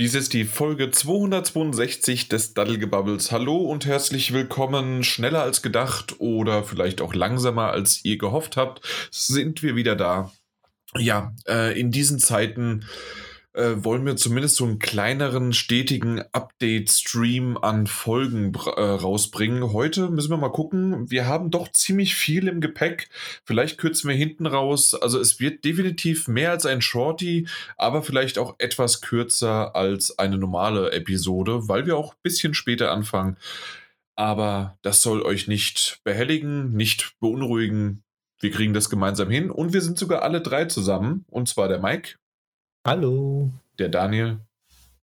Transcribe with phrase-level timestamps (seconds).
[0.00, 3.30] Dies ist die Folge 262 des Daddelgebubbles.
[3.30, 5.04] Hallo und herzlich willkommen.
[5.04, 8.80] Schneller als gedacht oder vielleicht auch langsamer als ihr gehofft habt,
[9.12, 10.32] sind wir wieder da.
[10.98, 12.84] Ja, äh, in diesen Zeiten
[13.54, 19.72] äh, wollen wir zumindest so einen kleineren, stetigen Update-Stream an Folgen äh, rausbringen.
[19.72, 21.10] Heute müssen wir mal gucken.
[21.10, 23.08] Wir haben doch ziemlich viel im Gepäck.
[23.44, 24.94] Vielleicht kürzen wir hinten raus.
[24.94, 27.46] Also es wird definitiv mehr als ein Shorty,
[27.76, 32.90] aber vielleicht auch etwas kürzer als eine normale Episode, weil wir auch ein bisschen später
[32.90, 33.36] anfangen.
[34.16, 38.02] Aber das soll euch nicht behelligen, nicht beunruhigen.
[38.40, 41.24] Wir kriegen das gemeinsam hin und wir sind sogar alle drei zusammen.
[41.28, 42.16] Und zwar der Mike.
[42.86, 43.50] Hallo.
[43.78, 44.38] Der Daniel.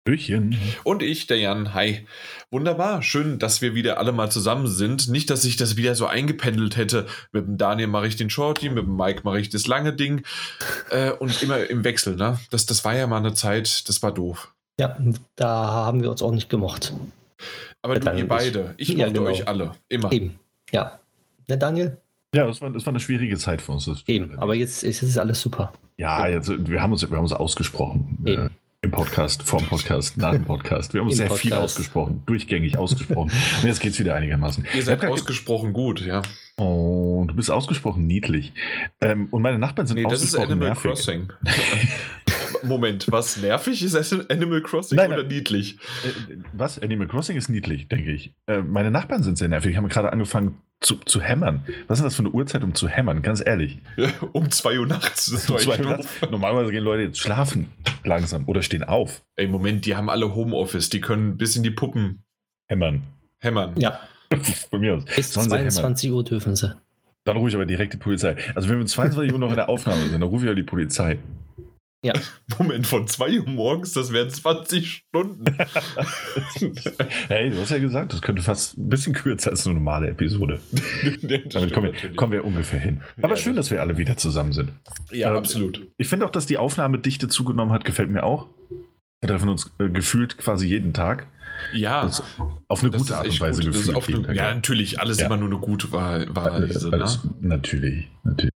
[0.06, 0.56] Hallöchen.
[0.84, 1.72] Und ich, der Jan.
[1.72, 2.06] Hi.
[2.50, 3.02] Wunderbar.
[3.02, 5.08] Schön, dass wir wieder alle mal zusammen sind.
[5.08, 7.06] Nicht, dass ich das wieder so eingependelt hätte.
[7.32, 10.22] Mit dem Daniel mache ich den Shorty, mit dem Mike mache ich das lange Ding.
[10.90, 12.38] Äh, und immer im Wechsel, ne?
[12.50, 14.52] Das, das war ja mal eine Zeit, das war doof.
[14.78, 14.96] Ja,
[15.36, 16.92] da haben wir uns auch nicht gemocht.
[17.82, 18.74] Aber Ja, du, ihr ich- beide.
[18.78, 19.30] Ich Ja, mochte genau.
[19.30, 19.72] euch alle.
[19.88, 20.10] Immer.
[20.12, 20.38] Eben.
[20.72, 20.98] Ja.
[21.48, 21.96] Der Daniel?
[22.34, 23.84] Ja, das war, das war eine schwierige Zeit für uns.
[23.86, 24.38] Das Eben.
[24.38, 25.72] Aber jetzt ist es alles super.
[26.00, 28.18] Ja, jetzt, wir, haben uns, wir haben uns ausgesprochen.
[28.24, 28.48] Äh,
[28.80, 30.94] Im Podcast, vor dem Podcast, nach dem Podcast.
[30.94, 31.76] Wir haben uns sehr viel Podcast.
[31.76, 33.30] ausgesprochen, durchgängig ausgesprochen.
[33.30, 34.66] Und jetzt geht es wieder einigermaßen.
[34.74, 36.22] Ihr seid ausgesprochen gut, ja.
[36.56, 38.54] Oh, du bist ausgesprochen niedlich.
[39.02, 41.28] Ähm, und meine Nachbarn sind Nee, das ist ausgesprochen Animal nervig.
[42.62, 45.28] Moment, was nervig ist das Animal Crossing Nein, oder nein.
[45.28, 45.78] niedlich?
[46.04, 46.78] Äh, Was?
[46.78, 48.32] Animal Crossing ist niedlich, denke ich.
[48.46, 49.72] Äh, meine Nachbarn sind sehr nervig.
[49.72, 51.62] Die haben gerade angefangen zu, zu hämmern.
[51.88, 53.22] Was ist denn das für eine Uhrzeit, um zu hämmern?
[53.22, 53.78] Ganz ehrlich.
[54.32, 55.26] Um 2 Uhr nachts.
[55.30, 56.08] Das ist doch Um zwei Uhr nachts.
[56.30, 57.70] Normalerweise gehen Leute jetzt schlafen
[58.04, 59.22] langsam oder stehen auf.
[59.36, 60.88] Ey, Moment, die haben alle Homeoffice.
[60.88, 62.22] Die können bis in die Puppen
[62.68, 63.02] Hämmern.
[63.38, 63.74] hämmern.
[63.76, 64.00] Ja.
[64.70, 65.04] Von mir aus.
[65.04, 65.70] Bis Sollen sie hämmern.
[65.70, 66.74] 22 Uhr dürfen sie.
[67.24, 68.34] Dann rufe ich aber direkt die Polizei.
[68.54, 70.54] Also wenn wir um 22 Uhr noch in der Aufnahme sind, dann rufe ich ja
[70.54, 71.18] die Polizei.
[72.02, 72.14] Ja.
[72.58, 75.44] Moment, von 2 Uhr morgens, das wären 20 Stunden.
[77.28, 80.60] Hey, du hast ja gesagt, das könnte fast ein bisschen kürzer als eine normale Episode.
[81.52, 83.00] Damit kommen wir, kommen wir ungefähr hin.
[83.22, 84.72] Aber Ja, schön, dass wir alle wieder zusammen sind.
[85.10, 85.86] Ja, Ähm, absolut.
[85.96, 88.48] Ich finde auch, dass die Aufnahmedichte zugenommen hat, gefällt mir auch.
[89.20, 91.26] Wir treffen uns äh, gefühlt quasi jeden Tag.
[91.74, 92.22] Ja, Das
[92.68, 93.72] auf eine das gute Art und Weise gut.
[93.72, 94.16] Gefühlt.
[94.18, 95.26] eine, Tag, ja, natürlich, alles Ja.
[95.26, 96.26] immer nur eine gute Wahl.
[96.34, 96.92] Wahl Alles, ne?
[96.92, 98.52] alles, natürlich, natürlich.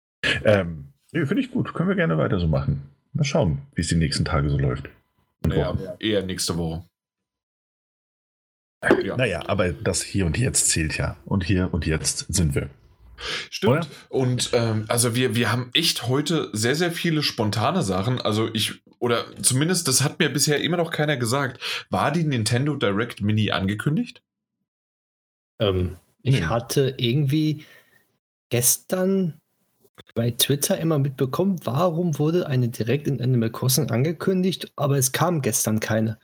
[0.46, 1.74] Ähm, ja, Finde ich gut.
[1.74, 2.82] Können wir gerne weiter so machen.
[3.14, 4.88] Mal schauen, wie es die nächsten Tage so läuft.
[5.44, 5.98] Und Naja, Wochen.
[6.00, 6.84] eher nächste Woche.
[9.04, 9.16] Ja.
[9.16, 11.16] Naja, aber das hier und jetzt zählt ja.
[11.26, 12.70] Und hier und jetzt sind wir.
[13.50, 13.72] Stimmt.
[13.72, 13.88] Oder?
[14.10, 18.20] Und ähm, also wir, wir haben echt heute sehr, sehr viele spontane Sachen.
[18.20, 21.62] Also ich, oder zumindest, das hat mir bisher immer noch keiner gesagt.
[21.90, 24.22] War die Nintendo Direct Mini angekündigt?
[25.62, 26.50] Ähm, ich Hm.
[26.50, 27.66] hatte irgendwie
[28.50, 29.40] gestern
[30.16, 35.42] bei Twitter immer mitbekommen, warum wurde eine Direct in Animal Crossing angekündigt, aber es kam
[35.42, 36.18] gestern keine.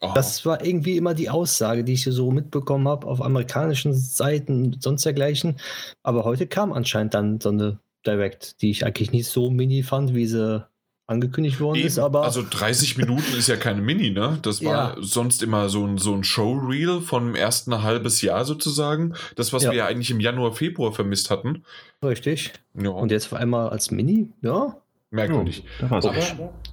[0.00, 0.10] Oh.
[0.14, 4.82] Das war irgendwie immer die Aussage, die ich so mitbekommen habe auf amerikanischen Seiten und
[4.82, 5.58] sonst dergleichen.
[6.02, 10.14] Aber heute kam anscheinend dann so eine Direct, die ich eigentlich nicht so mini fand,
[10.14, 10.66] wie sie
[11.12, 11.98] angekündigt worden Eben, ist.
[11.98, 14.38] Aber also 30 Minuten ist ja keine Mini, ne?
[14.42, 15.02] Das war Ja.
[15.02, 19.14] sonst immer so ein, so ein Showreel von dem ersten halbes Jahr sozusagen.
[19.36, 19.70] Das, was Ja.
[19.70, 21.62] wir ja eigentlich im Januar, Februar vermisst hatten.
[22.04, 22.52] richtig.
[22.74, 24.76] Ja, Und jetzt auf einmal als Mini, ja.
[25.10, 25.62] merkwürdig.
[25.82, 26.14] Aber auch.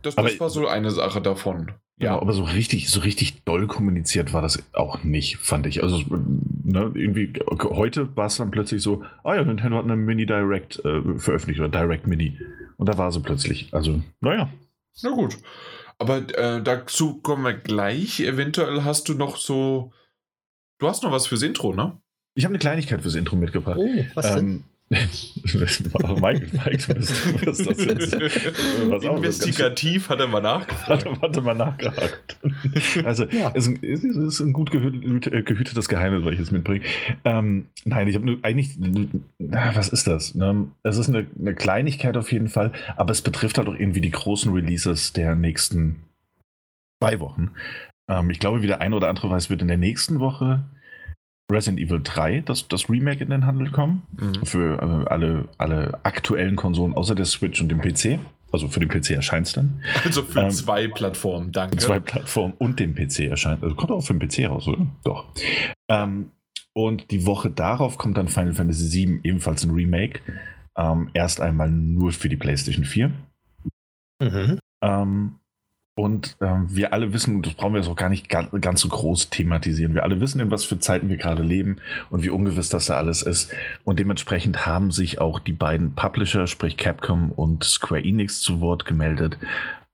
[0.02, 1.72] das, Aber- das war so eine Sache davon.
[2.02, 5.84] Ja, aber so richtig, so richtig doll kommuniziert war das auch nicht, fand ich.
[5.84, 5.98] Also
[6.64, 10.80] ne, irgendwie heute war es dann plötzlich so, ah ja, Nintendo hat eine Mini Direct
[10.86, 12.40] äh, veröffentlicht oder Direct Mini.
[12.80, 13.74] Und da war sie plötzlich.
[13.74, 14.50] Also, naja.
[15.04, 15.38] Na gut.
[15.98, 18.22] Aber äh, dazu kommen wir gleich.
[18.22, 19.92] Eventuell hast du noch so.
[20.80, 22.00] Du hast noch was fürs Intro, ne?
[22.36, 23.78] Ich habe eine Kleinigkeit fürs Intro mitgebracht.
[23.78, 24.48] Oh, was denn?
[24.48, 27.14] Ähm, Mike, Mike, du bist,
[27.46, 28.18] das jetzt.
[28.90, 31.06] Was auch, Investigativ hat er mal nachgefragt.
[31.06, 32.38] Warte, warte mal nachgehakt.
[33.06, 33.52] Also, Ja.
[33.54, 36.84] es, ist, es ist ein gut gehüt- gehütetes Geheimnis, was ich jetzt mitbringe.
[37.24, 38.78] Ähm, nein, ich habe nur eigentlich.
[39.38, 40.34] Na, was ist das?
[40.34, 40.68] Ne?
[40.82, 44.12] Es ist eine, eine Kleinigkeit auf jeden Fall, aber es betrifft halt auch irgendwie die
[44.12, 45.98] großen Releases der nächsten
[47.00, 47.52] zwei Wochen.
[48.10, 50.64] Ähm, ich glaube, wie der eine oder andere weiß, wird in der nächsten Woche
[51.50, 54.04] Resident Evil 3, das, das Remake in den Handel kommen.
[54.18, 54.46] Mhm.
[54.46, 58.20] Für äh, alle, alle aktuellen Konsolen außer der Switch und dem PC.
[58.52, 59.84] Also für den PC erscheint es dann.
[60.04, 61.78] Also für Ähm, zwei Plattformen, danke.
[61.78, 63.64] Zwei Plattformen und dem PC erscheint.
[63.64, 64.88] Also kommt auch für den PC raus, oder?
[65.04, 65.26] Doch.
[65.88, 66.32] Ähm,
[66.74, 70.22] und die Woche darauf kommt dann Final Fantasy VII, ebenfalls ein Remake.
[70.78, 73.12] Ähm, erst einmal nur für die PlayStation 4.
[74.22, 74.60] Mhm.
[75.96, 78.88] Und ähm, wir alle wissen, das brauchen wir jetzt auch gar nicht ganz, ganz so
[78.88, 81.78] groß thematisieren, wir alle wissen, in was für Zeiten wir gerade leben
[82.10, 83.52] und wie ungewiss das da alles ist.
[83.84, 88.86] Und dementsprechend haben sich auch die beiden Publisher, sprich Capcom und Square Enix, zu Wort
[88.86, 89.38] gemeldet.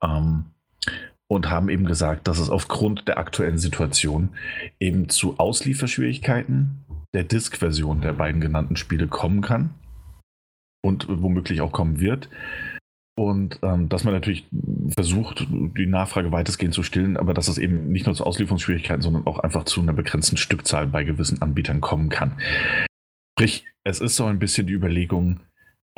[0.04, 0.46] Ähm,
[1.28, 4.30] und haben eben gesagt, dass es aufgrund der aktuellen Situation
[4.80, 9.74] eben zu Auslieferschwierigkeiten der Disk-Version der beiden genannten Spiele kommen kann
[10.84, 12.30] und womöglich auch kommen wird.
[13.18, 14.46] Und ähm, dass man natürlich
[14.94, 19.26] versucht, die Nachfrage weitestgehend zu stillen, aber dass es eben nicht nur zu Auslieferungsschwierigkeiten, sondern
[19.26, 22.34] auch einfach zu einer begrenzten Stückzahl bei gewissen Anbietern kommen kann.
[23.38, 25.40] Sprich, es ist so ein bisschen die Überlegung,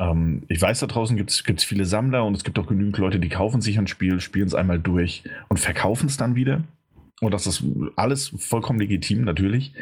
[0.00, 3.18] ähm, ich weiß, da draußen gibt es viele Sammler und es gibt auch genügend Leute,
[3.18, 6.62] die kaufen sich ein Spiel, spielen es einmal durch und verkaufen es dann wieder.
[7.20, 7.64] Und das ist
[7.96, 9.72] alles vollkommen legitim, natürlich.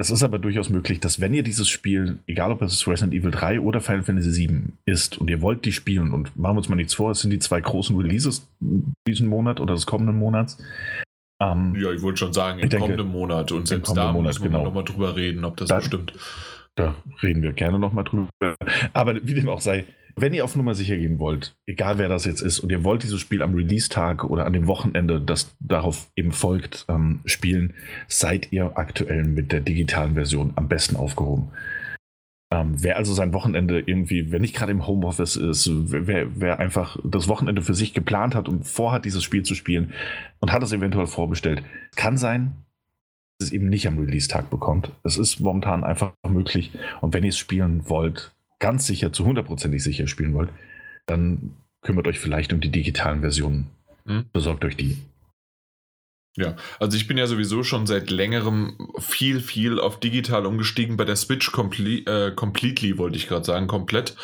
[0.00, 3.30] Es ist aber durchaus möglich, dass wenn ihr dieses Spiel, egal ob es Resident Evil
[3.30, 6.70] 3 oder Final Fantasy 7 ist und ihr wollt die spielen und machen wir uns
[6.70, 8.48] mal nichts vor, es sind die zwei großen Releases
[9.06, 10.56] diesen Monat oder des kommenden Monats.
[11.38, 14.44] Ähm, ja, ich wollte schon sagen, im denke, kommenden Monat und selbst da Monat, müssen
[14.44, 14.64] wir genau.
[14.64, 16.14] nochmal drüber reden, ob das da, stimmt.
[16.76, 18.30] Da reden wir gerne nochmal drüber.
[18.94, 19.84] Aber wie dem auch sei,
[20.16, 23.02] wenn ihr auf Nummer sicher gehen wollt, egal wer das jetzt ist, und ihr wollt
[23.02, 27.74] dieses Spiel am Release-Tag oder an dem Wochenende, das darauf eben folgt, ähm, spielen,
[28.08, 31.50] seid ihr aktuell mit der digitalen Version am besten aufgehoben.
[32.52, 36.98] Ähm, wer also sein Wochenende irgendwie, wenn nicht gerade im Homeoffice ist, wer, wer, einfach
[37.04, 39.92] das Wochenende für sich geplant hat und vorhat, dieses Spiel zu spielen
[40.40, 41.62] und hat es eventuell vorbestellt,
[41.94, 42.52] kann sein,
[43.38, 44.90] dass es eben nicht am Release-Tag bekommt.
[45.04, 46.72] Es ist momentan einfach möglich.
[47.00, 50.50] Und wenn ihr es spielen wollt, ganz sicher, zu hundertprozentig sicher spielen wollt,
[51.06, 53.70] dann kümmert euch vielleicht um die digitalen Versionen.
[54.06, 54.26] Hm?
[54.32, 54.98] Besorgt euch die.
[56.36, 60.96] Ja, also ich bin ja sowieso schon seit längerem viel, viel auf digital umgestiegen.
[60.96, 64.14] Bei der Switch complete, äh, completely, wollte ich gerade sagen, komplett.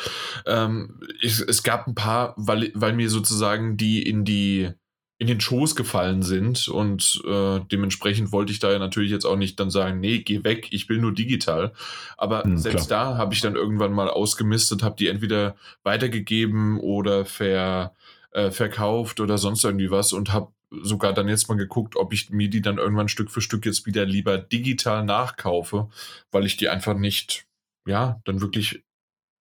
[0.45, 4.69] Ähm, ich, es gab ein paar, weil, weil mir sozusagen die in die
[5.19, 9.35] in den Schoß gefallen sind und äh, dementsprechend wollte ich da ja natürlich jetzt auch
[9.35, 11.73] nicht dann sagen, nee, geh weg, ich will nur digital.
[12.17, 13.13] Aber hm, selbst klar.
[13.13, 17.95] da habe ich dann irgendwann mal ausgemistet, habe die entweder weitergegeben oder ver,
[18.31, 22.29] äh, verkauft oder sonst irgendwie was und habe sogar dann jetzt mal geguckt, ob ich
[22.29, 25.89] mir die dann irgendwann Stück für Stück jetzt wieder lieber digital nachkaufe,
[26.31, 27.47] weil ich die einfach nicht,
[27.87, 28.83] ja, dann wirklich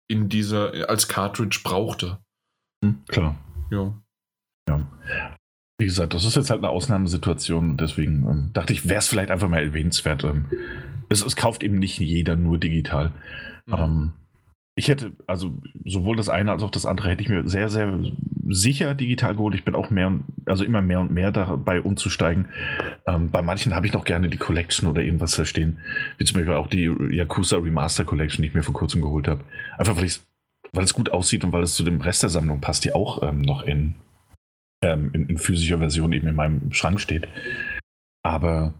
[0.09, 2.19] in dieser, als Cartridge brauchte.
[2.83, 3.37] Hm, klar.
[3.71, 3.93] Ja.
[4.67, 4.87] Ja.
[5.77, 9.31] Wie gesagt, das ist jetzt halt eine Ausnahmesituation deswegen ähm, dachte ich, wäre es vielleicht
[9.31, 10.23] einfach mal erwähnenswert.
[10.23, 10.45] Ähm,
[11.09, 13.11] es, es, kauft eben nicht jeder nur digital.
[13.65, 13.73] Mhm.
[13.73, 14.13] Ähm,
[14.75, 17.99] ich hätte, also sowohl das eine als auch das andere hätte ich mir sehr, sehr
[18.47, 19.53] sicher digital geholt.
[19.53, 22.47] Ich bin auch mehr und, also immer mehr und mehr dabei umzusteigen.
[23.05, 25.79] Ähm, bei manchen habe ich noch gerne die Collection oder irgendwas verstehen.
[26.17, 29.43] Wie zum Beispiel auch die Yakuza Remaster Collection, die ich mir vor kurzem geholt habe.
[29.77, 30.09] Einfach weil,
[30.71, 33.21] weil es gut aussieht und weil es zu dem Rest der Sammlung passt, die auch
[33.21, 33.95] ähm, noch in
[34.83, 37.27] ähm, in, in, physischer Version eben in meinem Schrank steht.
[38.23, 38.73] Aber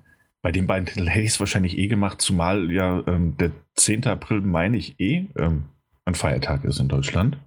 [0.44, 4.06] bei den beiden Titeln hätte ich es wahrscheinlich eh gemacht, zumal ja ähm, der 10.
[4.08, 5.66] April, meine ich, eh ähm,
[6.06, 7.38] ein Feiertag ist in Deutschland,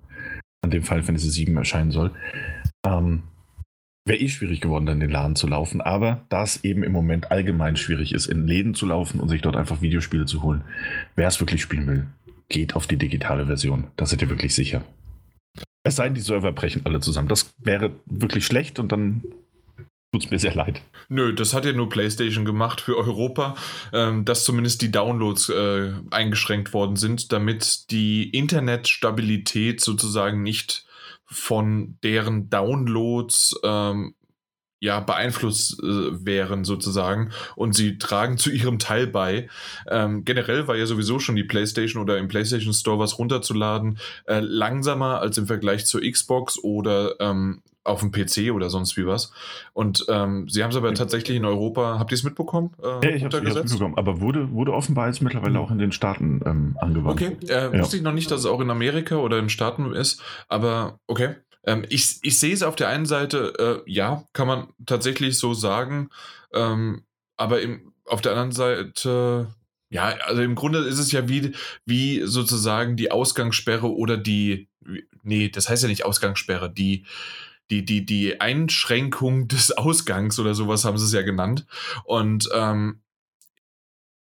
[0.62, 2.10] an dem Fall, wenn es 7 erscheinen soll.
[2.84, 3.22] Ähm,
[4.08, 6.92] Wäre eh schwierig geworden, dann in den Laden zu laufen, aber da es eben im
[6.92, 10.62] Moment allgemein schwierig ist, in Läden zu laufen und sich dort einfach Videospiele zu holen,
[11.16, 12.06] wer es wirklich spielen will,
[12.48, 13.88] geht auf die digitale Version.
[13.96, 14.84] Da seid ihr wirklich sicher.
[15.84, 17.28] Es sei denn, die Server brechen alle zusammen.
[17.28, 19.22] Das wäre wirklich schlecht und dann
[20.12, 20.82] tut es mir sehr leid.
[21.08, 23.54] Nö, das hat ja nur PlayStation gemacht für Europa,
[23.92, 30.86] ähm, dass zumindest die Downloads äh, eingeschränkt worden sind, damit die Internetstabilität sozusagen nicht
[31.26, 34.14] von deren Downloads ähm,
[34.80, 39.48] ja, beeinflusst äh, wären sozusagen und sie tragen zu ihrem Teil bei.
[39.88, 44.40] Ähm, generell war ja sowieso schon die PlayStation oder im PlayStation Store was runterzuladen äh,
[44.40, 49.32] langsamer als im Vergleich zur Xbox oder ähm, auf dem PC oder sonst wie was.
[49.72, 52.72] Und ähm, sie haben es aber tatsächlich in Europa, habt ihr es mitbekommen?
[52.82, 55.92] Äh, ja, ich habe es mitbekommen, aber wurde, wurde offenbar jetzt mittlerweile auch in den
[55.92, 57.22] Staaten ähm, angewandt.
[57.22, 57.78] Okay, äh, ja.
[57.78, 60.98] wusste ich noch nicht, dass es auch in Amerika oder in den Staaten ist, aber
[61.06, 61.36] okay.
[61.66, 65.52] Ähm, ich, ich sehe es auf der einen Seite, äh, ja, kann man tatsächlich so
[65.52, 66.10] sagen,
[66.54, 67.02] ähm,
[67.36, 69.54] aber im, auf der anderen Seite,
[69.90, 71.54] ja, also im Grunde ist es ja wie,
[71.84, 74.68] wie sozusagen die Ausgangssperre oder die,
[75.22, 77.04] nee, das heißt ja nicht Ausgangssperre, die,
[77.70, 81.66] die, die, die Einschränkung des Ausgangs oder sowas haben sie es ja genannt.
[82.04, 83.00] Und ähm,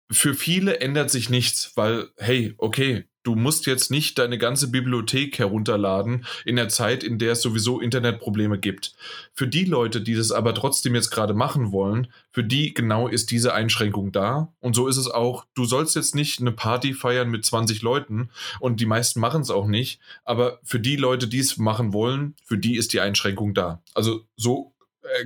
[0.09, 5.37] für viele ändert sich nichts, weil, hey, okay, du musst jetzt nicht deine ganze Bibliothek
[5.37, 8.95] herunterladen in der Zeit, in der es sowieso Internetprobleme gibt.
[9.33, 13.29] Für die Leute, die das aber trotzdem jetzt gerade machen wollen, für die genau ist
[13.31, 14.53] diese Einschränkung da.
[14.61, 18.29] Und so ist es auch, du sollst jetzt nicht eine Party feiern mit 20 Leuten
[18.61, 22.35] und die meisten machen es auch nicht, aber für die Leute, die es machen wollen,
[22.45, 23.81] für die ist die Einschränkung da.
[23.93, 24.71] Also so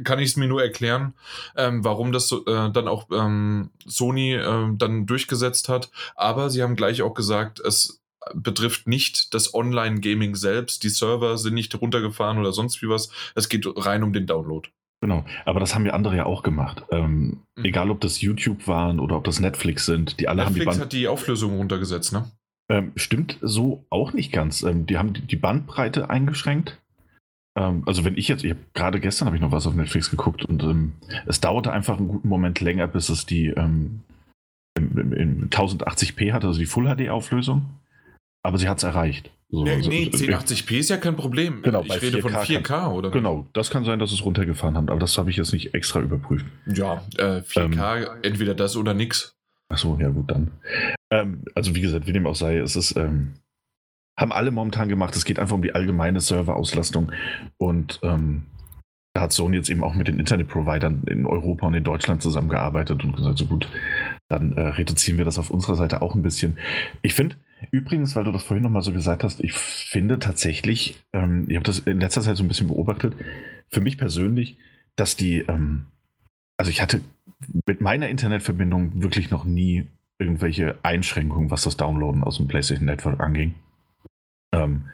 [0.04, 1.14] kann ich es mir nur erklären,
[1.56, 5.92] ähm, warum das so, äh, dann auch ähm, Sony äh, dann durchgesetzt hat.
[6.16, 8.02] Aber sie haben gleich auch gesagt, es
[8.34, 10.84] betrifft nicht das Online-Gaming selbst.
[10.84, 13.10] Die Server sind nicht runtergefahren oder sonst wie was.
[13.36, 14.70] Es geht rein um den Download.
[15.02, 16.84] Genau, aber das haben ja andere ja auch gemacht.
[16.92, 17.66] Ähm, mhm.
[17.66, 20.78] Egal, ob das YouTube waren oder ob das Netflix sind, die alle Netflix haben die
[20.78, 22.30] Band hat die Auflösung runtergesetzt, ne?
[22.70, 24.62] Ähm, stimmt so auch nicht ganz.
[24.62, 26.80] Ähm, die haben die Bandbreite eingeschränkt.
[27.58, 30.46] Ähm, also wenn ich jetzt, ich gerade gestern habe ich noch was auf Netflix geguckt
[30.46, 30.94] und ähm,
[31.26, 34.02] es dauerte einfach einen guten Moment länger, bis es die ähm,
[34.78, 37.66] in, in 1080p hatte, also die Full HD Auflösung.
[38.44, 39.30] Aber sie hat es erreicht.
[39.50, 41.62] So, nee, also, nee 1080p ist ja kein Problem.
[41.62, 43.12] Genau, ich rede 4K von 4K, kann, oder?
[43.12, 46.00] Genau, das kann sein, dass es runtergefahren hat, aber das habe ich jetzt nicht extra
[46.00, 46.46] überprüft.
[46.66, 49.36] Ja, äh, 4K, ähm, entweder das oder nix.
[49.68, 50.52] Achso, ja gut, dann.
[51.12, 53.34] Ähm, also wie gesagt, wie dem auch sei, es ist, ähm,
[54.22, 57.12] haben alle momentan gemacht, es geht einfach um die allgemeine Serverauslastung
[57.58, 58.44] und ähm,
[59.14, 63.04] da hat Sony jetzt eben auch mit den Internetprovidern in Europa und in Deutschland zusammengearbeitet
[63.04, 63.68] und gesagt, so gut,
[64.30, 66.58] dann äh, reduzieren wir das auf unserer Seite auch ein bisschen.
[67.02, 67.36] Ich finde,
[67.70, 71.64] Übrigens, weil du das vorhin nochmal so gesagt hast, ich finde tatsächlich, ähm, ich habe
[71.64, 73.14] das in letzter Zeit so ein bisschen beobachtet,
[73.70, 74.58] für mich persönlich,
[74.96, 75.86] dass die, ähm,
[76.58, 77.02] also ich hatte
[77.68, 79.88] mit meiner Internetverbindung wirklich noch nie
[80.18, 83.54] irgendwelche Einschränkungen, was das Downloaden aus dem PlayStation Network anging.
[84.54, 84.90] Ähm,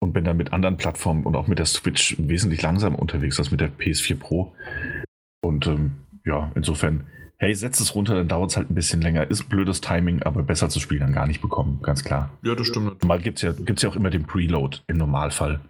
[0.00, 3.52] und bin dann mit anderen Plattformen und auch mit der Switch wesentlich langsamer unterwegs als
[3.52, 4.52] mit der PS4 Pro.
[5.42, 5.92] Und ähm,
[6.24, 7.06] ja, insofern
[7.42, 9.28] hey, setz es runter, dann dauert es halt ein bisschen länger.
[9.28, 12.30] Ist blödes Timing, aber besser zu spielen dann gar nicht bekommen, ganz klar.
[12.42, 13.04] Ja, das stimmt.
[13.04, 15.60] Mal gibt es ja, gibt's ja auch immer den Preload im Normalfall.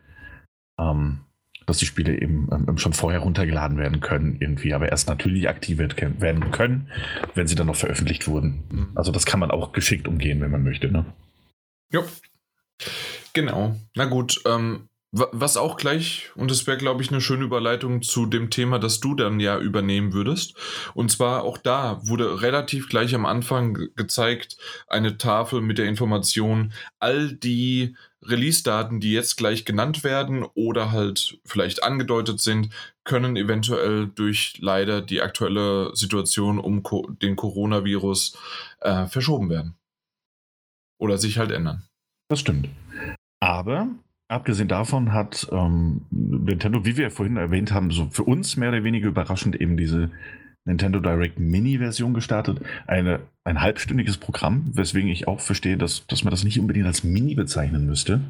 [0.79, 1.21] Ähm,
[1.65, 5.97] dass die Spiele eben ähm, schon vorher runtergeladen werden können, irgendwie, aber erst natürlich aktiviert
[6.21, 6.89] werden können,
[7.35, 8.65] wenn sie dann noch veröffentlicht wurden.
[8.71, 8.89] Mhm.
[8.95, 10.91] Also das kann man auch geschickt umgehen, wenn man möchte.
[10.93, 11.07] Ne?
[11.91, 12.03] Ja.
[13.33, 13.77] Genau.
[13.95, 18.25] Na gut, ähm, was auch gleich, und das wäre, glaube ich, eine schöne Überleitung zu
[18.25, 20.55] dem Thema, das du dann ja übernehmen würdest.
[20.95, 24.57] Und zwar auch da wurde relativ gleich am Anfang gezeigt,
[24.89, 31.39] eine Tafel mit der Information, all die Release-Daten, die jetzt gleich genannt werden oder halt
[31.45, 32.71] vielleicht angedeutet sind,
[33.05, 36.83] können eventuell durch leider die aktuelle Situation um
[37.21, 38.39] den Coronavirus
[38.81, 39.77] äh, verschoben werden.
[40.97, 41.83] Oder sich halt ändern.
[42.33, 42.71] Das stimmt.
[43.41, 43.89] Aber
[44.29, 48.83] Abgesehen davon hat ähm, Nintendo, wie wir vorhin erwähnt haben, so für uns mehr oder
[48.83, 50.09] weniger überraschend eben diese
[50.65, 52.63] Nintendo Direct Mini-Version gestartet.
[52.87, 57.05] Eine, ein halbstündiges Programm, weswegen ich auch verstehe, dass, dass man das nicht unbedingt als
[57.05, 58.23] Mini bezeichnen müsste,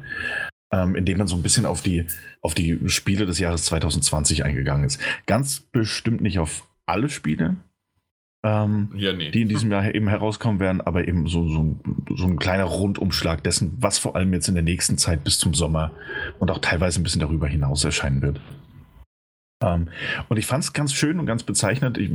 [0.73, 2.05] ähm, indem man so ein bisschen auf die,
[2.41, 4.99] auf die Spiele des Jahres 2020 eingegangen ist.
[5.25, 7.55] Ganz bestimmt nicht auf alle Spiele,
[8.43, 9.31] ähm, ja, nee.
[9.31, 11.79] die in diesem Jahr eben herauskommen werden, aber eben so, so, ein,
[12.15, 15.53] so ein kleiner Rundumschlag dessen, was vor allem jetzt in der nächsten Zeit bis zum
[15.53, 15.91] Sommer
[16.39, 18.41] und auch teilweise ein bisschen darüber hinaus erscheinen wird.
[19.63, 19.87] Ähm,
[20.27, 21.97] und ich fand es ganz schön und ganz bezeichnend.
[21.97, 22.11] Ich,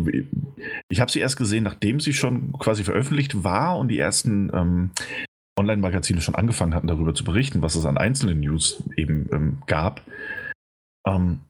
[0.90, 4.90] ich habe sie erst gesehen, nachdem sie schon quasi veröffentlicht war und die ersten ähm,
[5.58, 10.02] Online-Magazine schon angefangen hatten, darüber zu berichten, was es an einzelnen News eben ähm, gab.
[11.06, 11.40] Ähm,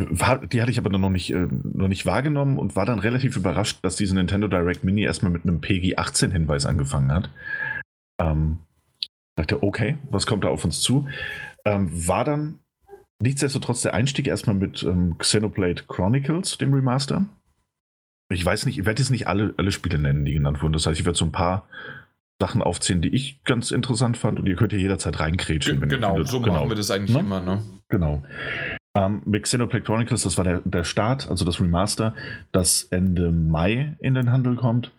[0.00, 3.78] die hatte ich aber noch nicht, äh, noch nicht wahrgenommen und war dann relativ überrascht,
[3.82, 7.30] dass diese Nintendo Direct Mini erstmal mit einem PG-18-Hinweis angefangen hat.
[8.20, 8.58] Ähm,
[9.36, 11.08] dachte, okay, was kommt da auf uns zu?
[11.64, 12.58] Ähm, war dann
[13.20, 17.26] nichtsdestotrotz der Einstieg erstmal mit ähm, Xenoblade Chronicles, dem Remaster.
[18.30, 20.72] Ich weiß nicht, ich werde jetzt nicht alle, alle Spiele nennen, die genannt wurden.
[20.72, 21.68] Das heißt, ich werde so ein paar
[22.40, 25.86] Sachen aufzählen, die ich ganz interessant fand und ihr könnt hier jederzeit reinkrätschen.
[25.88, 26.54] Genau, so genau.
[26.54, 27.20] machen wir das eigentlich ne?
[27.20, 27.62] immer, ne?
[27.88, 28.22] Genau.
[28.94, 32.14] Ähm, mit Xenoblade Chronicles, das war der, der Start, also das Remaster,
[32.52, 34.92] das Ende Mai in den Handel kommt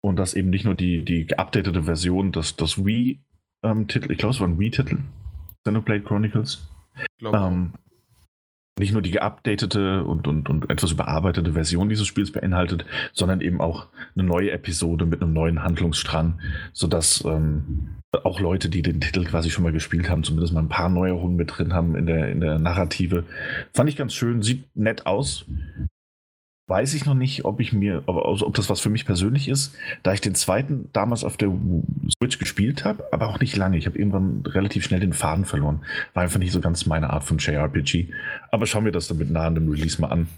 [0.00, 3.20] und das eben nicht nur die, die geupdatete Version, das, das Wii-Titel,
[3.62, 4.98] ähm, ich glaube, es war ein Wii-Titel,
[5.62, 6.68] Xenoblade Chronicles.
[7.22, 7.72] Ähm,
[8.78, 13.60] nicht nur die geupdatete und, und, und etwas überarbeitete Version dieses Spiels beinhaltet, sondern eben
[13.60, 16.40] auch eine neue Episode mit einem neuen Handlungsstrang,
[16.72, 20.68] sodass ähm, auch Leute, die den Titel quasi schon mal gespielt haben, zumindest mal ein
[20.68, 23.24] paar Neuerungen mit drin haben in der, in der Narrative.
[23.72, 25.46] Fand ich ganz schön, sieht nett aus
[26.68, 29.74] weiß ich noch nicht, ob ich mir, ob, ob, das was für mich persönlich ist,
[30.02, 31.52] da ich den zweiten damals auf der
[32.18, 33.78] Switch gespielt habe, aber auch nicht lange.
[33.78, 35.84] Ich habe irgendwann relativ schnell den Faden verloren.
[36.14, 38.08] War einfach nicht so ganz meine Art von JRPG.
[38.50, 40.28] Aber schauen wir das dann mit nahendem Release mal an.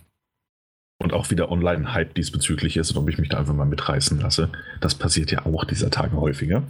[1.01, 4.51] Und auch wieder Online-Hype diesbezüglich ist und ob ich mich da einfach mal mitreißen lasse.
[4.81, 6.65] Das passiert ja auch dieser Tage häufiger.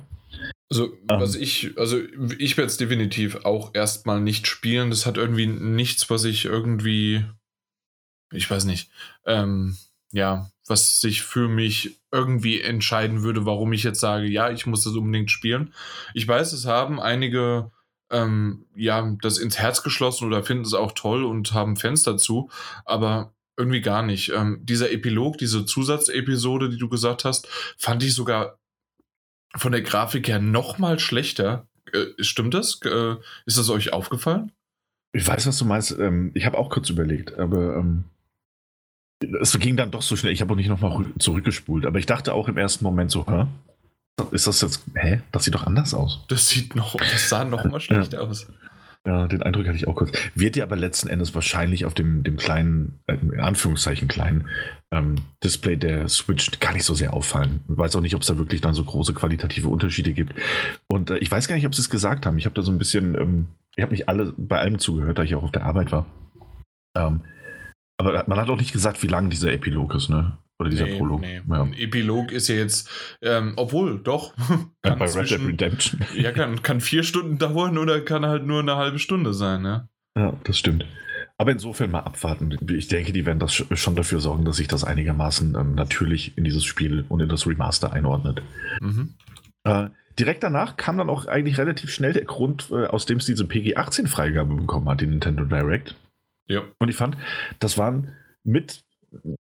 [0.70, 1.42] Also, was um, ähm.
[1.42, 1.98] ich, also
[2.38, 4.90] ich werde es definitiv auch erstmal nicht spielen.
[4.90, 7.24] Das hat irgendwie nichts, was ich irgendwie
[8.32, 8.90] ich weiß nicht,
[9.26, 9.76] ähm,
[10.12, 14.84] ja, was sich für mich irgendwie entscheiden würde, warum ich jetzt sage, ja, ich muss
[14.84, 15.74] das unbedingt spielen.
[16.14, 17.70] Ich weiß, es haben einige
[18.10, 22.50] ähm, ja, das ins Herz geschlossen oder finden es auch toll und haben Fans dazu,
[22.84, 24.30] aber irgendwie gar nicht.
[24.30, 28.58] Ähm, dieser Epilog, diese Zusatzepisode, die du gesagt hast, fand ich sogar
[29.56, 31.66] von der Grafik her noch mal schlechter.
[31.92, 32.80] Äh, stimmt das?
[32.84, 33.16] Äh,
[33.46, 34.52] ist das euch aufgefallen?
[35.12, 35.90] Ich weiß, was du meinst.
[35.98, 38.04] Ähm, ich habe auch kurz überlegt, aber ähm,
[39.40, 40.32] es ging dann doch so schnell.
[40.32, 43.46] Ich habe auch nicht nochmal zurückgespult, aber ich dachte auch im ersten Moment so, hä?
[44.32, 45.20] Ist das jetzt, hä?
[45.32, 46.24] Das sieht doch anders aus.
[46.28, 48.20] Das sieht noch, das sah noch mal schlecht ja.
[48.20, 48.48] aus.
[49.06, 50.10] Ja, den Eindruck hatte ich auch kurz.
[50.34, 54.48] Wird dir aber letzten Endes wahrscheinlich auf dem, dem kleinen, äh, in Anführungszeichen kleinen
[54.90, 57.60] ähm, Display der Switch gar nicht so sehr auffallen.
[57.70, 60.34] Ich weiß auch nicht, ob es da wirklich dann so große qualitative Unterschiede gibt.
[60.88, 62.38] Und äh, ich weiß gar nicht, ob sie es gesagt haben.
[62.38, 63.46] Ich habe da so ein bisschen, ähm,
[63.76, 66.04] ich habe nicht alle bei allem zugehört, da ich auch auf der Arbeit war.
[66.96, 67.22] Ähm,
[67.98, 70.38] aber man hat auch nicht gesagt, wie lang dieser Epilog ist, ne?
[70.60, 71.20] Oder dieser nee, Prolog.
[71.20, 71.40] Nee.
[71.48, 71.62] Ja.
[71.62, 72.88] Ein Epilog ist ja jetzt,
[73.22, 74.34] ähm, obwohl, doch.
[74.84, 76.00] Ja, bei Red Dead Redemption.
[76.14, 79.88] Ja, kann, kann vier Stunden dauern oder kann halt nur eine halbe Stunde sein, ne?
[80.16, 80.86] Ja, das stimmt.
[81.36, 82.56] Aber insofern mal abwarten.
[82.70, 86.44] Ich denke, die werden das schon dafür sorgen, dass sich das einigermaßen ähm, natürlich in
[86.44, 88.42] dieses Spiel und in das Remaster einordnet.
[88.80, 89.14] Mhm.
[89.64, 89.88] Äh,
[90.18, 93.44] direkt danach kam dann auch eigentlich relativ schnell der Grund, äh, aus dem es diese
[93.44, 95.94] PG-18-Freigabe bekommen hat, die Nintendo Direct.
[96.48, 96.62] Ja.
[96.78, 97.16] Und ich fand,
[97.60, 98.12] das waren
[98.44, 98.82] mit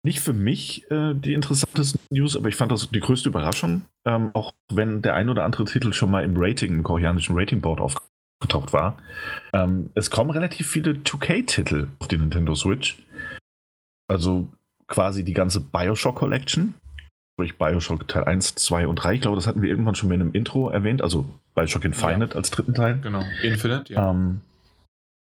[0.04, 4.32] nicht für mich äh, die interessantesten News, aber ich fand das die größte Überraschung, ähm,
[4.34, 8.74] auch wenn der ein oder andere Titel schon mal im Rating, im koreanischen Ratingboard aufgetaucht
[8.74, 8.98] war.
[9.54, 13.04] Ähm, es kommen relativ viele 2K-Titel auf die Nintendo Switch.
[14.08, 14.48] Also
[14.88, 16.74] quasi die ganze Bioshock Collection.
[17.34, 19.16] Sprich Bioshock Teil 1, 2 und 3.
[19.16, 21.02] Ich glaube, das hatten wir irgendwann schon mal in einem Intro erwähnt.
[21.02, 22.36] Also Bioshock Infinite ja.
[22.36, 23.00] als dritten Teil.
[23.02, 24.10] Genau, Infinite, ja.
[24.10, 24.42] Ähm,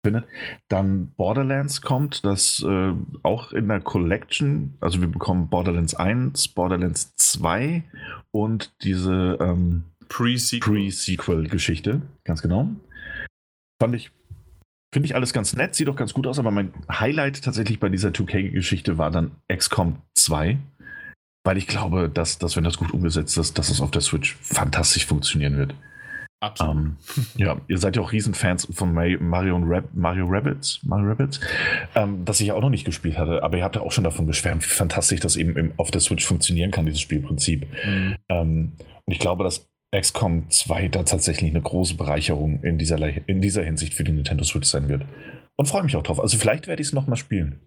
[0.04, 0.26] findet.
[0.68, 2.92] Dann Borderlands kommt, das äh,
[3.24, 7.82] auch in der Collection, also wir bekommen Borderlands 1, Borderlands 2
[8.30, 12.68] und diese ähm, Pre-Sequel-Geschichte, Pre ganz genau.
[13.82, 14.12] Fand ich,
[14.92, 17.88] finde ich alles ganz nett, sieht auch ganz gut aus, aber mein Highlight tatsächlich bei
[17.88, 20.58] dieser 2K-Geschichte war dann XCOM 2.
[21.46, 24.34] Weil ich glaube, dass, dass wenn das gut umgesetzt ist, dass es auf der Switch
[24.40, 25.74] fantastisch funktionieren wird.
[26.44, 26.74] Absolut.
[26.74, 26.96] Ähm,
[27.36, 31.40] ja, ihr seid ja auch Riesenfans von Mario, Rab Mario Rabbits, Mario Rabbits
[31.94, 34.04] ähm, das ich ja auch noch nicht gespielt hatte, aber ihr habt ja auch schon
[34.04, 37.66] davon geschwärmt, wie fantastisch das eben im, auf der Switch funktionieren kann, dieses Spielprinzip.
[37.86, 38.16] Mhm.
[38.28, 38.72] Ähm,
[39.04, 43.62] und ich glaube, dass XCOM 2 da tatsächlich eine große Bereicherung in dieser, in dieser
[43.62, 45.04] Hinsicht für die Nintendo Switch sein wird.
[45.56, 46.18] Und freue mich auch drauf.
[46.18, 47.60] Also vielleicht werde ich es nochmal spielen.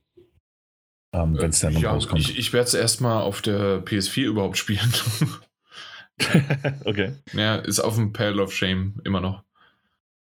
[1.13, 2.21] Ähm, Wenn es dann ja, rauskommt.
[2.21, 4.93] Ich, ich werde es erstmal auf der PS4 überhaupt spielen.
[6.85, 7.13] okay.
[7.33, 9.43] Ja, ist auf dem Pile of Shame immer noch.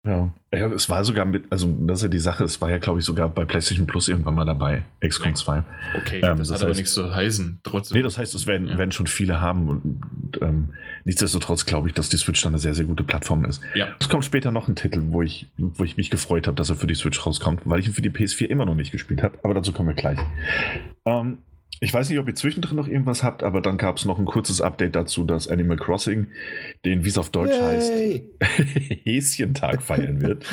[0.03, 0.33] Ja.
[0.51, 3.01] ja, es war sogar mit, also das ist ja die Sache, es war ja, glaube
[3.01, 5.63] ich, sogar bei PlayStation Plus irgendwann mal dabei, XCOM 2.
[5.99, 7.99] Okay, ähm, das, das, hat heißt, aber nichts zu heißen, trotzdem.
[7.99, 8.79] Nee, das heißt, es werden, ja.
[8.79, 10.71] werden schon viele haben und ähm,
[11.05, 13.61] nichtsdestotrotz glaube ich, dass die Switch dann eine sehr, sehr gute Plattform ist.
[13.75, 13.89] Ja.
[14.01, 16.77] Es kommt später noch ein Titel, wo ich, wo ich mich gefreut habe, dass er
[16.77, 19.39] für die Switch rauskommt, weil ich ihn für die PS4 immer noch nicht gespielt habe,
[19.43, 20.19] aber dazu kommen wir gleich.
[21.05, 21.39] Ähm,
[21.83, 24.27] ich weiß nicht, ob ihr zwischendrin noch irgendwas habt, aber dann gab es noch ein
[24.27, 26.27] kurzes Update dazu, dass Animal Crossing
[26.85, 27.61] den, wie es auf Deutsch Yay.
[27.61, 27.93] heißt,
[29.05, 30.45] Häschentag feiern wird.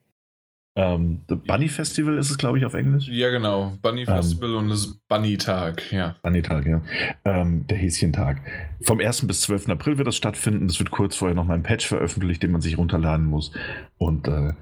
[0.76, 3.06] ähm, The Bunny Festival ist es, glaube ich, auf Englisch.
[3.08, 3.78] Ja, genau.
[3.80, 6.16] Bunny ähm, Festival ähm, und das Bunny-Tag, ja.
[6.22, 6.82] Bunny-Tag, ja.
[7.24, 8.42] Ähm, der Häschentag.
[8.80, 9.28] Vom 1.
[9.28, 9.68] bis 12.
[9.68, 10.66] April wird das stattfinden.
[10.66, 13.52] Es wird kurz vorher noch mal ein Patch veröffentlicht, den man sich runterladen muss.
[13.98, 14.54] Und äh,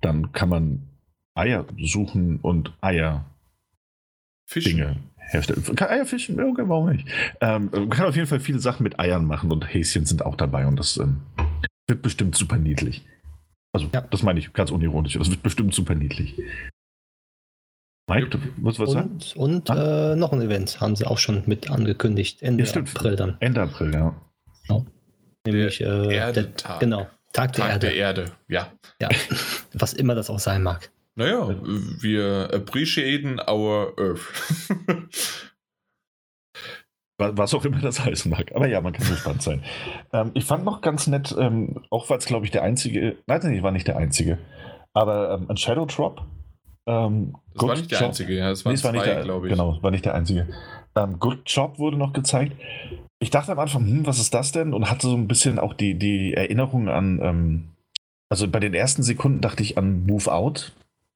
[0.00, 0.82] dann kann man
[1.34, 3.24] Eier suchen und Eier
[4.46, 4.76] Fischen.
[4.76, 5.62] Dinge herstellen.
[5.76, 6.40] Kann Eier fischen?
[6.40, 7.08] Okay, warum nicht?
[7.40, 10.36] Ähm, man kann auf jeden Fall viele Sachen mit Eiern machen und Häschen sind auch
[10.36, 11.22] dabei und das ähm,
[11.86, 13.04] wird bestimmt super niedlich.
[13.72, 14.02] Also, ja.
[14.02, 15.14] das meine ich ganz unironisch.
[15.14, 16.36] Das wird bestimmt super niedlich.
[18.10, 19.18] Mike, du musst was sagen?
[19.36, 20.12] Und ah?
[20.12, 22.42] äh, noch ein Event haben sie auch schon mit angekündigt.
[22.42, 23.36] Ende ja, April dann.
[23.40, 24.14] Ende April, ja.
[24.66, 24.86] Genau.
[25.46, 26.78] Nämlich äh, Erdetag.
[26.80, 27.06] Der, genau.
[27.32, 27.86] Tag, der, Tag Erde.
[27.86, 28.32] der Erde.
[28.48, 28.72] Ja.
[29.00, 29.08] Ja.
[29.72, 30.90] Was immer das auch sein mag.
[31.14, 31.54] Naja,
[32.00, 34.20] wir appreciaten our Earth.
[37.18, 38.50] Was auch immer das heißen mag.
[38.54, 39.62] Aber ja, man kann gespannt sein.
[40.14, 43.54] Ähm, ich fand noch ganz nett, ähm, auch weil es, glaube ich, der einzige, nein,
[43.54, 44.36] ich war nicht der einzige,
[44.92, 46.20] aber ähm, ein Shadow Drop.
[46.86, 48.08] Ähm, das war nicht der Job.
[48.08, 49.52] einzige, ja, es waren nee, zwei, glaube ich.
[49.52, 50.48] Genau, war nicht der einzige.
[50.94, 52.52] Ähm, Good Job wurde noch gezeigt.
[53.20, 54.74] Ich dachte am Anfang, hm, was ist das denn?
[54.74, 57.68] Und hatte so ein bisschen auch die, die Erinnerung an, ähm,
[58.28, 60.72] also bei den ersten Sekunden dachte ich an Move Out,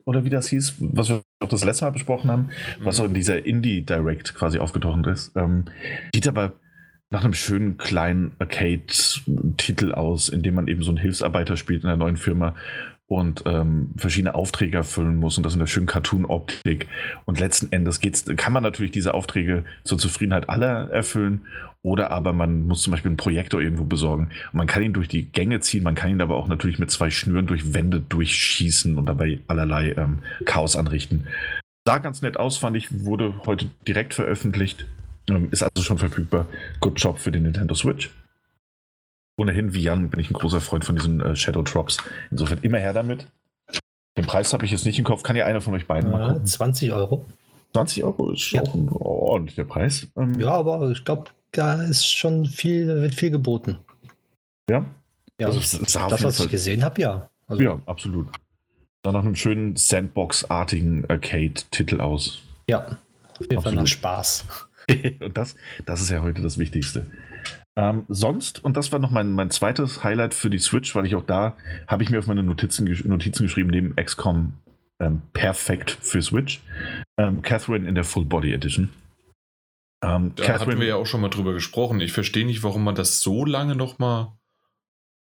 [0.07, 2.49] oder wie das hieß, was wir auch das letzte Mal besprochen haben,
[2.81, 3.05] was mhm.
[3.05, 5.37] auch in dieser Indie-Direct quasi aufgetaucht ist.
[5.37, 5.64] Ähm,
[6.14, 6.53] sieht aber
[7.11, 11.88] nach einem schönen kleinen Arcade-Titel aus, in dem man eben so einen Hilfsarbeiter spielt in
[11.88, 12.55] einer neuen Firma
[13.09, 16.88] und ähm, verschiedene Aufträge erfüllen muss und das in der schönen Cartoon-Optik.
[17.25, 21.42] Und letzten Endes geht's, kann man natürlich diese Aufträge zur Zufriedenheit aller erfüllen
[21.83, 24.31] oder aber man muss zum Beispiel einen Projektor irgendwo besorgen.
[24.53, 26.90] Und man kann ihn durch die Gänge ziehen, man kann ihn aber auch natürlich mit
[26.90, 31.29] zwei Schnüren durch Wände durchschießen und dabei allerlei ähm, Chaos anrichten.
[31.87, 34.87] Sah ganz nett aus, fand ich, wurde heute direkt veröffentlicht.
[35.29, 36.47] Ähm, ist also schon verfügbar.
[36.81, 38.11] Good Job für den Nintendo Switch.
[39.38, 41.99] Ohnehin, wie Jan, bin ich ein großer Freund von diesen äh, Shadow Drops.
[42.31, 43.27] Insofern immer her damit.
[44.16, 45.22] Den Preis habe ich jetzt nicht im Kopf.
[45.22, 46.46] Kann ja einer von euch beiden mal gucken.
[46.46, 47.27] 20 Euro.
[47.75, 48.62] 20 Euro ist Ja.
[48.62, 50.07] auch ein ordentlicher Preis.
[50.16, 53.79] Ähm, Ja, aber ich glaube, da ist schon viel, wird viel geboten.
[54.70, 54.85] ja.
[55.38, 55.85] Ja, Also das, jeden
[56.25, 57.29] was ich gesehen habe, ja.
[57.46, 58.29] Also, Ja, absolut.
[59.05, 62.40] Sah nach einem schönen Sandbox-artigen Arcade-Titel aus.
[62.66, 62.96] ja,
[63.38, 64.46] auf jeden Fall nach Spaß.
[65.20, 67.07] und das, das ist ja heute das Wichtigste.
[67.79, 71.15] Ähm, sonst, und das war noch mein, mein zweites Highlight für die Switch, weil ich
[71.15, 74.55] auch da habe ich mir auf meine Notizen, Notizen geschrieben, neben XCOM
[74.99, 76.62] ähm, perfekt für Switch.
[77.19, 78.91] Ähm, Catherine in der Full Body Edition.
[80.03, 82.01] Ähm, Da hatten wir ja auch schon mal drüber gesprochen.
[82.01, 84.37] Ich verstehe nicht, warum man das so lange noch mal.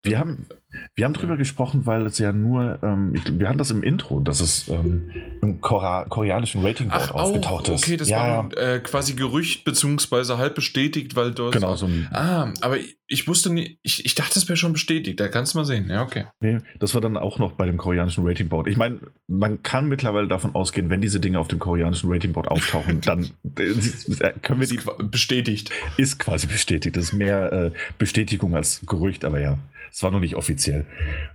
[0.04, 0.46] Wir haben,
[0.94, 4.20] wir haben drüber gesprochen, weil es ja nur, ähm, ich, wir hatten das im Intro,
[4.20, 7.84] dass es ähm, im Kora koreanischen Ratingboard Ach, aufgetaucht auch, ist.
[7.84, 11.54] okay, das ja, war äh, quasi Gerücht beziehungsweise halb bestätigt, weil dort.
[11.54, 15.20] genau so ein Ah, aber ich, wusste nicht, ich, ich dachte, das wäre schon bestätigt.
[15.20, 15.88] Da kannst du mal sehen.
[15.90, 16.24] Ja, okay.
[16.40, 18.66] Nee, das war dann auch noch bei dem koreanischen Ratingboard.
[18.68, 23.00] Ich meine, man kann mittlerweile davon ausgehen, wenn diese Dinge auf dem koreanischen Ratingboard auftauchen,
[23.02, 23.24] dann
[23.58, 24.76] äh, können wir Ist die.
[24.78, 25.70] qua- bestätigt.
[25.98, 26.96] Ist quasi bestätigt.
[26.96, 29.58] Das ist mehr äh, Bestätigung als Gerücht, aber ja,
[29.92, 30.86] es war noch nicht offiziell.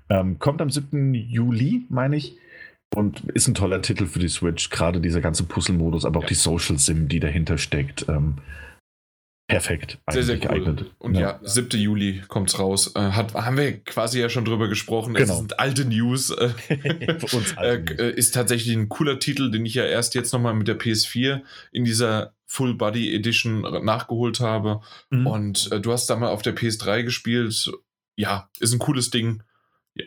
[0.09, 1.13] Ähm, kommt am 7.
[1.13, 2.35] Juli, meine ich.
[2.95, 4.71] Und ist ein toller Titel für die Switch.
[4.71, 6.29] Gerade dieser ganze Puzzle-Modus, aber auch Ja.
[6.29, 8.07] die Social Sim, die dahinter steckt.
[8.09, 8.39] Ähm,
[9.49, 9.99] perfekt.
[10.09, 10.85] Sehr, sehr cool.
[10.99, 11.77] Und ja, 7.
[11.79, 12.93] Juli kommt's raus.
[12.95, 15.15] Äh, hat, haben wir quasi ja schon drüber gesprochen.
[15.15, 15.37] Es Genau.
[15.39, 16.29] sind alte News.
[16.69, 17.99] Äh, uns äh, alte News.
[17.99, 21.41] äh, ist tatsächlich ein cooler Titel, den ich ja erst jetzt nochmal mit der PS4
[21.71, 24.81] in dieser Full Body Edition nachgeholt habe.
[25.09, 25.27] Mhm.
[25.27, 27.71] Und äh, du hast da mal auf der PS3 gespielt.
[28.15, 29.43] Ja, ist ein cooles Ding.
[29.95, 30.05] Ja.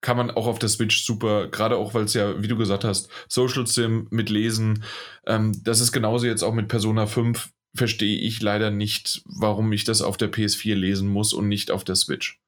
[0.00, 2.84] Kann man auch auf der Switch super, gerade auch, weil es ja, wie du gesagt
[2.84, 4.84] hast, Social Sim mit Lesen.
[5.26, 7.50] Ähm, das ist genauso jetzt auch mit Persona 5.
[7.74, 11.84] Verstehe ich leider nicht, warum ich das auf der PS4 lesen muss und nicht auf
[11.84, 12.40] der Switch.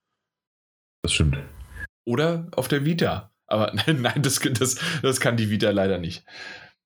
[1.03, 1.39] das stimmt.
[2.05, 3.33] Oder auf der Vita.
[3.47, 6.25] Aber nein, das, das, das kann die Vita leider nicht.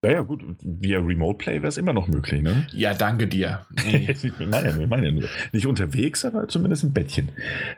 [0.03, 2.67] Naja, gut, via Remote Play wäre es immer noch möglich, ne?
[2.73, 3.67] Ja, danke dir.
[3.85, 4.15] Nee.
[4.39, 5.29] Nein, wir meinen ja nur.
[5.53, 7.31] Nicht unterwegs, aber zumindest im Bettchen.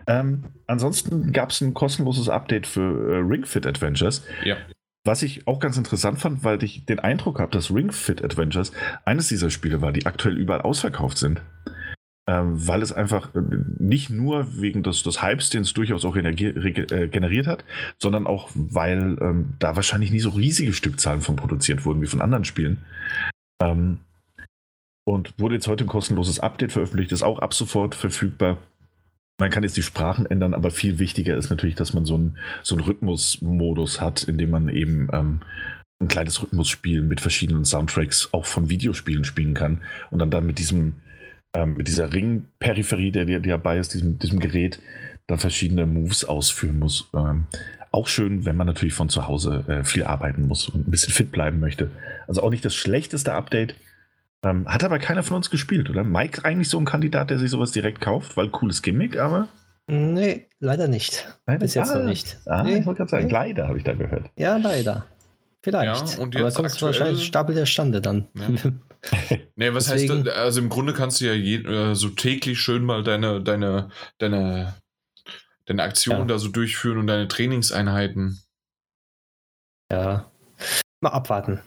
[0.08, 4.24] Ähm, ansonsten gab es ein kostenloses Update für äh, Ring Fit Adventures.
[4.44, 4.56] ja.
[5.08, 8.72] Was ich auch ganz interessant fand, weil ich den Eindruck habe, dass Ring Fit Adventures
[9.06, 11.40] eines dieser Spiele war, die aktuell überall ausverkauft sind.
[12.28, 13.40] Ähm, weil es einfach äh,
[13.78, 17.64] nicht nur wegen des, des Hypes, den es durchaus auch äh, generiert hat,
[17.96, 22.20] sondern auch, weil ähm, da wahrscheinlich nie so riesige Stückzahlen von produziert wurden wie von
[22.20, 22.84] anderen Spielen.
[23.62, 24.00] Ähm,
[25.06, 28.58] und wurde jetzt heute ein kostenloses Update veröffentlicht, ist auch ab sofort verfügbar.
[29.38, 32.38] Man kann jetzt die Sprachen ändern, aber viel wichtiger ist natürlich, dass man so einen
[32.62, 35.40] so Rhythmusmodus hat, in dem man eben ähm,
[36.00, 40.58] ein kleines Rhythmusspiel mit verschiedenen Soundtracks auch von Videospielen spielen kann und dann, dann mit
[40.58, 40.94] diesem
[41.54, 44.80] ähm, mit dieser Ringperipherie, der dir dabei ist, diesem, diesem Gerät,
[45.26, 47.08] dann verschiedene Moves ausführen muss.
[47.14, 47.46] Ähm,
[47.90, 51.12] auch schön, wenn man natürlich von zu Hause äh, viel arbeiten muss und ein bisschen
[51.12, 51.90] fit bleiben möchte.
[52.26, 53.74] Also auch nicht das schlechteste Update.
[54.44, 56.04] Ähm, hat aber keiner von uns gespielt, oder?
[56.04, 59.48] Mike eigentlich so ein Kandidat, der sich sowas direkt kauft, weil cooles Gimmick, aber.
[59.88, 61.26] Nee, leider nicht.
[61.46, 62.38] Leider- Bis jetzt ah, noch nicht.
[62.46, 63.32] Ah, nee, ich wollte gerade sagen, nee.
[63.32, 64.30] leider habe ich da gehört.
[64.36, 65.06] Ja, leider.
[65.62, 66.16] Vielleicht.
[66.16, 68.28] Ja, und Aber jetzt kommt aktuell- wahrscheinlich Stapel der Stande dann.
[68.34, 68.70] Ja.
[69.54, 72.82] Nee, was Deswegen- heißt, also im Grunde kannst du ja je, äh, so täglich schön
[72.84, 74.74] mal deine, deine, deine,
[75.66, 76.24] deine Aktion Ja.
[76.24, 78.40] da so durchführen und deine Trainingseinheiten.
[79.92, 80.30] ja.
[81.00, 81.60] Mal abwarten.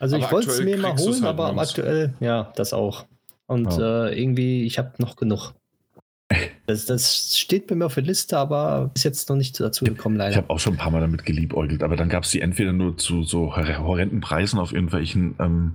[0.00, 3.06] Also Aber ich wollte es mir mal holen, halt aber aktuell, ja, das auch.
[3.46, 5.54] Und äh, irgendwie, ich habe noch genug.
[6.66, 10.14] Das, das steht bei mir auf der Liste, aber ist jetzt noch nicht dazu gekommen,
[10.14, 10.36] Ich leider.
[10.36, 12.96] habe auch schon ein paar Mal damit geliebäugelt, aber dann gab es die entweder nur
[12.96, 15.74] zu so hor- horrenden Preisen auf irgendwelchen ähm,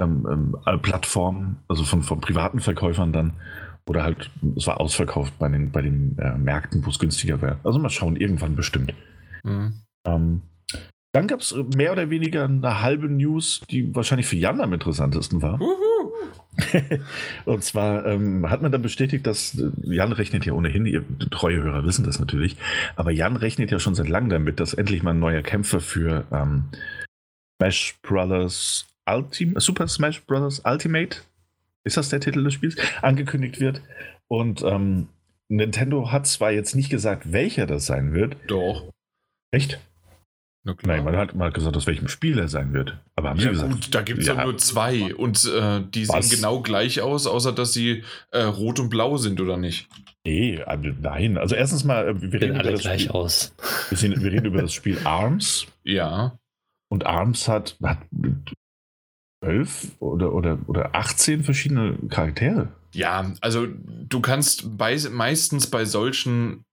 [0.00, 3.34] ähm, ähm, äh, Plattformen, also von, von privaten Verkäufern dann,
[3.88, 7.60] oder halt, es war ausverkauft bei den, bei den äh, Märkten, wo es günstiger wäre.
[7.62, 8.92] Also mal schauen, irgendwann bestimmt.
[9.44, 9.74] Mhm.
[10.04, 10.42] Ähm,
[11.16, 15.40] dann gab es mehr oder weniger eine halbe News, die wahrscheinlich für Jan am interessantesten
[15.40, 15.58] war.
[15.58, 16.12] Wuhu.
[17.44, 21.62] Und zwar ähm, hat man dann bestätigt, dass äh, Jan rechnet ja ohnehin, ihr treue
[21.62, 22.56] Hörer wissen das natürlich,
[22.96, 26.24] aber Jan rechnet ja schon seit langem damit, dass endlich mal ein neuer Kämpfer für
[26.32, 26.64] ähm,
[27.58, 31.18] Smash Brothers Ultimate, Super Smash Brothers Ultimate,
[31.84, 33.80] ist das der Titel des Spiels, angekündigt wird.
[34.28, 35.08] Und ähm,
[35.48, 38.36] Nintendo hat zwar jetzt nicht gesagt, welcher das sein wird.
[38.48, 38.92] Doch.
[39.50, 39.78] Echt?
[40.84, 42.98] Nein, man hat mal gesagt, aus welchem Spiel er sein wird.
[43.14, 43.72] Aber haben ja, sie gesagt?
[43.72, 44.34] gut, da gibt es Ja.
[44.34, 46.28] ja nur zwei und äh, die Was?
[46.28, 48.02] sehen genau gleich aus, außer dass sie
[48.32, 49.88] äh, rot und blau sind, oder nicht?
[50.24, 51.38] Nee, also nein.
[51.38, 53.54] Also erstens mal, äh, wir reden, über alle das gleich Spiel, aus.
[53.88, 55.66] wir, sehen, wir reden über das Spiel Arms.
[55.84, 56.38] Ja.
[56.88, 57.98] Und Arms hat, hat
[59.42, 62.68] zwölf oder, oder, oder 18 verschiedene Charaktere.
[62.92, 63.66] Ja, also
[64.08, 66.64] du kannst bei, meistens bei solchen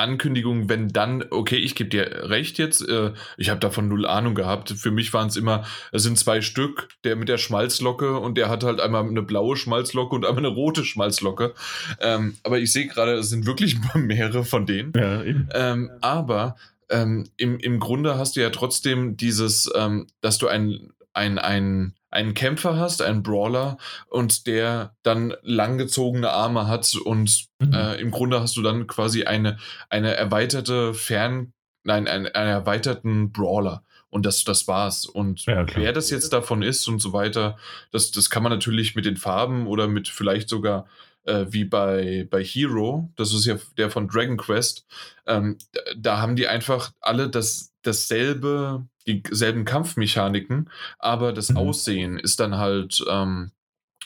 [0.00, 4.34] Ankündigung, wenn dann, okay, ich gebe dir recht jetzt, äh, ich habe davon null Ahnung
[4.34, 4.70] gehabt.
[4.70, 8.48] Für mich waren es immer, es sind zwei Stück, der mit der Schmalzlocke und der
[8.48, 11.54] hat halt einmal eine blaue Schmalzlocke und einmal eine rote Schmalzlocke.
[12.00, 14.92] Ähm, aber ich sehe gerade, es sind wirklich mehrere von denen.
[14.96, 15.22] Ja,
[15.54, 16.56] ähm, aber
[16.88, 21.94] ähm, im, im Grunde hast du ja trotzdem dieses, ähm, dass du ein, ein, ein
[22.10, 27.72] einen Kämpfer hast, einen Brawler, und der dann langgezogene Arme hat und mhm.
[27.72, 31.52] äh, im Grunde hast du dann quasi eine, eine erweiterte Fern,
[31.84, 33.84] nein, einen, einen erweiterten Brawler.
[34.08, 35.06] Und das, das war's.
[35.06, 37.56] Und ja, wer das jetzt davon ist und so weiter,
[37.92, 40.86] das, das kann man natürlich mit den Farben oder mit vielleicht sogar
[41.24, 44.86] äh, wie bei, bei Hero, das ist ja der von Dragon Quest,
[45.26, 45.58] ähm,
[45.96, 51.56] da haben die einfach alle das, dasselbe dieselben Kampfmechaniken, aber das mhm.
[51.56, 53.52] Aussehen ist dann halt ähm,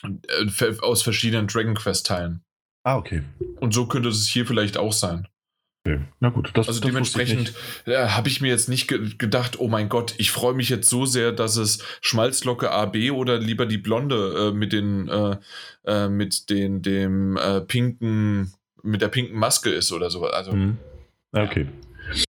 [0.03, 2.41] äh, aus verschiedenen Dragon Quest-Teilen.
[2.83, 3.23] Ah, okay.
[3.59, 5.27] Und so könnte es hier vielleicht auch sein.
[5.85, 5.99] Okay.
[6.19, 7.53] Na gut, das Also das dementsprechend
[7.85, 10.89] äh, habe ich mir jetzt nicht ge gedacht, oh mein Gott, ich freue mich jetzt
[10.89, 15.37] so sehr, dass es Schmalzlocke AB oder lieber die Blonde äh, mit den äh,
[15.85, 20.25] äh mit den dem äh, pinken mit der pinken Maske ist oder so.
[20.25, 20.77] Also mhm.
[21.33, 21.67] okay.
[22.13, 22.23] Ja.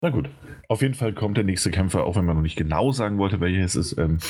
[0.00, 0.30] Na gut.
[0.72, 3.40] Auf jeden Fall kommt der nächste Kämpfer, auch wenn man noch nicht genau sagen wollte,
[3.42, 4.20] welcher es ist, ähm,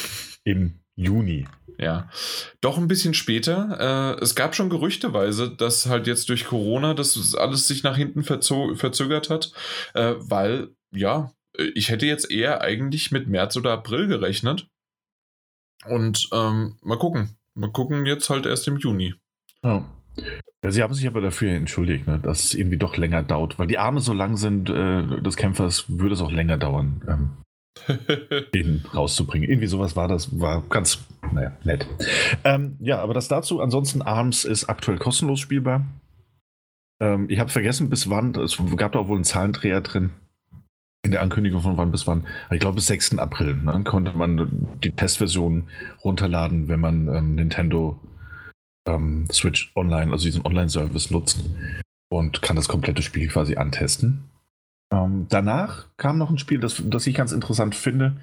[0.42, 1.46] im Juni.
[1.78, 2.10] Ja,
[2.60, 4.16] doch ein bisschen später.
[4.18, 8.24] Äh, es gab schon gerüchteweise, dass halt jetzt durch Corona das alles sich nach hinten
[8.24, 9.52] verzögert hat,
[9.94, 11.30] äh, weil, ja,
[11.76, 14.66] ich hätte jetzt eher eigentlich mit März oder April gerechnet.
[15.84, 17.36] Und ähm, mal gucken.
[17.54, 19.14] Mal gucken jetzt halt erst im Juni.
[19.62, 19.88] Ja.
[20.64, 23.66] Ja, sie haben sich aber dafür entschuldigt, ne, dass es irgendwie doch länger dauert, weil
[23.66, 27.30] die Arme so lang sind äh, des Kämpfers, würde es auch länger dauern, ähm,
[28.54, 29.48] den rauszubringen.
[29.48, 31.86] Irgendwie sowas war das, war ganz, naja, nett.
[32.44, 33.60] Ähm, ja, aber das dazu.
[33.60, 35.84] Ansonsten, Arms ist aktuell kostenlos spielbar.
[37.00, 40.10] Ähm, ich habe vergessen, bis wann, es gab da auch wohl einen Zahlendreher drin.
[41.04, 42.28] In der Ankündigung von wann bis wann.
[42.52, 43.18] Ich glaube, bis 6.
[43.18, 45.64] April ne, konnte man die Testversion
[46.04, 47.98] runterladen, wenn man ähm, Nintendo
[48.86, 51.44] ähm, Switch Online, also diesen Online-Service nutzt
[52.08, 54.24] und kann das komplette Spiel quasi antesten.
[54.92, 58.16] Ähm, danach kam noch ein Spiel, das, das ich ganz interessant finde,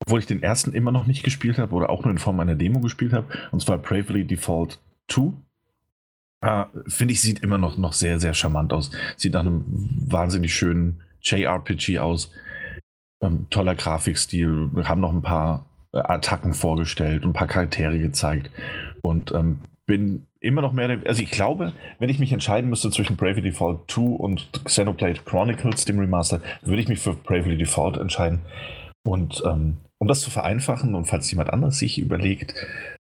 [0.00, 2.54] obwohl ich den ersten immer noch nicht gespielt habe oder auch nur in Form einer
[2.54, 5.32] Demo gespielt habe, und zwar Bravely Default 2.
[6.42, 8.90] Äh, finde ich, sieht immer noch, noch sehr, sehr charmant aus.
[9.16, 9.64] Sieht nach einem
[10.06, 12.30] wahnsinnig schönen JRPG aus.
[13.22, 14.70] Ähm, toller Grafikstil.
[14.72, 18.50] Wir haben noch ein paar äh, Attacken vorgestellt und ein paar Charaktere gezeigt.
[19.02, 23.16] Und ähm, bin immer noch mehr, also ich glaube, wenn ich mich entscheiden müsste zwischen
[23.16, 28.38] Bravely Default 2 und Xenoblade Chronicles, dem Remaster, würde ich mich für Bravely Default entscheiden.
[29.02, 32.54] Und ähm, um das zu vereinfachen und falls jemand anders sich überlegt,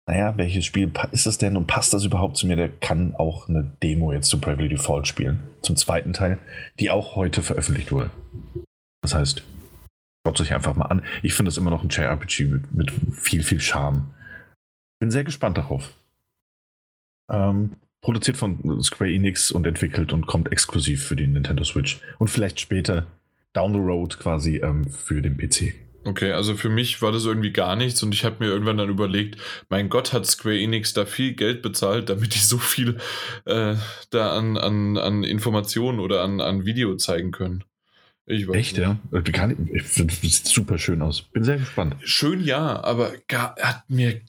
[0.07, 3.49] naja, welches Spiel ist das denn und passt das überhaupt zu mir, der kann auch
[3.49, 6.37] eine Demo jetzt zu Bravely Default spielen, zum zweiten Teil,
[6.79, 8.11] die auch heute veröffentlicht wurde.
[9.03, 9.43] Das heißt,
[10.25, 11.03] schaut euch einfach mal an.
[11.21, 14.13] Ich finde das immer noch ein JRPG mit, mit viel, viel Charme.
[15.01, 15.93] Bin sehr gespannt darauf.
[17.31, 21.99] Ähm, produziert von Square Enix und entwickelt und kommt exklusiv für die Nintendo Switch.
[22.17, 23.07] Und vielleicht später
[23.53, 25.73] down the road quasi ähm, für den PC.
[26.03, 28.89] Okay, also für mich war das irgendwie gar nichts und ich habe mir irgendwann dann
[28.89, 29.39] überlegt,
[29.69, 32.97] mein Gott, hat Square Enix da viel Geld bezahlt, damit die so viel
[33.45, 33.75] äh,
[34.09, 37.63] da an, an, an Informationen oder an, an Video zeigen können.
[38.25, 38.87] Ich weiß Echt, nicht.
[38.87, 38.97] ja?
[39.73, 41.21] Ich finde es super schön aus.
[41.21, 41.95] Bin sehr gespannt.
[42.03, 44.21] Schön ja, aber gar, hat mir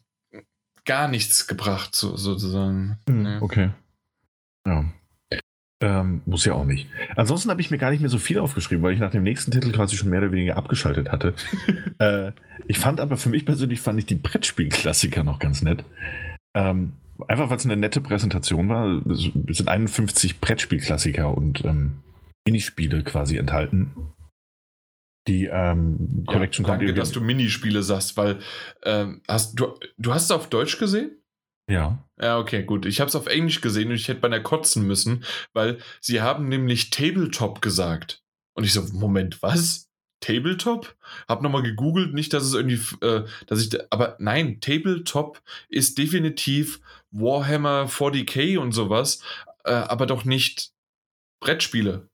[0.85, 2.99] gar nichts gebracht, so, sozusagen.
[3.09, 3.39] Hm, nee.
[3.41, 3.71] Okay.
[4.67, 4.85] Ja.
[5.81, 6.89] Ähm, muss ja auch nicht.
[7.17, 9.51] Ansonsten habe ich mir gar nicht mehr so viel aufgeschrieben, weil ich nach dem nächsten
[9.51, 11.35] Titel quasi schon mehr oder weniger abgeschaltet hatte.
[11.99, 12.31] äh,
[12.69, 15.85] ich fand aber für mich persönlich fand ich die Brettspielklassiker noch ganz nett.
[16.55, 16.93] Ähm,
[17.27, 19.03] einfach weil es eine nette Präsentation war.
[19.49, 21.95] Es sind 51 Brettspielklassiker und ähm,
[22.47, 23.91] Minispiele quasi enthalten
[25.29, 28.41] die ähm, Collection ja, danke, dass du Minispiele sagst, weil
[28.85, 31.23] ähm, hast du du hast es auf Deutsch gesehen?
[31.69, 32.05] Ja.
[32.21, 32.87] Ja, okay, gut.
[32.87, 36.21] Ich habe es auf Englisch gesehen und ich hätte bei der kotzen müssen, weil sie
[36.21, 38.23] haben nämlich Tabletop gesagt.
[38.55, 39.89] Und ich so, Moment, was?
[40.21, 40.95] Tabletop?
[41.29, 46.81] Hab nochmal gegoogelt, nicht, dass es irgendwie, äh, dass ich, aber nein, Tabletop ist definitiv
[47.11, 49.23] Warhammer 40k und sowas,
[49.65, 50.73] äh, aber doch nicht
[51.41, 52.09] Brettspiele.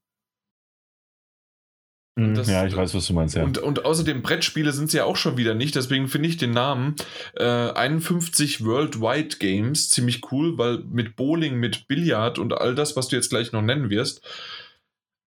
[2.15, 2.35] Mhm.
[2.35, 3.43] Das, ja, ich weiß, was du meinst, ja.
[3.43, 6.51] Und, und außerdem Brettspiele sind es ja auch schon wieder nicht, deswegen finde ich den
[6.51, 6.95] Namen
[7.35, 13.07] äh, 51 Worldwide Games ziemlich cool, weil mit Bowling, mit Billard und all das, was
[13.07, 14.21] du jetzt gleich noch nennen wirst.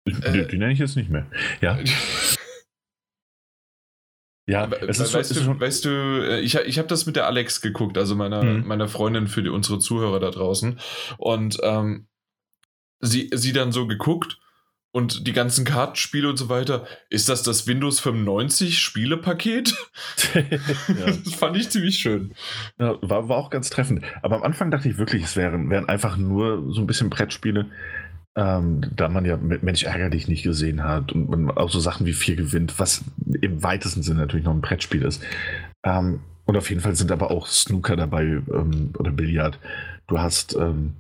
[0.06, 1.28] Äh, die nenne ich jetzt nicht mehr.
[1.62, 1.80] Ja.
[4.48, 7.26] Ja, es ist, weißt, schon, du, weißt du, äh, ich, ich habe das mit der
[7.26, 8.68] Alex geguckt, also meiner, mhm.
[8.68, 10.80] meiner Freundin für die, unsere Zuhörer da draußen.
[11.18, 12.06] Und ähm,
[13.00, 14.38] sie, sie dann so geguckt
[14.96, 16.86] und die ganzen Kartenspiele und so weiter.
[17.10, 19.76] Ist das das Windows 95 Spielepaket?
[20.34, 21.06] ja.
[21.26, 22.32] Das fand ich ziemlich schön.
[22.80, 24.06] Ja, war, war auch ganz treffend.
[24.22, 27.66] Aber am Anfang dachte ich wirklich, es wären, wären einfach nur so ein bisschen Brettspiele.
[28.38, 32.06] Ähm, da man ja Mensch ärger dich nicht gesehen hat und man auch so Sachen
[32.06, 33.04] wie vier gewinnt, was
[33.42, 35.22] im weitesten Sinne natürlich noch ein Brettspiel ist.
[35.84, 39.60] Ähm, und auf jeden Fall sind aber auch Snooker dabei ähm, oder Billard.
[40.08, 40.94] Du hast, ähm,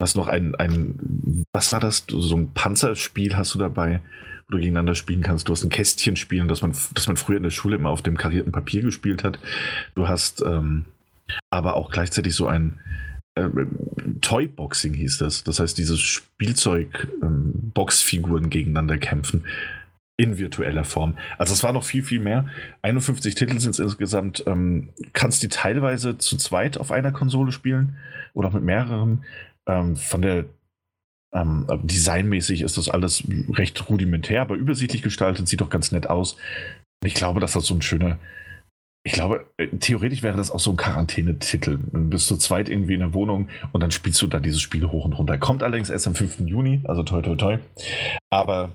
[0.00, 2.04] hast noch ein, ein, was war das?
[2.08, 4.00] So ein Panzerspiel hast du dabei,
[4.46, 5.48] wo du gegeneinander spielen kannst.
[5.48, 8.16] Du hast ein Kästchenspiel, das man, das man früher in der Schule immer auf dem
[8.16, 9.38] karierten Papier gespielt hat.
[9.94, 10.84] Du hast ähm,
[11.50, 12.80] aber auch gleichzeitig so ein
[13.34, 13.48] äh,
[14.20, 15.44] Toy-Boxing hieß das.
[15.44, 19.44] Das heißt, dieses Spielzeug-Boxfiguren ähm, gegeneinander kämpfen
[20.16, 21.18] in virtueller Form.
[21.38, 22.46] Also es war noch viel, viel mehr.
[22.82, 24.44] 51 Titel sind es insgesamt.
[24.46, 27.96] Ähm, kannst die teilweise zu zweit auf einer Konsole spielen
[28.32, 29.24] oder auch mit mehreren.
[29.66, 30.44] Ähm, von der
[31.34, 36.36] ähm, designmäßig ist das alles recht rudimentär, aber übersichtlich gestaltet, sieht doch ganz nett aus.
[37.04, 38.18] Ich glaube, dass das so ein schöner,
[39.04, 41.78] ich glaube, äh, theoretisch wäre das auch so ein Quarantänetitel.
[41.78, 44.86] Du bist zu zweit irgendwie in der Wohnung und dann spielst du da dieses Spiel
[44.86, 45.36] hoch und runter.
[45.36, 46.40] Kommt allerdings erst am 5.
[46.40, 47.58] Juni, also toi toi toi.
[48.30, 48.72] Aber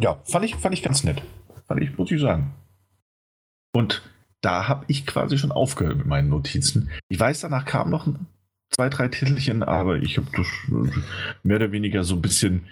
[0.00, 1.22] ja, fand ich, fand ich ganz nett.
[1.66, 2.54] Fand ich, muss ich sagen.
[3.72, 4.02] Und
[4.40, 6.90] da habe ich quasi schon aufgehört mit meinen Notizen.
[7.08, 8.08] Ich weiß, danach kamen noch
[8.70, 10.46] zwei, drei Titelchen, aber ich habe das
[11.42, 12.66] mehr oder weniger so ein bisschen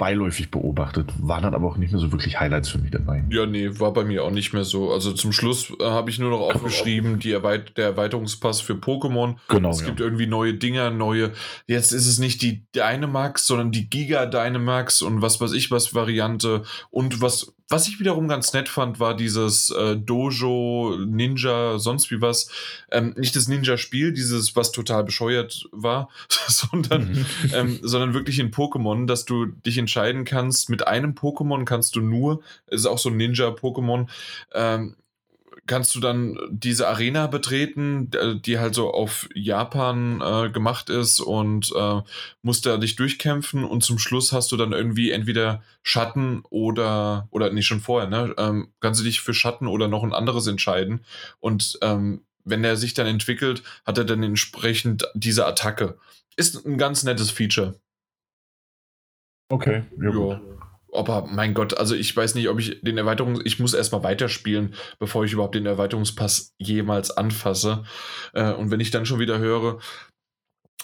[0.00, 3.22] beiläufig beobachtet, waren dann aber auch nicht mehr so wirklich Highlights für mich dabei.
[3.28, 4.90] Ja, nee, war bei mir auch nicht mehr so.
[4.90, 9.36] Also zum Schluss äh, habe ich nur noch aufgeschrieben, die Erweit der Erweiterungspass für Pokémon.
[9.48, 9.68] Genau.
[9.68, 9.86] Es ja.
[9.86, 11.32] gibt irgendwie neue Dinger, neue.
[11.66, 15.94] Jetzt ist es nicht die Dynamax, sondern die Giga Dynamax und was weiß ich was
[15.94, 16.62] Variante.
[16.88, 22.20] Und was was ich wiederum ganz nett fand, war dieses äh, Dojo, Ninja, sonst wie
[22.20, 22.50] was.
[22.90, 26.10] Ähm, nicht das Ninja-Spiel, dieses, was total bescheuert war,
[26.48, 27.26] sondern, mhm.
[27.54, 32.00] ähm, sondern wirklich in Pokémon, dass du dich entscheiden kannst, mit einem Pokémon kannst du
[32.00, 34.08] nur, ist auch so ein Ninja-Pokémon,
[34.52, 34.96] ähm,
[35.70, 38.10] kannst du dann diese Arena betreten,
[38.44, 42.02] die halt so auf Japan äh, gemacht ist und äh,
[42.42, 47.52] musst da dich durchkämpfen und zum Schluss hast du dann irgendwie entweder Schatten oder, oder
[47.52, 48.34] nicht schon vorher, ne?
[48.36, 51.04] Ähm, kannst du dich für Schatten oder noch ein anderes entscheiden
[51.38, 55.98] und ähm, wenn er sich dann entwickelt, hat er dann entsprechend diese Attacke.
[56.34, 57.78] Ist ein ganz nettes Feature.
[59.48, 60.10] Okay, ja.
[60.10, 60.40] ja.
[60.92, 63.40] Aber mein Gott, also ich weiß nicht, ob ich den Erweiterungs...
[63.44, 67.84] Ich muss erstmal weiterspielen, bevor ich überhaupt den Erweiterungspass jemals anfasse.
[68.32, 69.78] Äh, und wenn ich dann schon wieder höre,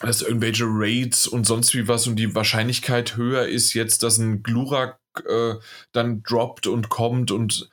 [0.00, 4.42] dass irgendwelche Raids und sonst wie was und die Wahrscheinlichkeit höher ist jetzt, dass ein
[4.42, 5.54] Glurak äh,
[5.92, 7.70] dann droppt und kommt und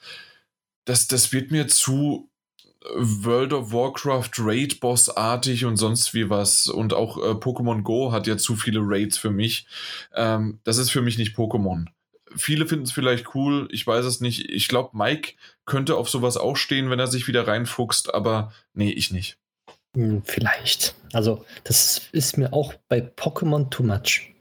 [0.86, 2.30] das, das wird mir zu
[2.96, 8.12] World of Warcraft Raid Boss artig und sonst wie was und auch äh, Pokémon Go
[8.12, 9.66] hat ja zu viele Raids für mich.
[10.14, 11.86] Ähm, das ist für mich nicht Pokémon
[12.36, 14.50] viele finden es vielleicht cool, ich weiß es nicht.
[14.50, 15.34] Ich glaube, Mike
[15.66, 19.38] könnte auf sowas auch stehen, wenn er sich wieder reinfuchst, aber nee, ich nicht.
[19.96, 20.96] Hm, vielleicht.
[21.14, 24.34] Also, das ist mir auch bei Pokémon too much.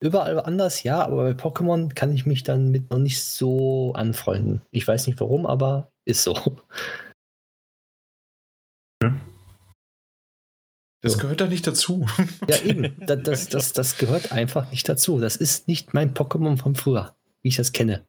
[0.00, 4.62] Überall anders ja, aber bei Pokémon kann ich mich dann mit noch nicht so anfreunden.
[4.70, 6.34] Ich weiß nicht warum, aber ist so.
[11.00, 11.18] Das so.
[11.18, 12.06] gehört da nicht dazu.
[12.48, 12.96] Ja, eben.
[13.06, 15.18] Das, das, das, das gehört einfach nicht dazu.
[15.18, 18.06] Das ist nicht mein Pokémon von früher wie ich das kenne.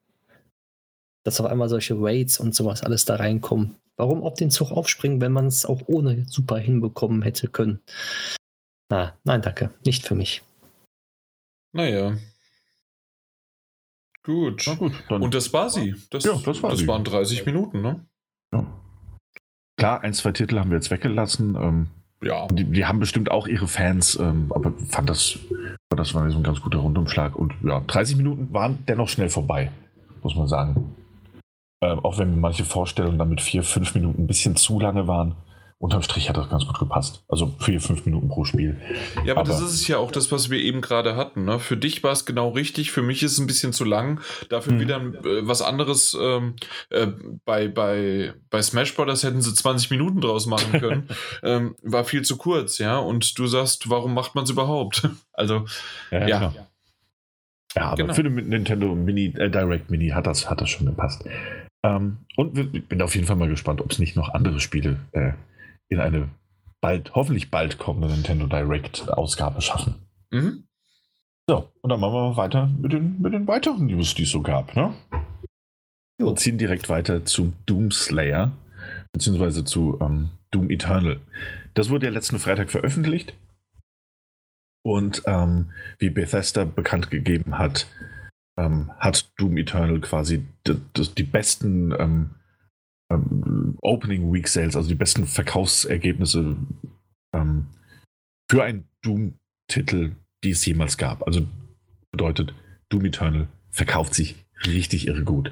[1.23, 3.75] Dass auf einmal solche Raids und sowas alles da reinkommen.
[3.97, 7.81] Warum auf den Zug aufspringen, wenn man es auch ohne super hinbekommen hätte können?
[8.89, 9.73] Na, nein, danke.
[9.85, 10.41] Nicht für mich.
[11.73, 12.17] Naja.
[14.23, 14.63] Gut.
[14.67, 15.95] Na gut und das war sie.
[16.09, 16.87] Das, ja, das, war das sie.
[16.87, 18.05] waren 30 Minuten, ne?
[18.53, 18.65] Ja.
[19.77, 21.55] Klar, ein, zwei Titel haben wir jetzt weggelassen.
[21.55, 21.87] Ähm,
[22.23, 22.47] ja.
[22.47, 25.39] Die, die, haben bestimmt auch ihre Fans, ähm, aber fand das,
[25.89, 27.35] das war so ein ganz guter Rundumschlag.
[27.35, 29.71] Und ja, 30 Minuten waren dennoch schnell vorbei,
[30.23, 30.95] muss man sagen.
[31.81, 35.35] Ähm, auch wenn manche Vorstellungen dann mit vier, fünf Minuten ein bisschen zu lange waren
[35.79, 37.23] unterm Strich hat das ganz gut gepasst.
[37.29, 38.79] Also vier, fünf Minuten pro Spiel.
[39.25, 41.45] Ja, aber, aber das ist ja auch das, was wir eben gerade hatten.
[41.45, 41.57] Ne?
[41.57, 44.19] Für dich war es genau richtig, für mich ist es ein bisschen zu lang.
[44.49, 44.79] Dafür mhm.
[44.81, 46.17] wieder äh, was anderes.
[46.19, 46.55] Ähm,
[46.89, 47.07] äh,
[47.45, 49.23] bei, bei, bei Smash Bros.
[49.23, 51.07] hätten sie 20 Minuten draus machen können.
[51.43, 52.97] ähm, war viel zu kurz, ja.
[52.97, 55.09] Und du sagst, warum macht man es überhaupt?
[55.33, 55.65] also,
[56.11, 56.27] ja.
[56.27, 56.53] ja.
[57.75, 58.13] Ja, aber genau.
[58.13, 61.23] für den Nintendo Mini, äh, Direct Mini hat das, hat das schon gepasst.
[61.83, 64.97] Ähm, und ich bin auf jeden Fall mal gespannt, ob es nicht noch andere Spiele
[65.11, 65.33] äh,
[65.89, 66.29] in eine
[66.81, 69.95] bald, hoffentlich bald kommende Nintendo Direct-Ausgabe schaffen.
[70.31, 70.63] Mhm.
[71.47, 74.41] So, und dann machen wir weiter mit den, mit den weiteren News, die es so
[74.41, 74.75] gab.
[74.75, 74.93] Ne?
[76.19, 78.51] Wir ziehen direkt weiter zu Doom Slayer,
[79.11, 81.19] beziehungsweise zu ähm, Doom Eternal.
[81.73, 83.33] Das wurde ja letzten Freitag veröffentlicht.
[84.83, 87.87] Und ähm, wie Bethesda bekannt gegeben hat,
[88.57, 90.79] ähm, hat Doom Eternal quasi die,
[91.17, 92.38] die besten
[93.11, 96.57] ähm, Opening Week Sales, also die besten Verkaufsergebnisse
[97.33, 97.67] ähm,
[98.49, 100.11] für einen Doom-Titel,
[100.43, 101.25] die es jemals gab.
[101.25, 101.47] Also
[102.11, 102.53] bedeutet,
[102.89, 104.35] Doom Eternal verkauft sich
[104.65, 105.51] richtig irre gut.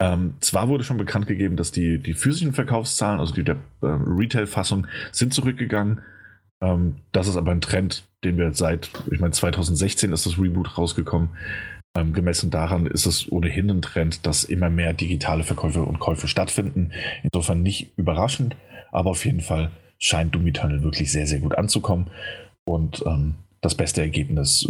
[0.00, 3.86] Ähm, zwar wurde schon bekannt gegeben, dass die, die physischen Verkaufszahlen, also die der äh,
[3.86, 6.00] Retail-Fassung, sind zurückgegangen.
[6.60, 10.76] Ähm, das ist aber ein Trend, den wir seit, ich meine, 2016 ist das Reboot
[10.76, 11.28] rausgekommen.
[11.94, 16.26] Ähm, gemessen daran ist es ohnehin ein Trend, dass immer mehr digitale Verkäufe und Käufe
[16.26, 16.92] stattfinden.
[17.22, 18.56] Insofern nicht überraschend,
[18.90, 22.08] aber auf jeden Fall scheint Doom Eternal wirklich sehr, sehr gut anzukommen.
[22.64, 24.66] Und ähm, das beste Ergebnis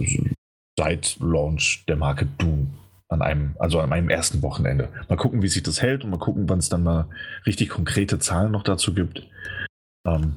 [0.79, 2.71] seit Launch der Marke Doom
[3.09, 4.89] an einem, also an meinem ersten Wochenende.
[5.09, 7.09] Mal gucken, wie sich das hält und mal gucken, wann es dann mal
[7.47, 9.27] richtig konkrete Zahlen noch dazu gibt.
[10.07, 10.37] Ähm,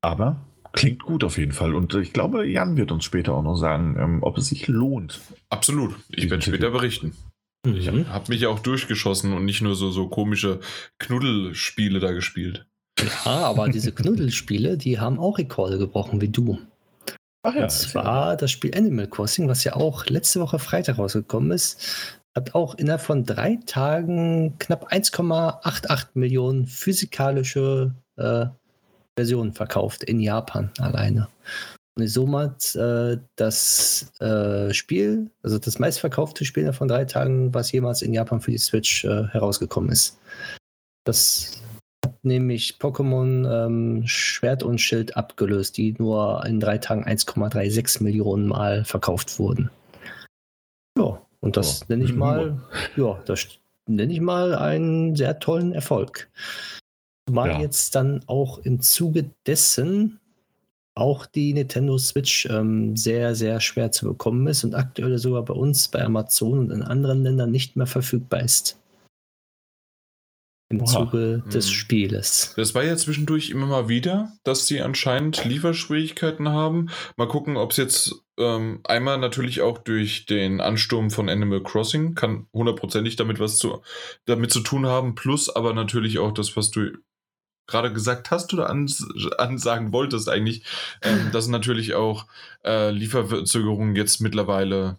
[0.00, 0.36] aber
[0.74, 1.74] klingt gut auf jeden Fall.
[1.74, 5.20] Und ich glaube, Jan wird uns später auch noch sagen, ähm, ob es sich lohnt.
[5.48, 5.94] Absolut.
[6.10, 7.14] Ich werde später berichten.
[7.64, 7.76] Mhm.
[7.76, 10.60] Ich habe mich ja auch durchgeschossen und nicht nur so, so komische
[10.98, 12.66] Knuddelspiele da gespielt.
[13.24, 16.58] Ja, aber diese Knuddelspiele, die haben auch Rekorde gebrochen wie du.
[17.42, 21.50] Ach ja, und zwar das Spiel Animal Crossing, was ja auch letzte Woche Freitag rausgekommen
[21.50, 28.46] ist, hat auch innerhalb von drei Tagen knapp 1,88 Millionen physikalische äh,
[29.16, 31.28] Versionen verkauft in Japan alleine.
[31.96, 38.02] Und somit äh, das äh, Spiel, also das meistverkaufte Spiel von drei Tagen, was jemals
[38.02, 40.18] in Japan für die Switch äh, herausgekommen ist.
[41.04, 41.62] Das
[42.22, 48.84] nämlich Pokémon ähm, Schwert und Schild abgelöst, die nur in drei Tagen 1,36 Millionen Mal
[48.84, 49.70] verkauft wurden.
[50.98, 51.84] Ja, und das oh.
[51.88, 52.60] nenne ich mal,
[52.96, 53.46] ja, das
[53.86, 56.28] nenne ich mal einen sehr tollen Erfolg.
[57.28, 57.60] Zumal ja.
[57.60, 60.20] jetzt dann auch im Zuge dessen
[60.94, 65.54] auch die Nintendo Switch ähm, sehr, sehr schwer zu bekommen ist und aktuell sogar bei
[65.54, 68.78] uns, bei Amazon und in anderen Ländern nicht mehr verfügbar ist
[70.70, 70.86] im Oha.
[70.86, 71.74] Zuge des hm.
[71.74, 72.54] Spieles.
[72.56, 76.90] Das war ja zwischendurch immer mal wieder, dass sie anscheinend Lieferschwierigkeiten haben.
[77.16, 82.14] Mal gucken, ob es jetzt ähm, einmal natürlich auch durch den Ansturm von Animal Crossing
[82.14, 83.82] kann hundertprozentig damit was zu,
[84.24, 86.92] damit zu tun haben, plus aber natürlich auch das, was du
[87.66, 89.06] gerade gesagt hast oder ans
[89.38, 90.64] ansagen wolltest eigentlich,
[91.02, 92.26] ähm, dass natürlich auch
[92.64, 94.98] äh, Lieferverzögerungen jetzt mittlerweile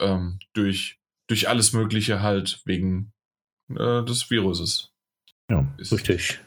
[0.00, 0.98] ähm, durch,
[1.28, 3.12] durch alles Mögliche halt wegen
[3.70, 4.92] äh, des Viruses
[5.52, 5.66] ja.
[5.78, 6.40] Richtig.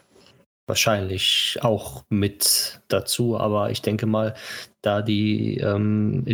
[0.66, 4.34] Wahrscheinlich auch mit dazu, aber ich denke mal,
[4.82, 6.24] da die ähm,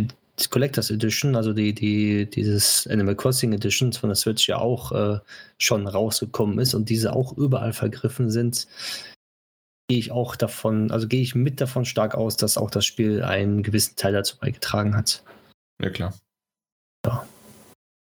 [0.49, 5.19] Collectors Edition, also die, die, dieses Animal Crossing Editions von der Switch ja auch äh,
[5.59, 8.67] schon rausgekommen ist und diese auch überall vergriffen sind,
[9.87, 13.23] gehe ich auch davon, also gehe ich mit davon stark aus, dass auch das Spiel
[13.23, 15.23] einen gewissen Teil dazu beigetragen hat.
[15.81, 16.13] Ja, klar.
[17.05, 17.25] Ja.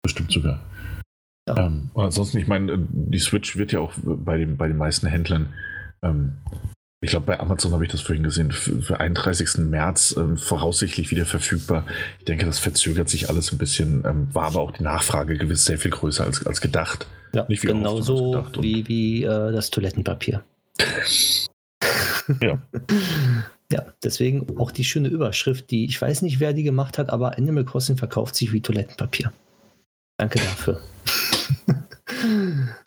[0.03, 0.61] Bestimmt sogar.
[1.49, 1.67] Ja.
[1.67, 5.55] Ähm, ansonsten, ich meine, die Switch wird ja auch bei, dem, bei den meisten Händlern,
[6.03, 6.37] ähm,
[7.01, 9.59] ich glaube, bei Amazon habe ich das vorhin gesehen, für, für 31.
[9.59, 11.87] März ähm, voraussichtlich wieder verfügbar.
[12.19, 15.65] Ich denke, das verzögert sich alles ein bisschen, ähm, war aber auch die Nachfrage gewiss
[15.65, 17.07] sehr viel größer als, als gedacht.
[17.35, 20.43] Ja, Nicht wie genauso wie, wie äh, das Toilettenpapier.
[22.41, 22.59] ja.
[23.71, 27.37] Ja, deswegen auch die schöne Überschrift, die ich weiß nicht, wer die gemacht hat, aber
[27.37, 29.31] Animal Crossing verkauft sich wie Toilettenpapier.
[30.17, 30.81] Danke dafür.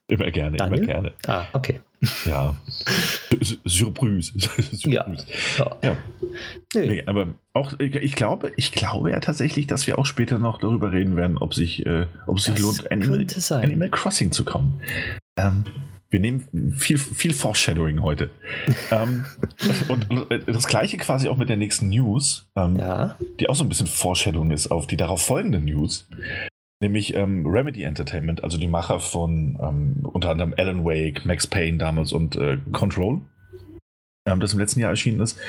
[0.07, 0.79] Immer gerne, Daniel?
[0.79, 1.13] immer gerne.
[1.27, 1.79] Ah, okay.
[2.25, 2.55] Ja.
[3.65, 4.33] Surprise.
[4.79, 5.05] ja.
[5.83, 5.97] ja.
[6.73, 7.03] Nee.
[7.05, 11.15] aber auch, ich glaube, ich glaube ja tatsächlich, dass wir auch später noch darüber reden
[11.15, 14.81] werden, ob sich, äh, ob es sich lohnt, Animal, Animal, Crossing zu kommen.
[15.37, 15.63] Ähm,
[16.11, 18.29] wir nehmen viel, viel Foreshadowing heute.
[18.91, 19.25] ähm,
[19.87, 20.07] und
[20.45, 23.17] das gleiche quasi auch mit der nächsten News, ähm, ja.
[23.39, 26.07] die auch so ein bisschen Foreshadowing ist auf die darauf folgende News.
[26.81, 31.77] Nämlich ähm, Remedy Entertainment, also die Macher von ähm, unter anderem Alan Wake, Max Payne
[31.77, 33.21] damals und äh, Control,
[34.27, 35.39] ähm, das im letzten Jahr erschienen ist,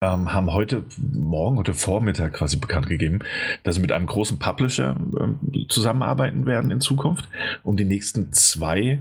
[0.00, 3.20] ähm, haben heute Morgen, heute Vormittag quasi bekannt gegeben,
[3.64, 4.96] dass sie mit einem großen Publisher
[5.68, 7.28] zusammenarbeiten werden in Zukunft,
[7.64, 9.00] um die nächsten zwei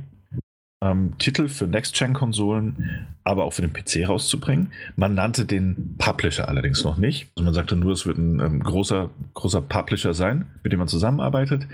[0.88, 4.72] ähm, Titel für Next-Gen-Konsolen, aber auch für den PC rauszubringen.
[4.96, 7.30] Man nannte den Publisher allerdings noch nicht.
[7.36, 10.88] Also man sagte nur, es wird ein ähm, großer, großer Publisher sein, mit dem man
[10.88, 11.68] zusammenarbeitet.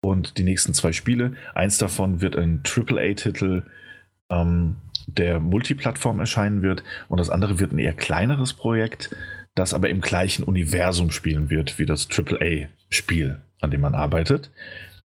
[0.00, 3.62] Und die nächsten zwei Spiele, eins davon wird ein AAA-Titel,
[4.30, 6.84] ähm, der Multiplattform erscheinen wird.
[7.08, 9.14] Und das andere wird ein eher kleineres Projekt,
[9.54, 14.50] das aber im gleichen Universum spielen wird wie das AAA-Spiel, an dem man arbeitet.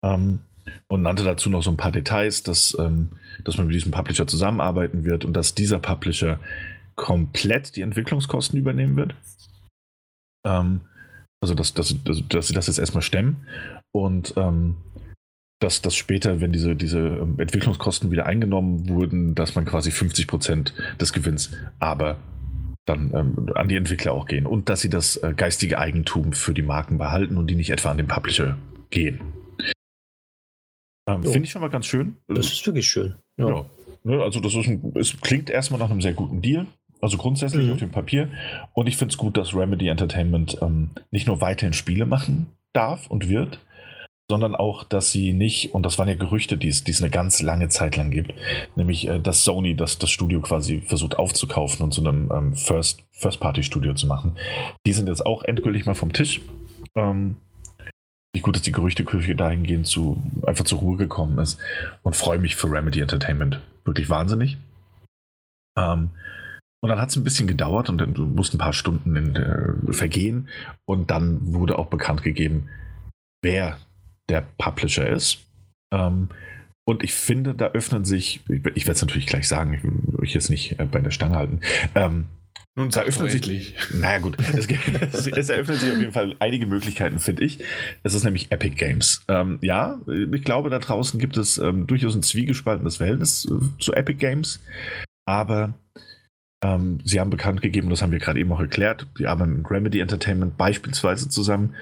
[0.01, 0.39] Ähm,
[0.87, 3.09] und nannte dazu noch so ein paar Details, dass, ähm,
[3.43, 6.39] dass man mit diesem Publisher zusammenarbeiten wird und dass dieser Publisher
[6.95, 9.15] komplett die Entwicklungskosten übernehmen wird.
[10.45, 10.81] Ähm,
[11.41, 13.47] also, dass, dass, dass, dass, sie das jetzt erstmal stemmen.
[13.91, 14.77] Und ähm,
[15.59, 20.27] dass, dass später, wenn diese, diese ähm, Entwicklungskosten wieder eingenommen wurden, dass man quasi 50
[20.27, 22.17] Prozent des Gewinns aber
[22.85, 26.53] dann ähm, an die Entwickler auch gehen und dass sie das äh, geistige Eigentum für
[26.53, 28.57] die Marken behalten und die nicht etwa an den Publisher
[28.89, 29.21] gehen.
[31.07, 32.17] Ähm, Finde ich schon mal ganz schön.
[32.27, 33.15] Das ist wirklich schön.
[33.37, 33.47] Ja.
[33.47, 33.65] ja.
[34.03, 36.67] Ne, also das ist ein, es klingt erstmal nach einem sehr guten Deal.
[37.01, 37.73] Also grundsätzlich mhm.
[37.73, 38.29] auf dem Papier.
[38.73, 43.07] Und ich finde es gut, dass Remedy Entertainment ähm, nicht nur weiterhin Spiele machen darf
[43.07, 43.59] und wird,
[44.29, 47.11] sondern auch, dass sie nicht, und das waren ja Gerüchte, die es, die es eine
[47.11, 48.33] ganz lange Zeit lang gibt,
[48.75, 53.03] nämlich, äh, dass Sony das, das Studio quasi versucht aufzukaufen und zu einem ähm, First,
[53.11, 54.37] First-Party-Studio zu machen.
[54.87, 56.41] Die sind jetzt auch endgültig mal vom Tisch.
[56.95, 57.35] Ähm,
[58.41, 61.59] gut, dass die Gerüchteküche dahingehend zu, einfach zur Ruhe gekommen ist
[62.01, 63.61] und freue mich für Remedy Entertainment.
[63.85, 64.57] Wirklich wahnsinnig.
[65.77, 66.09] Ähm,
[66.81, 69.93] und dann hat es ein bisschen gedauert und dann mussten ein paar Stunden in, äh,
[69.93, 70.49] vergehen
[70.85, 72.69] und dann wurde auch bekannt gegeben,
[73.41, 73.77] wer
[74.29, 75.45] der Publisher ist.
[75.93, 76.29] Ähm,
[76.85, 80.19] und ich finde, da öffnen sich, ich, ich werde es natürlich gleich sagen, ich will
[80.19, 81.61] euch jetzt nicht äh, bei der Stange halten.
[81.95, 82.25] Ähm,
[82.75, 83.75] nun, da öffnen sich.
[83.93, 84.37] Naja, gut.
[84.39, 84.67] Es,
[85.13, 87.59] es, es, eröffnen sich auf jeden Fall einige Möglichkeiten, finde ich.
[88.01, 89.23] Es ist nämlich Epic Games.
[89.27, 93.93] Ähm, ja, ich glaube, da draußen gibt es ähm, durchaus ein zwiegespaltenes Verhältnis äh, zu
[93.93, 94.59] Epic Games.
[95.25, 95.75] Aber
[96.63, 99.69] ähm, sie haben bekannt gegeben, das haben wir gerade eben auch erklärt, die arbeiten mit
[99.69, 101.75] Remedy Entertainment beispielsweise zusammen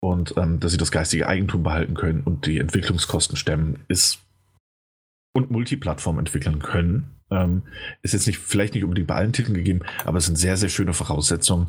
[0.00, 4.20] und ähm, dass sie das geistige Eigentum behalten können und die Entwicklungskosten stemmen, ist
[5.34, 7.17] und Multiplattform entwickeln können.
[7.30, 7.62] Ähm,
[8.02, 10.68] ist jetzt nicht, vielleicht nicht unbedingt bei allen Titeln gegeben, aber es sind sehr, sehr
[10.68, 11.68] schöne Voraussetzungen.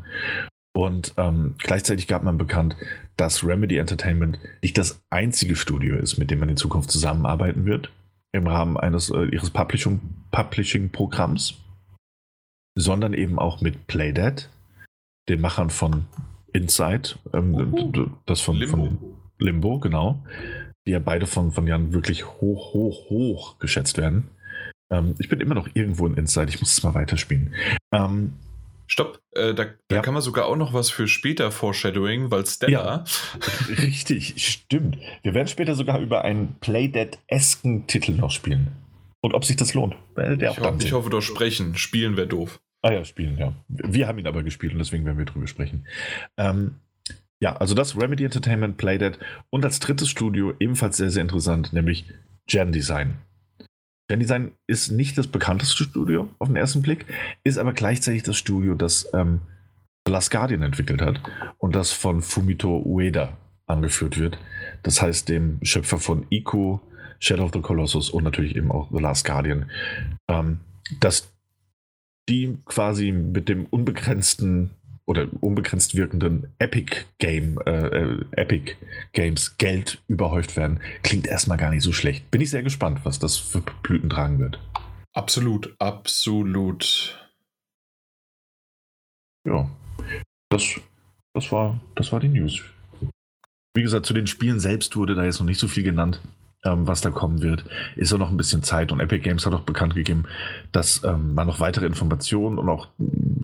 [0.74, 2.76] Und ähm, gleichzeitig gab man bekannt,
[3.18, 7.91] dass Remedy Entertainment nicht das einzige Studio ist, mit dem man in Zukunft zusammenarbeiten wird,
[8.32, 11.55] im Rahmen eines äh, ihres Publishing-Programms,
[12.76, 14.49] sondern eben auch mit Playdead,
[15.28, 16.05] den Machern von
[16.53, 18.78] Inside, ähm, das von Limbo.
[18.78, 18.97] von
[19.39, 20.24] Limbo, genau,
[20.86, 24.30] die ja beide von, von Jan wirklich hoch, hoch, hoch geschätzt werden.
[24.92, 27.54] Ähm, ich bin immer noch irgendwo in Inside, ich muss es mal weiterspielen.
[27.92, 28.34] Ähm,
[28.88, 30.02] Stopp, äh, da, da ja.
[30.02, 32.72] kann man sogar auch noch was für später Foreshadowing, weil Stella.
[32.72, 33.04] Ja,
[33.70, 34.98] richtig, stimmt.
[35.22, 38.72] Wir werden später sogar über einen Playdead-esken Titel noch spielen.
[39.22, 39.96] Und ob sich das lohnt.
[40.18, 41.76] ich, ho ich hoffe doch sprechen.
[41.76, 42.60] Spielen wäre doof.
[42.82, 43.54] Ah ja, spielen, ja.
[43.68, 45.86] Wir haben ihn aber gespielt und deswegen werden wir drüber sprechen.
[46.38, 46.76] Ähm,
[47.42, 49.20] ja, also das Remedy Entertainment, Playdead
[49.50, 52.06] und als drittes Studio ebenfalls sehr, sehr interessant, nämlich
[52.48, 53.18] Gen Design.
[54.10, 57.05] Gen Design ist nicht das bekannteste Studio auf den ersten Blick,
[57.43, 59.41] ist aber gleichzeitig das Studio, das ähm,
[60.05, 61.22] The Last Guardian entwickelt hat
[61.60, 63.38] und das von Fumito Ueda
[63.68, 64.39] angeführt wird.
[64.82, 66.82] Das heißt, dem Schöpfer von Ico,
[67.20, 69.70] Shadow of the Colossus und natürlich eben auch The Last Guardian.
[70.28, 70.62] Ähm,
[70.99, 71.32] das
[72.30, 74.72] die quasi mit dem unbegrenzten
[75.10, 78.76] oder unbegrenzt wirkenden Epic Game, äh, äh, Epic
[79.14, 82.30] Games Geld überhäuft werden, klingt erstmal gar nicht so schlecht.
[82.30, 84.60] Bin ich sehr gespannt, was das für Blüten tragen wird.
[85.14, 87.18] Absolut, absolut.
[89.47, 89.68] Ja,
[90.49, 90.80] das,
[91.34, 92.62] das, war, das war die News.
[93.74, 96.22] Wie gesagt, zu den Spielen selbst wurde da jetzt noch nicht so viel genannt
[96.66, 97.64] ähm, was da kommen wird,
[97.95, 98.91] ist auch noch ein bisschen Zeit.
[98.91, 100.26] Und Epic Games hat auch bekannt gegeben,
[100.72, 102.88] dass ähm, man noch weitere Informationen und auch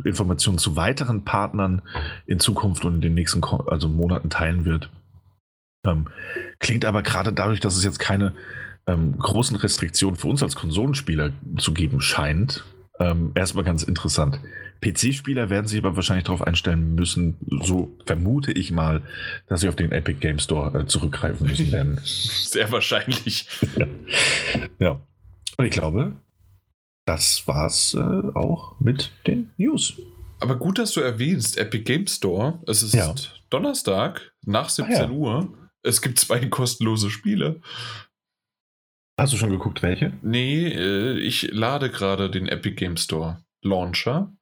[0.06, 1.82] Informationen zu weiteren Partnern
[2.26, 4.90] in Zukunft und in den nächsten also Monaten teilen wird.
[5.86, 6.08] Ähm,
[6.60, 8.34] klingt aber gerade dadurch, dass es jetzt keine
[8.88, 12.64] ähm, großen Restriktionen für uns als Konsolenspieler zu geben scheint,
[13.00, 14.40] ähm, erstmal ganz interessant.
[14.82, 19.02] PC-Spieler werden sich aber wahrscheinlich darauf einstellen müssen, so vermute ich mal,
[19.48, 22.00] dass sie auf den Epic Game Store äh, zurückgreifen müssen werden.
[22.04, 23.48] Sehr wahrscheinlich.
[23.78, 23.88] ja.
[24.80, 25.00] ja.
[25.58, 26.14] Und ich glaube,
[27.06, 28.00] das war's äh,
[28.34, 29.94] auch mit den News.
[30.40, 32.60] Aber gut, dass du erwähnst, Epic Game Store.
[32.68, 33.14] Es ist ja.
[33.50, 35.10] Donnerstag nach 17 ah, ja.
[35.10, 35.54] Uhr.
[35.84, 37.62] Es gibt zwei kostenlose Spiele.
[39.20, 40.14] Hast du schon geguckt, welche?
[40.22, 44.34] Nee, äh, ich lade gerade den Epic Game Store Launcher.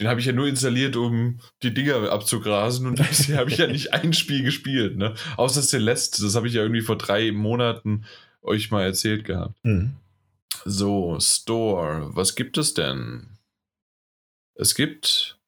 [0.00, 3.66] Den habe ich ja nur installiert, um die Dinger abzugrasen und bisher habe ich ja
[3.66, 5.14] nicht ein Spiel gespielt, ne?
[5.36, 8.04] Außer Celeste, das habe ich ja irgendwie vor drei Monaten
[8.42, 9.56] euch mal erzählt gehabt.
[9.64, 9.94] Mhm.
[10.66, 13.38] So, Store, was gibt es denn?
[14.54, 15.38] Es gibt,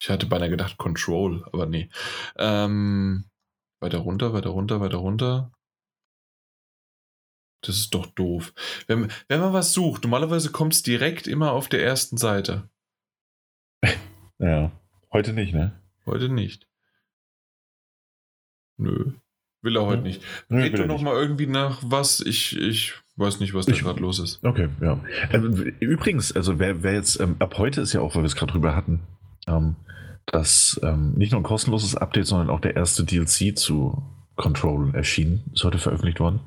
[0.00, 1.90] ich hatte beinahe gedacht Control, aber nee.
[2.36, 3.24] Ähm,
[3.80, 5.52] weiter runter, weiter runter, weiter runter.
[7.64, 8.54] Das ist doch doof.
[8.86, 12.68] Wenn, wenn man was sucht, normalerweise kommt es direkt immer auf der ersten Seite.
[14.38, 14.72] Ja,
[15.12, 15.80] heute nicht, ne?
[16.04, 16.66] Heute nicht.
[18.76, 19.12] Nö.
[19.60, 20.20] Will er heute nicht.
[20.48, 21.04] Nö, Red du noch nicht.
[21.04, 22.18] mal irgendwie nach was?
[22.18, 24.42] Ich, ich weiß nicht, was da gerade los ist.
[24.44, 24.98] Okay, ja.
[25.32, 28.36] Ähm, übrigens, also wer, wer jetzt, ähm, ab heute ist ja auch, weil wir es
[28.36, 29.00] gerade drüber hatten,
[29.46, 29.76] ähm,
[30.26, 34.02] dass ähm, nicht nur ein kostenloses Update, sondern auch der erste DLC zu
[34.36, 36.40] Control erschienen, ist heute veröffentlicht worden.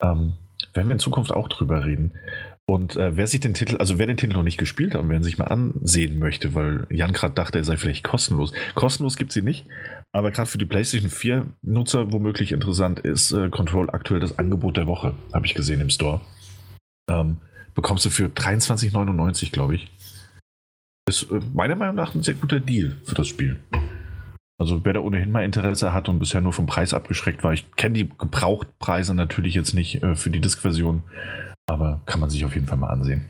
[0.00, 0.34] Ähm,
[0.74, 2.12] werden wir in Zukunft auch drüber reden.
[2.68, 5.08] Und äh, wer sich den Titel, also wer den Titel noch nicht gespielt hat und
[5.08, 8.52] wer ihn sich mal ansehen möchte, weil Jan gerade dachte, er sei vielleicht kostenlos.
[8.74, 9.66] Kostenlos gibt es ihn nicht,
[10.16, 14.78] aber gerade für die PlayStation 4 Nutzer womöglich interessant ist äh, Control aktuell das Angebot
[14.78, 16.22] der Woche, habe ich gesehen im Store.
[17.10, 17.36] Ähm,
[17.74, 19.90] bekommst du für 23,99, glaube ich.
[21.06, 23.60] Ist äh, meiner Meinung nach ein sehr guter Deal für das Spiel.
[24.58, 27.70] Also wer da ohnehin mal Interesse hat und bisher nur vom Preis abgeschreckt war, ich
[27.76, 31.02] kenne die Gebrauchtpreise natürlich jetzt nicht äh, für die Disk-Version,
[31.66, 33.26] aber kann man sich auf jeden Fall mal ansehen.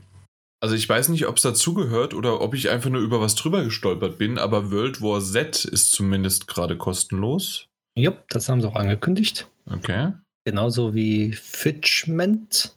[0.61, 3.63] Also ich weiß nicht, ob es dazugehört oder ob ich einfach nur über was drüber
[3.63, 7.69] gestolpert bin, aber World War Z ist zumindest gerade kostenlos.
[7.95, 9.49] Jupp, das haben sie auch angekündigt.
[9.71, 10.13] Okay.
[10.45, 12.77] Genauso wie Fitchment.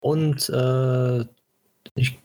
[0.00, 1.20] Und äh,
[1.94, 2.18] ich,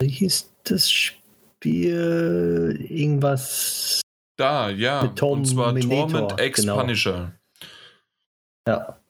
[0.00, 2.86] wie hieß das Spiel?
[2.88, 4.00] Irgendwas.
[4.36, 5.00] Da, ja.
[5.00, 6.78] Und zwar Torment X genau.
[6.78, 7.34] Punisher.
[8.66, 9.00] Ja.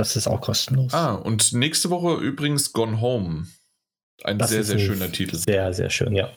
[0.00, 0.94] Das ist auch kostenlos.
[0.94, 3.48] Ah, und nächste Woche übrigens Gone Home.
[4.24, 5.36] Ein das sehr, sehr schöner Titel.
[5.36, 6.34] Sehr, sehr schön, ja.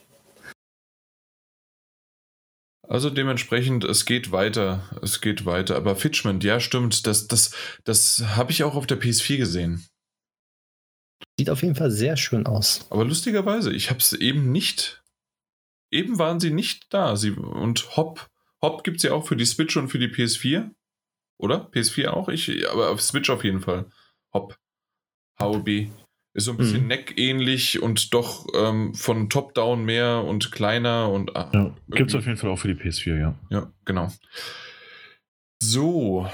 [2.86, 4.82] Also dementsprechend, es geht weiter.
[5.00, 5.76] Es geht weiter.
[5.76, 7.06] Aber Fitchment, ja, stimmt.
[7.06, 7.52] Das, das,
[7.84, 9.86] das habe ich auch auf der PS4 gesehen.
[11.38, 12.86] Sieht auf jeden Fall sehr schön aus.
[12.90, 15.02] Aber lustigerweise, ich habe es eben nicht.
[15.90, 17.16] Eben waren sie nicht da.
[17.16, 18.28] Sie, und Hop,
[18.60, 20.70] Hop gibt es ja auch für die Switch und für die PS4.
[21.38, 21.68] Oder?
[21.72, 22.28] PS4 auch?
[22.28, 23.86] Ich, aber auf Switch auf jeden Fall.
[24.32, 24.58] Hop.
[25.40, 25.68] HOB.
[26.36, 26.88] Ist so ein bisschen mhm.
[26.88, 31.36] Neck-ähnlich und doch ähm, von Top-Down mehr und kleiner und.
[31.36, 33.38] Ah, ja, Gibt es auf jeden Fall auch für die PS4, ja.
[33.50, 34.12] Ja, genau.
[35.62, 36.28] So.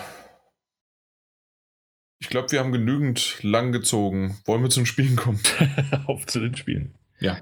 [2.18, 4.38] Ich glaube, wir haben genügend lang gezogen.
[4.46, 5.40] Wollen wir zum Spielen kommen?
[6.06, 6.94] auf zu den Spielen.
[7.20, 7.36] Ja,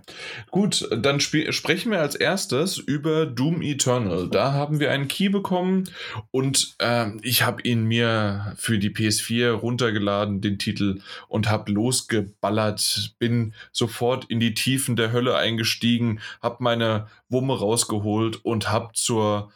[0.50, 4.28] gut, dann sprechen wir als erstes über Doom Eternal.
[4.28, 5.88] Da haben wir einen Key bekommen
[6.32, 13.14] und äh, ich habe ihn mir für die PS4 runtergeladen, den Titel, und habe losgeballert,
[13.20, 19.52] bin sofort in die Tiefen der Hölle eingestiegen, habe meine Wumme rausgeholt und habe zur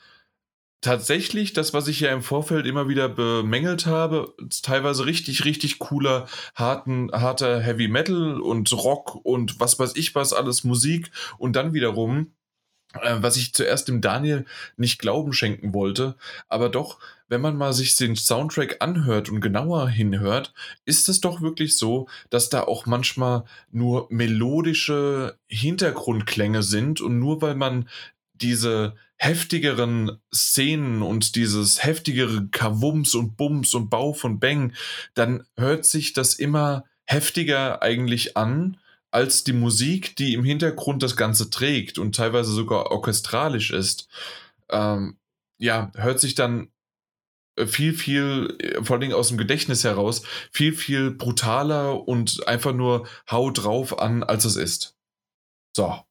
[0.82, 6.26] tatsächlich das, was ich ja im Vorfeld immer wieder bemängelt habe, teilweise richtig, richtig cooler,
[6.54, 11.72] harten, harter Heavy Metal und Rock und was weiß ich was, alles Musik und dann
[11.72, 12.32] wiederum,
[13.00, 14.44] äh, was ich zuerst dem Daniel
[14.76, 16.16] nicht Glauben schenken wollte,
[16.48, 20.52] aber doch, wenn man mal sich den Soundtrack anhört und genauer hinhört,
[20.84, 27.40] ist es doch wirklich so, dass da auch manchmal nur melodische Hintergrundklänge sind und nur
[27.40, 27.88] weil man
[28.34, 34.72] diese heftigeren Szenen und dieses heftigere Kavums und Bums und Bau von Bang,
[35.14, 38.78] dann hört sich das immer heftiger eigentlich an
[39.12, 44.08] als die Musik, die im Hintergrund das Ganze trägt und teilweise sogar orchestralisch ist.
[44.70, 45.16] Ähm,
[45.56, 46.72] ja, hört sich dann
[47.54, 52.72] äh, viel, viel, äh, vor allem aus dem Gedächtnis heraus, viel, viel brutaler und einfach
[52.72, 54.96] nur hau drauf an, als es ist.
[55.76, 56.02] So.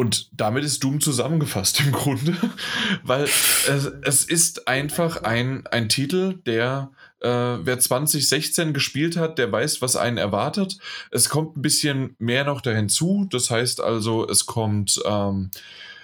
[0.00, 2.36] Und damit ist Doom zusammengefasst im Grunde,
[3.02, 9.50] weil es, es ist einfach ein, ein Titel, der, äh, wer 2016 gespielt hat, der
[9.50, 10.78] weiß, was einen erwartet.
[11.10, 13.26] Es kommt ein bisschen mehr noch da hinzu.
[13.28, 15.50] Das heißt also, es kommt ähm,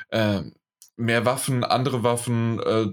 [0.09, 0.43] äh,
[0.97, 2.87] mehr Waffen, andere Waffen, äh,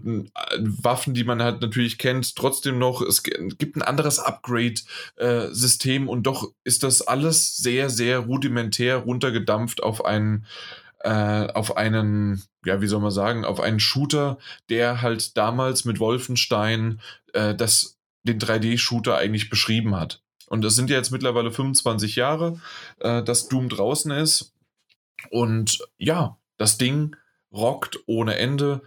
[0.83, 3.01] Waffen, die man halt natürlich kennt, trotzdem noch.
[3.01, 9.81] Es gibt ein anderes Upgrade-System äh, und doch ist das alles sehr, sehr rudimentär runtergedampft
[9.81, 10.45] auf einen
[11.03, 14.37] äh, auf einen, ja, wie soll man sagen, auf einen Shooter,
[14.69, 17.01] der halt damals mit Wolfenstein
[17.33, 20.21] äh, das, den 3D-Shooter eigentlich beschrieben hat.
[20.47, 22.59] Und es sind ja jetzt mittlerweile 25 Jahre,
[22.99, 24.53] äh, dass Doom draußen ist.
[25.29, 27.15] Und ja, das Ding
[27.51, 28.81] rockt ohne Ende.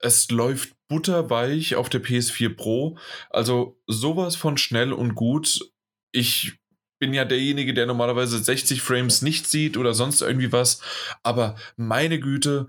[0.00, 2.98] Es läuft butterweich auf der PS4 Pro.
[3.30, 5.70] Also sowas von schnell und gut.
[6.12, 6.58] Ich
[7.04, 10.80] bin ja derjenige, der normalerweise 60 Frames nicht sieht oder sonst irgendwie was.
[11.22, 12.68] Aber meine Güte,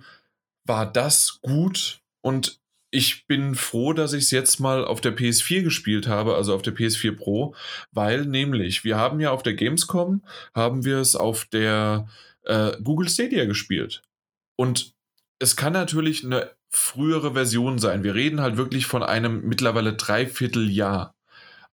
[0.65, 2.59] war das gut und
[2.91, 6.63] ich bin froh, dass ich es jetzt mal auf der PS4 gespielt habe, also auf
[6.63, 7.55] der PS4 Pro,
[7.91, 10.21] weil nämlich wir haben ja auf der Gamescom,
[10.53, 12.09] haben wir es auf der
[12.43, 14.01] äh, Google Stadia gespielt.
[14.57, 14.95] Und
[15.39, 18.03] es kann natürlich eine frühere Version sein.
[18.03, 21.15] Wir reden halt wirklich von einem mittlerweile Dreivierteljahr.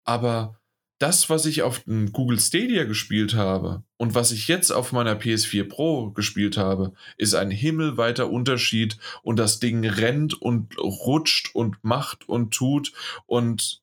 [0.05, 0.60] Aber
[1.01, 5.19] das, was ich auf dem Google Stadia gespielt habe und was ich jetzt auf meiner
[5.19, 11.83] PS4 Pro gespielt habe, ist ein himmelweiter Unterschied und das Ding rennt und rutscht und
[11.83, 12.93] macht und tut
[13.27, 13.81] und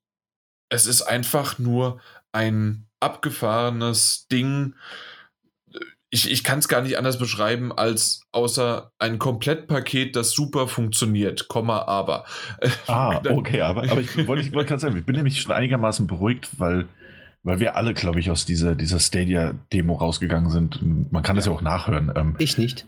[0.69, 1.99] es ist einfach nur
[2.31, 4.75] ein abgefahrenes Ding.
[6.11, 11.47] ich, ich kann es gar nicht anders beschreiben als außer ein Komplettpaket, das super funktioniert,
[11.47, 12.25] Komma, aber.
[12.85, 16.49] Ah, okay, aber, aber ich wollte wollt gerade sagen, ich bin nämlich schon einigermaßen beruhigt,
[16.59, 16.87] weil,
[17.43, 21.11] weil wir alle, glaube ich, aus dieser, dieser Stadia-Demo rausgegangen sind.
[21.11, 22.11] Man kann das ja auch nachhören.
[22.15, 22.85] Ähm, Ich nicht.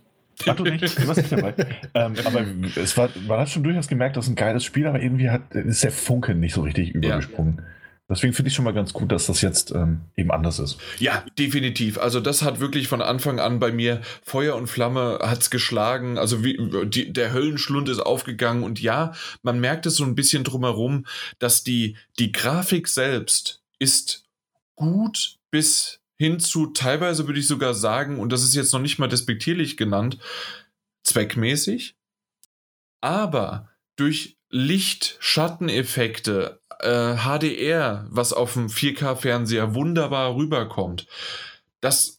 [0.47, 0.97] Ach, du nicht?
[0.97, 1.53] Du warst nicht dabei.
[1.93, 2.45] ähm, aber
[2.75, 5.53] es war, man hat schon durchaus gemerkt, das ist ein geiles Spiel, aber irgendwie hat,
[5.53, 7.61] ist der Funke nicht so richtig übergesprungen.
[8.09, 10.79] Deswegen finde ich schon mal ganz gut, dass das jetzt ähm, eben anders ist.
[10.97, 11.99] Ja, definitiv.
[11.99, 16.17] Also das hat wirklich von Anfang an bei mir Feuer und Flamme hat's geschlagen.
[16.17, 20.43] Also wie, die, der Höllenschlund ist aufgegangen und ja, man merkt es so ein bisschen
[20.43, 21.05] drumherum,
[21.37, 24.23] dass die, die Grafik selbst ist
[24.79, 28.97] gut bis hin zu teilweise würde ich sogar sagen, und das ist jetzt noch nicht
[28.97, 30.17] mal despektierlich genannt,
[31.03, 31.95] zweckmäßig.
[33.01, 41.07] Aber durch Licht, Schatteneffekte, äh, HDR, was auf dem 4K-Fernseher wunderbar rüberkommt,
[41.81, 42.18] das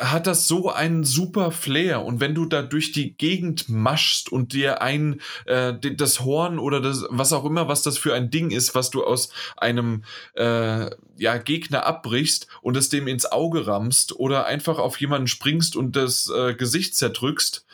[0.00, 2.04] hat das so einen super Flair.
[2.04, 6.80] Und wenn du da durch die Gegend maschst und dir ein äh, das Horn oder
[6.80, 10.04] das was auch immer was das für ein Ding ist was du aus einem
[10.34, 15.76] äh, ja Gegner abbrichst und es dem ins Auge rammst oder einfach auf jemanden springst
[15.76, 17.64] und das äh, Gesicht zerdrückst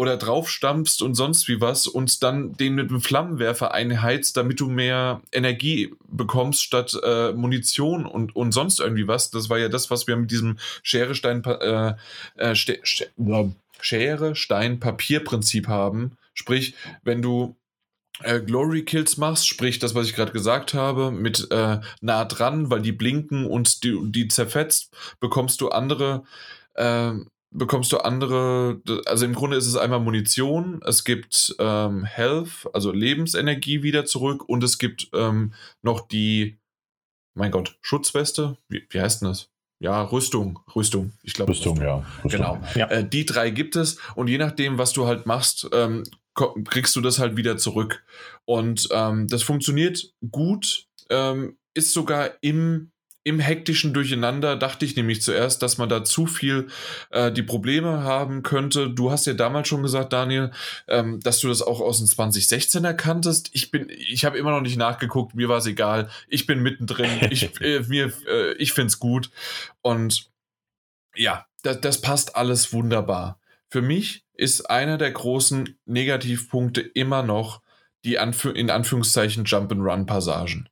[0.00, 4.70] oder draufstampfst und sonst wie was und dann den mit einem Flammenwerfer einheizt, damit du
[4.70, 9.30] mehr Energie bekommst statt äh, Munition und, und sonst irgendwie was.
[9.30, 11.92] Das war ja das, was wir mit diesem Schere, Stein, äh,
[12.36, 16.12] äh, Schere, Stein, Papier-Prinzip haben.
[16.32, 16.74] Sprich,
[17.04, 17.54] wenn du
[18.22, 22.70] äh, Glory Kills machst, sprich das, was ich gerade gesagt habe, mit äh, nah dran,
[22.70, 26.24] weil die blinken und die, die zerfetzt, bekommst du andere,
[26.76, 27.12] äh,
[27.50, 32.92] bekommst du andere, also im Grunde ist es einmal Munition, es gibt ähm, Health, also
[32.92, 36.58] Lebensenergie wieder zurück und es gibt ähm, noch die,
[37.34, 39.50] mein Gott, Schutzweste, wie, wie heißt denn das?
[39.80, 41.52] Ja, Rüstung, Rüstung, ich glaube.
[41.52, 42.04] Rüstung, ja.
[42.22, 42.30] Rüstung.
[42.30, 42.60] Genau.
[42.74, 42.88] Ja.
[42.90, 47.00] Äh, die drei gibt es und je nachdem, was du halt machst, ähm, kriegst du
[47.00, 48.04] das halt wieder zurück.
[48.44, 52.89] Und ähm, das funktioniert gut, ähm, ist sogar im,
[53.22, 56.68] im hektischen Durcheinander, dachte ich nämlich zuerst, dass man da zu viel
[57.10, 58.88] äh, die Probleme haben könnte.
[58.88, 60.52] Du hast ja damals schon gesagt, Daniel,
[60.88, 63.50] ähm, dass du das auch aus dem 2016 erkanntest.
[63.52, 66.08] Ich bin, ich habe immer noch nicht nachgeguckt, mir war es egal.
[66.28, 67.28] Ich bin mittendrin.
[67.30, 69.30] Ich, äh, mir, äh, ich finde es gut.
[69.82, 70.30] Und
[71.14, 73.38] ja, das, das passt alles wunderbar.
[73.68, 77.60] Für mich ist einer der großen Negativpunkte immer noch
[78.04, 80.70] die Anfü in Anführungszeichen Jump-and-Run-Passagen.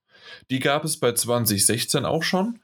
[0.51, 2.61] Die gab es bei 2016 auch schon.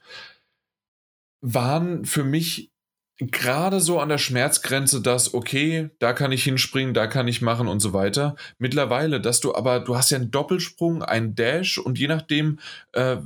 [1.41, 2.71] Waren für mich
[3.19, 7.69] gerade so an der Schmerzgrenze, dass, okay, da kann ich hinspringen, da kann ich machen
[7.69, 8.35] und so weiter.
[8.59, 12.59] Mittlerweile, dass du aber, du hast ja einen Doppelsprung, einen Dash und je nachdem,
[12.93, 13.19] äh,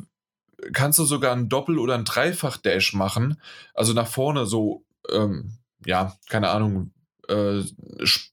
[0.72, 3.40] kannst du sogar einen Doppel- oder einen Dreifach-Dash machen.
[3.74, 5.52] Also nach vorne so, ähm,
[5.86, 6.90] ja, keine Ahnung,
[7.28, 7.62] äh,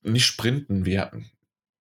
[0.04, 1.12] nicht sprinten, wir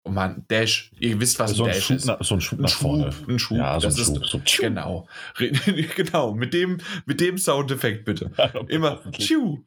[0.03, 0.91] Oh Mann, Dash.
[0.99, 2.05] Ihr wisst, was so, ein ein Dash Schub ist.
[2.05, 3.11] nach, so ein Schub Ein nach vorne.
[3.11, 3.57] Schub, ein Schub.
[3.57, 4.23] Ja, so ein das Schub.
[4.23, 5.07] ist, So, genau.
[5.95, 8.31] Genau, mit dem, mit dem Soundeffekt bitte.
[8.67, 9.59] Immer tschiu.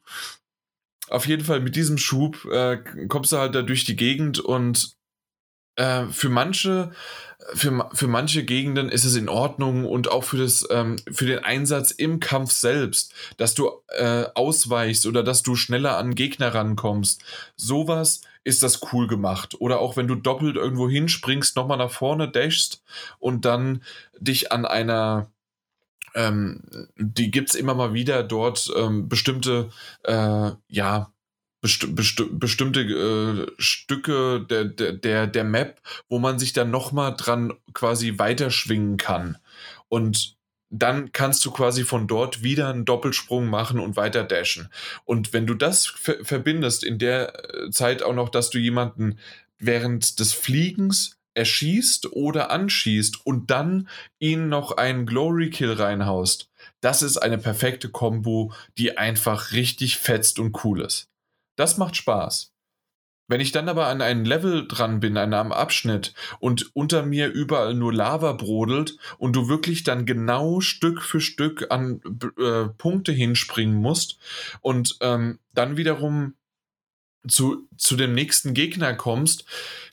[1.09, 2.77] Auf jeden Fall mit diesem Schub äh,
[3.07, 4.95] kommst du halt da durch die Gegend und
[5.75, 6.91] äh, für manche
[7.55, 11.39] für, für manche Gegenden ist es in Ordnung und auch für, das, ähm, für den
[11.39, 17.21] Einsatz im Kampf selbst, dass du äh, ausweichst oder dass du schneller an Gegner rankommst.
[17.57, 19.55] Sowas ist das cool gemacht.
[19.59, 22.83] Oder auch wenn du doppelt irgendwo hinspringst, nochmal nach vorne dashst
[23.19, 23.83] und dann
[24.19, 25.31] dich an einer
[26.15, 26.61] ähm,
[26.95, 29.69] die gibt es immer mal wieder dort ähm, bestimmte,
[30.03, 31.11] äh, ja,
[31.61, 31.87] besti
[32.31, 38.19] bestimmte äh, Stücke der, der, der, der Map, wo man sich dann nochmal dran quasi
[38.19, 39.37] weiterschwingen kann.
[39.89, 40.37] Und
[40.75, 44.69] dann kannst du quasi von dort wieder einen Doppelsprung machen und weiter dashen.
[45.05, 49.19] Und wenn du das ver verbindest, in der äh, Zeit auch noch, dass du jemanden
[49.59, 53.87] während des Fliegens erschießt oder anschießt und dann
[54.19, 56.49] ihn noch einen Glory Kill reinhaust,
[56.81, 61.07] das ist eine perfekte Combo, die einfach richtig fetzt und cool ist.
[61.55, 62.52] Das macht Spaß.
[63.27, 67.31] Wenn ich dann aber an einem Level dran bin, an einem Abschnitt und unter mir
[67.31, 72.01] überall nur Lava brodelt und du wirklich dann genau Stück für Stück an
[72.37, 74.19] äh, Punkte hinspringen musst
[74.61, 76.33] und ähm, dann wiederum
[77.27, 79.45] zu, zu dem nächsten Gegner kommst,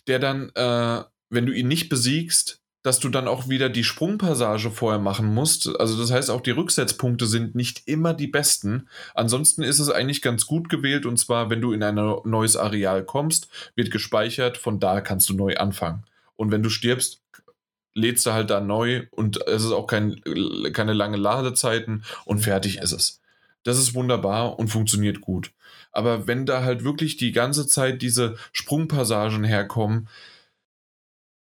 [0.07, 4.71] der dann, äh, wenn du ihn nicht besiegst, dass du dann auch wieder die Sprungpassage
[4.71, 5.69] vorher machen musst.
[5.79, 8.89] Also das heißt, auch die Rücksetzpunkte sind nicht immer die besten.
[9.15, 13.05] Ansonsten ist es eigentlich ganz gut gewählt und zwar, wenn du in ein neues Areal
[13.05, 16.05] kommst, wird gespeichert, von da kannst du neu anfangen.
[16.37, 17.21] Und wenn du stirbst,
[17.93, 20.21] lädst du halt da neu und es ist auch kein,
[20.73, 23.21] keine lange Ladezeiten und fertig ist es.
[23.63, 25.53] das ist wunderbar und funktioniert gut.
[25.93, 30.09] Aber wenn da halt wirklich die ganze Zeit diese Sprungpassagen herkommen,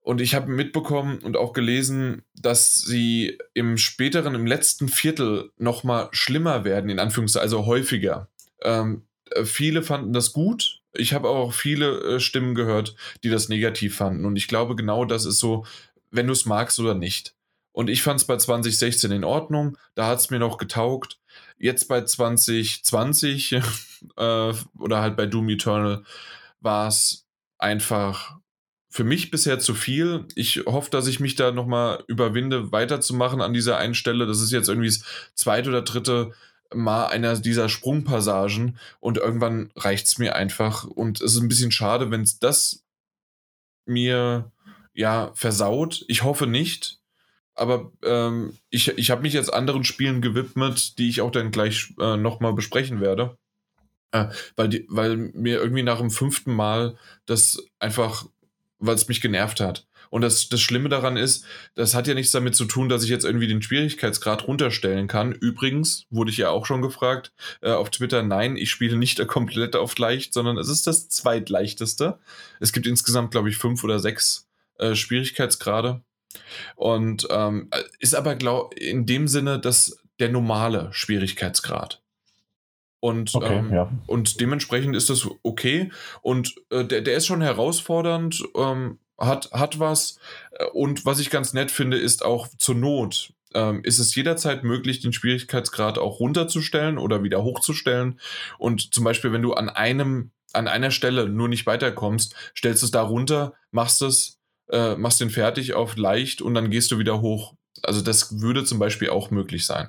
[0.09, 6.09] und ich habe mitbekommen und auch gelesen, dass sie im späteren, im letzten Viertel nochmal
[6.13, 8.31] schlimmer werden, in Anführungszeichen, also häufiger.
[8.63, 9.03] Ähm,
[9.33, 10.81] äh, viele fanden das gut.
[10.95, 14.25] Ich habe auch viele äh, Stimmen gehört, die das negativ fanden.
[14.25, 15.67] Und ich glaube, genau das ist so,
[16.11, 17.35] wenn du es magst oder nicht.
[17.73, 19.77] Und ich fand es bei 2016 in Ordnung.
[19.95, 21.19] Da hat es mir noch getaugt.
[21.59, 23.53] Jetzt bei 2020
[24.17, 26.03] äh, oder halt bei Doom Eternal
[26.63, 27.27] war es
[27.59, 28.38] einfach
[28.99, 30.25] für mich bisher zu viel.
[30.35, 34.27] Ich hoffe, dass ich mich da nochmal überwinde, weiterzumachen an dieser einen Stelle.
[34.27, 35.05] Das ist jetzt irgendwie das
[35.37, 36.33] zweite oder dritte
[36.75, 40.83] Mal einer dieser Sprungpassagen und irgendwann reicht es mir einfach.
[40.83, 42.83] Und es ist ein bisschen schade, wenn es das
[43.87, 44.51] mir
[44.95, 46.05] ja versaut.
[46.09, 46.99] Ich hoffe nicht.
[47.55, 51.95] Aber ähm, ich, ich habe mich jetzt anderen Spielen gewidmet, die ich auch dann gleich
[52.01, 53.39] äh, nochmal besprechen werde.
[54.11, 54.27] Äh,
[54.57, 58.27] weil, die, weil mir irgendwie nach dem fünften Mal das einfach
[58.79, 59.87] weil es mich genervt hat.
[60.11, 63.11] Und das, das Schlimme daran ist, das hat ja nichts damit zu tun, dass ich
[63.11, 65.33] jetzt irgendwie den Schwierigkeitsgrad runterstellen kann.
[65.33, 69.77] Übrigens wurde ich ja auch schon gefragt äh, auf Twitter, nein, ich spiele nicht komplett
[69.77, 72.19] auf leicht, sondern es ist das zweitleichteste.
[72.61, 74.49] Es gibt insgesamt, glaube ich, fünf oder sechs
[74.79, 76.03] äh, Schwierigkeitsgrade.
[76.77, 82.03] Und ähm, ist aber glaub, in dem Sinne das, der normale Schwierigkeitsgrad.
[83.01, 83.91] Und, okay, ähm, ja.
[84.07, 85.91] und dementsprechend ist das okay.
[86.21, 90.19] Und äh, der, der ist schon herausfordernd, ähm, hat, hat was.
[90.53, 93.33] Äh, und was ich ganz nett finde, ist auch zur Not.
[93.55, 98.21] Ähm, ist es jederzeit möglich, den Schwierigkeitsgrad auch runterzustellen oder wieder hochzustellen.
[98.59, 102.91] Und zum Beispiel, wenn du an einem, an einer Stelle nur nicht weiterkommst, stellst es
[102.91, 104.39] da runter, machst es,
[104.71, 107.55] äh, machst den fertig auf leicht und dann gehst du wieder hoch.
[107.83, 109.89] Also das würde zum Beispiel auch möglich sein.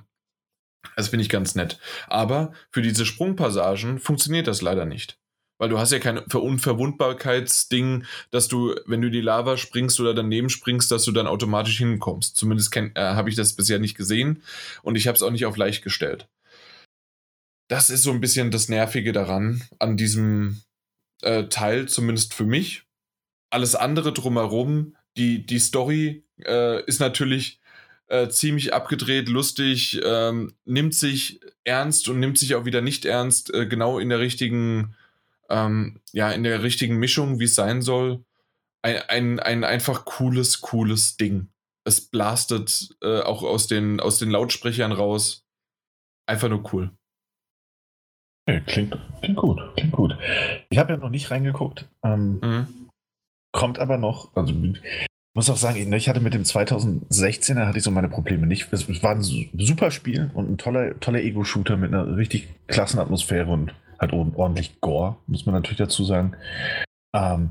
[0.96, 1.80] Das finde ich ganz nett.
[2.08, 5.18] Aber für diese Sprungpassagen funktioniert das leider nicht.
[5.58, 10.50] Weil du hast ja kein Unverwundbarkeitsding, dass du, wenn du die Lava springst oder daneben
[10.50, 12.38] springst, dass du dann automatisch hinkommst.
[12.38, 14.42] Zumindest äh, habe ich das bisher nicht gesehen
[14.84, 16.30] und ich habe es auch nicht auf leicht gestellt.
[17.68, 20.62] Das ist so ein bisschen das Nervige daran, an diesem
[21.22, 22.84] äh, Teil, zumindest für mich.
[23.52, 27.59] Alles andere drumherum, die, die Story äh, ist natürlich
[28.10, 33.54] äh, ziemlich abgedreht, lustig, ähm, nimmt sich ernst und nimmt sich auch wieder nicht ernst,
[33.54, 34.96] äh, genau in der richtigen,
[35.50, 38.24] ähm, ja, in der richtigen Mischung, wie es sein soll.
[38.82, 41.50] Ein, ein, ein einfach cooles, cooles Ding.
[41.84, 45.46] Es blastet äh, auch aus den, aus den Lautsprechern raus.
[46.26, 46.92] Einfach nur cool.
[48.48, 50.18] Ja, klingt, klingt gut, klingt gut.
[50.70, 51.88] Ich habe ja noch nicht reingeguckt.
[52.04, 52.90] Ähm, mhm.
[53.52, 54.54] Kommt aber noch, also
[55.36, 58.74] muss auch sagen, ich hatte mit dem 2016er hatte ich so meine Probleme nicht.
[58.74, 63.52] Es war ein super Spiel und ein toller, toller Ego-Shooter mit einer richtig klassen Atmosphäre
[63.52, 66.36] und halt ordentlich Gore, muss man natürlich dazu sagen.
[67.14, 67.50] Ähm,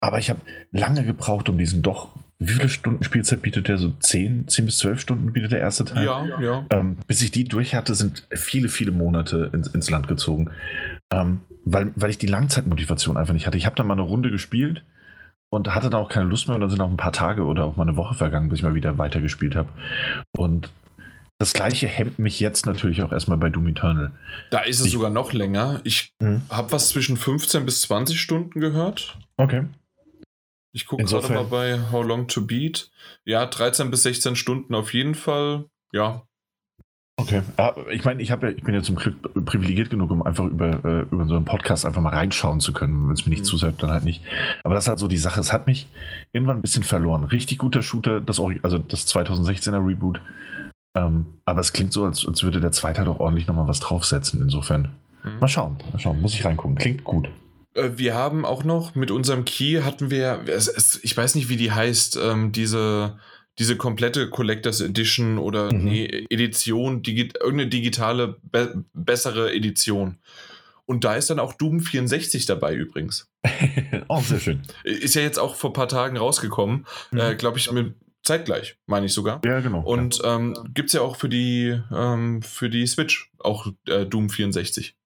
[0.00, 3.78] aber ich habe lange gebraucht, um diesen doch, wie viele Stunden Spielzeit bietet der?
[3.78, 6.04] So 10, 10 bis 12 Stunden bietet der erste Teil?
[6.04, 6.66] Ja, ja.
[6.70, 10.50] Ähm, bis ich die durch hatte, sind viele, viele Monate ins, ins Land gezogen.
[11.10, 13.58] Ähm, weil, weil ich die Langzeitmotivation einfach nicht hatte.
[13.58, 14.84] Ich habe dann mal eine Runde gespielt
[15.50, 17.64] und hatte dann auch keine Lust mehr und dann sind auch ein paar Tage oder
[17.64, 19.68] auch mal eine Woche vergangen, bis ich mal wieder weitergespielt habe.
[20.36, 20.70] Und
[21.38, 24.12] das gleiche hemmt mich jetzt natürlich auch erstmal bei Doom Eternal.
[24.50, 25.80] Da ist es ich, sogar noch länger.
[25.84, 26.42] Ich hm.
[26.48, 29.18] habe was zwischen 15 bis 20 Stunden gehört.
[29.36, 29.64] Okay.
[30.72, 32.90] Ich gucke gerade mal bei How Long to Beat.
[33.24, 35.66] Ja, 13 bis 16 Stunden auf jeden Fall.
[35.92, 36.26] Ja,
[37.18, 37.40] Okay.
[37.58, 40.84] Ja, ich meine, ich, ja, ich bin ja zum Glück privilegiert genug, um einfach über,
[40.84, 43.08] äh, über so einen Podcast einfach mal reinschauen zu können.
[43.08, 43.46] Wenn es mir nicht mhm.
[43.46, 44.22] zusagt, dann halt nicht.
[44.64, 45.40] Aber das ist halt so die Sache.
[45.40, 45.88] Es hat mich
[46.32, 47.24] irgendwann ein bisschen verloren.
[47.24, 50.20] Richtig guter Shooter, das, also das 2016er Reboot.
[50.94, 54.42] Ähm, aber es klingt so, als, als würde der zweite doch ordentlich nochmal was draufsetzen.
[54.42, 54.90] Insofern.
[55.24, 55.38] Mhm.
[55.40, 55.78] Mal schauen.
[55.92, 56.20] Mal schauen.
[56.20, 56.76] Muss ich reingucken.
[56.76, 57.30] Klingt gut.
[57.72, 60.44] Äh, wir haben auch noch mit unserem Key hatten wir,
[61.02, 63.18] ich weiß nicht, wie die heißt, ähm, diese
[63.58, 65.84] diese komplette Collectors Edition oder mhm.
[65.84, 70.18] nee, Edition, digi irgendeine digitale, be bessere Edition.
[70.84, 73.28] Und da ist dann auch Doom 64 dabei übrigens.
[74.08, 74.62] auch sehr schön.
[74.84, 76.86] Ist ja jetzt auch vor ein paar Tagen rausgekommen.
[77.10, 77.18] Mhm.
[77.18, 79.40] Äh, Glaube ich, mit zeitgleich, meine ich sogar.
[79.44, 79.80] Ja, genau.
[79.80, 80.36] Und ja.
[80.36, 84.96] ähm, gibt es ja auch für die, ähm, für die Switch auch äh, Doom 64.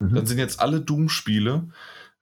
[0.00, 0.14] Mhm.
[0.14, 1.68] Dann sind jetzt alle Doom-Spiele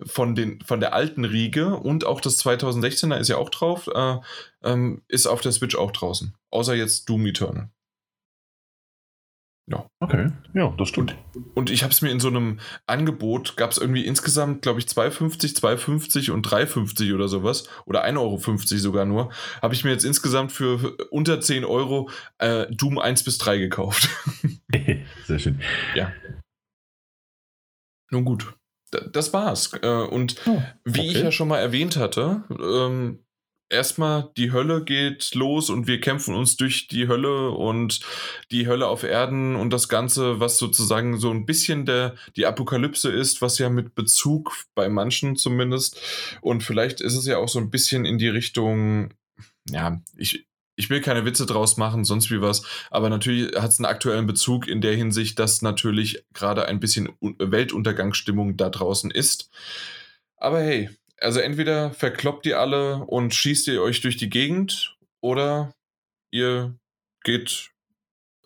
[0.07, 4.17] von, den, von der alten Riege und auch das 2016er ist ja auch drauf, äh,
[4.63, 6.35] ähm, ist auf der Switch auch draußen.
[6.51, 7.71] Außer jetzt Doom Eternal.
[9.71, 9.89] Ja.
[10.01, 11.17] Okay, ja, das stimmt.
[11.55, 14.87] Und ich habe es mir in so einem Angebot, gab es irgendwie insgesamt, glaube ich,
[14.87, 17.69] 2,50, 2,50 und 3,50 oder sowas.
[17.87, 18.39] Oder 1,50 Euro
[18.79, 19.31] sogar nur.
[19.63, 24.09] Habe ich mir jetzt insgesamt für unter 10 Euro äh, Doom 1 bis 3 gekauft.
[25.27, 25.61] Sehr schön.
[25.95, 26.13] Ja.
[28.11, 28.53] Nun gut.
[28.91, 29.73] Das war's.
[29.83, 31.25] Äh, Und Oh, wie ich okay.
[31.25, 33.21] ja schon mal erwähnt hatte, ähm,
[33.71, 38.01] erstmal die Hölle geht los und wir kämpfen uns durch die Hölle und
[38.51, 43.11] die Hölle auf Erden und das Ganze, was sozusagen so ein bisschen der, die Apokalypse
[43.11, 46.01] ist, was ja mit Bezug bei manchen zumindest
[46.41, 49.15] und vielleicht ist es ja auch so ein bisschen in die Richtung,
[49.69, 50.49] ja, ich,
[50.81, 54.27] ich will keine Witze draus machen, sonst wie was, aber natürlich hat es einen aktuellen
[54.27, 59.51] Bezug in der Hinsicht, dass natürlich gerade ein bisschen Un- Weltuntergangsstimmung da draußen ist.
[60.37, 65.75] Aber hey, also entweder verkloppt ihr alle und schießt ihr euch durch die Gegend oder
[66.31, 66.75] ihr
[67.23, 67.71] geht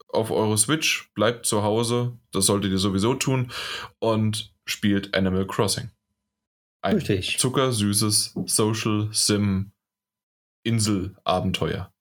[0.08, 3.52] auf eure Switch, bleibt zu Hause, das solltet ihr sowieso tun
[4.00, 5.90] und spielt Animal Crossing.
[6.82, 7.38] Ein Richtig.
[7.38, 9.70] zuckersüßes Social Sim
[10.64, 11.14] Insel-Abenteuer.
[11.22, 11.93] Ein Abenteuer,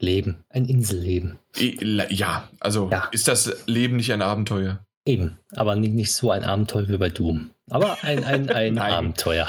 [0.00, 1.38] Leben, ein Inselleben.
[1.56, 3.08] Ja, also Ja.
[3.12, 4.84] ist das Leben nicht ein Abenteuer?
[5.06, 7.50] Eben, aber nicht, nicht so ein Abenteuer wie bei Doom.
[7.70, 8.78] Aber ein, ein, ein.
[8.78, 9.48] Abenteuer.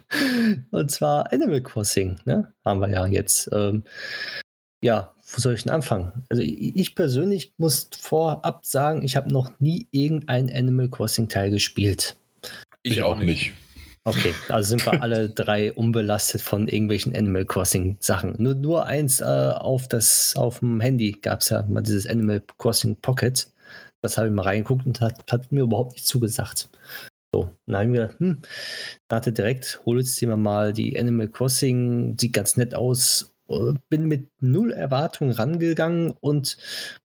[0.70, 2.52] Und zwar Animal Crossing, ne?
[2.64, 3.48] Haben wir ja jetzt.
[3.52, 3.84] Ähm,
[4.82, 6.24] ja, wo soll ich denn anfangen?
[6.28, 11.50] Also ich ich persönlich muss vorab sagen, ich habe noch nie irgendein Animal Crossing Teil
[11.50, 12.16] gespielt.
[14.06, 18.36] Okay, also sind wir alle drei unbelastet von irgendwelchen Animal Crossing Sachen.
[18.38, 22.40] Nur, nur eins äh, auf, das, auf dem Handy gab es ja mal dieses Animal
[22.58, 23.52] Crossing Pocket.
[24.02, 26.68] Das habe ich mal reingeguckt und hat, hat mir überhaupt nicht zugesagt.
[27.34, 28.42] So, dann habe ich mir gedacht, hm,
[29.08, 33.34] dachte direkt, hol jetzt dir mal die Animal Crossing, sieht ganz nett aus.
[33.48, 36.58] Äh, Bin mit null Erwartung rangegangen und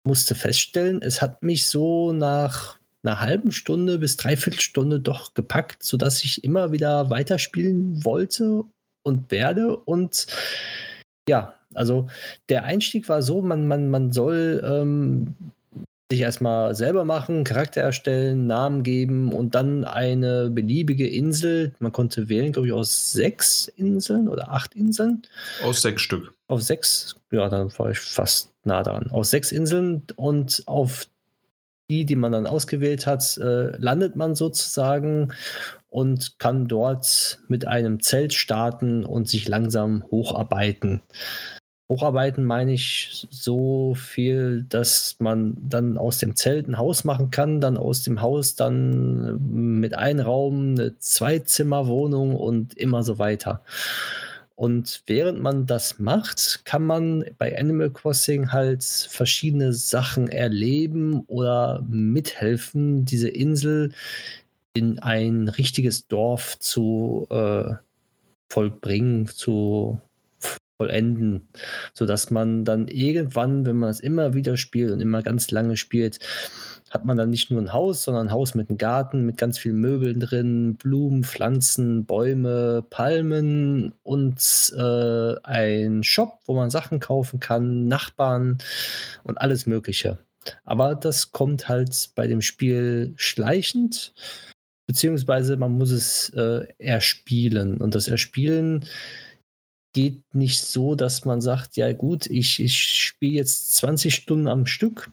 [0.04, 5.84] musste feststellen, es hat mich so nach einer halben Stunde bis dreiviertel Stunde doch gepackt,
[5.84, 8.64] sodass ich immer wieder weiterspielen wollte
[9.04, 9.76] und werde.
[9.76, 10.28] Und
[11.28, 12.08] ja, also
[12.50, 15.36] der Einstieg war so, man, man, man soll ähm,
[16.12, 21.74] sich erstmal selber machen, Charakter erstellen, Namen geben und dann eine beliebige Insel.
[21.80, 25.24] Man konnte wählen, glaube ich, aus sechs Inseln oder acht Inseln
[25.64, 26.34] Aus sechs Stück.
[26.48, 29.10] auf sechs, ja, dann war ich fast nah dran.
[29.10, 31.08] Auf sechs Inseln und auf
[31.92, 35.34] die, die man dann ausgewählt hat, äh, landet man sozusagen
[35.90, 41.02] und kann dort mit einem Zelt starten und sich langsam hocharbeiten.
[41.90, 47.60] Hocharbeiten meine ich so viel, dass man dann aus dem Zelt ein Haus machen kann,
[47.60, 53.62] dann aus dem Haus dann mit einem Raum eine Zweizimmerwohnung und immer so weiter.
[54.62, 61.84] Und während man das macht, kann man bei Animal Crossing halt verschiedene Sachen erleben oder
[61.90, 63.92] mithelfen, diese Insel
[64.74, 67.74] in ein richtiges Dorf zu äh,
[68.50, 70.00] vollbringen, zu
[70.82, 71.48] vollenden,
[71.94, 76.18] sodass man dann irgendwann, wenn man es immer wieder spielt und immer ganz lange spielt,
[76.90, 79.60] hat man dann nicht nur ein Haus, sondern ein Haus mit einem Garten, mit ganz
[79.60, 87.40] vielen Möbeln drin, Blumen, Pflanzen, Bäume, Palmen und äh, ein Shop, wo man Sachen kaufen
[87.40, 88.58] kann, Nachbarn
[89.24, 90.18] und alles Mögliche.
[90.66, 94.16] Aber das kommt halt bei dem Spiel schleichend,
[94.88, 97.78] beziehungsweise man muss es äh, erspielen.
[97.78, 98.84] Und das Erspielen
[99.94, 104.66] geht nicht so, dass man sagt, ja gut, ich, ich spiele jetzt 20 Stunden am
[104.66, 105.12] Stück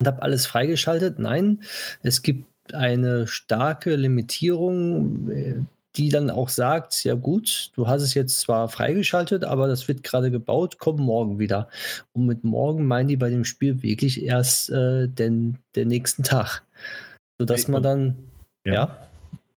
[0.00, 1.18] und habe alles freigeschaltet.
[1.18, 1.62] Nein,
[2.02, 5.54] es gibt eine starke Limitierung, äh,
[5.96, 10.02] die dann auch sagt, ja gut, du hast es jetzt zwar freigeschaltet, aber das wird
[10.02, 11.68] gerade gebaut, komm morgen wieder.
[12.12, 16.62] Und mit morgen meinen die bei dem Spiel wirklich erst äh, den, den nächsten Tag.
[17.38, 18.16] Sodass man dann,
[18.64, 18.72] Ja.
[18.72, 19.08] ja,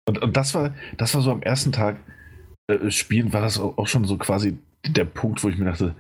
[0.08, 1.98] Und, und das war, das war so am ersten Tag
[2.68, 5.94] äh, Spielen, war das auch schon so quasi der Punkt, wo ich mir dachte,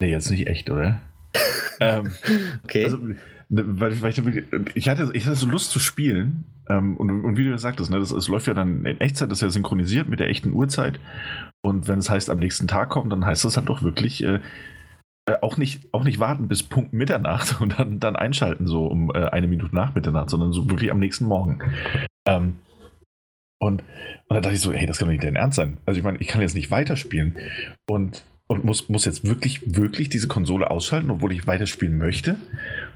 [0.00, 1.00] nee, jetzt nicht echt, oder?
[1.80, 2.12] ähm,
[2.64, 2.84] okay.
[2.84, 3.16] also, ne,
[3.48, 4.22] weil, weil ich,
[4.74, 6.44] ich, hatte, ich hatte so Lust zu spielen.
[6.68, 9.38] Ähm, und, und wie du sagtest, ne, das, es läuft ja dann in Echtzeit, das
[9.38, 11.00] ist ja synchronisiert mit der echten Uhrzeit.
[11.62, 14.40] Und wenn es heißt, am nächsten Tag kommen, dann heißt das halt doch wirklich äh,
[15.28, 19.10] äh, auch, nicht, auch nicht warten bis Punkt Mitternacht und dann, dann einschalten, so um
[19.14, 21.60] äh, eine Minute nach Mitternacht, sondern so wirklich am nächsten Morgen.
[22.26, 22.56] Ähm,
[23.58, 25.78] und, und dann dachte ich so, hey, das kann doch nicht dein Ernst sein.
[25.86, 27.36] Also ich meine, ich kann jetzt nicht weiterspielen
[27.88, 32.36] und, und muss, muss jetzt wirklich, wirklich diese Konsole ausschalten, obwohl ich weiterspielen möchte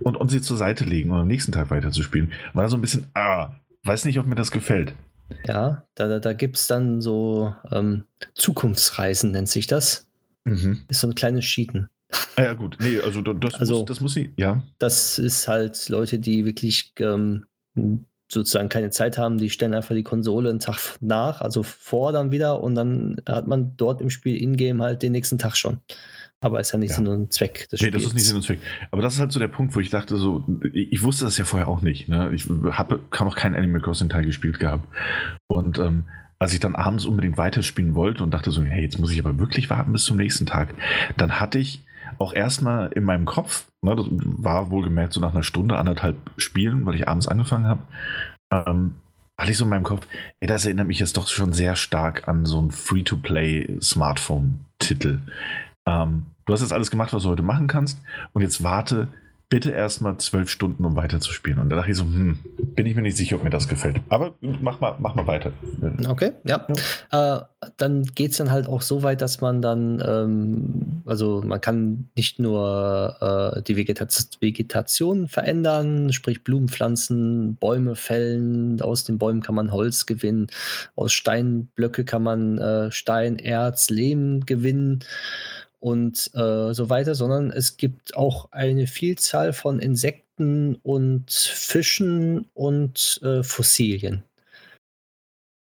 [0.01, 2.33] und, und sie zur Seite legen und am nächsten Tag weiterzuspielen.
[2.55, 3.53] War so ein bisschen, ah,
[3.85, 4.95] weiß nicht, ob mir das gefällt.
[5.47, 8.05] Ja, da, da, da gibt es dann so ähm,
[8.35, 10.07] Zukunftsreisen, nennt sich das.
[10.45, 10.83] Mhm.
[10.89, 11.89] Ist so ein kleines Cheaten.
[12.37, 12.77] Ah ja, gut.
[12.81, 14.63] Nee, also das, Also- muss, das muss ich, ja.
[14.79, 17.47] Das ist halt Leute, die wirklich ähm,
[18.33, 22.31] sozusagen keine Zeit haben, die stellen einfach die Konsole einen Tag nach, also vor dann
[22.31, 25.79] wieder und dann hat man dort im Spiel in-game halt den nächsten Tag schon.
[26.41, 26.97] Aber ist ja nicht Ja.
[26.97, 27.95] Sinn und Zweck des Nee, Spiels.
[28.03, 28.59] das ist nicht Sinn und Zweck.
[28.91, 31.39] Aber das ist halt so der Punkt, wo ich dachte, so, ich, ich wusste das
[31.39, 32.09] ja vorher auch nicht.
[32.09, 32.31] Ne?
[32.35, 34.89] Ich habe kaum noch keinen Animal Crossing Teil gespielt gehabt.
[35.47, 36.05] Und ähm,
[36.41, 39.39] als ich dann abends unbedingt weiterspielen wollte und dachte so, hey, jetzt muss ich aber
[39.39, 40.75] wirklich warten bis zum nächsten Tag,
[41.17, 41.85] dann hatte ich
[42.19, 46.87] auch erstmal in meinem Kopf, ne, das war wohlgemerkt so nach einer Stunde, anderthalb Spielen,
[46.87, 47.83] weil ich abends angefangen habe,
[48.51, 48.95] ähm,
[49.39, 50.07] hatte ich so in meinem Kopf,
[50.41, 55.21] ey, das erinnert mich jetzt doch schon sehr stark an so einen Free-to-Play-Smartphone-Titel.
[55.87, 58.01] Ähm, du hast jetzt alles gemacht, was du heute machen kannst,
[58.33, 59.09] und jetzt warte
[59.53, 61.59] bitte erstmal zwölf Stunden, um weiterzuspielen.
[61.59, 62.39] Und da dachte ich so, hm,
[62.75, 64.01] bin ich mir nicht sicher, ob mir das gefällt.
[64.09, 65.53] Aber mach mal, mach mal weiter.
[66.09, 66.67] Okay, ja.
[67.11, 67.45] Äh,
[67.77, 72.09] dann geht es dann halt auch so weit, dass man dann, ähm, also man kann
[72.17, 79.43] nicht nur äh, die Vegetation, Vegetation verändern, sprich Blumen pflanzen, Bäume fällen, aus den Bäumen
[79.43, 80.47] kann man Holz gewinnen,
[80.97, 85.01] aus Steinblöcke kann man äh, Stein, Erz, Lehm gewinnen
[85.83, 93.21] und äh, so weiter, sondern es gibt auch eine Vielzahl von Insekten und Fischen und
[93.23, 94.25] äh, Fossilien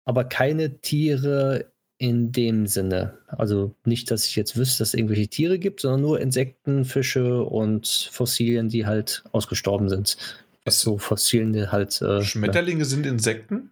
[0.04, 3.18] aber keine Tiere in dem Sinne.
[3.28, 7.42] Also nicht, dass ich jetzt wüsste, dass es irgendwelche Tiere gibt, sondern nur Insekten, Fische
[7.42, 10.16] und Fossilien, die halt ausgestorben sind.
[10.68, 12.00] So Fossilien, die halt.
[12.02, 13.70] Äh, Schmetterlinge sind Insekten?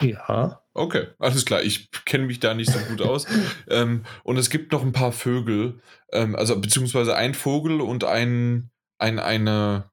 [0.00, 0.62] Ja.
[0.72, 1.62] Okay, alles klar.
[1.62, 3.26] Ich kenne mich da nicht so gut aus.
[3.68, 5.80] ähm, und es gibt noch ein paar Vögel,
[6.12, 9.90] ähm, also beziehungsweise ein Vogel und ein, ein eine,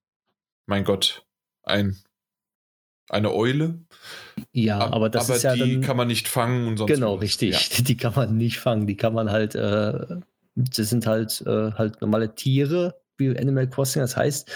[0.68, 1.26] mein Gott,
[1.64, 1.97] ein
[3.10, 3.80] eine Eule.
[4.51, 5.82] Ja, Ab- aber das ist ja die dann.
[5.82, 7.22] kann man nicht fangen und sonst Genau, was.
[7.24, 7.70] richtig.
[7.86, 8.86] Die kann man nicht fangen.
[8.86, 9.93] Die kann man halt, äh,
[10.55, 14.51] das sind halt, äh, halt normale Tiere, wie Animal Crossing das heißt.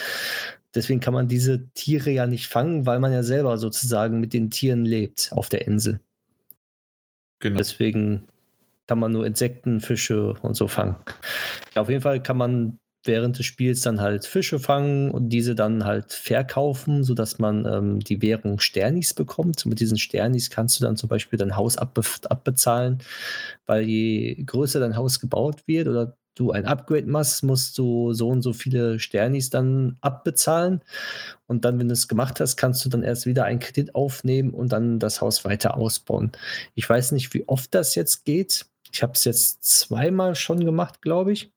[0.74, 4.50] Deswegen kann man diese Tiere ja nicht fangen, weil man ja selber sozusagen mit den
[4.50, 6.00] Tieren lebt auf der Insel.
[7.40, 7.58] Genau.
[7.58, 8.28] Deswegen
[8.88, 10.96] kann man nur Insekten, Fische und so fangen.
[11.76, 15.56] Ja, auf jeden Fall kann man während des Spiels dann halt Fische fangen und diese
[15.56, 19.66] dann halt verkaufen, sodass man ähm, die Währung Sternis bekommt.
[19.66, 23.00] Und mit diesen Sternis kannst du dann zum Beispiel dein Haus abbe abbezahlen,
[23.66, 28.30] weil je größer dein Haus gebaut wird oder du ein Upgrade machst, musst du so
[28.30, 30.82] und so viele Sternis dann abbezahlen.
[31.48, 34.52] Und dann, wenn du es gemacht hast, kannst du dann erst wieder einen Kredit aufnehmen
[34.52, 36.32] und dann das Haus weiter ausbauen.
[36.76, 38.66] Ich weiß nicht, wie oft das jetzt geht.
[38.92, 41.52] Ich habe es jetzt zweimal schon gemacht, glaube ich.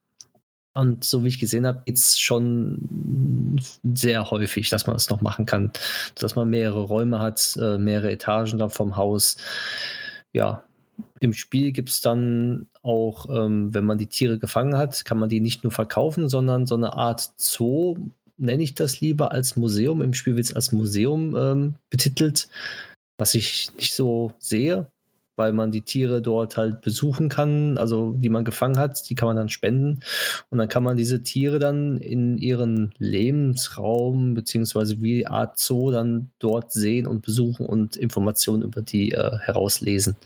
[0.77, 3.61] Und so wie ich gesehen habe, geht es schon
[3.95, 5.71] sehr häufig, dass man das noch machen kann.
[6.17, 9.37] Dass man mehrere Räume hat, äh, mehrere Etagen dann vom Haus.
[10.33, 10.65] Ja,
[11.21, 15.29] im Spiel gibt es dann auch, ähm, wenn man die Tiere gefangen hat, kann man
[15.29, 17.97] die nicht nur verkaufen, sondern so eine Art Zoo,
[18.37, 20.03] nenne ich das lieber, als Museum.
[20.03, 22.49] Im Spiel wird es als Museum ähm, betitelt,
[23.19, 24.87] was ich nicht so sehe,
[25.37, 29.27] weil man die Tiere dort halt besuchen kann, also die man gefangen hat, die kann
[29.27, 30.01] man dann spenden
[30.51, 36.31] und dann kann man diese Tiere dann in ihren Lebensraum beziehungsweise wie Art Zoo dann
[36.39, 40.17] dort sehen und besuchen und Informationen über die äh, herauslesen.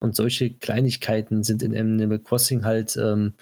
[0.00, 3.34] Und solche Kleinigkeiten sind in Animal Crossing halt ähm,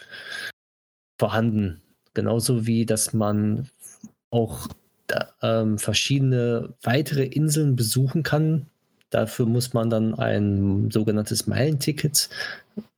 [1.19, 1.81] vorhanden.
[2.15, 3.69] Genauso wie, dass man
[4.31, 4.69] auch
[5.43, 8.67] ähm, verschiedene weitere Inseln besuchen kann.
[9.11, 12.29] Dafür muss man dann ein sogenanntes Meilenticket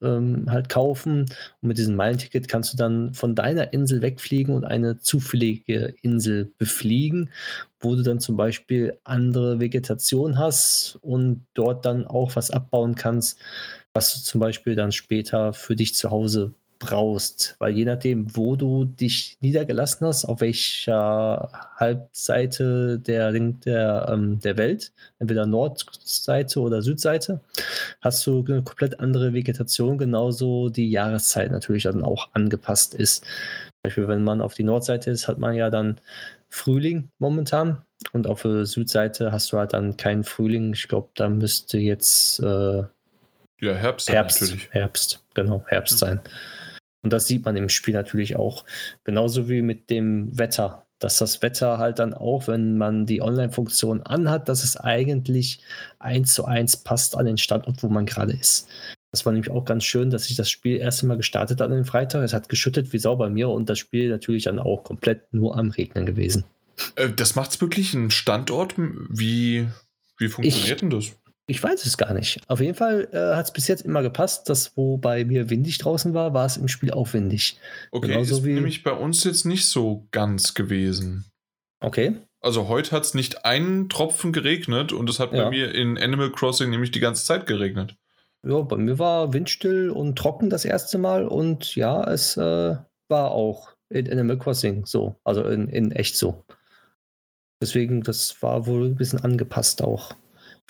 [0.02, 1.26] ähm, halt kaufen.
[1.62, 6.52] Und mit diesem Meilenticket kannst du dann von deiner Insel wegfliegen und eine zufällige Insel
[6.58, 7.30] befliegen,
[7.80, 13.38] wo du dann zum Beispiel andere Vegetation hast und dort dann auch was abbauen kannst,
[13.92, 17.54] was du zum Beispiel dann später für dich zu Hause brauchst.
[17.60, 24.56] Weil je nachdem, wo du dich niedergelassen hast, auf welcher Halbseite der, der, ähm, der
[24.56, 27.40] Welt, entweder Nordseite oder Südseite,
[28.00, 33.22] hast du eine komplett andere Vegetation, genauso die Jahreszeit natürlich dann auch angepasst ist.
[33.24, 36.00] Zum Beispiel, wenn man auf die Nordseite ist, hat man ja dann
[36.48, 37.82] Frühling momentan
[38.12, 40.72] und auf der Südseite hast du halt dann keinen Frühling.
[40.72, 42.82] Ich glaube, da müsste jetzt äh,
[43.60, 44.70] Ja, Herbst, Herbst, natürlich.
[44.70, 46.20] Herbst, genau, Herbst Mhm.
[47.02, 48.64] Und das sieht man im Spiel natürlich auch.
[49.04, 50.86] Genauso wie mit dem Wetter.
[50.98, 55.60] Dass das Wetter halt dann auch, wenn man die Online-Funktion anhat, dass es eigentlich
[55.98, 58.68] eins zu eins passt an den Standort, wo man gerade ist.
[59.12, 61.74] Das war nämlich auch ganz schön, dass ich das Spiel erst einmal gestartet hat an
[61.74, 62.22] den Freitag.
[62.22, 65.58] Es hat geschüttet wie Sau bei mir und das Spiel natürlich dann auch komplett nur
[65.58, 66.44] am Regnen gewesen.
[66.96, 68.74] Äh, das macht's wirklich ein Standort?
[68.76, 69.68] Wie,
[70.18, 71.16] wie funktioniert denn das?
[71.50, 72.40] Ich weiß es gar nicht.
[72.46, 75.78] Auf jeden Fall äh, hat es bis jetzt immer gepasst, dass wo bei mir windig
[75.78, 77.58] draußen war, war es im Spiel auch windig.
[77.90, 81.24] Okay, Genauso ist nämlich bei uns jetzt nicht so ganz gewesen.
[81.80, 82.16] Okay.
[82.40, 85.42] Also heute hat es nicht einen Tropfen geregnet und es hat Ja.
[85.42, 87.96] bei mir in Animal Crossing nämlich die ganze Zeit geregnet.
[88.46, 92.76] Ja, bei mir war windstill und trocken das erste Mal und ja, es äh,
[93.08, 96.44] war auch in Animal Crossing so, also in, in echt so.
[97.60, 100.14] Deswegen, das war wohl ein bisschen angepasst auch.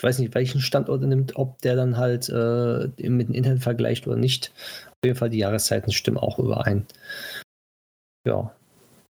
[0.01, 3.63] Ich weiß nicht, welchen Standort er nimmt, ob der dann halt äh, mit dem Internet
[3.63, 4.51] vergleicht oder nicht.
[4.87, 6.87] Auf jeden Fall die Jahreszeiten stimmen auch überein.
[8.27, 8.51] Ja.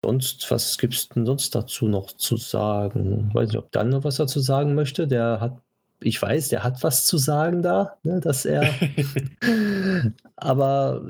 [0.05, 3.31] Sonst, was gibt es denn sonst dazu noch zu sagen?
[3.33, 5.07] Weiß nicht, ob Dan noch was dazu sagen möchte.
[5.07, 5.57] Der hat,
[6.01, 8.69] ich weiß, der hat was zu sagen da, ne, dass er.
[10.35, 11.09] Aber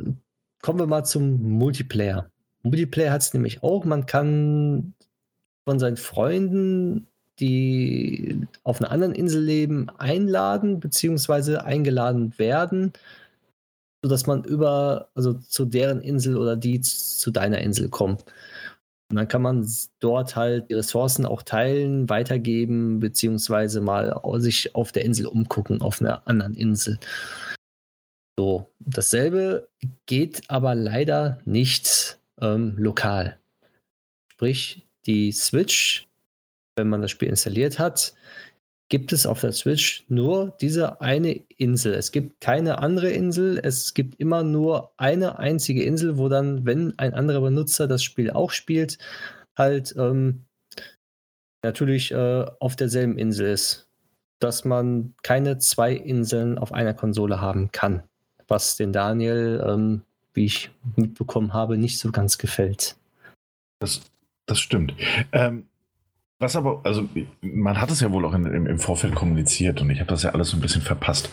[0.61, 2.29] kommen wir mal zum Multiplayer.
[2.63, 3.87] Multiplayer hat es nämlich auch.
[3.87, 4.93] Man kann
[5.65, 7.07] von seinen Freunden,
[7.43, 12.93] die auf einer anderen Insel leben, einladen, beziehungsweise eingeladen werden,
[14.03, 18.25] sodass man über, also zu deren Insel oder die zu deiner Insel kommt.
[19.11, 24.93] Und dann kann man dort halt die Ressourcen auch teilen, weitergeben, beziehungsweise mal sich auf
[24.93, 26.99] der Insel umgucken, auf einer anderen Insel.
[28.39, 29.69] So, dasselbe
[30.07, 33.39] geht aber leider nicht ähm, lokal.
[34.33, 36.09] Sprich, die Switch,
[36.77, 38.15] wenn man das Spiel installiert hat,
[38.89, 41.95] gibt es auf der Switch nur diese eine Insel.
[41.95, 43.59] Es gibt keine andere Insel.
[43.63, 48.31] Es gibt immer nur eine einzige Insel, wo dann, wenn ein anderer Benutzer das Spiel
[48.31, 48.99] auch spielt,
[49.57, 50.45] halt ähm,
[51.63, 53.89] natürlich äh, auf derselben Insel ist.
[54.41, 58.03] Dass man keine zwei Inseln auf einer Konsole haben kann.
[58.47, 60.03] Was den Daniel, ähm,
[60.35, 62.97] wie ich mitbekommen habe, nicht so ganz gefällt.
[63.79, 64.03] Das,
[64.45, 64.95] das stimmt.
[65.33, 65.67] Ähm,
[66.43, 67.09] was aber, also
[67.41, 70.23] man hat es ja wohl auch in, im, im Vorfeld kommuniziert und ich habe das
[70.25, 71.31] ja alles so ein bisschen verpasst.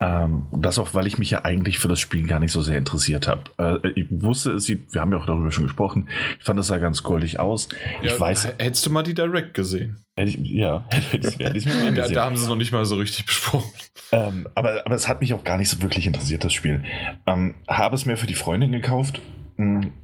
[0.00, 2.76] Ähm, das auch, weil ich mich ja eigentlich für das Spiel gar nicht so sehr
[2.76, 3.42] interessiert habe.
[3.84, 6.08] Äh, ich wusste, es sieht, wir haben ja auch darüber schon gesprochen,
[6.40, 7.68] ich fand, es sah ganz goldig aus.
[8.02, 9.98] Ich Ja, weiß, h- Hättest du mal die Direct gesehen?
[10.16, 11.64] ich, ja, ich, ich
[11.94, 13.70] Da, da haben sie es noch nicht mal so richtig besprochen.
[14.10, 16.82] Ähm, aber, aber es hat mich auch gar nicht so wirklich interessiert, das Spiel.
[17.26, 19.20] Ähm, habe es mir für die Freundin gekauft,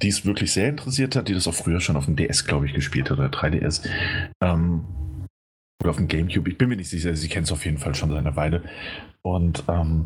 [0.01, 2.65] die es wirklich sehr interessiert hat, die das auch früher schon auf dem DS, glaube
[2.65, 3.87] ich, gespielt hat oder 3DS.
[4.41, 4.83] Ähm,
[5.81, 6.49] oder auf dem Gamecube.
[6.49, 8.63] Ich bin mir nicht sicher, sie kennt es auf jeden Fall schon seit einer Weile.
[9.21, 10.05] Und ähm,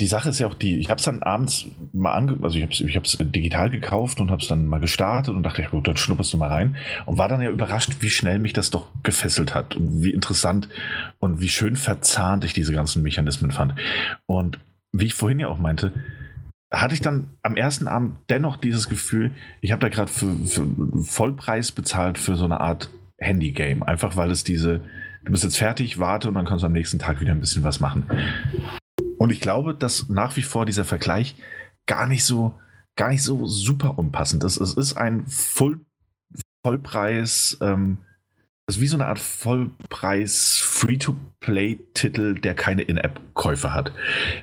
[0.00, 2.62] die Sache ist ja auch die, ich habe es dann abends mal ange also ich
[2.62, 5.88] habe es ich digital gekauft und habe es dann mal gestartet und dachte, ja gut,
[5.88, 6.76] dann schnupperst du mal rein
[7.06, 10.68] und war dann ja überrascht, wie schnell mich das doch gefesselt hat und wie interessant
[11.18, 13.74] und wie schön verzahnt ich diese ganzen Mechanismen fand.
[14.26, 14.60] Und
[14.92, 15.92] wie ich vorhin ja auch meinte,
[16.70, 20.66] hatte ich dann am ersten Abend dennoch dieses Gefühl, ich habe da gerade für, für
[21.02, 23.82] Vollpreis bezahlt für so eine Art Handy-Game.
[23.82, 24.82] Einfach weil es diese,
[25.24, 27.64] du bist jetzt fertig, warte und dann kannst du am nächsten Tag wieder ein bisschen
[27.64, 28.04] was machen.
[29.18, 31.36] Und ich glaube, dass nach wie vor dieser Vergleich
[31.86, 32.54] gar nicht so,
[32.96, 34.60] gar nicht so super unpassend ist.
[34.60, 35.80] Es ist ein Voll,
[36.62, 37.98] Vollpreis, ähm,
[38.68, 43.92] das ist wie so eine Art Vollpreis Free-to-Play-Titel, der keine In-App-Käufe hat.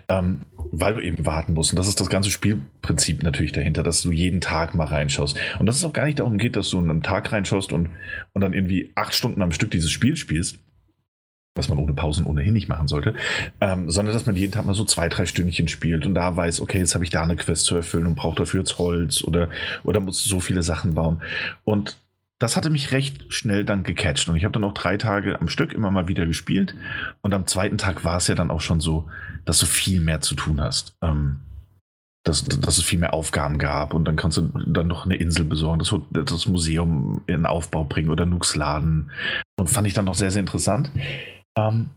[0.10, 0.42] Ähm,
[0.72, 1.72] weil du eben warten musst.
[1.72, 5.38] Und das ist das ganze Spielprinzip natürlich dahinter, dass du jeden Tag mal reinschaust.
[5.60, 7.92] Und dass es auch gar nicht darum geht, dass du einen Tag reinschaust und,
[8.34, 10.58] und dann irgendwie acht Stunden am Stück dieses Spiel spielst,
[11.54, 13.14] was man ohne Pausen ohnehin nicht machen sollte,
[13.62, 16.62] ähm, sondern dass man jeden Tag mal so zwei, drei Stündchen spielt und da weiß,
[16.62, 19.50] okay, jetzt habe ich da eine Quest zu erfüllen und brauche dafür jetzt Holz oder,
[19.84, 21.22] oder muss so viele Sachen bauen.
[21.64, 21.98] Und
[22.40, 25.48] das hatte mich recht schnell dann gecatcht und ich habe dann auch drei Tage am
[25.48, 26.76] Stück immer mal wieder gespielt
[27.22, 29.10] und am zweiten Tag war es ja dann auch schon so,
[29.46, 30.96] dass du viel mehr zu tun hast.
[31.02, 31.40] Ähm,
[32.26, 35.46] dass, dass es viel mehr Aufgaben gab und dann kannst du dann noch eine Insel
[35.46, 39.12] besorgen, das, das Museum in Aufbau bringen oder Nux laden.
[39.58, 40.90] Und fand ich dann noch sehr, sehr interessant.
[41.56, 41.92] Ähm,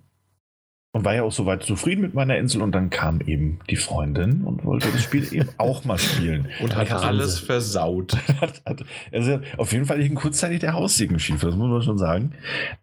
[0.92, 4.42] und war ja auch soweit zufrieden mit meiner Insel und dann kam eben die Freundin
[4.44, 6.48] und wollte das Spiel eben auch mal spielen.
[6.60, 7.46] Und hat Ja, alles Wahnsinn.
[7.46, 8.16] versaut.
[9.12, 12.32] Also auf jeden Fall ging kurzzeitig der Haussegen schief, das muss man schon sagen.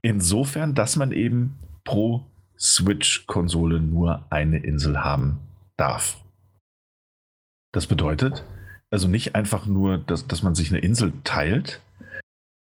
[0.02, 2.26] Insofern, dass man eben pro
[2.57, 5.40] Switch-Konsole nur eine Insel haben
[5.77, 6.18] darf.
[7.72, 8.44] Das bedeutet
[8.91, 11.82] also nicht einfach nur, dass, dass man sich eine Insel teilt.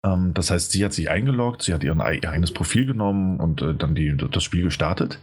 [0.05, 3.75] Ähm, das heißt, sie hat sich eingeloggt, sie hat ihr eigenes Profil genommen und äh,
[3.75, 5.19] dann die, das Spiel gestartet.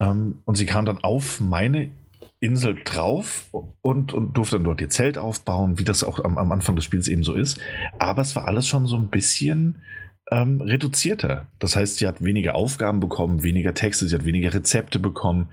[0.00, 1.90] Ähm, und sie kam dann auf meine
[2.38, 3.48] Insel drauf
[3.82, 6.84] und, und durfte dann dort ihr Zelt aufbauen, wie das auch am, am Anfang des
[6.84, 7.60] Spiels eben so ist.
[7.98, 9.82] Aber es war alles schon so ein bisschen
[10.30, 11.46] ähm, reduzierter.
[11.58, 15.48] Das heißt, sie hat weniger Aufgaben bekommen, weniger Texte, sie hat weniger Rezepte bekommen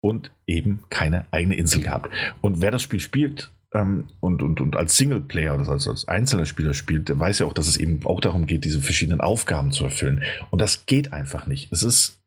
[0.00, 2.08] und eben keine eigene Insel gehabt.
[2.40, 6.46] Und wer das Spiel spielt ähm, und, und, und als Singleplayer oder als, als einzelner
[6.46, 9.72] Spieler spielt, der weiß ja auch, dass es eben auch darum geht, diese verschiedenen Aufgaben
[9.72, 10.22] zu erfüllen.
[10.50, 11.72] Und das geht einfach nicht.
[11.72, 12.20] Es ist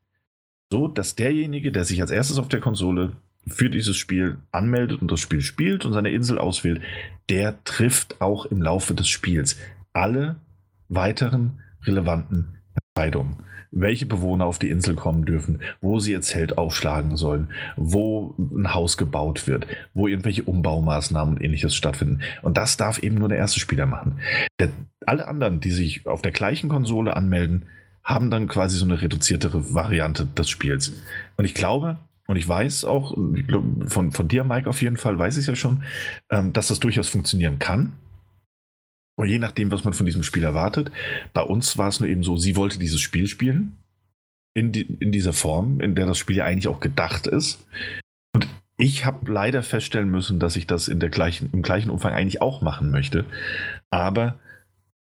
[0.70, 3.12] so, dass derjenige, der sich als erstes auf der Konsole
[3.46, 6.82] für dieses Spiel anmeldet und das Spiel spielt und seine Insel auswählt,
[7.28, 9.56] der trifft auch im Laufe des Spiels
[9.92, 10.36] alle
[10.88, 12.58] weiteren relevanten
[12.96, 13.45] Entscheidungen.
[13.78, 18.72] Welche Bewohner auf die Insel kommen dürfen, wo sie ihr Zelt aufschlagen sollen, wo ein
[18.72, 22.20] Haus gebaut wird, wo irgendwelche Umbaumaßnahmen und ähnliches stattfinden.
[22.42, 24.18] Und das darf eben nur der erste Spieler machen.
[24.58, 24.70] Der,
[25.04, 27.66] alle anderen, die sich auf der gleichen Konsole anmelden,
[28.02, 30.92] haben dann quasi so eine reduziertere Variante des Spiels.
[31.36, 33.16] Und ich glaube, und ich weiß auch,
[33.86, 35.82] von, von dir, Mike, auf jeden Fall, weiß ich ja schon,
[36.30, 37.92] ähm, dass das durchaus funktionieren kann.
[39.16, 40.92] Und je nachdem, was man von diesem Spiel erwartet.
[41.32, 43.76] Bei uns war es nur eben so, sie wollte dieses Spiel spielen.
[44.54, 47.66] In, die, in dieser Form, in der das Spiel ja eigentlich auch gedacht ist.
[48.34, 48.48] Und
[48.78, 52.40] ich habe leider feststellen müssen, dass ich das in der gleichen, im gleichen Umfang eigentlich
[52.40, 53.26] auch machen möchte.
[53.90, 54.38] Aber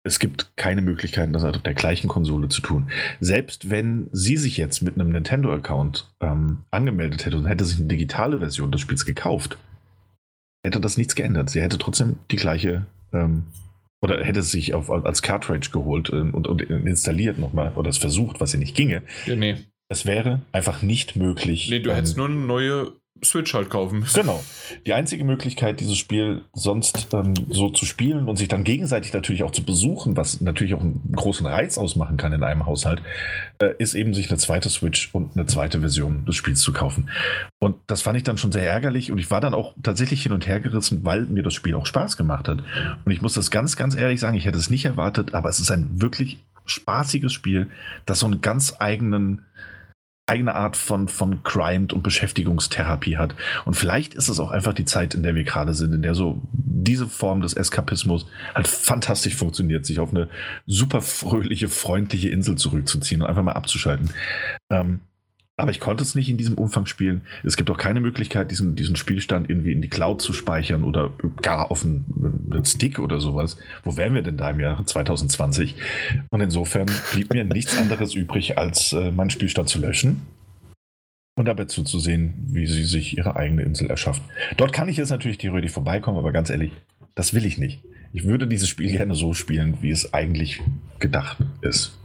[0.03, 2.89] es gibt keine Möglichkeiten, das auf der gleichen Konsole zu tun.
[3.19, 7.87] Selbst wenn sie sich jetzt mit einem Nintendo-Account ähm, angemeldet hätte und hätte sich eine
[7.87, 9.57] digitale Version des Spiels gekauft,
[10.65, 11.49] hätte das nichts geändert.
[11.49, 13.43] Sie hätte trotzdem die gleiche ähm,
[14.01, 17.97] oder hätte es sich auf, als Cartridge geholt ähm, und, und installiert nochmal oder es
[17.97, 19.03] versucht, was ja nicht ginge.
[19.25, 19.57] Ja, nee.
[19.87, 21.69] Es wäre einfach nicht möglich.
[21.69, 24.05] Nee, du hättest nur eine neue Switch halt kaufen.
[24.21, 24.43] Genau.
[24.85, 29.43] Die einzige Möglichkeit, dieses Spiel sonst ähm, so zu spielen und sich dann gegenseitig natürlich
[29.43, 33.01] auch zu besuchen, was natürlich auch einen großen Reiz ausmachen kann in einem Haushalt,
[33.59, 37.09] äh, ist eben sich eine zweite Switch und eine zweite Version des Spiels zu kaufen.
[37.59, 40.33] Und das fand ich dann schon sehr ärgerlich und ich war dann auch tatsächlich hin
[40.33, 42.59] und her gerissen, weil mir das Spiel auch Spaß gemacht hat.
[43.05, 45.59] Und ich muss das ganz, ganz ehrlich sagen, ich hätte es nicht erwartet, aber es
[45.59, 47.69] ist ein wirklich spaßiges Spiel,
[48.05, 49.45] das so einen ganz eigenen
[50.31, 53.35] eigene Art von, von Grind und Beschäftigungstherapie hat.
[53.65, 56.15] Und vielleicht ist es auch einfach die Zeit, in der wir gerade sind, in der
[56.15, 58.25] so diese Form des Eskapismus
[58.55, 60.29] halt fantastisch funktioniert, sich auf eine
[60.65, 64.09] super fröhliche, freundliche Insel zurückzuziehen und einfach mal abzuschalten.
[64.71, 65.01] Ähm,
[65.61, 67.21] aber ich konnte es nicht in diesem Umfang spielen.
[67.43, 71.11] Es gibt auch keine Möglichkeit, diesen, diesen Spielstand irgendwie in die Cloud zu speichern oder
[71.41, 73.57] gar auf einen, Stick oder sowas.
[73.83, 75.75] Wo wären wir denn da im Jahr 2020?
[76.29, 80.21] Und insofern blieb mir nichts anderes übrig, als äh, meinen Spielstand zu löschen
[81.35, 84.23] und dabei zuzusehen, wie sie sich ihre eigene Insel erschaffen.
[84.57, 86.71] Dort kann ich jetzt natürlich theoretisch vorbeikommen, aber ganz ehrlich,
[87.15, 87.83] das will ich nicht.
[88.13, 90.61] Ich würde dieses Spiel gerne so spielen, wie es eigentlich
[90.99, 91.97] gedacht ist.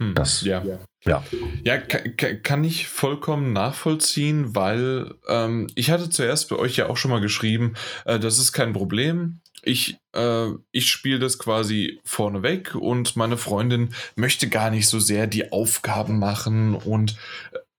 [0.00, 0.64] Hm, das, ja.
[1.04, 1.24] Ja,
[1.64, 7.10] ja kann ich vollkommen nachvollziehen, weil ähm, ich hatte zuerst bei euch ja auch schon
[7.10, 7.74] mal geschrieben,
[8.04, 9.40] äh, das ist kein Problem.
[9.62, 15.26] Ich, äh, ich spiele das quasi vorneweg und meine Freundin möchte gar nicht so sehr
[15.26, 17.16] die Aufgaben machen und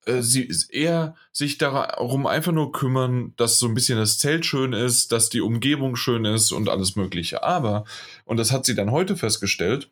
[0.05, 4.73] äh, sie eher sich darum einfach nur kümmern, dass so ein bisschen das Zelt schön
[4.73, 7.43] ist, dass die Umgebung schön ist und alles Mögliche.
[7.43, 7.85] Aber,
[8.25, 9.91] und das hat sie dann heute festgestellt,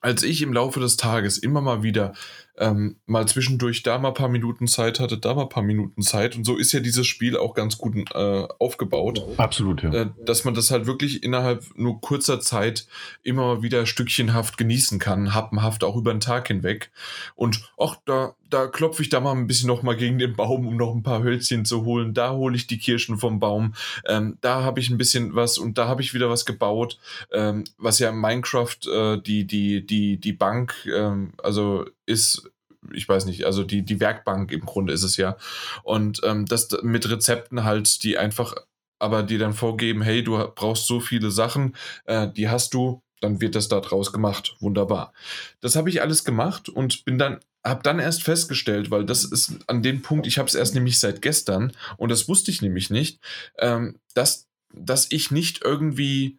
[0.00, 2.14] als ich im Laufe des Tages immer mal wieder
[2.60, 6.02] ähm, mal zwischendurch da mal ein paar Minuten Zeit hatte, da mal ein paar Minuten
[6.02, 6.36] Zeit.
[6.36, 9.24] Und so ist ja dieses Spiel auch ganz gut äh, aufgebaut.
[9.38, 9.92] Absolut, ja.
[9.92, 12.86] Äh, dass man das halt wirklich innerhalb nur kurzer Zeit
[13.22, 16.92] immer wieder stückchenhaft genießen kann, happenhaft auch über den Tag hinweg.
[17.34, 20.66] Und ach, da, da klopfe ich da mal ein bisschen noch mal gegen den Baum,
[20.66, 22.12] um noch ein paar Hölzchen zu holen.
[22.12, 23.74] Da hole ich die Kirschen vom Baum.
[24.06, 26.98] Ähm, da habe ich ein bisschen was und da habe ich wieder was gebaut,
[27.32, 32.50] ähm, was ja in Minecraft äh, die, die, die, die Bank, ähm, also ist
[32.92, 35.36] ich weiß nicht, also die, die Werkbank im Grunde ist es ja.
[35.82, 38.54] Und ähm, das mit Rezepten halt, die einfach,
[38.98, 41.76] aber die dann vorgeben, hey, du brauchst so viele Sachen,
[42.06, 44.56] äh, die hast du, dann wird das da draus gemacht.
[44.60, 45.12] Wunderbar.
[45.60, 49.58] Das habe ich alles gemacht und bin dann habe dann erst festgestellt, weil das ist
[49.66, 52.88] an dem Punkt, ich habe es erst nämlich seit gestern und das wusste ich nämlich
[52.88, 53.20] nicht,
[53.58, 56.38] ähm, dass, dass ich nicht irgendwie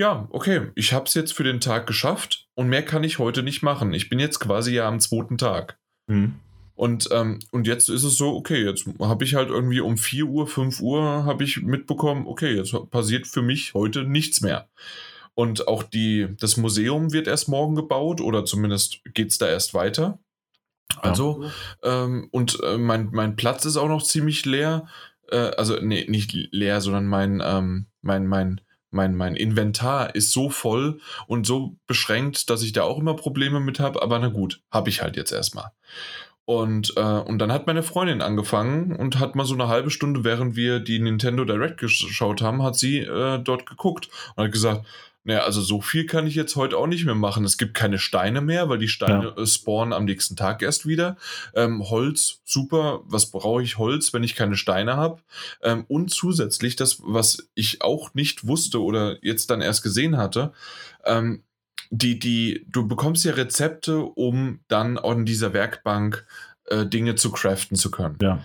[0.00, 3.42] ja, okay, ich habe es jetzt für den Tag geschafft und mehr kann ich heute
[3.42, 3.92] nicht machen.
[3.92, 5.78] Ich bin jetzt quasi ja am zweiten Tag.
[6.06, 6.36] Mhm.
[6.74, 10.24] Und, ähm, und jetzt ist es so, okay, jetzt habe ich halt irgendwie um 4
[10.24, 14.70] Uhr, 5 Uhr habe ich mitbekommen, okay, jetzt passiert für mich heute nichts mehr.
[15.34, 19.74] Und auch die, das Museum wird erst morgen gebaut oder zumindest geht es da erst
[19.74, 20.18] weiter.
[21.02, 21.44] Also,
[21.84, 22.04] ja.
[22.04, 24.88] ähm, und äh, mein, mein Platz ist auch noch ziemlich leer.
[25.30, 30.50] Äh, also, nee, nicht leer, sondern mein, ähm, mein, mein, mein, mein Inventar ist so
[30.50, 34.02] voll und so beschränkt, dass ich da auch immer Probleme mit habe.
[34.02, 35.70] Aber na gut, habe ich halt jetzt erstmal.
[36.44, 40.24] Und, äh, und dann hat meine Freundin angefangen und hat mal so eine halbe Stunde,
[40.24, 44.84] während wir die Nintendo Direct geschaut haben, hat sie äh, dort geguckt und hat gesagt,
[45.22, 47.44] naja, also so viel kann ich jetzt heute auch nicht mehr machen.
[47.44, 49.42] Es gibt keine Steine mehr, weil die Steine ja.
[49.42, 51.16] Äh, spawnen am nächsten Tag erst wieder.
[51.54, 53.00] Ähm, Holz, super.
[53.04, 55.20] Was brauche ich Holz, wenn ich keine Steine habe?
[55.62, 60.52] Ähm, und zusätzlich das, was ich auch nicht wusste oder jetzt dann erst gesehen hatte,
[61.04, 61.42] ähm,
[61.90, 66.24] die, die, du bekommst ja Rezepte, um dann an dieser Werkbank
[66.66, 68.16] äh, Dinge zu craften zu können.
[68.22, 68.42] Ja.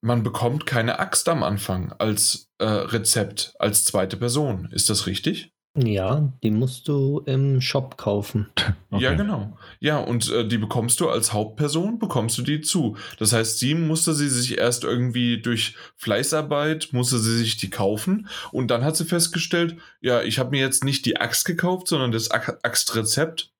[0.00, 4.68] Man bekommt keine Axt am Anfang als äh, Rezept, als zweite Person.
[4.72, 5.52] Ist das richtig?
[5.76, 8.46] Ja, die musst du im Shop kaufen.
[8.88, 9.02] Okay.
[9.02, 9.58] Ja, genau.
[9.80, 12.96] Ja, und äh, die bekommst du als Hauptperson, bekommst du die zu.
[13.18, 18.28] Das heißt, sie musste sie sich erst irgendwie durch Fleißarbeit, musste sie sich die kaufen
[18.52, 22.12] und dann hat sie festgestellt, ja, ich habe mir jetzt nicht die Axt gekauft, sondern
[22.12, 23.52] das Axtrezept,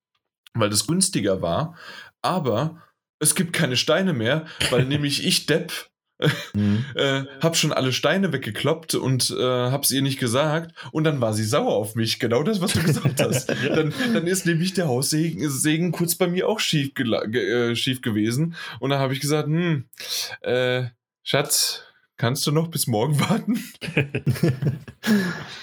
[0.55, 1.77] weil das günstiger war,
[2.23, 2.81] aber
[3.19, 5.91] es gibt keine Steine mehr, weil nämlich ich Depp
[6.55, 6.85] Mhm.
[6.95, 11.35] äh, hab schon alle Steine weggekloppt und äh, hab's ihr nicht gesagt und dann war
[11.35, 12.19] sie sauer auf mich.
[12.19, 13.49] Genau das, was du gesagt hast.
[13.75, 18.55] dann, dann ist nämlich der Haussegen Segen kurz bei mir auch schief, äh, schief gewesen
[18.81, 19.85] und dann habe ich gesagt, hm,
[20.41, 20.85] äh,
[21.23, 21.83] Schatz,
[22.17, 23.63] kannst du noch bis morgen warten?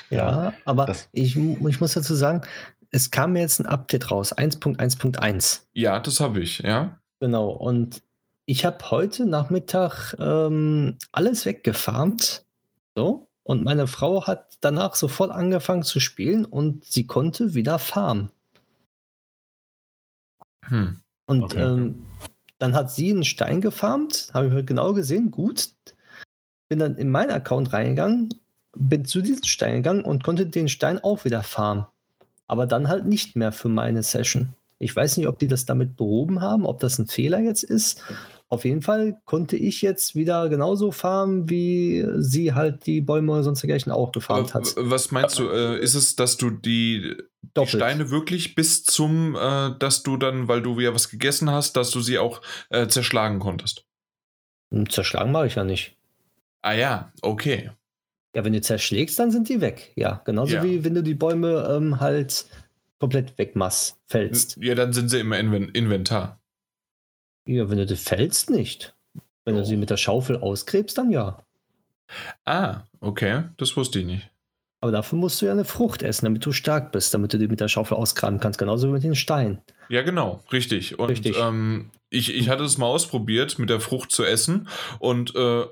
[0.09, 2.41] Ja, aber das- ich, ich muss dazu sagen,
[2.91, 5.61] es kam mir jetzt ein Update raus, 1.1.1.
[5.73, 6.99] Ja, das habe ich, ja.
[7.19, 8.03] Genau, und
[8.45, 12.45] ich habe heute Nachmittag ähm, alles weggefarmt.
[12.95, 18.31] So, und meine Frau hat danach sofort angefangen zu spielen und sie konnte wieder farmen.
[20.65, 21.01] Hm.
[21.25, 21.61] Und Okay.
[21.61, 22.05] ähm,
[22.59, 25.69] dann hat sie einen Stein gefarmt, habe ich genau gesehen, gut.
[26.69, 28.29] Bin dann in meinen Account reingegangen,
[28.75, 31.85] bin zu diesem Stein gegangen und konnte den Stein auch wieder farmen.
[32.47, 34.53] Aber dann halt nicht mehr für meine Session.
[34.79, 38.01] Ich weiß nicht, ob die das damit behoben haben, ob das ein Fehler jetzt ist.
[38.49, 43.43] Auf jeden Fall konnte ich jetzt wieder genauso farmen, wie sie halt die Bäume oder
[43.43, 44.75] sonst dergleichen auch gefarmt hat.
[44.77, 45.47] was meinst du?
[45.49, 47.15] Äh, ist es, dass du die,
[47.57, 47.67] die.
[47.67, 51.89] Steine wirklich bis zum, äh, dass du dann, weil du ja was gegessen hast, dass
[51.91, 53.85] du sie auch äh, zerschlagen konntest?
[54.71, 55.97] Hm, Zerschlagen mache ich ja nicht.
[56.61, 57.71] Ah ja, okay.
[58.35, 59.93] Ja, wenn du zerschlägst, dann sind die weg.
[59.95, 60.63] Ja, genauso Ja.
[60.63, 62.45] wie wenn du die Bäume ähm, halt
[63.03, 64.55] komplett wegmachst, fällst.
[64.61, 66.39] Ja, dann sind sie im Inven Inventar.
[67.45, 68.95] Ja, wenn du die fällst, nicht.
[69.43, 69.57] Wenn Oh.
[69.59, 71.43] du sie mit der Schaufel ausgräbst, dann ja.
[72.45, 74.29] Ah, okay, das wusste ich nicht.
[74.79, 77.49] Aber dafür musst du ja eine Frucht essen, damit du stark bist, damit du die
[77.49, 78.57] mit der Schaufel ausgraben kannst.
[78.57, 79.59] Genauso wie mit den Steinen.
[79.89, 80.97] Ja, genau, richtig.
[80.97, 81.37] Und Richtig.
[81.37, 84.69] Ähm, ich, ich hatte es mal ausprobiert, mit der Frucht zu essen
[84.99, 85.65] und äh,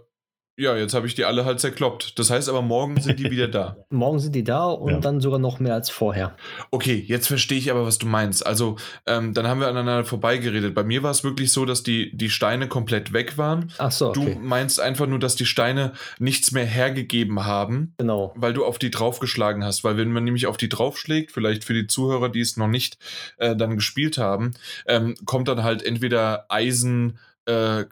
[0.57, 2.19] ja, jetzt habe ich die alle halt zerkloppt.
[2.19, 3.78] Das heißt aber, morgen sind die wieder da.
[3.90, 4.99] Morgen sind die da und Ja.
[4.99, 6.36] dann sogar noch mehr als vorher.
[6.69, 8.45] Okay, jetzt verstehe ich aber, was du meinst.
[8.45, 8.76] Also,
[9.07, 10.76] ähm, dann haben wir aneinander vorbeigeredet.
[10.76, 13.72] Bei mir war es wirklich so, dass die, die Steine komplett weg waren.
[13.78, 14.34] Ach so, okay.
[14.36, 18.34] Du meinst einfach nur, dass die Steine nichts mehr hergegeben haben, genau.
[18.36, 19.84] weil du auf die draufgeschlagen hast.
[19.84, 22.98] Weil wenn man nämlich auf die draufschlägt, vielleicht für die Zuhörer, die es noch nicht
[23.38, 24.52] äh, dann gespielt haben,
[24.86, 27.18] ähm, kommt dann halt entweder Eisen,
[27.48, 27.86] äh, äh,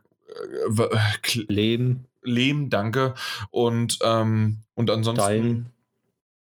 [2.22, 3.14] Lehm, danke,
[3.52, 5.24] und, ähm, und ansonsten.
[5.24, 5.72] Stein,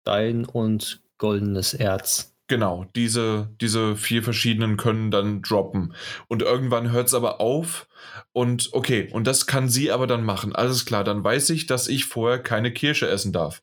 [0.03, 2.35] Stein und goldenes Erz.
[2.47, 5.95] Genau, diese, diese vier verschiedenen können dann droppen.
[6.29, 7.89] Und irgendwann hört es aber auf.
[8.33, 10.55] Und okay, und das kann sie aber dann machen.
[10.55, 13.63] Alles klar, dann weiß ich, dass ich vorher keine Kirsche essen darf.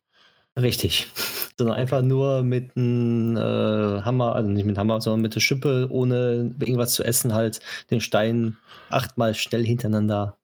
[0.60, 1.08] Richtig.
[1.58, 5.88] Sondern einfach nur mit einem äh, Hammer, also nicht mit Hammer, sondern mit der Schippe,
[5.92, 7.60] ohne irgendwas zu essen, halt
[7.92, 8.58] den Stein
[8.90, 10.38] achtmal schnell hintereinander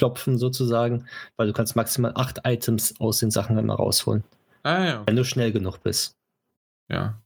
[0.00, 1.06] anklopfen, sozusagen,
[1.36, 4.24] weil du kannst maximal acht Items aus den Sachen immer rausholen,
[4.62, 6.16] Ah ja, wenn du schnell genug bist.
[6.88, 7.20] ja.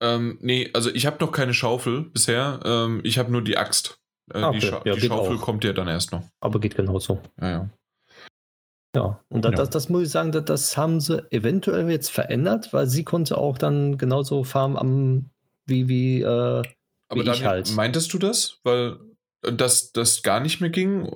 [0.00, 2.60] Ähm, nee, also ich habe noch keine Schaufel bisher.
[2.64, 3.98] Ähm, ich habe nur die Axt.
[4.32, 4.66] Äh, Ah, die okay.
[4.68, 5.40] Scha Ja, die Schaufel auch.
[5.40, 6.22] kommt ja dann erst noch.
[6.38, 7.20] Aber geht genauso.
[7.40, 7.68] Ja, ja.
[8.94, 9.56] Ja, und das, Ja.
[9.56, 13.36] Das, das muss ich sagen, das, das haben sie eventuell jetzt verändert, weil sie konnte
[13.38, 15.30] auch dann genauso farmen am,
[15.66, 16.64] wie, wie, äh, Aber
[17.16, 17.72] Wie ich Daniel, halt.
[17.74, 18.60] meintest du das?
[18.62, 19.00] Weil
[19.44, 21.10] äh, das, das gar nicht mehr ging?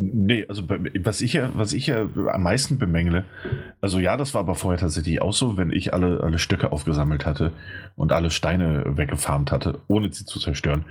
[0.00, 3.24] Nee, also was ich ja, was ich ja am meisten bemängle,
[3.80, 7.26] also ja, das war aber vorher tatsächlich auch so, wenn ich alle, alle Stöcke aufgesammelt
[7.26, 7.52] hatte
[7.96, 10.84] und alle Steine weggefarmt hatte, ohne sie zu zerstören,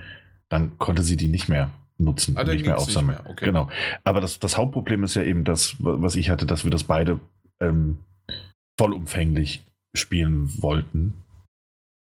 [0.50, 3.18] dann konnte sie die nicht mehr nutzen, Ah, nicht mehr ging's nicht aufsammeln.
[3.22, 3.46] mehr, okay.
[3.46, 3.70] Genau.
[4.04, 7.18] Aber das, das Hauptproblem ist ja eben das, was ich hatte, dass wir das beide
[7.60, 7.98] ähm,
[8.78, 9.64] vollumfänglich
[9.96, 11.14] spielen wollten.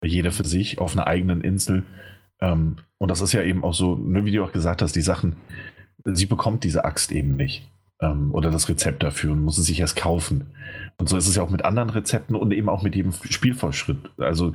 [0.05, 1.85] Jeder für sich auf einer eigenen Insel.
[2.41, 5.01] Ähm, und das ist ja eben auch so, ne, wie du auch gesagt hast, die
[5.03, 5.37] Sachen,
[6.15, 7.69] sie bekommt diese Axt eben nicht.
[8.01, 10.47] Ähm, oder das Rezept dafür und muss es sich erst kaufen.
[10.99, 13.99] Und so ist es ja auch mit anderen Rezepten und eben auch mit jedem Spielfortschritt.
[14.19, 14.53] Also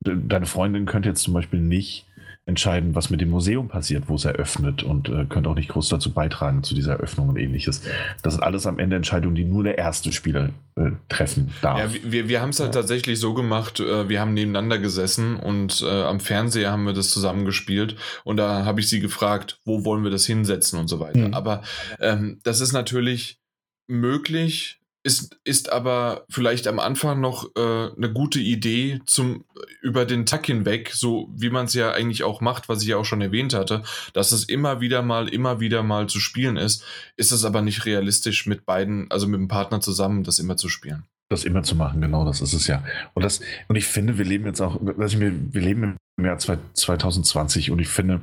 [0.00, 2.06] de deine Freundin könnte jetzt zum Beispiel nicht
[2.48, 5.88] entscheiden, was mit dem Museum passiert, wo es eröffnet und äh, könnte auch nicht groß
[5.88, 7.82] dazu beitragen zu dieser Eröffnung und ähnliches.
[8.22, 11.92] Das sind alles am Ende Entscheidungen, die nur der erste Spieler äh, treffen darf.
[11.92, 12.80] Ja, wir, wir haben es halt Ja.
[12.80, 17.10] tatsächlich so gemacht, äh, wir haben nebeneinander gesessen und äh, am Fernseher haben wir das
[17.10, 21.00] zusammen gespielt und da habe ich sie gefragt, wo wollen wir das hinsetzen und so
[21.00, 21.28] weiter.
[21.28, 21.34] Mhm.
[21.34, 21.62] Aber
[21.98, 23.40] ähm, das ist natürlich
[23.88, 27.60] möglich ist, ist aber vielleicht am Anfang noch äh,
[27.96, 29.44] eine gute Idee zum
[29.80, 32.96] über den Tag hinweg, so wie man es ja eigentlich auch macht, was ich ja
[32.96, 33.84] auch schon erwähnt hatte,
[34.14, 36.84] dass es immer wieder mal, immer wieder mal zu spielen ist,
[37.16, 40.68] ist es aber nicht realistisch mit beiden, also mit dem Partner zusammen, das immer zu
[40.68, 41.04] spielen.
[41.28, 42.82] Das immer zu machen, genau, das ist es ja.
[43.14, 46.38] Und, das, und ich finde, wir leben jetzt auch, also wir, wir leben im Jahr
[46.38, 48.22] 2020 und ich finde,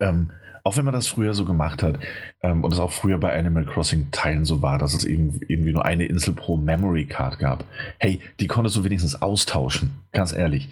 [0.00, 0.30] ähm,
[0.68, 1.98] auch wenn man das früher so gemacht hat
[2.42, 5.72] ähm, und es auch früher bei Animal Crossing Teilen so war, dass es eben, irgendwie
[5.72, 7.64] nur eine Insel pro Memory Card gab.
[7.96, 10.68] Hey, die konntest du wenigstens austauschen, ganz ehrlich.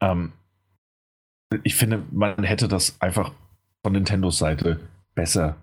[0.00, 0.32] Ähm,
[1.62, 3.30] ich finde, man hätte das einfach
[3.84, 4.80] von Nintendos Seite
[5.14, 5.54] besser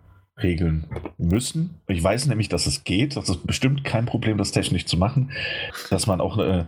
[0.41, 0.88] regeln
[1.18, 1.81] müssen.
[1.88, 3.18] Ich weiß nämlich, dass es geht.
[3.18, 5.31] Das ist bestimmt kein Problem, das technisch zu machen.
[5.89, 6.64] Dass man auch, äh,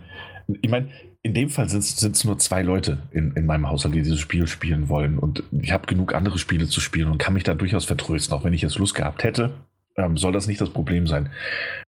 [0.60, 0.90] ich meine,
[1.26, 4.46] in dem Fall sind es nur zwei Leute in, in meinem Haushalt, die dieses Spiel
[4.46, 5.18] spielen wollen.
[5.18, 8.32] Und ich habe genug andere Spiele zu spielen und kann mich da durchaus vertrösten.
[8.32, 9.52] Auch wenn ich jetzt Lust gehabt hätte,
[9.96, 11.30] ähm, soll das nicht das Problem sein.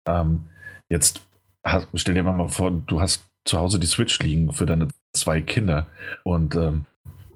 [0.07, 0.45] Ähm,
[0.91, 1.23] jetzt
[1.65, 5.41] hast, stell dir mal vor, du hast zu Hause die Switch liegen für deine zwei
[5.41, 5.87] Kinder.
[6.25, 6.85] Und ähm,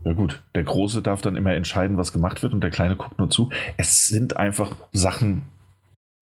[0.05, 3.18] ja gut, der Große darf dann immer entscheiden, was gemacht wird und der Kleine guckt
[3.18, 3.48] nur zu.
[3.78, 5.47] Es sind einfach Sachen,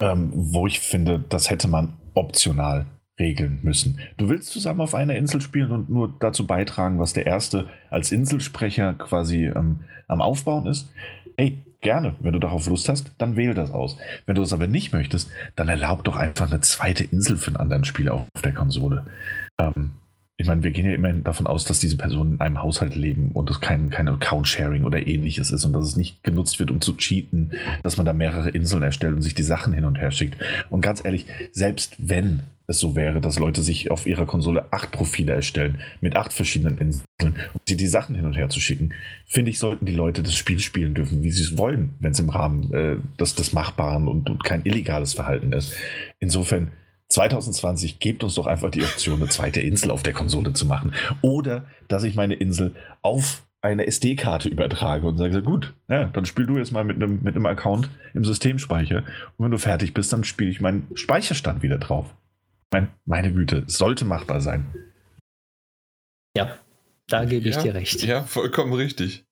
[0.00, 2.86] ähm, wo ich finde, das hätte man optional
[3.18, 3.98] regeln müssen.
[4.16, 8.12] Du willst zusammen auf einer Insel spielen und nur dazu beitragen, was der Erste als
[8.12, 10.90] Inselsprecher quasi ähm, am Aufbauen ist.
[11.36, 12.16] Hey, gerne.
[12.20, 13.96] Wenn du darauf Lust hast, dann wähl das aus.
[14.26, 17.56] Wenn du es aber nicht möchtest, dann erlaub doch einfach eine zweite Insel für einen
[17.56, 19.06] anderen Spieler auf der Konsole.
[19.60, 19.92] Ähm,
[20.36, 23.30] ich meine, wir gehen ja immerhin davon aus, dass diese Personen in einem Haushalt leben
[23.32, 26.80] und es kein, kein Account-Sharing oder ähnliches ist und dass es nicht genutzt wird, um
[26.80, 27.52] zu cheaten,
[27.84, 30.42] dass man da mehrere Inseln erstellt und sich die Sachen hin und her schickt.
[30.70, 34.90] Und ganz ehrlich, selbst wenn es so wäre, dass Leute sich auf ihrer Konsole acht
[34.90, 38.94] Profile erstellen mit acht verschiedenen Inseln, um sie die Sachen hin und her zu schicken,
[39.26, 42.20] finde ich, sollten die Leute das Spiel spielen dürfen, wie sie es wollen, wenn es
[42.20, 45.74] im Rahmen äh, des, des Machbaren und, und kein illegales Verhalten ist.
[46.20, 46.72] Insofern
[47.08, 50.94] 2020 gebt uns doch einfach die Option, eine zweite Insel auf der Konsole zu machen.
[51.20, 56.44] Oder dass ich meine Insel auf eine SD-Karte übertrage und sage, gut, ja, dann spiel
[56.44, 58.98] du jetzt mal mit einem, mit einem Account im Systemspeicher.
[59.36, 62.14] Und wenn du fertig bist, dann spiele ich meinen Speicherstand wieder drauf.
[62.74, 64.66] Mein, meine Güte, sollte machbar sein.
[66.36, 66.58] Ja,
[67.06, 68.02] da gebe ich ja, dir recht.
[68.02, 69.24] Ja, vollkommen richtig.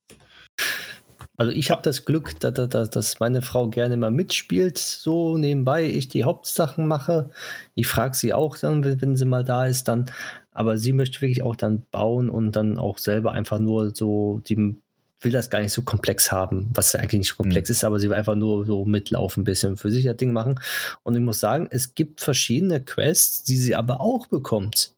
[1.35, 5.83] Also ich habe das Glück, dass, dass, dass, meine Frau gerne mal mitspielt, so nebenbei
[5.83, 7.31] ich die Hauptsachen mache.
[7.75, 10.05] Ich frage sie auch dann, wenn, wenn sie mal da ist, dann.
[10.53, 14.77] Aber sie möchte wirklich auch dann bauen und dann auch selber einfach nur so, die
[15.23, 17.73] will das gar nicht so komplex haben, was eigentlich nicht komplex mhm.
[17.73, 20.59] ist, aber sie will einfach nur so mitlaufen, ein bisschen für sich das Ding machen.
[21.03, 24.93] Und ich muss sagen, es gibt verschiedene Quests, die sie aber auch bekommt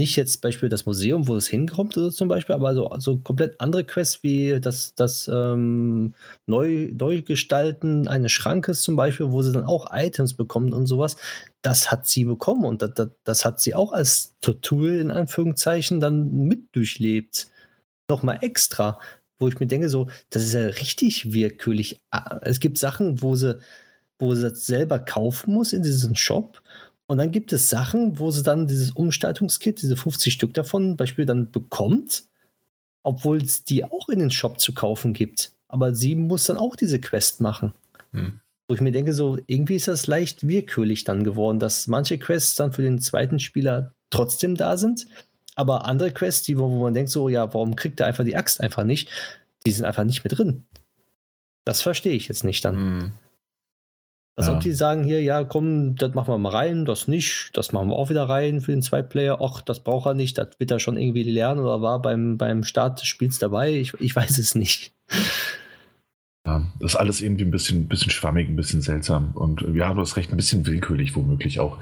[0.00, 3.60] nicht jetzt Beispiel das Museum, wo es hinkommt, oder zum Beispiel, aber so, so komplett
[3.60, 6.14] andere Quests wie das, das ähm,
[6.46, 11.16] Neu, Neugestalten eines Schrankes zum Beispiel, wo sie dann auch Items bekommt und sowas.
[11.62, 16.00] Das hat sie bekommen und das, das, das hat sie auch als Tool in Anführungszeichen
[16.00, 17.48] dann mit durchlebt.
[18.08, 18.98] Nochmal extra,
[19.40, 22.00] wo ich mir denke, so, das ist ja richtig willkürlich.
[22.10, 23.58] Ah, es gibt Sachen, wo sie,
[24.20, 26.62] wo sie das selber kaufen muss in diesem Shop
[27.10, 31.26] und dann gibt es Sachen, wo sie dann dieses Umgestaltungskit, diese 50 Stück davon, Beispiel
[31.26, 32.22] dann bekommt,
[33.02, 35.50] obwohl es die auch in den Shop zu kaufen gibt.
[35.66, 37.74] Aber sie muss dann auch diese Quest machen.
[38.12, 38.38] Hm.
[38.68, 42.54] Wo ich mir denke, so irgendwie ist das leicht willkürlich dann geworden, dass manche Quests
[42.54, 45.08] dann für den zweiten Spieler trotzdem da sind,
[45.60, 48.36] aber andere Quests, die, wo, wo man denkt, so, ja, warum kriegt er einfach die
[48.36, 49.08] Axt einfach nicht?
[49.66, 50.64] Die sind einfach nicht mit drin.
[51.64, 52.76] Das verstehe ich jetzt nicht dann.
[52.76, 53.12] Hm.
[54.36, 54.54] Als ja.
[54.54, 57.88] ob die sagen hier, ja, komm, das machen wir mal rein, das nicht, das machen
[57.88, 59.38] wir auch wieder rein für den Zwei-Player.
[59.42, 62.64] Ach, das braucht er nicht, das wird er schon irgendwie lernen oder war beim, beim
[62.64, 63.74] Start des Spiels dabei.
[63.74, 64.94] Ich, ich weiß es nicht.
[66.46, 70.00] Ja, das ist alles irgendwie ein bisschen, bisschen schwammig, ein bisschen seltsam und ja, du
[70.00, 71.76] hast recht, ein bisschen willkürlich womöglich auch.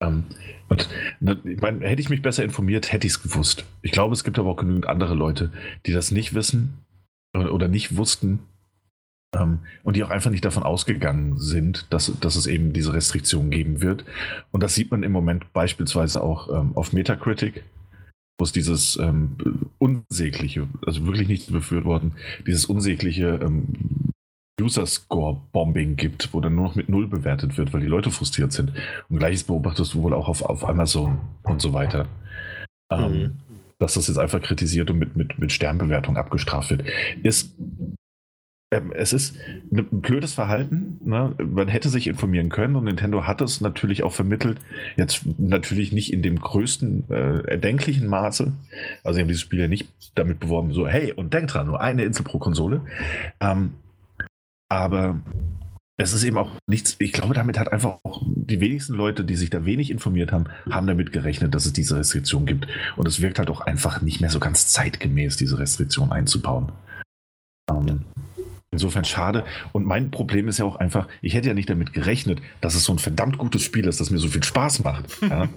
[0.00, 0.24] Ähm,
[0.68, 0.88] und
[1.20, 3.64] ne, ich meine, hätte ich mich besser informiert, hätte ich es gewusst.
[3.82, 5.50] Ich glaube, es gibt aber auch genügend andere Leute,
[5.86, 6.78] die das nicht wissen
[7.34, 8.40] oder nicht wussten
[9.34, 13.50] ähm, und die auch einfach nicht davon ausgegangen sind, dass, dass es eben diese Restriktion
[13.50, 14.04] geben wird.
[14.50, 17.64] Und das sieht man im Moment beispielsweise auch ähm, auf Metacritic,
[18.38, 19.36] wo es dieses ähm,
[19.78, 22.12] unsägliche, also wirklich nicht befürworten,
[22.46, 23.68] dieses unsägliche ähm,
[24.60, 28.72] User-Score-Bombing gibt, wo dann nur noch mit Null bewertet wird, weil die Leute frustriert sind.
[29.08, 32.06] Und gleiches beobachtest du wohl auch auf, auf Amazon und so weiter.
[32.90, 33.32] Ähm, mhm.
[33.78, 36.84] Dass das jetzt einfach kritisiert und mit, mit, mit Sternbewertung abgestraft wird.
[37.22, 37.54] Ist
[38.70, 39.36] ähm, es ist
[39.72, 41.00] ein blödes Verhalten.
[41.02, 41.34] Ne?
[41.38, 44.58] Man hätte sich informieren können und Nintendo hat es natürlich auch vermittelt.
[44.96, 48.52] Jetzt natürlich nicht in dem größten äh, erdenklichen Maße.
[49.04, 51.80] Also, sie haben dieses Spiel ja nicht damit beworben, so, hey, und denk dran, nur
[51.80, 52.82] eine Insel pro Konsole.
[53.40, 53.72] Ähm,
[54.68, 55.20] aber
[56.00, 59.34] es ist eben auch nichts, ich glaube, damit hat einfach auch die wenigsten Leute, die
[59.34, 62.68] sich da wenig informiert haben, haben damit gerechnet, dass es diese Restriktion gibt.
[62.96, 66.70] Und es wirkt halt auch einfach nicht mehr so ganz zeitgemäß, diese Restriktion einzubauen.
[67.68, 68.02] Ähm,
[68.70, 69.44] insofern schade.
[69.72, 72.84] Und mein Problem ist ja auch einfach, ich hätte ja nicht damit gerechnet, dass es
[72.84, 75.04] so ein verdammt gutes Spiel ist, das mir so viel Spaß macht.
[75.22, 75.48] Ja?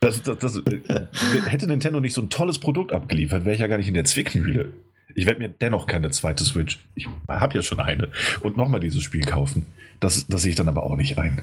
[0.00, 1.06] das, das, das, äh,
[1.46, 4.04] hätte Nintendo nicht so ein tolles Produkt abgeliefert, wäre ich ja gar nicht in der
[4.04, 4.72] Zwickmühle.
[5.20, 8.08] Ich werde mir dennoch keine zweite Switch, ich habe ja schon eine,
[8.40, 9.66] und nochmal dieses Spiel kaufen.
[10.00, 11.42] Das, das sehe ich dann aber auch nicht ein.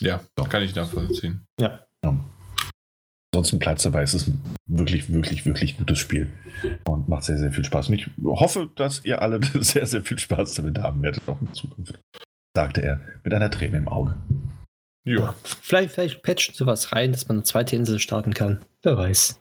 [0.00, 0.44] Ja, so.
[0.44, 1.44] kann ich nachvollziehen.
[1.60, 1.84] Ja.
[2.02, 2.18] ja.
[3.34, 6.32] Ansonsten bleibt es dabei, es ist ein wirklich, wirklich, wirklich gutes Spiel
[6.84, 7.90] und macht sehr, sehr viel Spaß.
[7.90, 11.52] Und ich hoffe, dass ihr alle sehr, sehr viel Spaß damit haben werdet, auch in
[11.52, 12.00] Zukunft,
[12.56, 14.16] sagte er mit einer Träne im Auge.
[15.04, 15.34] Ja.
[15.42, 18.64] Vielleicht, vielleicht patchen sie was rein, dass man eine zweite Insel starten kann.
[18.82, 19.38] Wer weiß.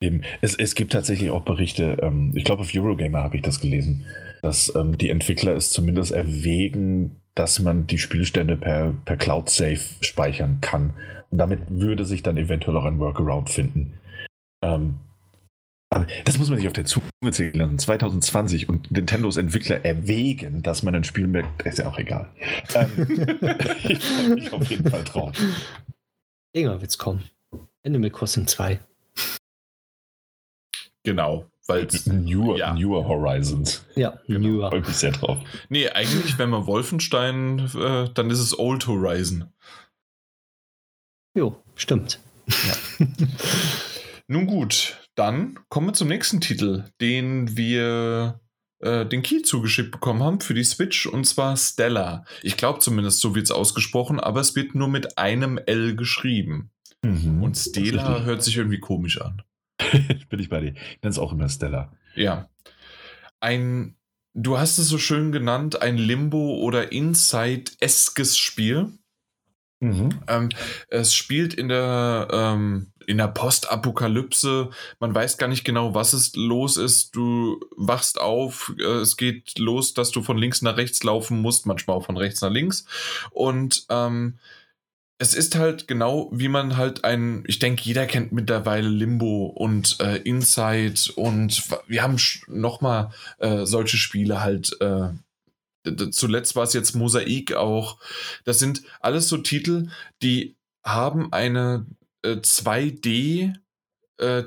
[0.00, 0.22] Eben.
[0.40, 4.06] Es, es gibt tatsächlich auch Berichte, ähm, ich glaube auf Eurogamer habe ich das gelesen,
[4.42, 9.80] dass ähm, die Entwickler es zumindest erwägen, dass man die Spielstände per, per Cloud Safe
[10.00, 10.94] speichern kann.
[11.30, 13.94] Und damit würde sich dann eventuell auch ein Workaround finden.
[14.62, 15.00] Ähm,
[15.90, 17.78] aber das muss man sich auf der Zunge zählen.
[17.78, 22.28] 2020 und Nintendos Entwickler erwägen, dass man ein Spiel merkt, ist ja auch egal.
[22.74, 22.90] Ähm,
[23.88, 25.32] ich freue mich auf jeden Fall drauf.
[26.52, 27.24] Irgendwann wird es kommen.
[27.84, 28.80] Animal Crossing 2.
[31.08, 32.74] Genau, weil newer, ja.
[32.74, 33.82] newer Horizons.
[33.96, 34.40] Ja, genau.
[34.40, 34.68] newer.
[34.68, 35.38] Freue mich sehr drauf.
[35.70, 39.50] Nee, eigentlich, wenn man Wolfenstein, äh, dann ist es Old Horizon.
[41.34, 42.20] Jo, stimmt.
[42.46, 43.06] Ja.
[44.26, 48.38] Nun gut, dann kommen wir zum nächsten Titel, den wir
[48.80, 52.26] äh, den Key zugeschickt bekommen haben für die Switch und zwar Stella.
[52.42, 56.70] Ich glaube zumindest, so wird es ausgesprochen, aber es wird nur mit einem L geschrieben.
[57.02, 59.42] Mhm, und Stella hört sich irgendwie komisch an.
[60.28, 60.74] Bin ich bei dir.
[60.74, 61.92] Ich nenne es auch immer Stella.
[62.14, 62.48] Ja.
[63.40, 63.96] Ein,
[64.34, 68.92] du hast es so schön genannt, ein Limbo- oder Inside-eskes Spiel.
[69.80, 70.10] Mhm.
[70.26, 70.48] Ähm,
[70.88, 74.70] es spielt in der, ähm, in der Postapokalypse.
[74.98, 77.14] Man weiß gar nicht genau, was es los ist.
[77.14, 81.64] Du wachst auf, äh, es geht los, dass du von links nach rechts laufen musst,
[81.64, 82.84] manchmal auch von rechts nach links.
[83.30, 84.38] Und ähm,
[85.18, 89.98] es ist halt genau, wie man halt ein, ich denke, jeder kennt mittlerweile Limbo und
[90.00, 92.16] äh, Inside und wir haben
[92.46, 94.80] noch mal äh, solche Spiele halt.
[94.80, 95.10] Äh,
[96.10, 97.98] zuletzt war es jetzt Mosaik auch.
[98.44, 99.88] Das sind alles so Titel,
[100.22, 101.86] die haben eine
[102.22, 103.54] äh, 2D
[104.18, 104.44] äh,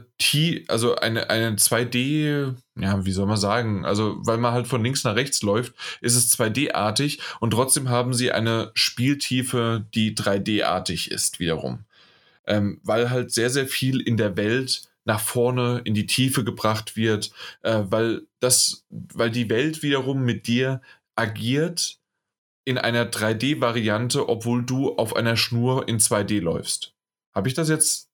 [0.68, 5.04] also eine, eine 2D, ja, wie soll man sagen, also weil man halt von links
[5.04, 11.40] nach rechts läuft, ist es 2D-artig und trotzdem haben sie eine Spieltiefe, die 3D-artig ist
[11.40, 11.86] wiederum.
[12.46, 16.96] Ähm, weil halt sehr, sehr viel in der Welt nach vorne in die Tiefe gebracht
[16.96, 17.32] wird,
[17.62, 20.82] äh, weil das, weil die Welt wiederum mit dir
[21.16, 22.00] agiert
[22.66, 26.94] in einer 3D-Variante, obwohl du auf einer Schnur in 2D läufst.
[27.34, 28.10] Habe ich das jetzt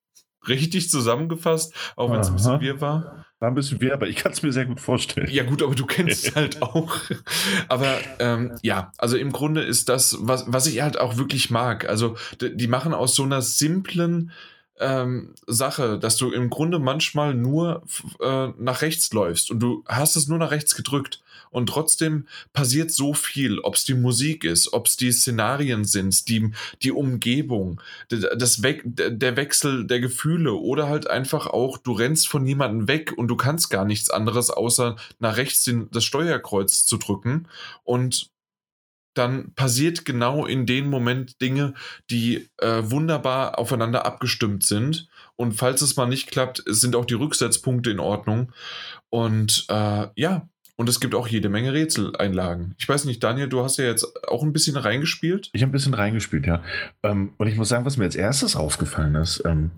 [0.48, 3.26] richtig zusammengefasst, auch wenn es ein bisschen wir war.
[3.39, 5.30] War ein bisschen wir, aber ich kann es mir sehr gut vorstellen.
[5.30, 6.97] Ja, gut, aber du kennst es halt auch.
[7.68, 11.88] Aber ähm, ja, also im Grunde ist das, was, was ich halt auch wirklich mag.
[11.88, 14.31] Also, die machen aus so einer simplen
[14.80, 17.84] ähm, Sache, dass du im Grunde manchmal nur
[18.19, 22.91] äh, nach rechts läufst und du hast es nur nach rechts gedrückt und trotzdem passiert
[22.91, 26.51] so viel, ob es die Musik ist, ob es die Szenarien sind, die,
[26.81, 32.43] die Umgebung, das We der Wechsel der Gefühle oder halt einfach auch, du rennst von
[32.43, 36.97] niemandem weg und du kannst gar nichts anderes, außer nach rechts den, das Steuerkreuz zu
[36.97, 37.47] drücken
[37.83, 38.29] und
[39.17, 41.73] dann passiert genau in dem Moment Dinge,
[42.09, 45.09] die äh, wunderbar aufeinander abgestimmt sind.
[45.35, 48.51] Und falls es mal nicht klappt, sind auch die Rücksetzpunkte in Ordnung.
[49.09, 50.47] Und äh, ja,
[50.77, 52.75] und es gibt auch jede Menge Rätseleinlagen.
[52.77, 55.49] Ich weiß nicht, Daniel, du hast ja jetzt auch ein bisschen reingespielt.
[55.53, 56.63] Ich habe ein bisschen reingespielt, ja.
[57.03, 59.71] Ähm, und ich muss sagen, was mir als erstes aufgefallen ist, ähm,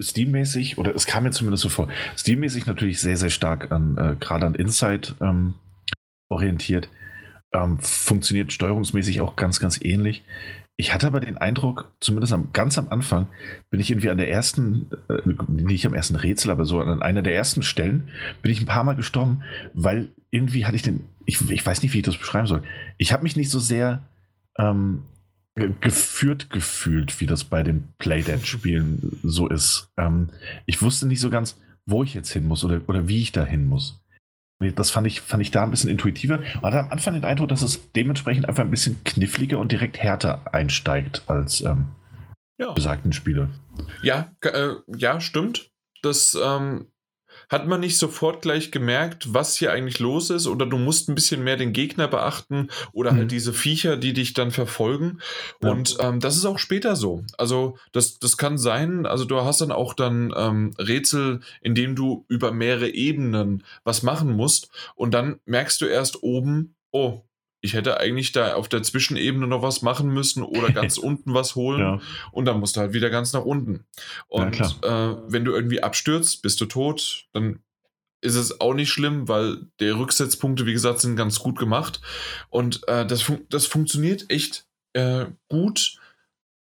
[0.00, 4.16] Steam-mäßig, oder es kam mir zumindest so vor, Steam-mäßig natürlich sehr, sehr stark an, äh,
[4.18, 5.54] gerade an Inside ähm,
[6.28, 6.88] orientiert.
[7.80, 10.22] Funktioniert steuerungsmäßig auch ganz, ganz ähnlich.
[10.80, 13.26] Ich hatte aber den Eindruck, zumindest am, ganz am Anfang,
[13.68, 17.22] bin ich irgendwie an der ersten, äh, nicht am ersten Rätsel, aber so an einer
[17.22, 18.10] der ersten Stellen,
[18.42, 19.42] bin ich ein paar Mal gestorben,
[19.74, 22.62] weil irgendwie hatte ich den, ich, ich weiß nicht, wie ich das beschreiben soll.
[22.96, 24.04] Ich habe mich nicht so sehr
[24.56, 25.02] ähm,
[25.80, 29.90] geführt gefühlt, wie das bei den Playdead-Spielen so ist.
[29.96, 30.28] Ähm,
[30.64, 33.44] ich wusste nicht so ganz, wo ich jetzt hin muss oder, oder wie ich da
[33.44, 34.00] hin muss.
[34.60, 36.38] Das fand ich, fand ich da ein bisschen intuitiver.
[36.38, 39.98] Man hatte am Anfang den Eindruck, dass es dementsprechend einfach ein bisschen kniffliger und direkt
[39.98, 41.86] härter einsteigt als ähm,
[42.58, 42.72] ja.
[42.72, 43.50] besagten Spiele.
[44.02, 45.70] Ja, äh, ja, stimmt.
[46.02, 46.90] Das, ähm,
[47.48, 51.14] hat man nicht sofort gleich gemerkt, was hier eigentlich los ist oder du musst ein
[51.14, 53.28] bisschen mehr den Gegner beachten oder halt Mhm.
[53.28, 55.20] diese Viecher, die dich dann verfolgen.
[55.62, 55.70] Ja.
[55.70, 57.24] Und ähm, das ist auch später so.
[57.36, 61.96] Also das, das kann sein, also du hast dann auch dann ähm, Rätsel, in denen
[61.96, 67.22] du über mehrere Ebenen was machen musst und dann merkst du erst oben, oh,
[67.60, 71.54] ich hätte eigentlich da auf der Zwischenebene noch was machen müssen oder ganz unten was
[71.56, 72.00] holen Ja.
[72.32, 73.84] und dann musst du halt wieder ganz nach unten.
[74.28, 77.60] Und äh, wenn du irgendwie abstürzt, bist du tot, dann
[78.20, 82.00] ist es auch nicht schlimm, weil die Rücksetzpunkte, wie gesagt, sind ganz gut gemacht.
[82.48, 85.98] Und äh, das, fun das funktioniert echt äh, gut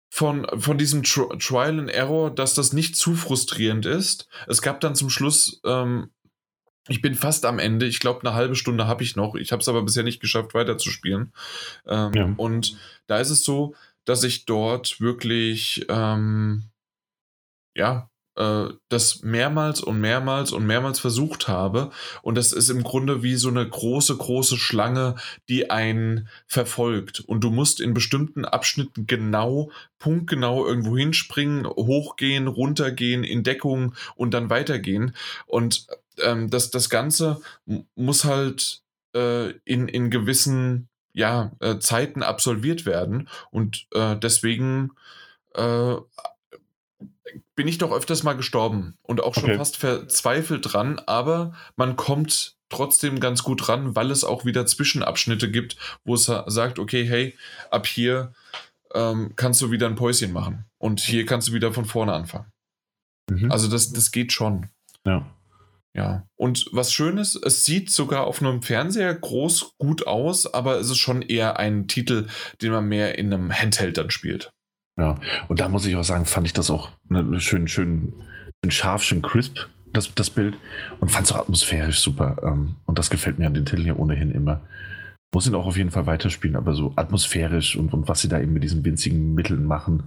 [0.10, 4.28] von, von diesem Tr Trial and Error, dass das nicht zu frustrierend ist.
[4.48, 6.10] Es gab dann zum Schluss, ähm,
[6.88, 9.36] ich bin fast am Ende, ich glaube, eine halbe Stunde habe ich noch.
[9.36, 11.34] Ich habe es aber bisher nicht geschafft, weiterzuspielen.
[11.88, 12.34] Ähm, Ja.
[12.38, 12.78] Und
[13.08, 16.64] da ist es so, dass ich dort wirklich, ähm,
[17.76, 21.90] ja, äh, das mehrmals und mehrmals und mehrmals versucht habe.
[22.22, 25.16] Und das ist im Grunde wie so eine große, große Schlange,
[25.50, 27.20] die einen verfolgt.
[27.20, 34.34] Und du musst in bestimmten Abschnitten genau, punktgenau irgendwo hinspringen, hochgehen, runtergehen, in Deckung und
[34.34, 35.16] dann weitergehen.
[35.48, 35.88] Und
[36.22, 37.42] ähm, das, das Ganze
[37.96, 38.82] muss halt
[39.16, 43.28] äh, in, in gewissen ja, äh, Zeiten absolviert werden.
[43.52, 44.92] Und äh, deswegen
[45.56, 45.96] äh,
[47.56, 49.58] bin ich doch öfters mal gestorben und auch schon Okay.
[49.58, 55.50] fast verzweifelt dran, aber man kommt trotzdem ganz gut ran, weil es auch wieder Zwischenabschnitte
[55.50, 57.36] gibt, wo es sa- sagt, okay, hey,
[57.72, 58.34] ab hier
[58.94, 62.52] ähm, kannst du wieder ein Päuschen machen und hier kannst du wieder von vorne anfangen.
[63.30, 63.52] Mhm.
[63.52, 64.68] Also das, das geht schon.
[65.06, 65.26] ja.
[65.96, 70.80] Ja, und was schön ist, es sieht sogar auf einem Fernseher groß gut aus, aber
[70.80, 72.28] es ist schon eher ein Titel,
[72.62, 74.52] den man mehr in einem Handheld dann spielt.
[74.98, 78.14] Ja, und da muss ich auch sagen, fand ich das auch ne, schön, schön,
[78.64, 79.58] schön scharf, schön crisp,
[79.94, 80.58] das, das Bild.
[81.00, 82.38] Und fand es auch atmosphärisch super.
[82.44, 84.62] Ähm, und das gefällt mir an den Titeln ja ohnehin immer.
[85.34, 88.40] Muss ihn auch auf jeden Fall weiterspielen, aber so atmosphärisch und, und was sie da
[88.40, 90.04] eben mit diesen winzigen Mitteln machen,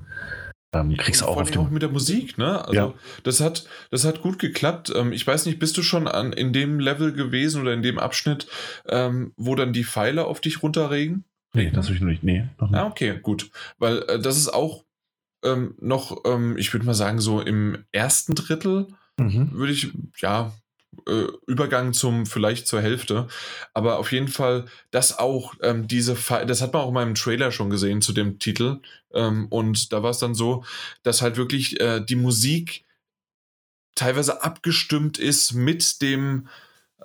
[0.73, 1.73] ähm, kriegst du auch auf allem auch dem.
[1.73, 2.65] mit der Musik, ne?
[2.65, 2.95] Also Ja.
[3.25, 4.93] das hat, das hat gut geklappt.
[4.95, 7.99] Ähm, ich weiß nicht, bist du schon an, in dem Level gewesen oder in dem
[7.99, 8.47] Abschnitt,
[8.89, 11.25] ähm, wo dann die Pfeile auf dich runterregen?
[11.55, 12.23] Nee, das habe ich noch nicht.
[12.23, 12.79] Nee, noch nicht.
[12.79, 13.51] Ah, okay, gut.
[13.79, 14.85] Weil äh, das ist auch
[15.45, 18.87] ähm, noch, ähm, ich würde mal sagen, so im ersten Drittel
[19.19, 19.51] Mhm.
[19.53, 20.53] würde ich, ja,
[21.07, 23.29] äh, Übergang zum, vielleicht zur Hälfte.
[23.75, 27.15] Aber auf jeden Fall, das auch, ähm, diese, Pfe- das hat man auch in meinem
[27.15, 28.81] Trailer schon gesehen zu dem Titel.
[29.13, 30.65] Ähm, und da war es dann so,
[31.03, 32.85] dass halt wirklich äh, die Musik
[33.95, 36.49] teilweise abgestimmt ist mit dem,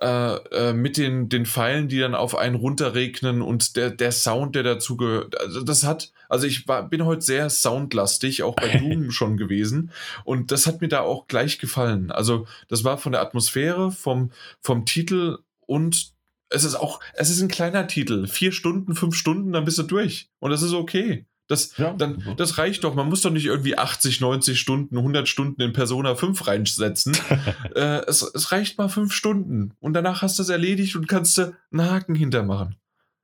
[0.00, 4.54] äh, äh, mit den, den Pfeilen, die dann auf einen runterregnen und der, der Sound,
[4.54, 5.38] der dazu gehört.
[5.40, 9.90] Also das hat, also ich war, bin heute sehr soundlastig, auch bei Doom schon gewesen.
[10.24, 12.10] Und das hat mir da auch gleich gefallen.
[12.10, 14.30] Also das war von der Atmosphäre, vom,
[14.60, 16.12] vom Titel und
[16.48, 18.26] es ist auch, es ist ein kleiner Titel.
[18.26, 20.30] Vier Stunden, fünf Stunden, dann bist du durch.
[20.38, 21.26] Und das ist okay.
[21.48, 21.92] Das, Ja.
[21.92, 22.94] dann, das reicht doch.
[22.94, 27.16] Man muss doch nicht irgendwie 80, 90 Stunden, 100 Stunden in Persona 5 reinsetzen.
[27.74, 29.72] äh, es, es reicht mal fünf Stunden.
[29.80, 32.76] Und danach hast du es erledigt und kannst du einen Haken hintermachen.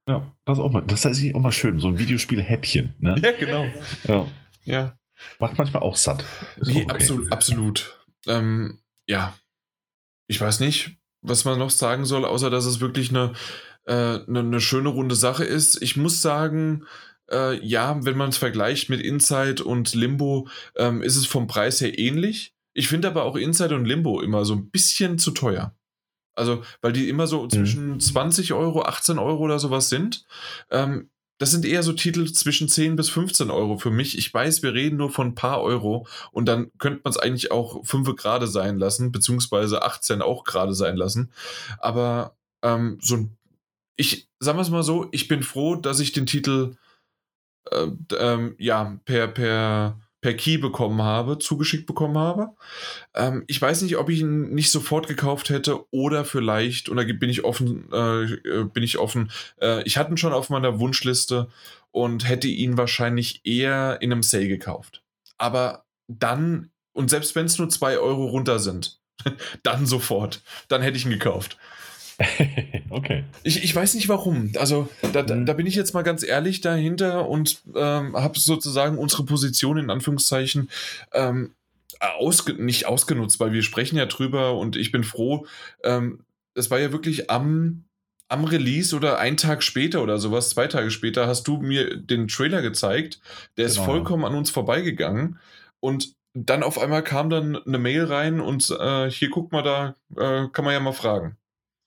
[0.09, 1.79] Ja, das ist auch mal, das ist auch mal schön.
[1.79, 2.95] So ein Videospiel-Häppchen.
[2.99, 3.16] Ne?
[3.23, 3.66] Ja, genau.
[4.05, 4.27] Ja.
[4.65, 4.99] Ja.
[5.39, 6.24] Macht manchmal auch satt.
[6.61, 6.87] Nee, okay.
[6.89, 7.33] absolut.
[7.33, 8.07] absolut.
[8.27, 9.35] Ähm, ja.
[10.27, 13.33] Ich weiß nicht, was man noch sagen soll, außer dass es wirklich eine,
[13.87, 13.93] äh,
[14.27, 15.81] eine, eine schöne runde Sache ist.
[15.83, 16.85] Ich muss sagen,
[17.31, 21.81] äh, ja, wenn man es vergleicht mit Inside und Limbo, ähm, ist es vom Preis
[21.81, 22.55] her ähnlich.
[22.74, 25.77] Ich finde aber auch Inside und Limbo immer so ein bisschen zu teuer.
[26.34, 30.24] Also, weil die immer so zwischen 20 Euro, 18 Euro oder sowas sind.
[30.70, 34.16] Ähm, das sind eher so Titel zwischen 10 bis 15 Euro für mich.
[34.16, 37.50] Ich weiß, wir reden nur von ein paar Euro und dann könnte man es eigentlich
[37.50, 41.32] auch 5 gerade sein lassen, beziehungsweise 18 auch gerade sein lassen.
[41.78, 43.36] Aber ähm, so ein,
[43.96, 46.76] ich sagen wir es mal so, ich bin froh, dass ich den Titel
[47.70, 47.88] äh,
[48.18, 52.53] ähm, ja, per, per, per Key bekommen habe, zugeschickt bekommen habe.
[53.15, 57.03] Ähm, ich weiß nicht, ob ich ihn nicht sofort gekauft hätte oder vielleicht, und da
[57.03, 59.31] bin ich offen, äh, äh, bin ich offen,
[59.61, 61.49] äh, ich hatte ihn schon auf meiner Wunschliste
[61.90, 65.03] und hätte ihn wahrscheinlich eher in einem Sale gekauft.
[65.39, 69.01] Aber dann, und selbst wenn es nur 2 Euro runter sind,
[69.65, 71.59] dann sofort, dann hätte ich ihn gekauft.
[72.90, 73.24] okay.
[73.43, 74.52] Ich, ich weiß nicht warum.
[74.59, 75.47] Also da, da, Mhm.
[75.47, 79.90] da bin ich jetzt mal ganz ehrlich dahinter und ähm, habe sozusagen unsere Position in
[79.90, 80.70] Anführungszeichen
[81.12, 81.52] ähm,
[82.01, 85.47] ausge nicht ausgenutzt, weil wir sprechen ja drüber und ich bin froh.
[85.84, 86.20] Ähm,
[86.55, 87.84] es war ja wirklich am,
[88.28, 92.28] am Release oder einen Tag später oder sowas, zwei Tage später, hast du mir den
[92.28, 93.20] Trailer gezeigt.
[93.56, 93.86] Der ist Genau.
[93.86, 95.39] vollkommen an uns vorbeigegangen.
[95.80, 99.94] Und dann auf einmal kam dann eine Mail rein und äh, hier guck mal, da
[100.16, 101.36] äh, kann man ja mal fragen.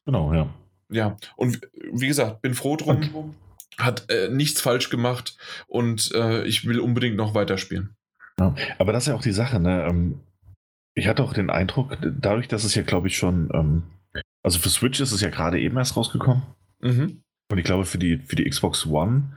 [0.06, 0.48] Genau, ja.
[0.90, 1.62] Ja, und
[1.92, 3.10] wie gesagt, bin froh drum.
[3.14, 3.36] Und?
[3.78, 5.38] Hat äh, nichts falsch gemacht
[5.68, 7.96] und äh, ich will unbedingt noch weiterspielen.
[8.40, 9.86] Ja, aber das ist ja auch die Sache, ne?
[9.86, 10.22] Ähm,
[10.94, 13.84] ich hatte auch den Eindruck, dadurch, dass es ja, glaube ich, schon, ähm,
[14.44, 16.44] also für Switch ist es ja gerade eben erst rausgekommen.
[16.80, 17.22] Mhm.
[17.52, 19.34] Und ich glaube, für die, für die Xbox One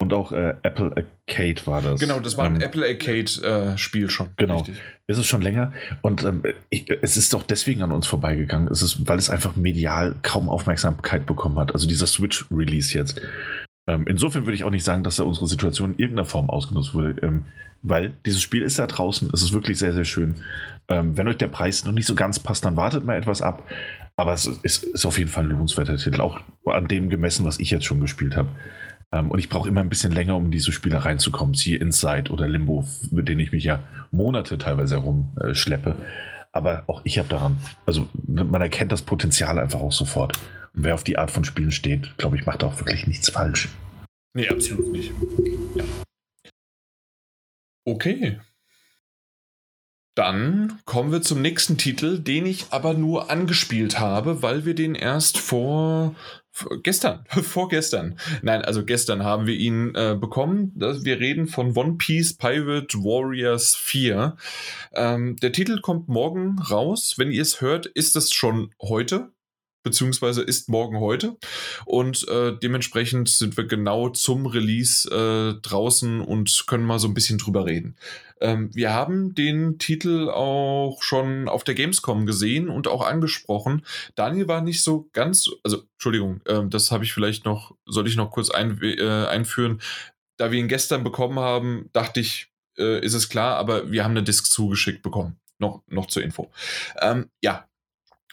[0.00, 2.00] und auch äh, Apple Arcade war das.
[2.00, 4.30] Genau, das war ein ähm, Apple Arcade-Spiel äh, schon.
[4.36, 4.58] Genau.
[4.58, 4.76] Richtig.
[5.06, 5.74] Ist es schon länger.
[6.00, 8.68] Und ähm, ich, es ist doch deswegen an uns vorbeigegangen.
[8.68, 11.74] Es ist, weil es einfach medial kaum Aufmerksamkeit bekommen hat.
[11.74, 13.20] Also dieser Switch-Release jetzt.
[13.86, 16.94] Ähm, insofern würde ich auch nicht sagen, dass da unsere Situation in irgendeiner Form ausgenutzt
[16.94, 17.20] wurde.
[17.20, 17.44] Ähm,
[17.82, 19.30] weil dieses Spiel ist da draußen.
[19.34, 20.36] Es ist wirklich sehr, sehr schön.
[20.88, 23.68] Ähm, wenn euch der Preis noch nicht so ganz passt, dann wartet mal etwas ab.
[24.16, 26.22] Aber es ist, ist auf jeden Fall ein lohnenswerter Titel.
[26.22, 28.48] Auch an dem gemessen, was ich jetzt schon gespielt habe.
[29.12, 31.54] Ähm, und ich brauche immer ein bisschen länger, um diese Spiele reinzukommen.
[31.54, 35.96] Siehe Inside oder Limbo, mit denen ich mich ja Monate teilweise herumschleppe.
[36.52, 40.36] Aber auch ich habe daran, also man erkennt das Potenzial einfach auch sofort.
[40.74, 43.68] Und wer auf die Art von Spielen steht, glaube ich, macht auch wirklich nichts falsch.
[44.34, 45.12] Nee, absolut nicht.
[45.74, 45.84] Ja.
[47.84, 48.38] Okay.
[50.16, 54.94] Dann kommen wir zum nächsten Titel, den ich aber nur angespielt habe, weil wir den
[54.94, 56.14] erst vor
[56.82, 58.18] Gestern, vorgestern.
[58.42, 60.72] Nein, also gestern haben wir ihn äh, bekommen.
[60.74, 64.36] Wir reden von One Piece Pirate Warriors 4.
[64.94, 67.14] Ähm, der Titel kommt morgen raus.
[67.16, 69.30] Wenn ihr es hört, ist es schon heute
[69.82, 71.36] beziehungsweise ist morgen heute.
[71.84, 77.14] Und äh, dementsprechend sind wir genau zum Release äh, draußen und können mal so ein
[77.14, 77.96] bisschen drüber reden.
[78.40, 83.84] Ähm, wir haben den Titel auch schon auf der Gamescom gesehen und auch angesprochen.
[84.14, 88.16] Daniel war nicht so ganz, also Entschuldigung, äh, das habe ich vielleicht noch, soll ich
[88.16, 89.80] noch kurz ein, äh, einführen.
[90.38, 94.12] Da wir ihn gestern bekommen haben, dachte ich, äh, ist es klar, aber wir haben
[94.12, 95.36] eine Disk zugeschickt bekommen.
[95.58, 96.50] Noch, noch zur Info.
[97.02, 97.68] Ähm, ja,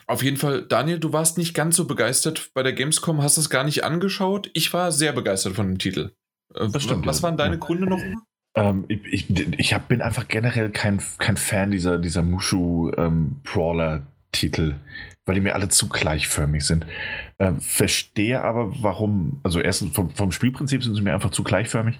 [0.07, 3.49] auf jeden Fall, Daniel, du warst nicht ganz so begeistert bei der Gamescom, hast es
[3.49, 4.49] gar nicht angeschaut.
[4.53, 6.11] Ich war sehr begeistert von dem Titel.
[6.55, 7.59] Äh, das stimmt, Was waren deine ja.
[7.59, 7.99] Gründe noch?
[8.55, 9.29] Ähm, ich ich,
[9.59, 14.75] ich hab, bin einfach generell kein, kein Fan dieser, dieser Mushu-Brawler-Titel, ähm,
[15.25, 16.85] weil die mir alle zu gleichförmig sind.
[17.37, 21.99] Ähm, verstehe aber, warum, also erstens vom, vom, Spielprinzip sind sie mir einfach zu gleichförmig.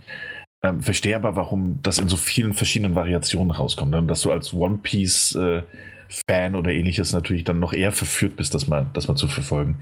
[0.63, 3.93] Ähm, verstehe aber, warum das in so vielen verschiedenen Variationen rauskommt.
[3.93, 5.63] Und dass du als One Piece äh,
[6.09, 9.79] Fan oder ähnliches natürlich dann noch eher verführt bist, das mal, das mal zu verfolgen.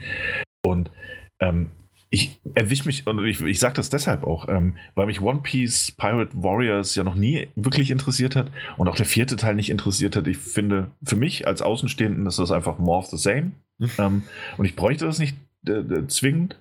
[0.63, 0.91] Und
[1.39, 1.71] ähm,
[2.09, 5.91] ich erwische mich, und ich, ich sage das deshalb auch, ähm, weil mich One Piece
[5.91, 10.15] Pirate Warriors ja noch nie wirklich interessiert hat und auch der vierte Teil nicht interessiert
[10.15, 10.27] hat.
[10.27, 13.51] Ich finde, für mich als Außenstehenden ist das einfach more of the same.
[13.79, 13.89] Mhm.
[13.97, 14.23] ähm,
[14.57, 15.35] und ich bräuchte das nicht
[15.67, 16.57] äh, zwingend.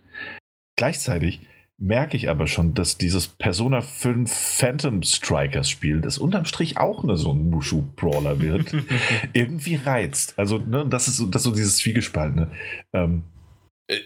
[0.76, 1.40] Gleichzeitig
[1.78, 7.02] merke ich aber schon, dass dieses Persona 5 Phantom Strikers Spiel, das unterm Strich auch
[7.02, 8.74] eine, so ein Mushu-Brawler wird,
[9.32, 10.34] irgendwie reizt.
[10.38, 12.50] Also, ne, das ist so, das ist so dieses Zwiegespaltene.
[12.92, 13.24] Ähm,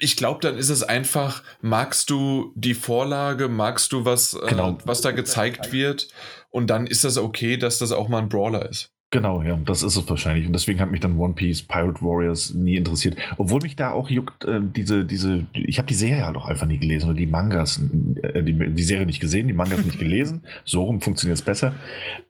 [0.01, 4.79] ich glaube, dann ist es einfach, magst du die Vorlage, magst du was, äh, genau.
[4.85, 6.09] was da gezeigt wird
[6.51, 8.93] und dann ist das okay, dass das auch mal ein Brawler ist.
[9.11, 10.47] Genau, ja, das ist es wahrscheinlich.
[10.47, 13.17] Und deswegen hat mich dann One Piece Pirate Warriors nie interessiert.
[13.39, 16.67] Obwohl mich da auch juckt, äh, diese, diese, ich habe die Serie halt auch einfach
[16.67, 17.81] nie gelesen oder die Mangas,
[18.23, 20.43] äh, die, die, Serie nicht gesehen, die Mangas nicht gelesen.
[20.67, 21.75] So rum funktioniert es besser.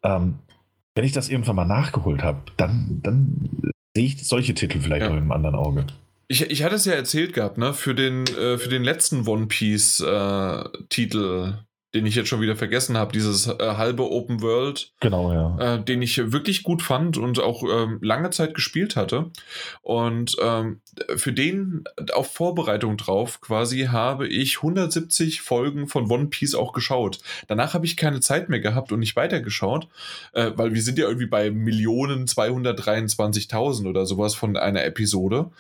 [0.05, 0.37] Ähm,
[0.95, 5.11] wenn ich das irgendwann mal nachgeholt habe, dann, dann sehe ich solche Titel vielleicht ja.
[5.11, 5.85] auch im anderen Auge.
[6.29, 7.73] Ich, ich hatte es ja erzählt gehabt, ne?
[7.73, 11.55] Für den, äh, für den letzten One Piece äh, Titel,
[11.95, 14.93] den ich jetzt schon wieder vergessen habe, dieses äh, halbe Open World.
[15.01, 15.77] Genau, ja.
[15.77, 19.31] Äh, den ich wirklich gut fand und auch ähm, lange Zeit gespielt hatte.
[19.81, 20.81] Und ähm,
[21.17, 27.21] für den auf Vorbereitung drauf quasi habe ich 170 Folgen von One Piece auch geschaut.
[27.47, 29.89] Danach habe ich keine Zeit mehr gehabt und nicht weitergeschaut,
[30.35, 35.51] äh, weil wir sind ja irgendwie bei Millionen 223.000 oder sowas von einer Episode.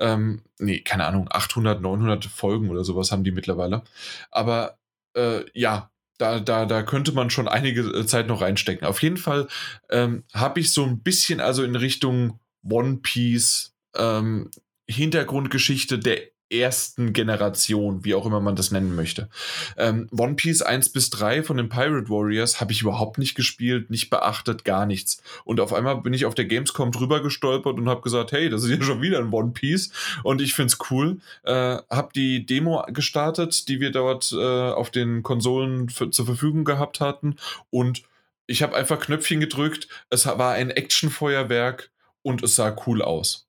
[0.00, 3.82] Ähm, nee, keine Ahnung, 800, 900 Folgen oder sowas haben die mittlerweile.
[4.30, 4.76] Aber
[5.16, 8.86] äh, ja, da, da, da könnte man schon einige äh, Zeit noch reinstecken.
[8.86, 9.48] Auf jeden Fall
[9.90, 14.50] ähm, habe ich so ein bisschen also in Richtung One Piece ähm,
[14.88, 19.28] Hintergrundgeschichte der ersten Generation, wie auch immer man das nennen möchte.
[19.76, 23.90] Ähm, One Piece 1 bis 3 von den Pirate Warriors habe ich überhaupt nicht gespielt,
[23.90, 25.22] nicht beachtet, gar nichts.
[25.44, 28.64] Und auf einmal bin ich auf der Gamescom drüber gestolpert und habe gesagt, hey, das
[28.64, 29.90] ist ja schon wieder ein One Piece
[30.22, 31.18] und ich finde es cool.
[31.42, 37.00] Äh, habe die Demo gestartet, die wir dort äh, auf den Konsolen zur Verfügung gehabt
[37.00, 37.36] hatten
[37.70, 38.02] und
[38.46, 41.90] ich habe einfach Knöpfchen gedrückt, es war ein Actionfeuerwerk
[42.22, 43.45] und es sah cool aus.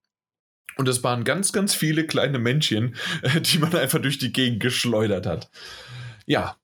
[0.78, 2.96] Und es waren ganz, ganz viele kleine Männchen,
[3.42, 5.50] die man einfach durch die Gegend geschleudert hat.
[6.26, 6.58] Ja,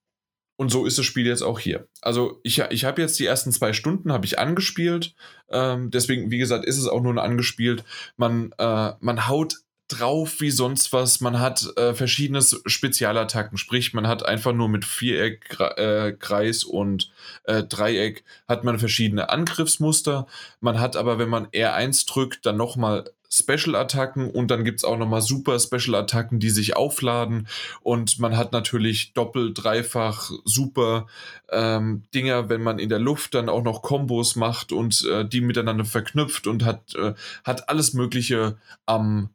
[0.56, 1.88] und so ist das Spiel jetzt auch hier.
[2.02, 5.16] Also ich, ich habe jetzt die ersten zwei Stunden habe ich angespielt.
[5.50, 7.84] Ähm, deswegen, wie gesagt, ist es auch nur angespielt.
[8.18, 9.58] Man, äh, man haut
[9.88, 11.22] drauf wie sonst was.
[11.22, 17.12] Man hat äh, verschiedene Spezialattacken, sprich, man hat einfach nur mit Viereck, äh, Kreis und
[17.44, 20.28] äh, Dreieck hat man verschiedene Angriffsmuster.
[20.62, 24.98] Man hat aber, wenn man R1 drückt, dann nochmal Special-Attacken und dann gibt es auch
[24.98, 27.48] nochmal super Special-Attacken, die sich aufladen
[27.82, 31.08] und man hat natürlich doppelt, dreifach super
[31.50, 35.42] ähm, Dinger, wenn man in der Luft dann auch noch Kombos macht und äh, die
[35.42, 39.30] miteinander verknüpft und hat, äh, hat alles Mögliche am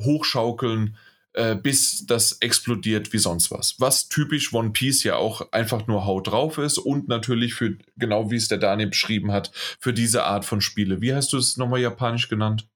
[0.00, 0.96] Hochschaukeln,
[1.34, 3.74] äh, bis das explodiert wie sonst was.
[3.78, 8.30] Was typisch One Piece ja auch einfach nur Haut drauf ist und natürlich für, genau
[8.30, 11.02] wie es der Daniel beschrieben hat, für diese Art von Spiele.
[11.02, 12.66] Wie hast du es nochmal japanisch genannt?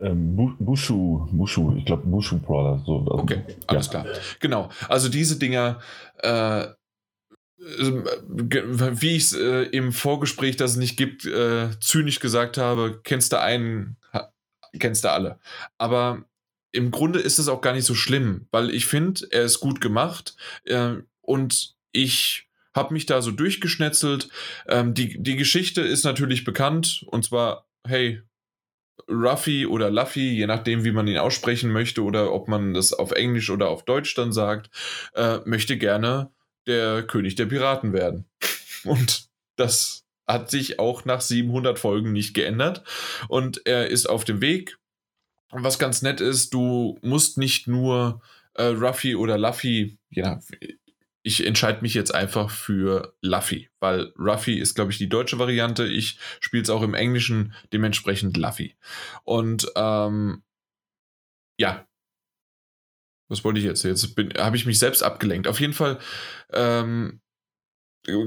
[0.00, 2.82] Ähm, Bushu, Bushu, ich glaube Bushu Brawler.
[2.86, 4.02] So, also, okay, alles ja.
[4.02, 4.06] klar.
[4.40, 5.80] Genau, also diese Dinger,
[6.18, 6.68] äh,
[7.58, 13.32] wie ich es äh, im Vorgespräch, das es nicht gibt, äh, zynisch gesagt habe, kennst
[13.32, 13.96] du einen,
[14.78, 15.38] kennst du alle.
[15.76, 16.24] Aber
[16.72, 19.80] im Grunde ist es auch gar nicht so schlimm, weil ich finde, er ist gut
[19.80, 24.28] gemacht äh, und ich habe mich da so durchgeschnetzelt.
[24.68, 28.22] Ähm, die, die Geschichte ist natürlich bekannt und zwar, hey,
[29.10, 33.12] Ruffy oder Luffy, je nachdem, wie man ihn aussprechen möchte oder ob man das auf
[33.12, 34.70] Englisch oder auf Deutsch dann sagt,
[35.14, 36.30] äh, möchte gerne
[36.66, 38.26] der König der Piraten werden.
[38.84, 42.84] Und das hat sich auch nach 700 Folgen nicht geändert.
[43.28, 44.78] Und er ist auf dem Weg.
[45.50, 48.22] Was ganz nett ist, du musst nicht nur
[48.54, 50.40] äh, Ruffy oder Luffy, ja,
[51.22, 55.86] ich entscheide mich jetzt einfach für Luffy, weil Ruffy ist, glaube ich, die deutsche Variante.
[55.86, 58.76] Ich spiele es auch im Englischen, dementsprechend Luffy.
[59.24, 60.42] Und ähm,
[61.58, 61.86] ja,
[63.28, 63.82] was wollte ich jetzt?
[63.84, 65.46] Jetzt habe ich mich selbst abgelenkt.
[65.46, 65.98] Auf jeden Fall
[66.52, 67.20] ähm,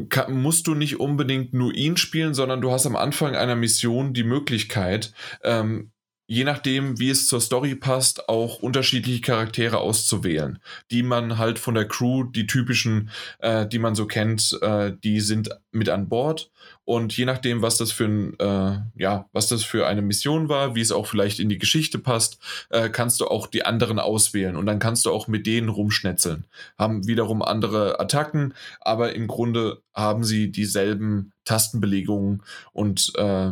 [0.09, 4.13] kann, musst du nicht unbedingt nur ihn spielen, sondern du hast am Anfang einer Mission
[4.13, 5.13] die Möglichkeit,
[5.43, 5.92] ähm,
[6.25, 10.59] je nachdem, wie es zur Story passt, auch unterschiedliche Charaktere auszuwählen,
[10.89, 13.09] die man halt von der Crew, die typischen,
[13.39, 16.49] äh, die man so kennt, äh, die sind mit an Bord.
[16.85, 20.75] Und je nachdem, was das für ein, äh, ja, was das für eine Mission war,
[20.75, 22.39] wie es auch vielleicht in die Geschichte passt,
[22.69, 26.45] äh, kannst du auch die anderen auswählen und dann kannst du auch mit denen rumschnetzeln.
[26.77, 33.51] Haben wiederum andere Attacken, aber im Grunde haben sie dieselben Tastenbelegungen und äh,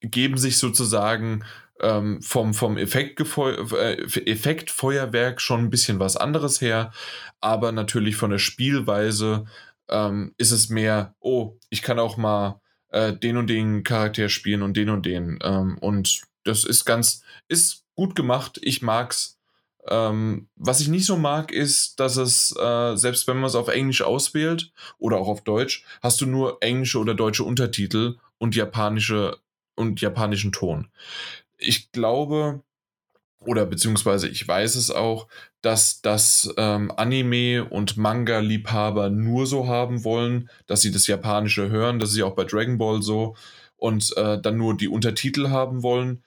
[0.00, 1.44] geben sich sozusagen
[1.80, 6.92] ähm, vom, vom äh, Effektfeuerwerk schon ein bisschen was anderes her,
[7.40, 9.44] aber natürlich von der Spielweise
[9.88, 12.60] ähm, ist es mehr, oh, ich kann auch mal
[12.90, 15.38] äh, den und den Charakter spielen und den und den.
[15.42, 18.58] Ähm, und das ist ganz, ist gut gemacht.
[18.62, 19.36] Ich mag's.
[19.86, 23.68] Ähm, was ich nicht so mag, ist, dass es, äh, selbst wenn man es auf
[23.68, 29.38] Englisch auswählt oder auch auf Deutsch, hast du nur englische oder deutsche Untertitel und japanische
[29.78, 30.88] und japanischen Ton.
[31.56, 32.62] Ich glaube,
[33.40, 35.28] oder beziehungsweise ich weiß es auch,
[35.62, 41.98] dass das ähm, Anime- und Manga-Liebhaber nur so haben wollen, dass sie das Japanische hören,
[41.98, 43.36] das ist ja auch bei Dragon Ball so,
[43.76, 46.22] und äh, dann nur die Untertitel haben wollen.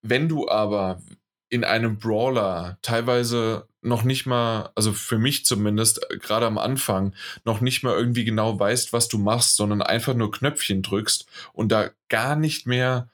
[0.00, 1.02] Wenn du aber
[1.50, 7.14] in einem Brawler teilweise noch nicht mal, also für mich zumindest, äh, gerade am Anfang,
[7.44, 11.70] noch nicht mal irgendwie genau weißt, was du machst, sondern einfach nur Knöpfchen drückst und
[11.70, 13.08] da gar nicht mehr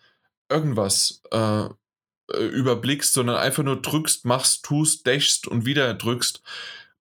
[0.48, 6.42] irgendwas äh, äh überblickst, sondern einfach nur drückst, machst, tust, dashst und wieder drückst.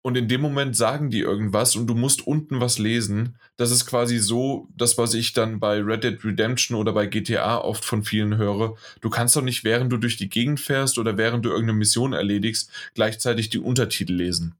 [0.02, 3.36] Und in dem Moment sagen die irgendwas und du musst unten was lesen.
[3.56, 7.58] Das ist quasi so, das, was ich dann bei Red Dead Redemption oder bei GTA
[7.58, 8.76] oft von vielen höre.
[9.02, 12.14] Du kannst doch nicht, während du durch die Gegend fährst oder während du irgendeine Mission
[12.14, 14.54] erledigst, gleichzeitig die Untertitel lesen.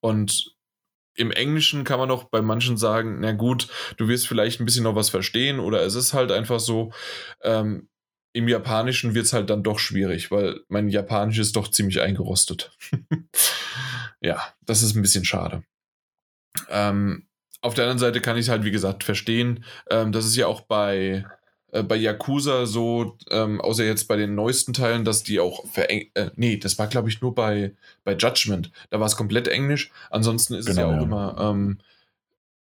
[0.00, 0.54] Und
[1.16, 4.84] im Englischen kann man noch bei manchen sagen, na gut, du wirst vielleicht ein bisschen
[4.84, 6.92] noch was verstehen oder es ist halt einfach so.
[7.42, 7.88] Ähm,
[8.32, 12.70] Im Japanischen wird es halt dann doch schwierig, weil mein Japanisch ist doch ziemlich eingerostet.
[14.20, 15.62] ja, das ist ein bisschen schade.
[16.70, 17.26] Ähm,
[17.60, 19.64] auf der anderen Seite kann ich es halt, wie gesagt, verstehen.
[19.90, 21.24] Ähm, das ist ja auch bei,
[21.72, 26.10] äh, bei Yakuza so, ähm, außer jetzt bei den neuesten Teilen, dass die auch vereng
[26.14, 27.72] äh, nee, das war glaube ich nur bei,
[28.04, 28.70] bei Judgment.
[28.90, 29.90] Da war es komplett Englisch.
[30.10, 31.02] Ansonsten ist genau, es ja auch ja.
[31.02, 31.78] immer ähm,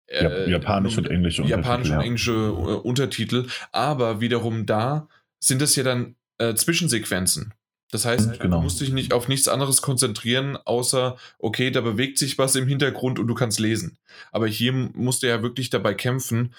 [0.07, 3.47] äh, Japanisch und Englisch Japanisch und englische äh, Untertitel.
[3.73, 5.09] Aber wiederum da
[5.41, 7.55] sind es ja dann äh, Zwischensequenzen.
[7.95, 8.57] Das heißt, genau.
[8.57, 12.67] du musst dich nicht auf nichts anderes konzentrieren, außer, okay, da bewegt sich was im
[12.67, 13.99] Hintergrund und du kannst lesen.
[14.33, 16.57] Aber hier musst du ja wirklich dabei kämpfen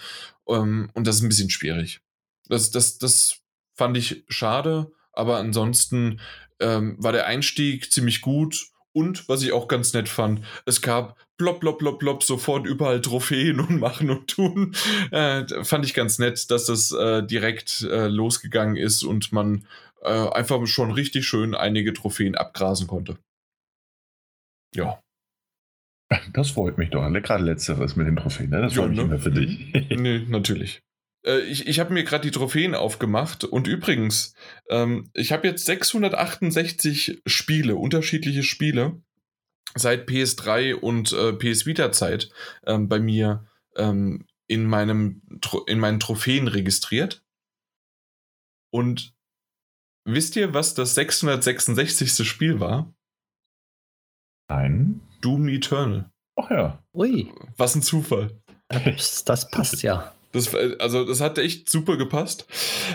[0.48, 2.00] ähm, und das ist ein bisschen schwierig.
[2.48, 3.42] Das, das, das
[3.74, 6.22] fand ich schade, aber ansonsten
[6.62, 8.68] ähm, war der Einstieg ziemlich gut.
[8.94, 13.02] Und was ich auch ganz nett fand, es gab plopp, plopp, plopp, plopp, sofort überall
[13.02, 14.74] Trophäen und machen und tun.
[15.12, 19.66] Äh, fand ich ganz nett, dass das äh, direkt äh, losgegangen ist und man
[20.06, 23.18] äh, einfach schon richtig schön einige Trophäen abgrasen konnte.
[24.76, 25.02] Ja.
[26.34, 27.02] Das freut mich doch.
[27.12, 28.52] Gerade letzteres mit den Trophäen.
[28.52, 28.62] Ne?
[28.62, 29.06] Das Ja, freut mich ne?
[29.06, 29.74] immer für dich.
[29.90, 30.82] nee, natürlich.
[31.26, 34.36] Äh, ich ich habe mir gerade die Trophäen aufgemacht und übrigens,
[34.70, 39.02] ähm, ich habe jetzt 668 Spiele, unterschiedliche Spiele
[39.74, 42.30] seit PS3 und äh, PS Vita Zeit
[42.66, 45.24] ähm, bei mir ähm, in, meinem,
[45.66, 47.24] in meinen Trophäen registriert.
[48.72, 49.15] Und
[50.06, 52.28] wisst ihr, was das 666.
[52.28, 52.94] Spiel war?
[54.50, 55.02] Nein.
[55.22, 56.10] Doom Eternal.
[56.38, 56.84] Ach ja.
[56.94, 58.42] Ui, Was ein Zufall.
[58.70, 60.14] das, das passt ja.
[60.32, 62.46] Das, also, das hat echt super gepasst.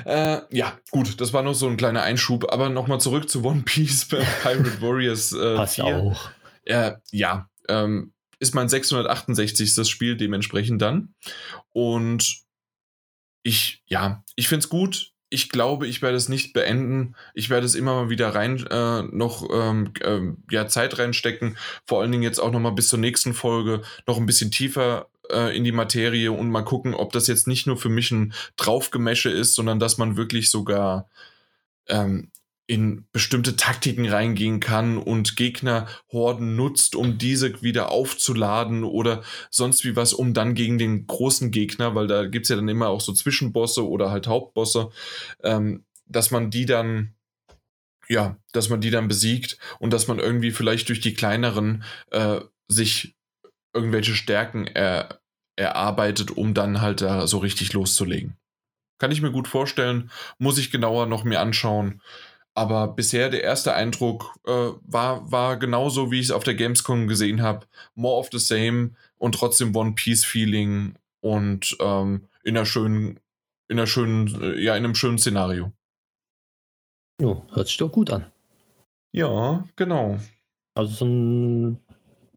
[0.04, 3.62] Äh, ja, gut, das war noch so ein kleiner Einschub, aber nochmal zurück zu One
[3.62, 5.84] Piece bei Pirate Warriors äh, Passt 4.
[5.84, 6.30] auch.
[6.66, 9.88] Äh, ja, ähm, ist mein 668.
[9.88, 11.14] Spiel dementsprechend dann.
[11.70, 12.42] Und
[13.42, 15.12] ich, ja, ich finde es gut.
[15.30, 17.14] Ich glaube, ich werde es nicht beenden.
[17.34, 21.56] Ich werde es immer mal wieder rein, äh, noch ähm, ähm, ja, Zeit reinstecken.
[21.86, 25.06] Vor allen Dingen jetzt auch noch mal bis zur nächsten Folge noch ein bisschen tiefer
[25.30, 28.34] äh, in die Materie und mal gucken, ob das jetzt nicht nur für mich ein
[28.56, 31.08] Draufgemäsche ist, sondern dass man wirklich sogar
[31.86, 32.30] ähm,
[32.70, 39.96] in bestimmte Taktiken reingehen kann und Gegnerhorden nutzt, um diese wieder aufzuladen oder sonst wie
[39.96, 43.00] was, um dann gegen den großen Gegner, weil da gibt es ja dann immer auch
[43.00, 44.90] so Zwischenbosse oder halt Hauptbosse,
[45.42, 47.16] ähm, dass man die dann,
[48.08, 51.82] ja, dass man die dann besiegt und dass man irgendwie vielleicht durch die kleineren
[52.12, 52.38] äh,
[52.68, 53.16] sich
[53.74, 55.20] irgendwelche Stärken er,
[55.56, 58.36] erarbeitet, um dann halt da so richtig loszulegen.
[59.00, 62.00] Kann ich mir gut vorstellen, muss ich genauer noch mir anschauen.
[62.54, 67.06] Aber bisher der erste Eindruck äh, war, war genauso, wie ich es auf der Gamescom
[67.06, 67.66] gesehen habe.
[67.94, 73.20] More of the same und trotzdem One Piece Feeling und ähm, in einer schönen,
[73.68, 75.72] in einer schönen, äh, ja, in einem schönen Szenario.
[77.20, 78.26] Jo, hört sich doch gut an.
[79.12, 80.18] Ja, genau.
[80.74, 81.78] Also so ein,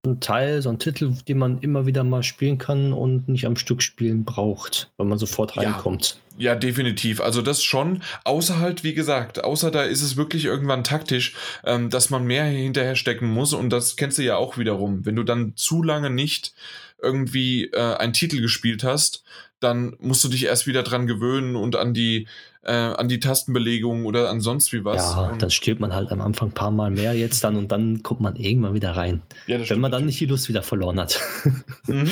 [0.05, 3.55] ein Teil, so ein Titel, den man immer wieder mal spielen kann und nicht am
[3.55, 5.61] Stück spielen braucht, wenn man sofort Ja.
[5.61, 6.19] reinkommt.
[6.37, 7.21] Ja, definitiv.
[7.21, 8.01] Also das schon.
[8.25, 12.43] Außer halt, wie gesagt, außer da ist es wirklich irgendwann taktisch, ähm, dass man mehr
[12.43, 13.53] hinterher stecken muss.
[13.53, 15.05] Und das kennst du ja auch wiederum.
[15.05, 16.53] Wenn du dann zu lange nicht
[17.01, 19.23] irgendwie äh, einen Titel gespielt hast,
[19.63, 22.27] dann musst du dich erst wieder dran gewöhnen und an die,
[22.63, 25.13] äh, an die Tastenbelegung oder an sonst wie was.
[25.13, 27.71] Ja, Und- dann stirbt man halt am Anfang ein paar Mal mehr jetzt dann und
[27.71, 29.21] dann kommt man irgendwann wieder rein.
[29.47, 31.19] ja, Wenn man dann nicht die Lust wieder verloren hat.
[31.87, 32.09] Mhm.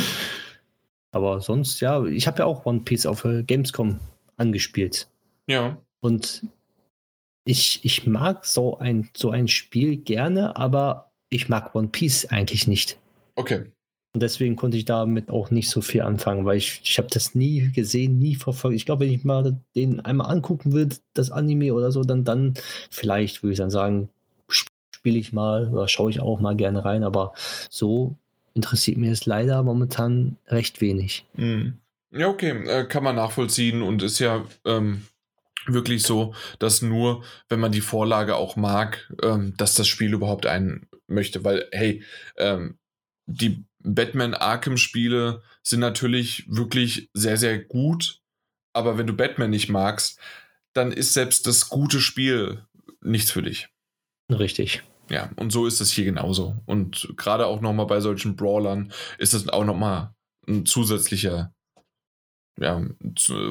[1.13, 3.99] Aber sonst, ja, ich habe ja auch One Piece auf äh, Gamescom
[4.37, 5.09] angespielt.
[5.47, 5.77] Ja.
[5.99, 6.43] Und
[7.43, 12.67] ich, ich mag so ein, so ein Spiel gerne, aber ich mag One Piece eigentlich
[12.67, 12.97] nicht.
[13.35, 13.65] Okay.
[14.13, 17.33] Und deswegen konnte ich damit auch nicht so viel anfangen, weil ich, ich habe das
[17.33, 18.75] nie gesehen, nie verfolgt.
[18.75, 22.55] Ich glaube, wenn ich mal den einmal angucken würde, das Anime oder so, dann, dann
[22.89, 24.09] vielleicht würde ich dann sagen,
[24.51, 27.33] sp- spiele ich mal oder schaue ich auch mal gerne rein, aber
[27.69, 28.15] so
[28.53, 31.25] interessiert mir es leider momentan recht wenig.
[31.35, 31.77] Mhm.
[32.11, 35.03] Ja, okay, äh, kann man nachvollziehen und ist ja ähm,
[35.65, 40.45] wirklich so, dass nur, wenn man die Vorlage auch mag, ähm, dass das Spiel überhaupt
[40.45, 42.03] einen möchte, weil, hey,
[42.37, 42.77] ähm,
[43.25, 48.21] die Batman Arkham Spiele sind natürlich wirklich sehr, sehr gut,
[48.73, 50.19] aber wenn du Batman nicht magst,
[50.73, 52.65] dann ist selbst das gute Spiel
[53.01, 53.69] nichts für dich.
[54.29, 54.83] Richtig.
[55.09, 56.61] Ja, und so ist es hier genauso.
[56.65, 60.15] Und gerade auch nochmal bei solchen Brawlern ist es auch nochmal
[60.47, 61.53] ein zusätzlicher
[62.57, 62.81] ja,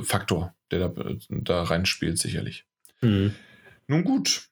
[0.02, 2.64] Faktor, der da, da reinspielt, sicherlich.
[3.02, 3.34] Mhm.
[3.88, 4.49] Nun gut.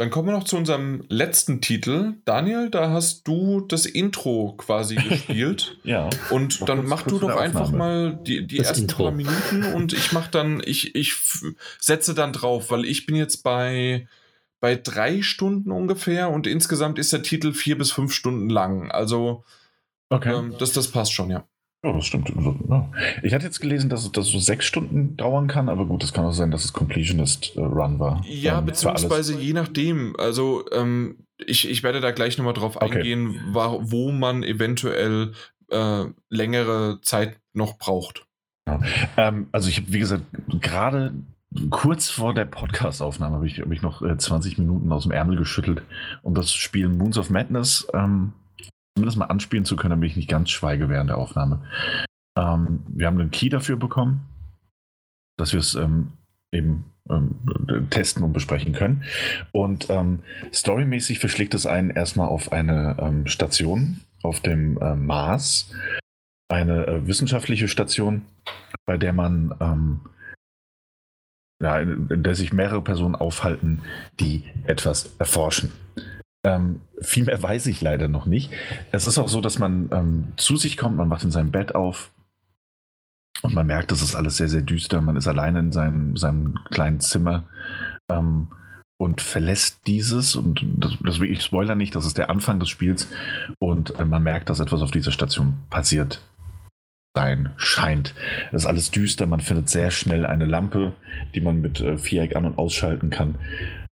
[0.00, 2.14] Dann kommen wir noch zu unserem letzten Titel.
[2.24, 5.76] Daniel, da hast du das Intro quasi gespielt.
[5.84, 6.08] Ja.
[6.30, 9.02] Und dann mach du doch einfach mal die, die Das ersten Intro.
[9.04, 11.14] paar Minuten und ich mach dann, ich, ich
[11.78, 14.08] setze dann drauf, weil ich bin jetzt bei,
[14.58, 18.90] bei drei Stunden ungefähr und insgesamt ist der Titel vier bis fünf Stunden lang.
[18.90, 19.44] Also
[20.08, 20.34] Okay.
[20.34, 21.44] ähm, das, das passt schon, ja.
[21.82, 22.28] Ja, das stimmt.
[22.68, 22.90] Ja.
[23.22, 26.26] Ich hatte jetzt gelesen, dass es so sechs Stunden dauern kann, aber gut, es kann
[26.26, 28.22] auch sein, dass es Completionist äh, Run war.
[28.26, 30.14] Ja, Ähm, beziehungsweise je nachdem.
[30.18, 32.96] Also ähm, ich, ich werde da gleich nochmal drauf Okay.
[32.98, 35.32] eingehen, wo man eventuell
[35.70, 38.26] äh, längere Zeit noch braucht.
[39.16, 40.24] Ähm, also ich habe, wie gesagt,
[40.60, 41.14] gerade
[41.70, 45.36] kurz vor der Podcast-Aufnahme habe ich, hab ich noch äh, 20 Minuten aus dem Ärmel
[45.36, 45.82] geschüttelt,
[46.22, 48.34] um das Spiel Moons of Madness ähm,
[49.00, 51.62] zumindest mal anspielen zu können, damit ich nicht ganz schweige während der Aufnahme.
[52.36, 54.28] Ähm, wir haben einen Key dafür bekommen,
[55.38, 56.12] dass wir es ähm,
[56.52, 59.04] eben ähm, testen und besprechen können.
[59.52, 60.18] Und ähm,
[60.52, 65.72] storymäßig verschlägt es einen erstmal auf eine ähm, Station, auf dem äh, Mars,
[66.50, 68.26] eine äh, wissenschaftliche Station,
[68.84, 70.00] bei der man ähm,
[71.62, 73.80] ja, in, in, der sich mehrere Personen aufhalten,
[74.18, 75.72] die etwas erforschen.
[76.42, 78.50] Ähm, viel mehr weiß ich leider noch nicht.
[78.92, 81.74] Es ist auch so, dass man ähm, zu sich kommt, man wacht in seinem Bett
[81.74, 82.12] auf
[83.42, 85.00] und man merkt, das ist alles sehr, sehr düster.
[85.00, 87.44] Man ist alleine in seinem, seinem kleinen Zimmer
[88.08, 88.48] ähm,
[88.98, 90.34] und verlässt dieses.
[90.36, 93.08] Und das, das will ich spoilern nicht, das ist der Anfang des Spiels.
[93.58, 96.22] Und äh, man merkt, dass etwas auf dieser Station passiert
[97.14, 98.14] sein scheint.
[98.52, 100.92] Es ist alles düster, man findet sehr schnell eine Lampe,
[101.34, 103.34] die man mit äh, Viereck an- und ausschalten kann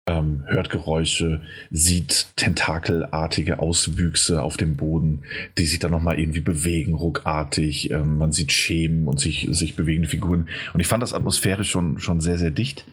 [0.08, 5.22] ähm, hört Geräusche, sieht tentakelartige Auswüchse auf dem Boden,
[5.58, 7.90] die sich dann nochmal irgendwie bewegen, ruckartig.
[7.90, 10.48] Ähm, man sieht Schemen und sich, sich bewegende Figuren.
[10.72, 12.86] Und ich fand das atmosphärisch schon, schon sehr, sehr dicht,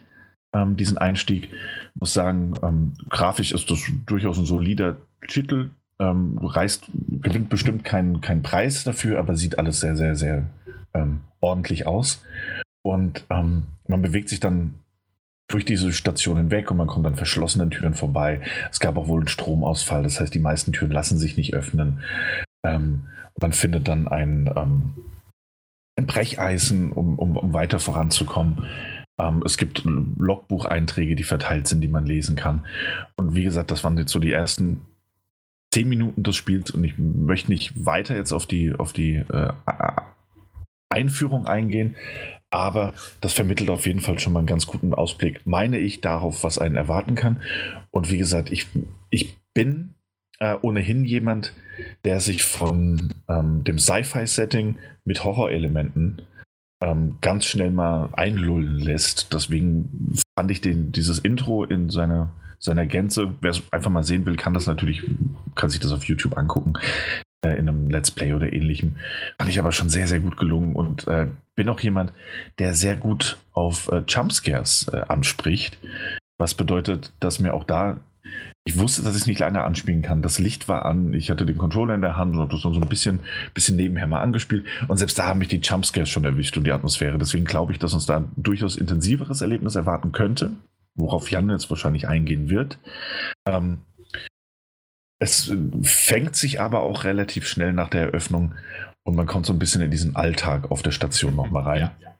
[0.54, 1.44] ähm, diesen Einstieg.
[1.44, 5.70] Ich muss sagen, ähm, grafisch ist das durchaus ein solider Titel.
[5.98, 6.90] Ähm, reißt,
[7.22, 10.50] gewinnt bestimmt keinen kein Preis dafür, aber sieht alles sehr, sehr, sehr
[10.92, 12.22] ähm, ordentlich aus.
[12.82, 14.74] Und man bewegt sich dann
[15.48, 18.40] durch diese Station hinweg und man kommt an verschlossenen Türen vorbei.
[18.70, 22.00] Es gab auch wohl einen Stromausfall, das heißt, die meisten Türen lassen sich nicht öffnen.
[22.64, 23.04] Ähm,
[23.40, 24.94] man findet dann ein, ähm,
[25.96, 28.66] ein Brecheisen, um, um, um, weiter voranzukommen.
[29.18, 32.66] Ähm, es gibt Logbucheinträge, die verteilt sind, die man lesen kann.
[33.16, 34.80] Und wie gesagt, das waren jetzt so die ersten
[35.72, 39.52] zehn Minuten des Spiels und ich möchte nicht weiter jetzt auf die, auf die äh,
[40.88, 41.96] Einführung eingehen.
[42.56, 46.42] Aber das vermittelt auf jeden Fall schon mal einen ganz guten Ausblick, meine ich, darauf,
[46.42, 47.42] was einen erwarten kann.
[47.90, 48.66] Und wie gesagt, ich,
[49.10, 49.92] ich bin
[50.38, 51.52] äh, ohnehin jemand,
[52.06, 56.22] der sich von ähm, dem Sci-Fi-Setting mit Horrorelementen
[56.80, 59.34] ähm, ganz schnell mal einlullen lässt.
[59.34, 64.24] Deswegen fand ich den, dieses Intro in seiner, seiner Gänze, wer es einfach mal sehen
[64.24, 65.02] will, kann das natürlich,
[65.56, 66.72] kann sich das auf YouTube angucken
[67.44, 68.96] in einem Let's Play oder ähnlichem.
[69.38, 72.12] Fand ich aber schon sehr, sehr gut gelungen und äh, bin auch jemand,
[72.58, 75.78] der sehr gut auf äh, Jumpscares äh, anspricht.
[76.38, 77.98] Was bedeutet, dass mir auch da,
[78.64, 80.22] ich wusste, dass ich es nicht lange anspielen kann.
[80.22, 82.68] Das Licht war an, ich hatte den Controller in der Hand und habe das so
[82.70, 83.20] ein bisschen,
[83.54, 84.66] bisschen nebenher mal angespielt.
[84.88, 87.16] Und selbst da haben mich die Jumpscares schon erwischt und die Atmosphäre.
[87.16, 90.50] Deswegen glaube ich, dass uns da ein durchaus intensiveres Erlebnis erwarten könnte,
[90.94, 92.78] worauf Jan jetzt wahrscheinlich eingehen wird.
[93.46, 93.78] Ähm,
[95.18, 95.52] es
[95.82, 98.54] fängt sich aber auch relativ schnell nach der Eröffnung
[99.04, 101.90] und man kommt so ein bisschen in diesen Alltag auf der Station nochmal rein.
[102.00, 102.12] Ja.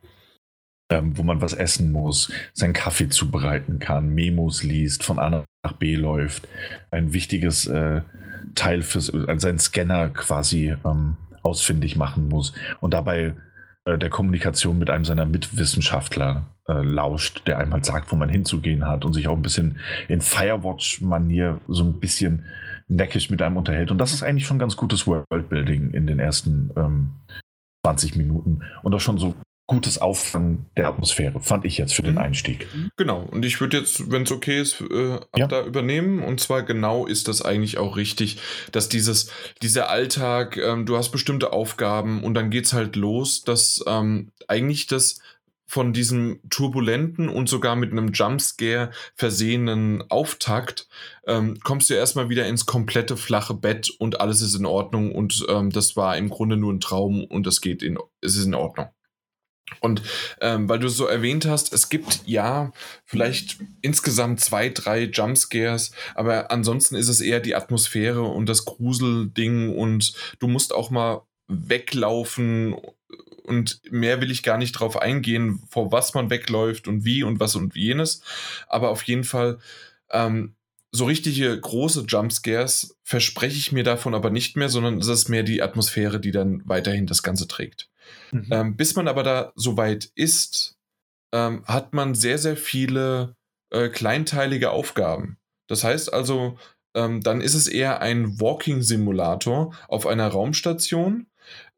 [0.89, 5.73] Ähm, wo man was essen muss, seinen Kaffee zubereiten kann, Memos liest, von A nach
[5.73, 6.47] B läuft,
[6.93, 8.03] ein wichtiges äh,
[8.55, 13.35] Teil für äh, seinen Scanner quasi ähm, ausfindig machen muss und dabei
[13.85, 18.29] äh, der Kommunikation mit einem seiner Mitwissenschaftler äh, lauscht, der einem halt sagt, wo man
[18.29, 22.45] hinzugehen hat und sich auch ein bisschen in Firewatch-Manier so ein bisschen
[22.89, 23.91] neckisch mit einem unterhält.
[23.91, 27.11] Und das ist eigentlich schon ganz gutes Worldbuilding in den ersten ähm,
[27.85, 29.35] 20 Minuten und auch schon so
[29.69, 32.21] gutes Auffangen der Atmosphäre, fand ich jetzt für den mhm.
[32.21, 32.69] Einstieg.
[32.97, 35.49] Genau, und ich würde jetzt, wenn es okay ist, äh, ja.
[35.49, 36.23] da übernehmen.
[36.23, 38.39] Und zwar genau ist das eigentlich auch richtig,
[38.71, 39.33] dass dieses,
[39.63, 44.31] dieser Alltag, ähm, du hast bestimmte Aufgaben und dann geht es halt los, dass ähm,
[44.47, 45.21] eigentlich das
[45.67, 50.89] von diesem turbulenten und sogar mit einem Jumpscare versehenen Auftakt
[51.27, 55.45] ähm, kommst du erstmal wieder ins komplette flache Bett und alles ist in Ordnung und
[55.49, 58.55] ähm, das war im Grunde nur ein Traum und das geht in, es ist in
[58.55, 58.89] Ordnung.
[59.81, 60.03] Und
[60.41, 62.71] ähm, weil du so erwähnt hast, es gibt ja
[63.05, 69.77] vielleicht insgesamt zwei, drei Jumpscares, aber ansonsten ist es eher die Atmosphäre und das Gruselding
[69.77, 72.77] und du musst auch mal weglaufen
[73.47, 77.41] und mehr will ich gar nicht drauf eingehen, vor was man wegläuft und wie und
[77.41, 78.23] was und jenes.
[78.69, 79.59] Aber auf jeden Fall,
[80.11, 80.55] ähm,
[80.93, 85.43] so richtige große Jumpscares verspreche ich mir davon aber nicht mehr, sondern es ist mehr
[85.43, 87.89] die Atmosphäre, die dann weiterhin das Ganze trägt.
[88.33, 88.49] Mhm.
[88.51, 90.77] Ähm, bis man aber da so weit ist,
[91.33, 93.37] ähm, hat man sehr, sehr viele
[93.71, 95.39] äh, kleinteilige Aufgaben.
[95.67, 96.59] Das heißt also,
[96.95, 101.27] ähm, dann ist es eher ein Walking-Simulator auf einer Raumstation,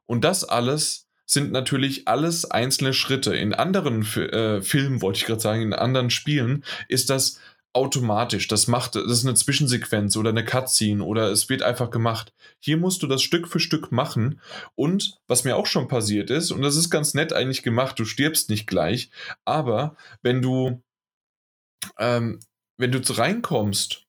[0.07, 3.37] Und das alles sind natürlich alles einzelne Schritte.
[3.37, 7.41] In anderen äh, Filmen, wollte ich gerade sagen, in anderen Spielen ist das
[7.77, 8.49] automatisch.
[8.49, 12.33] Das macht, das ist eine Zwischensequenz oder eine Cutscene oder es wird einfach gemacht.
[12.59, 14.41] Hier musst du das Stück für Stück machen.
[14.75, 18.07] Und was mir auch schon passiert ist, und das ist ganz nett eigentlich gemacht, du
[18.07, 19.11] stirbst nicht gleich,
[19.45, 20.83] aber wenn du,
[21.99, 22.41] ähm,
[22.79, 24.07] wenn du reinkommst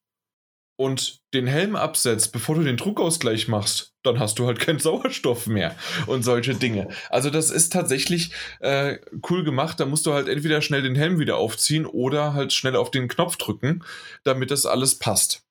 [0.76, 5.46] und den Helm absetzt, bevor du den Druckausgleich machst, dann hast du halt keinen Sauerstoff
[5.46, 5.74] mehr
[6.06, 6.88] und solche Dinge.
[7.10, 8.98] Also das ist tatsächlich äh,
[9.30, 9.78] cool gemacht.
[9.80, 13.08] Da musst du halt entweder schnell den Helm wieder aufziehen oder halt schnell auf den
[13.08, 13.84] Knopf drücken,
[14.24, 15.44] damit das alles passt.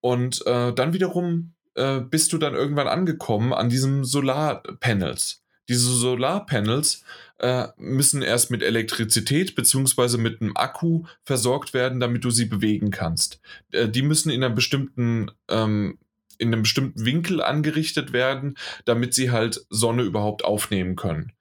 [0.00, 5.42] Und äh, dann wiederum äh, bist du dann irgendwann angekommen an diesen Solarpanels.
[5.68, 7.02] Diese Solarpanels
[7.38, 10.16] äh, müssen erst mit Elektrizität bzw.
[10.16, 13.40] mit einem Akku versorgt werden, damit du sie bewegen kannst.
[13.72, 15.98] Äh, die müssen in einer bestimmten ähm,
[16.38, 21.32] in einem bestimmten Winkel angerichtet werden, damit sie halt Sonne überhaupt aufnehmen können.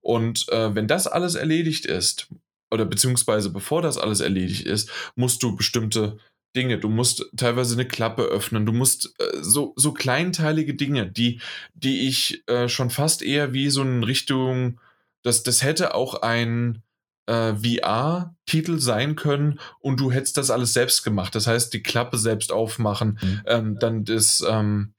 [0.00, 2.28] Und äh, wenn das alles erledigt ist,
[2.70, 6.18] oder beziehungsweise bevor das alles erledigt ist, musst du bestimmte
[6.56, 11.40] Dinge, du musst teilweise eine Klappe öffnen, du musst äh, so, so kleinteilige Dinge, die,
[11.74, 14.80] die ich äh, schon fast eher wie so in Richtung
[15.22, 16.82] das, das hätte auch ein
[17.26, 21.34] äh, VR-Titel sein können und du hättest das alles selbst gemacht.
[21.34, 23.42] Das heißt, die Klappe selbst aufmachen, mhm.
[23.46, 24.94] ähm, dann das, ähm,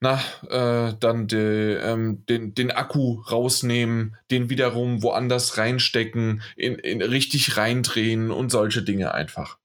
[0.00, 7.02] na, äh, dann de, ähm, den, den Akku rausnehmen, den wiederum woanders reinstecken, in, in
[7.02, 9.58] richtig reindrehen und solche Dinge einfach.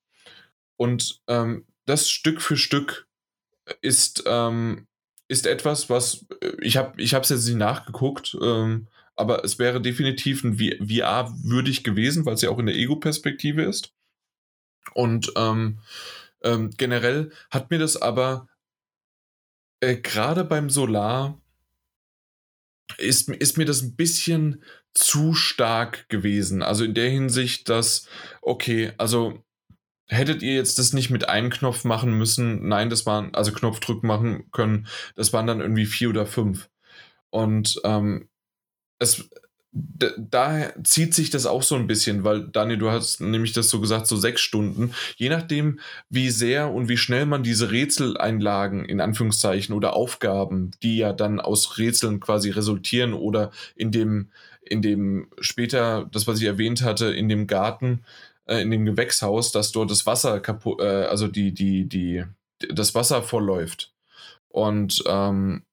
[0.78, 3.08] Und ähm, das Stück für Stück
[3.82, 4.88] ist, ähm,
[5.28, 9.82] ist etwas, was äh, ich habe ich es jetzt nicht nachgeguckt, ähm, aber es wäre
[9.82, 13.94] definitiv ein VR würdig gewesen, weil es ja auch in der Ego-Perspektive ist.
[14.94, 15.80] Und ähm,
[16.44, 18.48] ähm, generell hat mir das aber
[19.80, 21.42] äh, gerade beim Solar
[22.98, 24.64] ist, ist mir das ein bisschen
[24.94, 26.62] zu stark gewesen.
[26.62, 28.08] Also in der Hinsicht, dass,
[28.42, 29.44] okay, also
[30.08, 32.68] hättet ihr jetzt das nicht mit einem Knopf machen müssen?
[32.68, 36.70] Nein, das waren, also Knopfdrück machen können, das waren dann irgendwie vier oder fünf.
[37.32, 38.30] Und ähm,
[39.00, 39.30] es,
[40.18, 43.82] da zieht sich das auch so ein bisschen, weil Daniel, du hast nämlich das so
[43.82, 44.94] gesagt, so sechs Stunden.
[45.18, 50.98] Je nachdem, wie sehr und wie schnell man diese Rätseleinlagen in Anführungszeichen oder Aufgaben, die
[50.98, 54.30] ja dann aus Rätseln quasi resultieren oder in dem,
[54.62, 58.06] in dem später, das was ich erwähnt hatte, in dem Garten,
[58.46, 62.24] äh, in dem Gewächshaus, dass dort das Wasser kaputt, äh, also die, die, die,
[62.74, 63.92] das Wasser vorläuft.
[64.48, 65.64] Und ähm,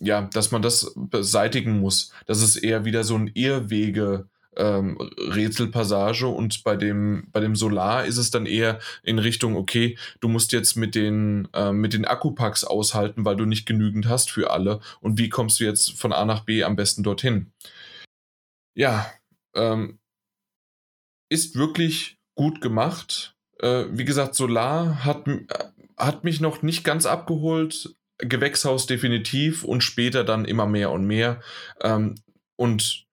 [0.00, 2.12] ja, dass man das beseitigen muss.
[2.26, 4.28] Das ist eher wieder so ein Irrwege.
[4.56, 9.96] Ähm, Rätselpassage und bei dem, bei dem Solar ist es dann eher in Richtung, okay,
[10.18, 14.32] du musst jetzt mit den, äh, mit den Akkupacks aushalten, weil du nicht genügend hast
[14.32, 17.52] für alle und wie kommst du jetzt von A nach B am besten dorthin?
[18.74, 19.06] Ja,
[19.54, 20.00] ähm,
[21.28, 23.36] ist wirklich gut gemacht.
[23.60, 25.46] Äh, wie gesagt, Solar hat, äh,
[25.96, 31.40] hat mich noch nicht ganz abgeholt, Gewächshaus definitiv und später dann immer mehr und mehr.
[31.82, 32.16] Ähm,
[32.56, 33.06] und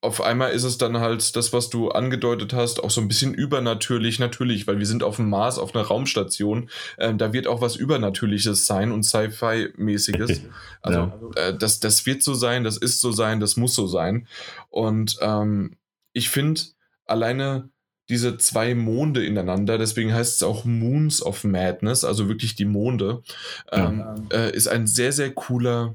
[0.00, 3.34] auf einmal ist es dann halt das, was du angedeutet hast, auch so ein bisschen
[3.34, 6.70] übernatürlich, natürlich, weil wir sind auf dem Mars, auf einer Raumstation.
[6.98, 10.42] Ähm, da wird auch was Übernatürliches sein und Sci-Fi-mäßiges.
[10.80, 11.48] Also, ja.
[11.48, 14.28] äh, das, das wird so sein, das ist so sein, das muss so sein.
[14.70, 15.76] Und ähm,
[16.12, 16.60] ich finde,
[17.04, 17.68] alleine
[18.08, 23.22] diese zwei Monde ineinander, deswegen heißt es auch Moons of Madness, also wirklich die Monde,
[23.70, 25.94] ähm, äh, ist ein sehr, sehr cooler,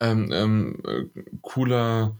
[0.00, 2.16] ähm, ähm, äh, cooler,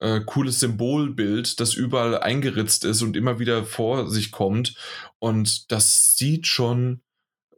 [0.00, 4.74] äh, cooles Symbolbild, das überall eingeritzt ist und immer wieder vor sich kommt.
[5.18, 7.02] Und das sieht schon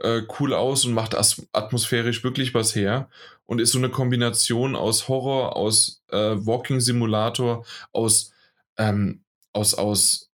[0.00, 3.08] äh, cool aus und macht atmosphärisch wirklich was her.
[3.46, 8.32] Und ist so eine Kombination aus Horror, aus äh, Walking Simulator, aus,
[8.76, 10.31] ähm, aus, aus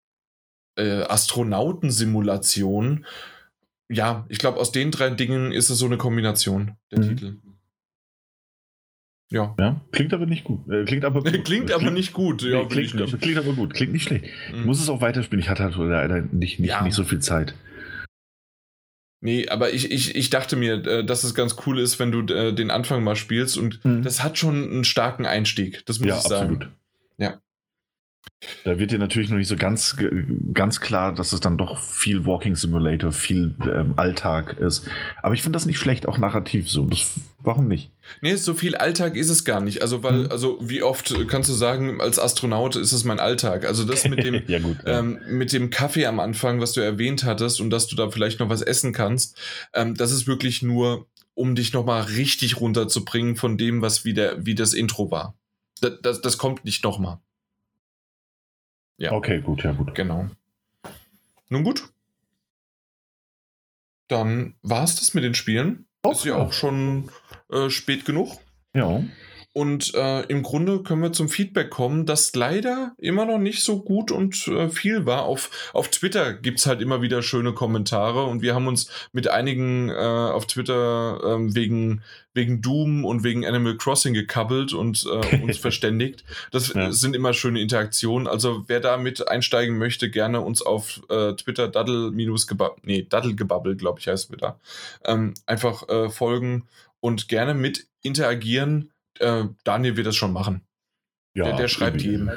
[0.75, 3.05] äh, Astronautensimulation.
[3.89, 7.09] Ja, ich glaube, aus den drei Dingen ist es so eine Kombination, der mhm.
[7.09, 7.35] Titel.
[9.31, 9.55] Ja.
[9.59, 9.81] ja.
[9.91, 10.69] Klingt aber nicht gut.
[10.69, 11.43] Äh, klingt aber gut.
[11.43, 12.43] klingt aber nicht gut.
[12.43, 13.21] Ja, nee, klingt, nicht.
[13.21, 13.73] klingt, aber gut.
[13.73, 14.25] Klingt nicht schlecht.
[14.51, 14.59] Mhm.
[14.59, 15.41] Ich muss es auch weiterspielen.
[15.41, 16.83] Ich hatte halt leider nicht, nicht, ja.
[16.83, 17.55] nicht so viel Zeit.
[19.21, 22.33] Nee, aber ich, ich, ich dachte mir, äh, dass es ganz cool ist, wenn du
[22.33, 24.03] äh, den Anfang mal spielst und mhm.
[24.03, 25.83] das hat schon einen starken Einstieg.
[25.85, 26.55] Das muss ja, ich sagen.
[26.55, 26.71] Absolut.
[27.17, 27.41] Ja.
[28.63, 29.95] Da wird dir natürlich noch nicht so ganz,
[30.53, 34.87] ganz klar, dass es dann doch viel Walking Simulator, viel ähm, Alltag ist.
[35.21, 36.85] Aber ich finde das nicht schlecht, auch narrativ so.
[36.85, 37.91] Das, warum nicht?
[38.21, 39.81] Nee, so viel Alltag ist es gar nicht.
[39.81, 40.31] Also, weil, mhm.
[40.31, 43.65] also wie oft kannst du sagen, als Astronaut ist es mein Alltag.
[43.65, 44.99] Also das mit dem, ja, gut, ja.
[44.99, 48.39] Ähm, mit dem Kaffee am Anfang, was du erwähnt hattest und dass du da vielleicht
[48.39, 49.39] noch was essen kannst,
[49.73, 54.45] ähm, das ist wirklich nur, um dich nochmal richtig runterzubringen von dem, was wie, der,
[54.45, 55.35] wie das Intro war.
[55.81, 57.19] Das, das, das kommt nicht nochmal.
[58.97, 59.11] Ja.
[59.11, 59.93] Okay, gut, ja, gut.
[59.95, 60.29] Genau.
[61.49, 61.89] Nun gut.
[64.07, 65.87] Dann war es das mit den Spielen.
[66.01, 66.15] Okay.
[66.15, 67.09] Ist ja auch schon
[67.51, 68.37] äh, spät genug.
[68.73, 69.03] Ja.
[69.57, 73.81] Und äh, im Grunde können wir zum Feedback kommen, das leider immer noch nicht so
[73.81, 75.23] gut und äh, viel war.
[75.23, 79.29] Auf, auf Twitter gibt es halt immer wieder schöne Kommentare und wir haben uns mit
[79.29, 82.03] einigen äh, auf Twitter ähm, wegen,
[82.33, 86.25] wegen Doom und wegen Animal Crossing gekabbelt und äh, uns verständigt.
[86.51, 86.91] Das ja.
[86.91, 88.27] sind immer schöne Interaktionen.
[88.27, 94.01] Also wer da mit einsteigen möchte, gerne uns auf äh, Twitter daddle nee, daddlegebabbel, glaube
[94.01, 94.59] ich, heißt wir da,
[95.05, 96.67] ähm, einfach äh, folgen
[96.99, 100.61] und gerne mit interagieren äh, Daniel wird das schon machen.
[101.33, 102.31] Ja, der, der schreibt jedem.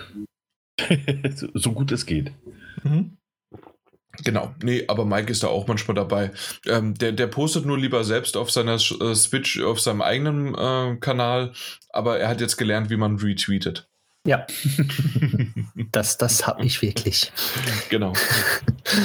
[1.55, 2.33] so gut es geht.
[2.83, 3.19] Mhm.
[4.25, 6.33] Genau, nee, aber Mike ist da auch manchmal dabei.
[6.67, 10.97] Ähm, der, der postet nur lieber selbst auf seiner äh, Switch, auf seinem eigenen äh,
[10.97, 11.53] Kanal,
[11.91, 13.89] aber er hat jetzt gelernt, wie man retweetet.
[14.27, 14.47] Ja,
[15.93, 17.33] das, das habe ich wirklich.
[17.91, 18.13] Genau.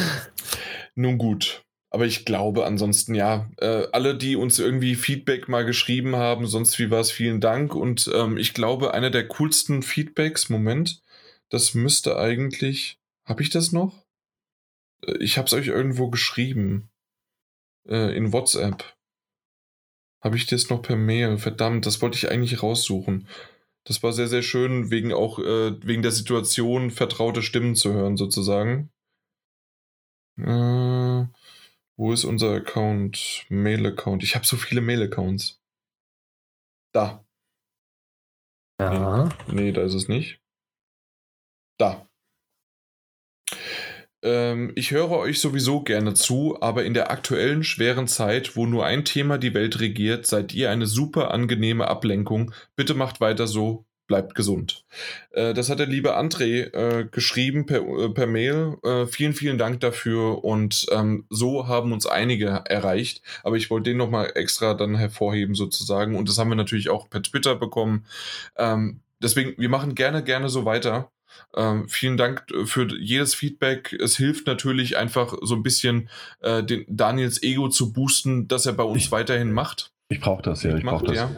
[0.95, 1.62] Nun gut.
[1.93, 6.79] Aber ich glaube ansonsten, ja, äh, alle, die uns irgendwie Feedback mal geschrieben haben, sonst
[6.79, 7.75] wie war es, vielen Dank.
[7.75, 11.03] Und ähm, ich glaube, einer der coolsten Feedbacks, Moment,
[11.49, 14.07] das müsste eigentlich, habe ich das noch?
[15.05, 16.89] Äh, ich habe es euch irgendwo geschrieben.
[17.87, 18.95] Äh, in WhatsApp.
[20.19, 21.37] Habe ich das noch per Mail?
[21.37, 23.27] Verdammt, das wollte ich eigentlich raussuchen.
[23.83, 28.17] Das war sehr, sehr schön, wegen auch, äh, wegen der Situation vertraute Stimmen zu hören,
[28.17, 28.89] sozusagen.
[30.39, 31.25] Äh,
[31.97, 33.45] wo ist unser Account?
[33.49, 34.23] Mail-Account.
[34.23, 35.61] Ich habe so viele Mail-Accounts.
[36.93, 37.25] Da.
[38.79, 39.29] Ja.
[39.47, 40.41] Nee, nee, da ist es nicht.
[41.79, 42.07] Da.
[44.23, 48.85] Ähm, ich höre euch sowieso gerne zu, aber in der aktuellen schweren Zeit, wo nur
[48.85, 52.53] ein Thema die Welt regiert, seid ihr eine super angenehme Ablenkung.
[52.75, 54.85] Bitte macht weiter so bleibt gesund.
[55.31, 58.77] Äh, das hat der liebe André äh, geschrieben per, äh, per Mail.
[58.83, 63.91] Äh, vielen, vielen Dank dafür und ähm, so haben uns einige erreicht, aber ich wollte
[63.91, 68.05] den nochmal extra dann hervorheben sozusagen und das haben wir natürlich auch per Twitter bekommen.
[68.57, 71.11] Ähm, deswegen, wir machen gerne, gerne so weiter.
[71.55, 73.93] Ähm, vielen Dank für jedes Feedback.
[73.93, 76.09] Es hilft natürlich einfach so ein bisschen
[76.41, 79.91] äh, den Daniels Ego zu boosten, dass er bei uns ich, weiterhin macht.
[80.09, 80.75] Ich brauche das, ja.
[80.77, 81.15] Ich brauche das.
[81.15, 81.31] Ja.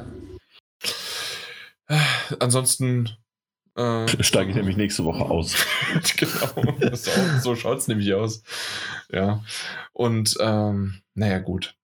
[2.39, 3.09] Ansonsten
[3.75, 5.55] äh, steige ich nämlich nächste Woche aus.
[6.17, 8.43] genau, so, so schaut es nämlich aus.
[9.11, 9.43] Ja.
[9.93, 11.77] Und ähm, naja, gut.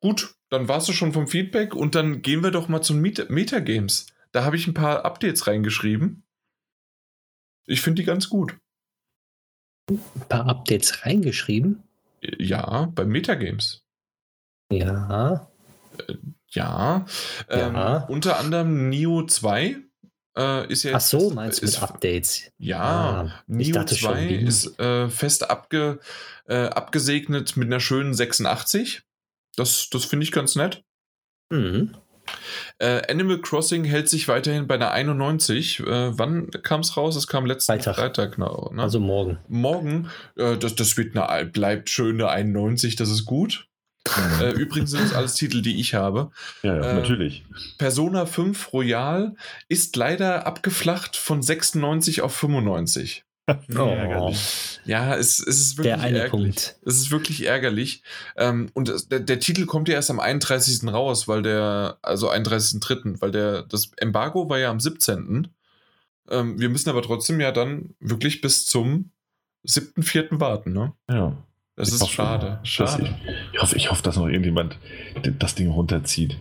[0.00, 3.24] Gut, dann warst du schon vom Feedback und dann gehen wir doch mal zum Meta
[3.28, 4.06] Metagames.
[4.30, 6.22] Da habe ich ein paar Updates reingeschrieben.
[7.66, 8.56] Ich finde die ganz gut.
[9.90, 11.82] Ein paar Updates reingeschrieben?
[12.20, 13.84] Ja, bei Metagames.
[14.70, 15.50] Ja.
[16.50, 17.04] Ja.
[17.48, 17.96] Ähm, ja.
[18.08, 19.76] Unter anderem Neo 2
[20.36, 22.50] äh, ist ja Ach so, meinst du mit Updates?
[22.58, 25.98] Ja, ah, Neo 2 ist äh, fest abge,
[26.46, 29.02] äh, abgesegnet mit einer schönen 86.
[29.56, 30.84] Das, das finde ich ganz nett.
[31.50, 31.94] Mhm.
[32.78, 35.80] Äh, Animal Crossing hält sich weiterhin bei einer 91.
[35.80, 37.16] Äh, wann kam es raus?
[37.16, 37.96] Es kam letzten Freitag.
[37.96, 38.48] Freitag ne?
[38.76, 39.38] Also morgen.
[39.48, 40.10] Morgen.
[40.36, 43.67] Äh, das, das wird eine, bleibt schön eine 91, das ist gut.
[44.40, 46.30] Äh, übrigens sind das alles Titel, die ich habe.
[46.62, 47.44] Ja, ja äh, natürlich.
[47.78, 49.34] Persona 5 Royal
[49.68, 53.24] ist leider abgeflacht von 96 auf 95.
[53.78, 54.34] Oh.
[54.84, 56.30] Ja, es, es ist wirklich der eine ärgerlich.
[56.30, 56.76] Punkt.
[56.84, 58.02] Es ist wirklich ärgerlich.
[58.36, 60.86] Ähm, und der, der, Titel kommt ja erst am 31.
[60.92, 65.48] raus, weil der, also 31.3., weil der, das Embargo war ja am 17.
[66.30, 69.10] Ähm, wir müssen aber trotzdem ja dann wirklich bis zum
[69.66, 70.40] 7.4.
[70.40, 70.92] warten, ne?
[71.08, 71.36] Ja.
[71.78, 72.58] Das ich ist hoffe, schade.
[72.64, 73.04] schade.
[73.04, 74.76] Ich, ich, hoffe, ich hoffe, dass noch irgendjemand
[75.38, 76.36] das Ding runterzieht.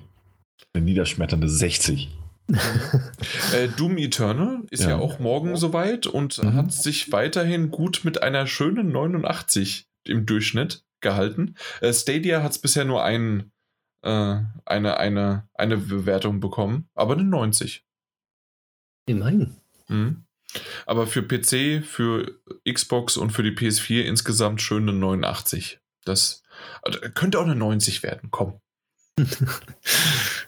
[0.73, 2.09] Eine niederschmetternde 60.
[3.53, 4.91] äh, Doom Eternal ist ja.
[4.91, 6.53] ja auch morgen soweit und mhm.
[6.55, 11.53] hat sich weiterhin gut mit einer schönen 89 im Durchschnitt gehalten.
[11.81, 13.51] Äh, Stadia hat es bisher nur einen
[14.01, 17.85] äh, eine, eine, eine Bewertung bekommen, aber eine 90.
[19.05, 19.55] Immerhin.
[19.87, 20.23] Mhm.
[20.85, 25.79] Aber für PC, für Xbox und für die PS4 insgesamt schön eine 89.
[26.05, 26.43] Das
[26.81, 28.59] also, könnte auch eine 90 werden, komm.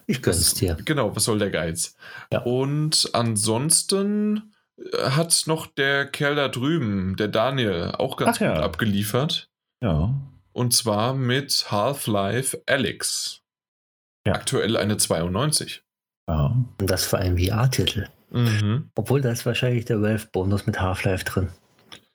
[0.05, 0.77] ich gönn's dir.
[0.85, 1.95] Genau, was soll der Geiz?
[2.31, 2.41] Ja.
[2.43, 8.53] Und ansonsten äh, hat noch der Kerl da drüben, der Daniel, auch ganz Ach ja.
[8.53, 9.49] gut abgeliefert.
[9.81, 10.13] Ja.
[10.51, 13.41] Und zwar mit Half-Life Alyx.
[14.26, 14.34] Ja.
[14.34, 15.84] Aktuell eine 92.
[16.27, 16.55] ja.
[16.80, 18.07] Und das für einen VR-Titel.
[18.31, 18.89] Mhm.
[18.95, 21.49] Obwohl, da ist wahrscheinlich der Valve-Bonus mit Half-Life drin.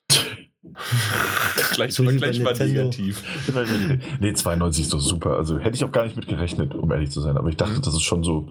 [1.73, 2.83] gleich So gleich mal Nintendo.
[2.83, 3.23] negativ.
[4.19, 5.37] nee, 92 ist doch super.
[5.37, 7.37] Also hätte ich auch gar nicht mit gerechnet, um ehrlich zu sein.
[7.37, 7.81] Aber ich dachte, Mhm.
[7.81, 8.49] dass es schon so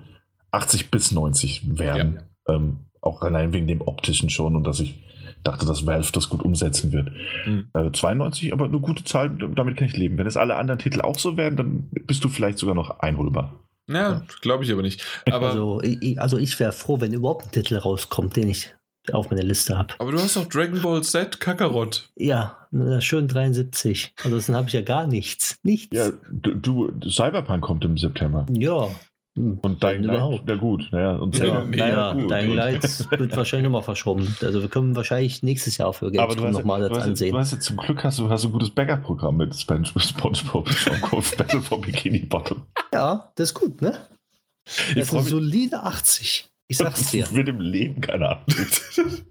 [0.51, 2.23] 80 bis 90 wären.
[2.49, 5.03] Ähm, auch allein wegen dem optischen schon und dass ich
[5.43, 7.11] dachte, dass Valve das gut umsetzen wird.
[7.47, 7.67] Mhm.
[7.75, 10.17] Äh, 92, aber eine gute Zahl, damit kann ich leben.
[10.17, 13.53] Wenn es alle anderen Titel auch so wären, dann bist du vielleicht sogar noch einholbar.
[13.89, 15.05] Ja, glaube ich aber nicht.
[15.31, 18.75] Aber, also, ich, also ich wäre froh, wenn überhaupt ein Titel rauskommt, den ich
[19.13, 19.95] auf meiner Liste habe.
[19.99, 22.09] aber du hast doch Dragon Ball Z Kakarot.
[22.17, 22.67] Ja,
[23.01, 24.15] schön 73.
[24.25, 25.59] Ansonsten habe ich ja gar nichts.
[25.63, 25.95] Nichts.
[25.95, 28.47] Ja, du, du, Cyberpunk kommt im September.
[28.51, 28.89] Ja.
[29.37, 30.49] Hm, Und wenn Light, überhaupt.
[30.49, 30.89] ja gut.
[30.93, 32.31] Naja, und Ja, naja, gut.
[32.31, 34.37] Dying Light wird wahrscheinlich nochmal verschoben.
[34.41, 37.37] Also wir können wahrscheinlich nächstes Jahr für du Gamescom nochmal du, das du ansehen.
[37.37, 41.37] hast jetzt zum Glück hast du, hast du ein gutes Backup-Programm mit Sponge- SpongeBob Schwammkopf
[41.37, 42.63] Battle for Bikini Bottom.
[42.93, 43.99] Ja, das ist gut, ne?
[44.67, 46.49] Ich Das ist eine solide 80.
[46.69, 47.31] Ich sag's dir.
[47.33, 48.45] Wird im Leben keine Ahnung.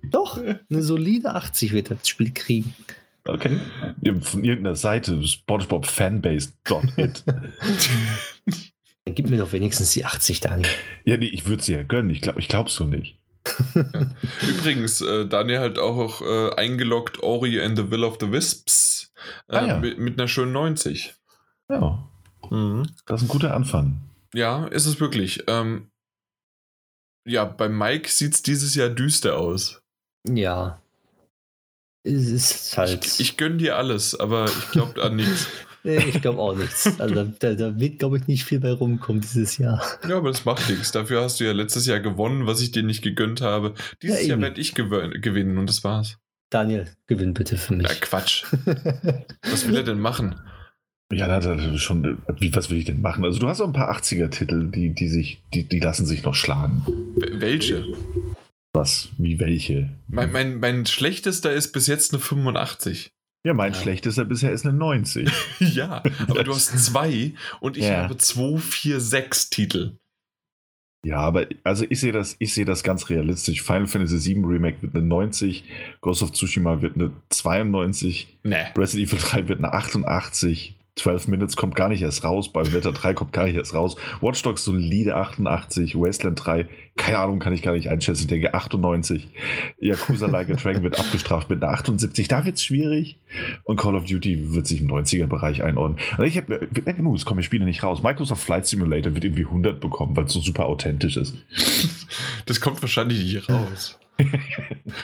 [0.03, 2.75] Doch, eine solide 80 wird das Spiel kriegen.
[3.25, 3.57] Okay.
[4.01, 7.23] Ja, Von irgendeiner Seite, SpongeBobFanbase.it.
[9.05, 10.69] Dann gib mir doch wenigstens die 80, Daniel.
[11.05, 12.09] ja, nee, ich würde sie ja gönnen.
[12.09, 13.17] Ich glaube, ich glaub's so nicht.
[14.47, 19.11] Übrigens, äh, Daniel hat auch äh, eingeloggt Ori and the Will of the Wisps
[19.49, 19.79] äh, Ah, ja.
[19.79, 21.13] mit, mit einer schönen 90.
[21.69, 22.07] Ja,
[22.49, 22.87] Mhm.
[23.05, 24.01] das ist ein guter Anfang.
[24.33, 25.43] Ja, ist es wirklich.
[25.47, 25.89] Ähm,
[27.25, 29.81] ja, bei Mike sieht es dieses Jahr düster aus.
[30.27, 30.81] Ja.
[32.03, 33.05] Es ist halt.
[33.05, 35.47] Ich, ich gönne dir alles, aber ich glaube an nichts.
[35.83, 36.97] Nee, ich glaube auch nichts.
[36.99, 39.83] Also da, da, da wird, glaube ich, nicht viel bei rumkommen dieses Jahr.
[40.07, 40.91] Ja, aber das macht nichts.
[40.91, 43.73] Dafür hast du ja letztes Jahr gewonnen, was ich dir nicht gegönnt habe.
[44.01, 44.87] Dieses Ja, Jahr werde ich gew
[45.19, 46.17] gewinnen und das war's.
[46.49, 47.87] Daniel, gewinn bitte für mich.
[47.89, 48.45] Ja, Quatsch.
[49.49, 50.35] Was will er denn machen?
[51.11, 52.19] Ja, da hat er schon.
[52.39, 53.23] Wie, was will ich denn machen?
[53.25, 56.33] Also, du hast auch ein paar 80er-Titel, die, die, sich, die, die lassen sich noch
[56.35, 56.83] schlagen.
[57.15, 57.85] W- Welche?
[58.73, 59.09] Was?
[59.17, 59.89] Wie welche?
[60.07, 63.11] Mein, mein, mein schlechtester ist bis jetzt eine 85.
[63.45, 63.79] Ja, mein Ja.
[63.79, 65.29] schlechtester bisher ist eine 90.
[65.59, 68.03] Ja, aber du hast zwei und ich Ja.
[68.03, 69.97] habe zwei, vier, sechs Titel.
[71.05, 73.61] Ja, aber also ich sehe das, ich sehe das ganz realistisch.
[73.61, 75.65] Final Fantasy VII Remake wird eine 90,
[75.99, 78.71] Ghost of Tsushima wird eine 92, Ne.
[78.77, 83.13] Resident Evil 3 wird eine 88, 12 Minutes kommt gar nicht erst raus, Bayonetta 3
[83.15, 87.63] kommt gar nicht erst raus, Watch Dogs solide 88, Wasteland 3, keine Ahnung, kann ich
[87.63, 89.27] gar nicht einschätzen, ich denke 98,
[89.79, 93.17] Yakuza Like a Dragon wird abgestraft mit einer 78, da wird es schwierig
[93.63, 95.99] und Call of Duty wird sich im 90er-Bereich einordnen.
[96.11, 98.03] Also ich habe, genug, es kommen die Spiele nicht raus.
[98.03, 101.35] Microsoft Flight Simulator wird irgendwie 100 bekommen, weil es so super authentisch ist.
[102.45, 103.97] Das kommt wahrscheinlich nicht raus.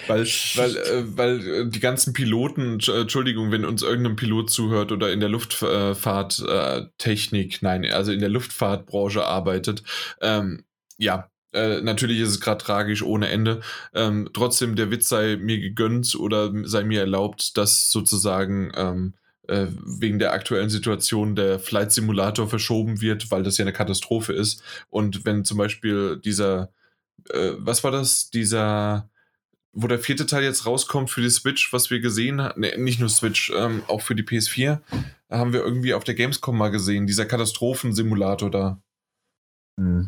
[0.08, 0.26] Weil,
[0.56, 5.12] weil, äh, weil äh, die ganzen Piloten, äh, Entschuldigung, wenn uns irgendein Pilot zuhört oder
[5.12, 9.84] in der Luftfahrttechnik, nein, also in der Luftfahrtbranche arbeitet,
[10.22, 10.64] ähm,
[10.98, 13.62] ja, äh, natürlich ist es gerade tragisch ohne Ende.
[13.94, 19.14] Ähm, trotzdem, der Witz sei mir gegönnt oder sei mir erlaubt, dass sozusagen ähm,
[19.48, 24.34] äh, wegen der aktuellen Situation der Flight Simulator verschoben wird, weil das ja eine Katastrophe
[24.34, 24.62] ist.
[24.90, 26.72] Und wenn zum Beispiel dieser,
[27.32, 29.10] äh, was war das, dieser,
[29.74, 33.00] wo der vierte Teil jetzt rauskommt für die Switch, was wir gesehen haben, nee, nicht
[33.00, 34.80] nur Switch, ähm, auch für die PS4,
[35.30, 38.82] haben wir irgendwie auf der Gamescom mal gesehen, dieser Katastrophensimulator da.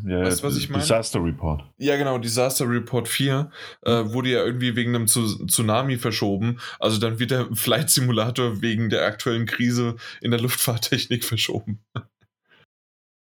[0.05, 0.81] Ja, Weißt du, was ich meine?
[0.83, 1.63] Disaster Report.
[1.77, 3.49] Ja, genau, Disaster Report 4
[3.83, 6.59] äh, wurde ja irgendwie wegen einem Tsu- Tsunami verschoben.
[6.77, 11.79] Also dann wird der Flight Simulator wegen der aktuellen Krise in der Luftfahrttechnik verschoben.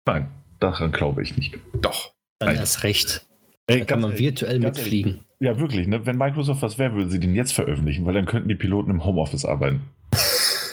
[0.07, 0.31] Nein,
[0.61, 1.59] daran glaube ich nicht.
[1.75, 2.15] Doch.
[2.39, 3.27] Dann erst recht.
[3.71, 5.21] Ey, Da kann man virtuell ganz mitfliegen.
[5.39, 5.87] Ja, wirklich.
[5.87, 6.05] Ne?
[6.05, 9.05] Wenn Microsoft was wäre, würden sie den jetzt veröffentlichen, weil dann könnten die Piloten im
[9.05, 9.83] Homeoffice arbeiten.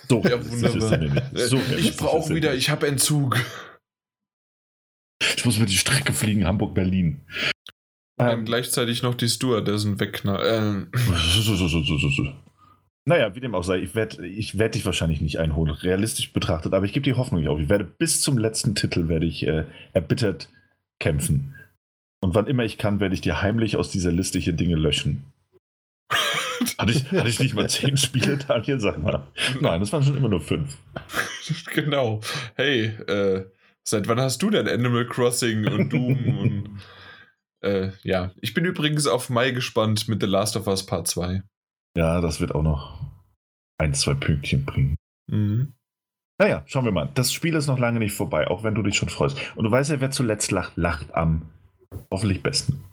[0.09, 1.01] So, Ja, wunderbar.
[1.33, 1.47] er.
[1.47, 3.37] So ich brauche er wieder, ich habe Entzug.
[5.35, 7.21] Ich muss mir die Strecke fliegen, Hamburg-Berlin.
[8.19, 10.89] Ähm, Ähm, gleichzeitig noch die Stewardessen wegknallen.
[10.93, 12.33] Ähm, so, so, so, so, so, so.
[13.05, 16.73] Naja, wie dem auch sei, ich werde ich werd dich wahrscheinlich nicht einholen, realistisch betrachtet,
[16.73, 17.59] aber ich gebe die Hoffnung nicht auf.
[17.59, 20.49] Ich werde bis zum letzten Titel werde ich äh, erbittert
[20.99, 21.53] kämpfen.
[22.19, 25.25] Und wann immer ich kann, werde ich dir heimlich aus dieser Liste hier Dinge löschen.
[26.79, 28.79] Hatte ich, hatte ich nicht mal zehn Spiele, Daniel?
[28.79, 29.27] Sag mal.
[29.61, 30.77] Nein, das waren schon immer nur fünf.
[31.73, 32.19] genau.
[32.55, 33.45] Hey, äh,
[33.87, 36.81] Seit wann hast du denn Animal Crossing und Doom und.
[37.63, 41.41] Äh, ja, ich bin übrigens auf Mai gespannt mit The Last of Us Part 2.
[41.95, 42.99] Ja, das wird auch noch
[43.77, 44.97] ein, zwei Pünktchen bringen.
[45.31, 45.73] Mhm.
[46.37, 47.09] Naja, schauen wir mal.
[47.13, 49.39] Das Spiel ist noch lange nicht vorbei, auch wenn du dich schon freust.
[49.55, 51.43] Und du weißt ja, wer zuletzt lacht, lacht am
[52.11, 52.83] hoffentlich besten.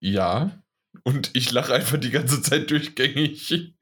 [0.00, 0.62] Ja,
[1.02, 3.74] und ich lache einfach die ganze Zeit durchgängig.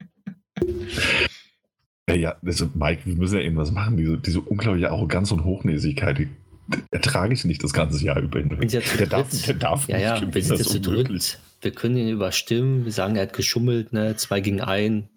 [2.09, 3.97] Ja, ja, also Mike, wir müssen ja irgendwas machen.
[3.97, 6.29] Diese, diese unglaubliche Arroganz und Hochnäsigkeit, die
[6.91, 8.41] ertrage ich nicht das ganze Jahr über.
[8.41, 11.39] Der darf, der darf ja, ja, wir sind jetzt zu dritt.
[11.61, 12.83] Wir können ihn überstimmen.
[12.83, 14.15] Wir sagen, er hat geschummelt, ne?
[14.17, 15.07] Zwei gegen ein.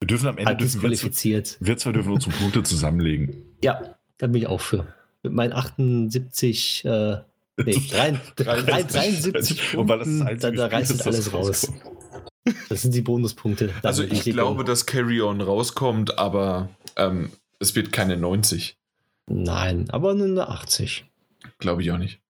[0.00, 1.58] Wir dürfen am Ende dürfen qualifiziert.
[1.60, 3.36] Wir, wir zwei dürfen unsere Punkte zusammenlegen.
[3.62, 4.92] Ja, da bin ich auch für.
[5.22, 7.18] Mit meinen 78, äh,
[7.64, 7.74] nee,
[8.36, 11.72] 73 Punkten, weil das das da, da reißt das alles raus.
[12.68, 13.70] Das sind die Bonuspunkte.
[13.82, 17.30] Also ich glaube, dass Carry-On rauskommt, aber ähm,
[17.60, 18.76] es wird keine 90.
[19.28, 21.06] Nein, aber eine 80.
[21.58, 22.20] Glaube ich auch nicht.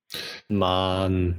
[0.49, 1.39] Mann.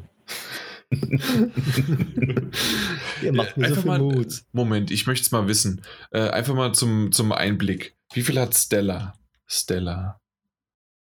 [3.22, 4.44] Ihr macht mir einfach so viel mal, Mut.
[4.52, 5.82] Moment, ich möchte es mal wissen.
[6.12, 7.96] Äh, einfach mal zum, zum Einblick.
[8.14, 9.14] Wie viel hat Stella?
[9.46, 10.20] Stella.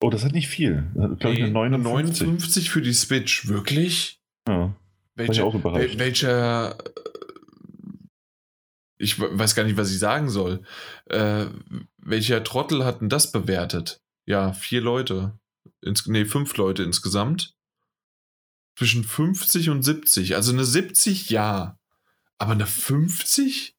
[0.02, 0.90] Oh, das hat nicht viel.
[0.94, 2.28] Glaube ich, eine 59.
[2.28, 3.48] 59 für die Switch.
[3.48, 4.22] Wirklich?
[4.48, 4.76] Ja.
[5.16, 5.82] Welcher, ich auch überrascht.
[5.82, 6.78] Wel welcher.
[8.98, 10.62] Ich weiß gar nicht, was ich sagen soll.
[11.06, 11.46] Äh,
[11.98, 14.02] welcher Trottel hat denn das bewertet?
[14.26, 15.38] Ja, vier Leute.
[15.82, 17.56] Ins, nee, fünf Leute insgesamt
[18.80, 20.36] zwischen 50 und 70.
[20.36, 21.78] Also eine 70 ja,
[22.38, 23.76] aber eine 50?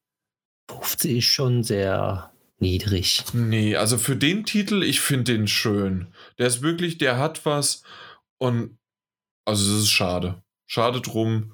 [0.69, 2.30] 50 ist schon sehr
[2.61, 3.23] niedrig.
[3.33, 6.07] Nee, also für den Titel, ich finde den schön.
[6.37, 7.83] Der ist wirklich, der hat was
[8.37, 8.77] und
[9.45, 10.41] also das ist schade.
[10.67, 11.53] Schade drum.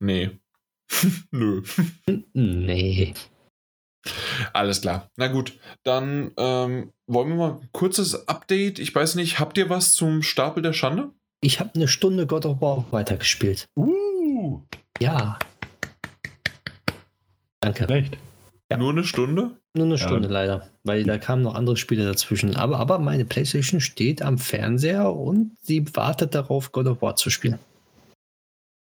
[0.00, 0.30] Nee.
[1.30, 1.62] Nö.
[2.32, 3.14] nee.
[4.52, 5.10] Alles klar.
[5.16, 8.78] Na gut, dann ähm, wollen wir mal ein kurzes Update.
[8.78, 11.10] Ich weiß nicht, habt ihr was zum Stapel der Schande?
[11.40, 13.68] Ich habe eine Stunde God of War weitergespielt.
[13.76, 14.62] Uh.
[15.00, 15.38] Ja.
[17.60, 17.88] Danke.
[17.88, 18.16] Recht.
[18.70, 18.78] Ja.
[18.78, 19.60] Nur eine Stunde?
[19.76, 20.32] Nur eine Stunde ja.
[20.32, 22.56] leider, weil da kamen noch andere Spiele dazwischen.
[22.56, 27.28] Aber, aber meine Playstation steht am Fernseher und sie wartet darauf, God of War zu
[27.28, 27.58] spielen.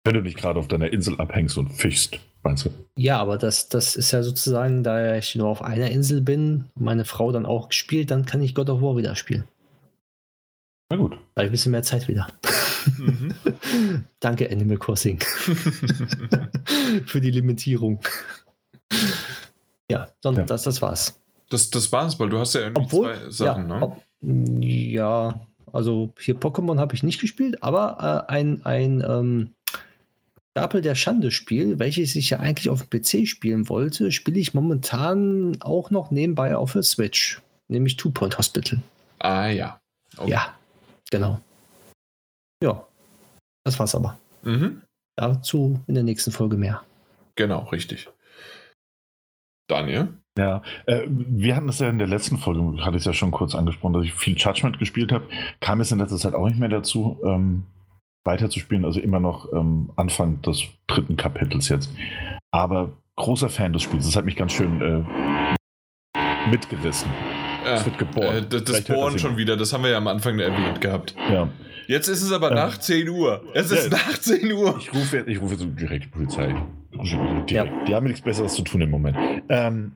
[0.03, 2.69] Wenn du nicht gerade auf deiner Insel abhängst und fischst, meinst du?
[2.95, 6.83] Ja, aber das, das ist ja sozusagen, da ich nur auf einer Insel bin und
[6.83, 9.45] meine Frau dann auch spielt, dann kann ich God of War wieder spielen.
[10.91, 11.13] Na gut.
[11.33, 12.27] Da habe ich ein bisschen mehr Zeit wieder.
[12.99, 13.33] Mhm.
[14.19, 15.19] Danke, Animal Crossing.
[17.07, 17.99] Für die Limitierung.
[19.89, 20.43] Ja, sonst, ja.
[20.45, 21.19] Das, das war's.
[21.49, 23.81] Das, das war's, weil du hast ja irgendwie Obwohl, zwei Sachen, ja, ne?
[23.81, 25.39] Ob, ja,
[25.71, 29.53] also hier Pokémon habe ich nicht gespielt, aber äh, ein, ein ähm,
[30.51, 35.57] Stapel der Schande-Spiel, welches ich ja eigentlich auf dem PC spielen wollte, spiele ich momentan
[35.61, 38.79] auch noch nebenbei auf der Switch, nämlich Two Point Hospital.
[39.19, 39.79] Ah ja.
[40.17, 40.31] Okay.
[40.31, 40.57] Ja,
[41.11, 41.39] Genau.
[42.61, 42.85] Ja,
[43.63, 44.17] das war's aber.
[44.43, 44.81] Mhm.
[45.15, 46.83] Dazu in der nächsten Folge mehr.
[47.35, 48.09] Genau, richtig.
[49.67, 50.09] Daniel?
[50.37, 53.31] Ja, äh, wir hatten das ja in der letzten Folge, hatte ich es ja schon
[53.31, 55.25] kurz angesprochen, dass ich viel Judgment gespielt habe.
[55.59, 57.63] Kam es in letzter Zeit auch nicht mehr dazu, ähm,
[58.23, 58.85] weiterzuspielen.
[58.85, 61.91] Also immer noch ähm, Anfang des dritten Kapitels jetzt.
[62.51, 64.05] Aber großer Fan des Spiels.
[64.05, 65.03] Das hat mich ganz schön äh,
[66.49, 67.09] mitgerissen.
[67.75, 68.37] Es wird geboren.
[68.37, 71.15] Äh, das das Bohren schon wieder, das haben wir ja am Anfang erwähnt gehabt.
[71.31, 71.49] Ja.
[71.87, 73.43] Jetzt ist es aber nach ähm, 10 Uhr.
[73.53, 74.77] Es ist ja, nach 10 Uhr.
[74.79, 76.53] Ich rufe, ich rufe jetzt direkt die Polizei.
[76.93, 77.51] Direkt.
[77.51, 77.65] Ja.
[77.85, 79.17] Die haben nichts Besseres zu tun im Moment.
[79.47, 79.93] Ähm,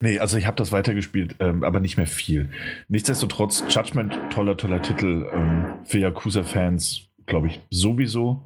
[0.00, 2.50] nee, also ich habe das weitergespielt, ähm, aber nicht mehr viel.
[2.88, 5.28] Nichtsdestotrotz, Judgment, toller, toller Titel.
[5.32, 8.42] Ähm, für Yakuza-Fans, glaube ich, sowieso.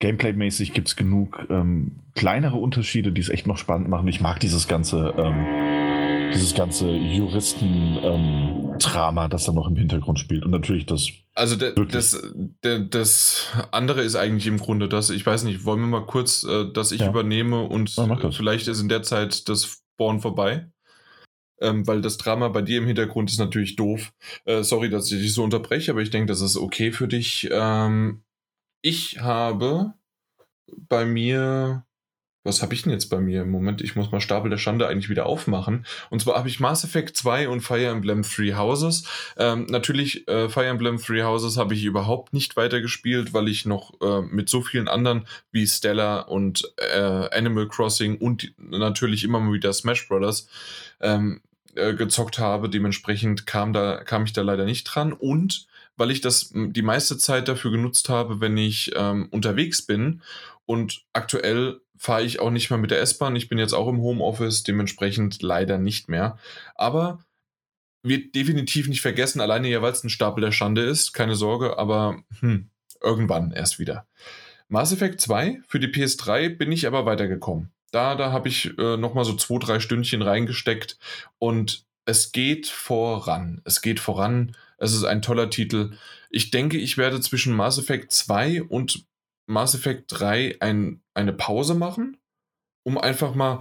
[0.00, 4.08] Gameplay-mäßig gibt es genug ähm, kleinere Unterschiede, die es echt noch spannend machen.
[4.08, 5.73] Ich mag dieses ganze ähm,
[6.34, 10.44] dieses ganze Juristen-Drama, ähm, das da noch im Hintergrund spielt.
[10.44, 11.08] Und natürlich das.
[11.34, 12.20] Also de, das,
[12.64, 16.44] de, das andere ist eigentlich im Grunde das, ich weiß nicht, wollen wir mal kurz,
[16.44, 17.10] äh, dass ich ja.
[17.10, 20.70] übernehme und ja, vielleicht ist in der Zeit das Born vorbei?
[21.60, 24.12] Ähm, weil das Drama bei dir im Hintergrund ist natürlich doof.
[24.44, 27.48] Äh, sorry, dass ich dich so unterbreche, aber ich denke, das ist okay für dich.
[27.50, 28.24] Ähm,
[28.82, 29.94] ich habe
[30.76, 31.84] bei mir
[32.44, 33.80] was habe ich denn jetzt bei mir im Moment?
[33.80, 35.86] Ich muss mal Stapel der Schande eigentlich wieder aufmachen.
[36.10, 39.04] Und zwar habe ich Mass Effect 2 und Fire Emblem Three Houses.
[39.38, 43.98] Ähm, natürlich, äh, Fire Emblem Three Houses habe ich überhaupt nicht weitergespielt, weil ich noch
[44.02, 49.54] äh, mit so vielen anderen wie Stella und äh, Animal Crossing und natürlich immer mal
[49.54, 50.46] wieder Smash Brothers
[51.00, 51.40] ähm,
[51.74, 52.68] äh, gezockt habe.
[52.68, 55.14] Dementsprechend kam, da, kam ich da leider nicht dran.
[55.14, 55.66] Und
[55.96, 60.20] weil ich das die meiste Zeit dafür genutzt habe, wenn ich ähm, unterwegs bin
[60.66, 63.36] und aktuell fahre ich auch nicht mehr mit der S-Bahn.
[63.36, 66.38] Ich bin jetzt auch im Homeoffice, dementsprechend leider nicht mehr.
[66.74, 67.24] Aber
[68.02, 71.78] wird definitiv nicht vergessen, alleine ja, weil es ein Stapel der Schande ist, keine Sorge,
[71.78, 72.68] aber hm,
[73.02, 74.06] irgendwann erst wieder.
[74.68, 77.70] Mass Effect 2 für die PS3 bin ich aber weitergekommen.
[77.90, 80.98] Da, da habe ich äh, nochmal so zwei, drei Stündchen reingesteckt
[81.38, 83.62] und es geht voran.
[83.64, 84.56] Es geht voran.
[84.78, 85.92] Es ist ein toller Titel.
[86.28, 89.06] Ich denke, ich werde zwischen Mass Effect 2 und
[89.46, 92.16] Mass Effect 3 ein, eine Pause machen,
[92.82, 93.60] um einfach mal,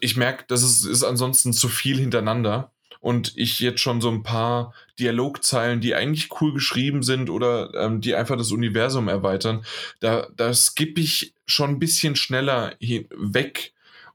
[0.00, 4.22] ich merke, das ist, ist ansonsten zu viel hintereinander und ich jetzt schon so ein
[4.22, 9.64] paar Dialogzeilen, die eigentlich cool geschrieben sind oder ähm, die einfach das Universum erweitern,
[10.00, 13.72] da, da skippe ich schon ein bisschen schneller weg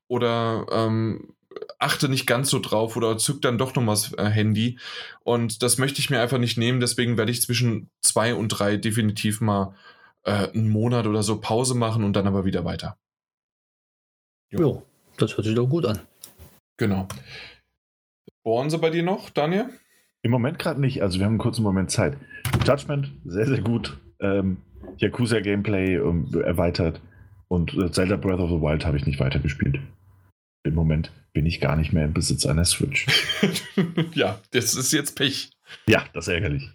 [0.07, 1.33] oder ähm,
[1.79, 4.77] achte nicht ganz so drauf oder zück dann doch noch mal das äh, Handy.
[5.23, 6.79] Und das möchte ich mir einfach nicht nehmen.
[6.79, 9.75] Deswegen werde ich zwischen zwei und drei definitiv mal
[10.23, 12.97] äh, einen Monat oder so Pause machen und dann aber wieder weiter.
[14.51, 14.83] Jo,
[15.17, 15.99] das hört sich doch gut an.
[16.77, 17.07] Genau.
[18.43, 19.69] Bohren sie bei dir noch, Daniel?
[20.21, 21.01] Im Moment gerade nicht.
[21.01, 22.17] Also wir haben einen kurzen Moment Zeit.
[22.65, 23.97] Judgment, sehr, sehr gut.
[24.19, 24.57] Ähm,
[24.97, 27.01] Yakuza Gameplay ähm, erweitert.
[27.47, 29.79] Und äh, Zelda Breath of the Wild habe ich nicht weitergespielt.
[30.63, 33.07] Im Moment bin ich gar nicht mehr im Besitz einer Switch.
[34.13, 35.51] ja, das ist jetzt Pech.
[35.87, 36.69] Ja, das ist ärgerlich.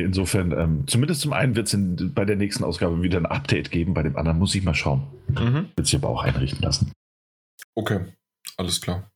[0.00, 1.78] Insofern, ähm, zumindest zum einen wird es
[2.14, 5.06] bei der nächsten Ausgabe wieder ein Update geben, bei dem anderen muss ich mal schauen.
[5.28, 5.70] Mhm.
[5.76, 6.92] Wird sich aber auch einrichten lassen.
[7.74, 8.00] Okay,
[8.56, 9.10] alles klar.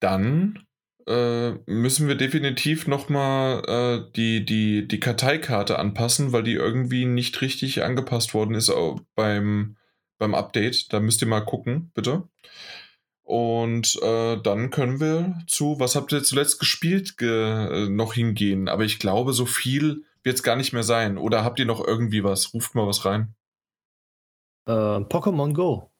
[0.00, 0.58] Dann
[1.06, 7.40] äh, müssen wir definitiv nochmal äh, die, die, die Karteikarte anpassen, weil die irgendwie nicht
[7.40, 8.72] richtig angepasst worden ist
[9.14, 9.76] beim,
[10.18, 10.92] beim Update.
[10.92, 12.28] Da müsst ihr mal gucken, bitte.
[13.30, 17.28] Und äh, dann können wir zu, was habt ihr zuletzt gespielt, ge
[17.84, 18.68] äh, noch hingehen.
[18.68, 21.16] Aber ich glaube, so viel wird es gar nicht mehr sein.
[21.16, 22.52] Oder habt ihr noch irgendwie was?
[22.52, 23.32] Ruft mal was rein.
[24.66, 25.92] Äh, Pokémon Go.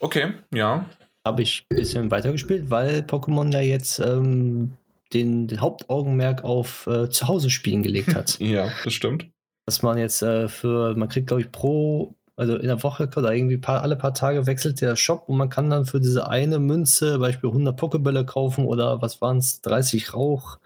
[0.00, 0.84] Okay, ja.
[1.24, 4.76] Habe ich ein bisschen weitergespielt, weil Pokémon ja jetzt ähm,
[5.14, 8.38] den, den, Hauptaugenmerk auf äh, Zuhause-Spielen gelegt hat.
[8.38, 9.30] ja, das stimmt.
[9.64, 13.34] Dass man jetzt äh, für, man kriegt, glaube ich, pro also in der Woche oder
[13.34, 16.60] irgendwie paar, alle paar Tage wechselt der Shop und man kann dann für diese eine
[16.60, 20.58] Münze, Beispiel 100 Pokebälle kaufen oder was waren es, 30 Rauch.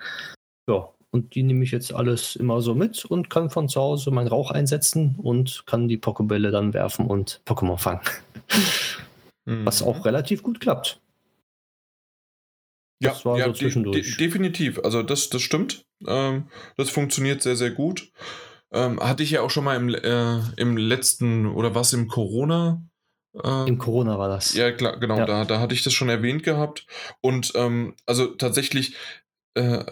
[0.68, 4.10] Ja, und die nehme ich jetzt alles immer so mit und kann von zu Hause
[4.10, 8.00] meinen Rauch einsetzen und kann die Pokebälle dann werfen und Pokémon fangen.
[9.44, 9.64] Mhm.
[9.66, 11.00] Was auch relativ gut klappt.
[13.00, 14.78] Das ja, ja so de de definitiv.
[14.84, 15.84] Also das, das stimmt.
[16.06, 18.12] Ähm, das funktioniert sehr, sehr gut.
[18.72, 22.82] Ähm, hatte ich ja auch schon mal im, äh, im letzten, oder was im Corona?
[23.34, 24.54] Äh, Im Corona war das.
[24.54, 25.26] Ja, klar, genau, ja.
[25.26, 26.86] Da, da hatte ich das schon erwähnt gehabt.
[27.20, 28.96] Und ähm, also tatsächlich
[29.54, 29.84] äh,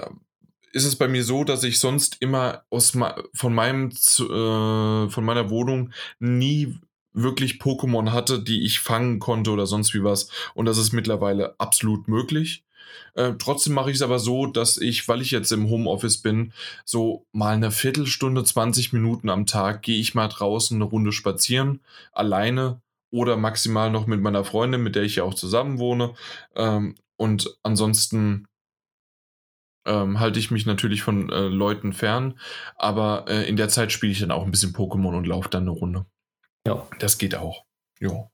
[0.73, 2.97] ist es bei mir so, dass ich sonst immer aus
[3.35, 6.79] von meinem äh, von meiner Wohnung nie
[7.13, 10.29] wirklich Pokémon hatte, die ich fangen konnte oder sonst wie was.
[10.55, 12.65] Und das ist mittlerweile absolut möglich.
[13.15, 16.53] Äh, trotzdem mache ich es aber so, dass ich, weil ich jetzt im Homeoffice bin,
[16.85, 21.81] so mal eine Viertelstunde, 20 Minuten am Tag gehe ich mal draußen eine Runde spazieren,
[22.13, 22.81] alleine
[23.11, 26.15] oder maximal noch mit meiner Freundin, mit der ich ja auch zusammen wohne.
[26.55, 28.47] Ähm, und ansonsten
[29.87, 32.39] ähm, halte ich mich natürlich von äh, Leuten fern,
[32.77, 35.63] aber äh, in der Zeit spiele ich dann auch ein bisschen Pokémon und laufe dann
[35.63, 36.07] eine Runde.
[36.67, 36.87] Ja.
[36.99, 37.65] Das geht auch.
[37.99, 38.31] Ja.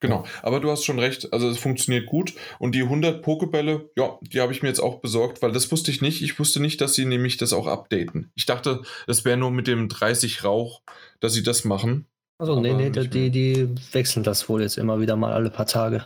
[0.00, 4.18] Genau, aber du hast schon recht, also es funktioniert gut und die 100 Pokebälle, ja,
[4.20, 6.20] die habe ich mir jetzt auch besorgt, weil das wusste ich nicht.
[6.22, 8.30] Ich wusste nicht, dass sie nämlich das auch updaten.
[8.34, 10.82] Ich dachte, das wäre nur mit dem 30 Rauch,
[11.20, 12.06] dass sie das machen.
[12.38, 16.04] Also nee, nee, die, die wechseln das wohl jetzt immer wieder mal alle paar Tage.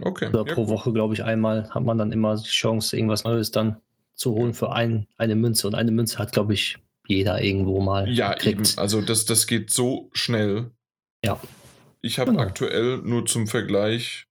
[0.00, 0.28] Okay.
[0.28, 3.50] Oder ja, pro Woche, glaube ich, einmal hat man dann immer die Chance, irgendwas Neues
[3.50, 3.80] dann
[4.14, 5.66] zu holen für ein, eine Münze.
[5.66, 8.08] Und eine Münze hat, glaube ich, jeder irgendwo mal.
[8.08, 8.60] Ja, kriegt.
[8.60, 8.78] eben.
[8.78, 10.70] Also das, das geht so schnell.
[11.24, 11.40] Ja.
[12.04, 12.42] Ich habe genau.
[12.42, 14.26] aktuell nur zum Vergleich,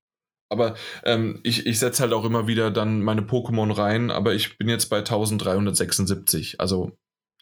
[0.50, 4.60] aber ähm, ich, ich setze halt auch immer wieder dann meine Pokémon rein, aber ich
[4.60, 6.62] bin jetzt bei 1376.
[6.62, 6.92] Also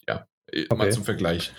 [0.08, 0.76] ja, äh, okay.
[0.78, 1.52] mal zum Vergleich.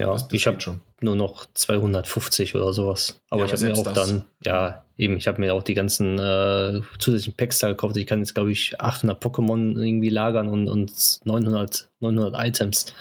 [0.00, 3.20] Ja, das, das ich habe schon nur noch 250 oder sowas.
[3.30, 3.94] Aber ja, ich habe mir auch das.
[3.94, 7.96] dann, ja, eben, ich habe mir auch die ganzen äh, zusätzlichen Packs da gekauft.
[7.96, 12.92] Ich kann jetzt, glaube ich, 800 Pokémon irgendwie lagern und, und 900, 900 Items.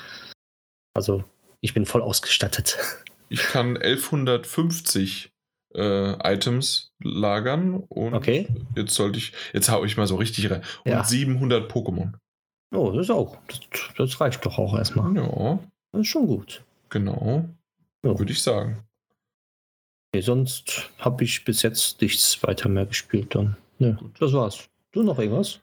[0.94, 1.24] Also,
[1.62, 2.78] ich bin voll ausgestattet.
[3.30, 5.32] Ich kann 1150
[5.76, 8.48] äh, Items lagern und okay.
[8.76, 10.62] jetzt sollte ich, jetzt hau ich mal so richtig rein.
[10.86, 11.04] Und ja.
[11.04, 12.14] 700 Pokémon.
[12.72, 13.60] Oh, das ist auch, das,
[13.98, 15.16] das, reicht doch auch erstmal.
[15.16, 15.60] Ja.
[15.92, 16.64] Das ist schon gut.
[16.90, 17.50] Genau.
[18.04, 18.18] Ja.
[18.18, 18.84] Würde ich sagen.
[20.12, 23.58] Okay, sonst habe ich bis jetzt nichts weiter mehr gespielt dann.
[23.80, 24.68] Ne, das war's.
[24.92, 25.60] Du noch irgendwas?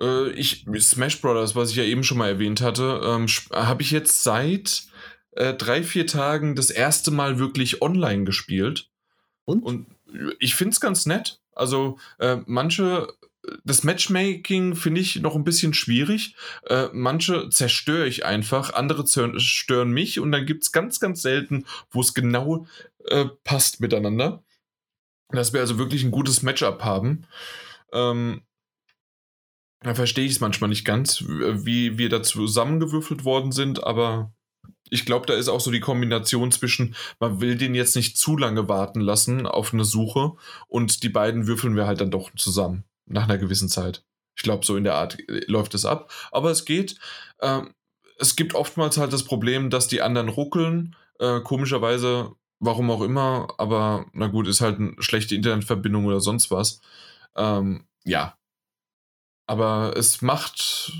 [0.00, 3.90] Äh, ich, Smash Brothers, was ich ja eben schon mal erwähnt hatte, ähm, habe ich
[3.90, 4.84] jetzt seit
[5.36, 8.90] äh, drei, vier Tagen das erste Mal wirklich online gespielt.
[9.44, 9.62] Und?
[9.62, 9.86] Und
[10.38, 11.40] ich finde es ganz nett.
[11.52, 13.08] Also äh, manche
[13.64, 16.34] das Matchmaking finde ich noch ein bisschen schwierig.
[16.66, 21.66] Äh, manche zerstöre ich einfach, andere zerstören mich und dann gibt es ganz, ganz selten,
[21.90, 22.66] wo es genau
[23.06, 24.42] äh, passt miteinander.
[25.30, 27.26] Dass wir also wirklich ein gutes Matchup haben.
[27.92, 28.42] Ähm,
[29.80, 34.32] da verstehe ich es manchmal nicht ganz, wie wir da zusammengewürfelt worden sind, aber
[34.90, 38.36] ich glaube, da ist auch so die Kombination zwischen, man will den jetzt nicht zu
[38.36, 40.32] lange warten lassen auf eine Suche
[40.68, 44.04] und die beiden würfeln wir halt dann doch zusammen nach einer gewissen Zeit.
[44.36, 46.12] Ich glaube, so in der Art äh, läuft es ab.
[46.30, 46.96] Aber es geht.
[47.40, 47.74] Ähm,
[48.18, 50.96] es gibt oftmals halt das Problem, dass die anderen ruckeln.
[51.18, 53.48] Äh, komischerweise, warum auch immer.
[53.58, 56.80] Aber na gut, ist halt eine schlechte Internetverbindung oder sonst was.
[57.36, 58.36] Ähm, ja.
[59.46, 60.92] Aber es macht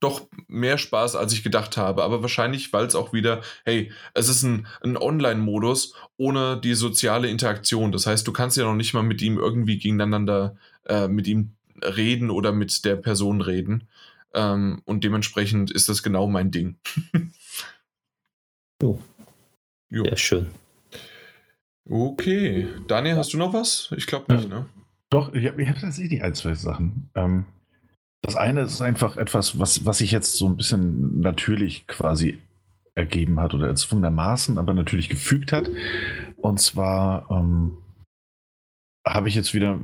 [0.00, 2.02] doch mehr Spaß, als ich gedacht habe.
[2.02, 7.28] Aber wahrscheinlich, weil es auch wieder, hey, es ist ein, ein Online-Modus ohne die soziale
[7.28, 7.92] Interaktion.
[7.92, 10.56] Das heißt, du kannst ja noch nicht mal mit ihm irgendwie gegeneinander
[10.86, 13.88] äh, mit ihm reden oder mit der Person reden.
[14.34, 16.76] Ähm, und dementsprechend ist das genau mein Ding.
[18.82, 19.00] jo.
[19.90, 20.04] jo.
[20.04, 20.46] Sehr schön.
[21.88, 22.68] Okay.
[22.88, 23.92] Daniel, hast du noch was?
[23.96, 24.66] Ich glaube nicht, ne?
[25.10, 27.10] Doch, ich habe hab tatsächlich ein, zwei Sachen.
[27.14, 27.46] Ähm,
[28.24, 32.38] das eine ist einfach etwas, was, was sich jetzt so ein bisschen natürlich quasi
[32.94, 35.68] ergeben hat oder erzwungenermaßen, aber natürlich gefügt hat.
[36.38, 37.76] Und zwar ähm,
[39.06, 39.78] habe ich jetzt wieder,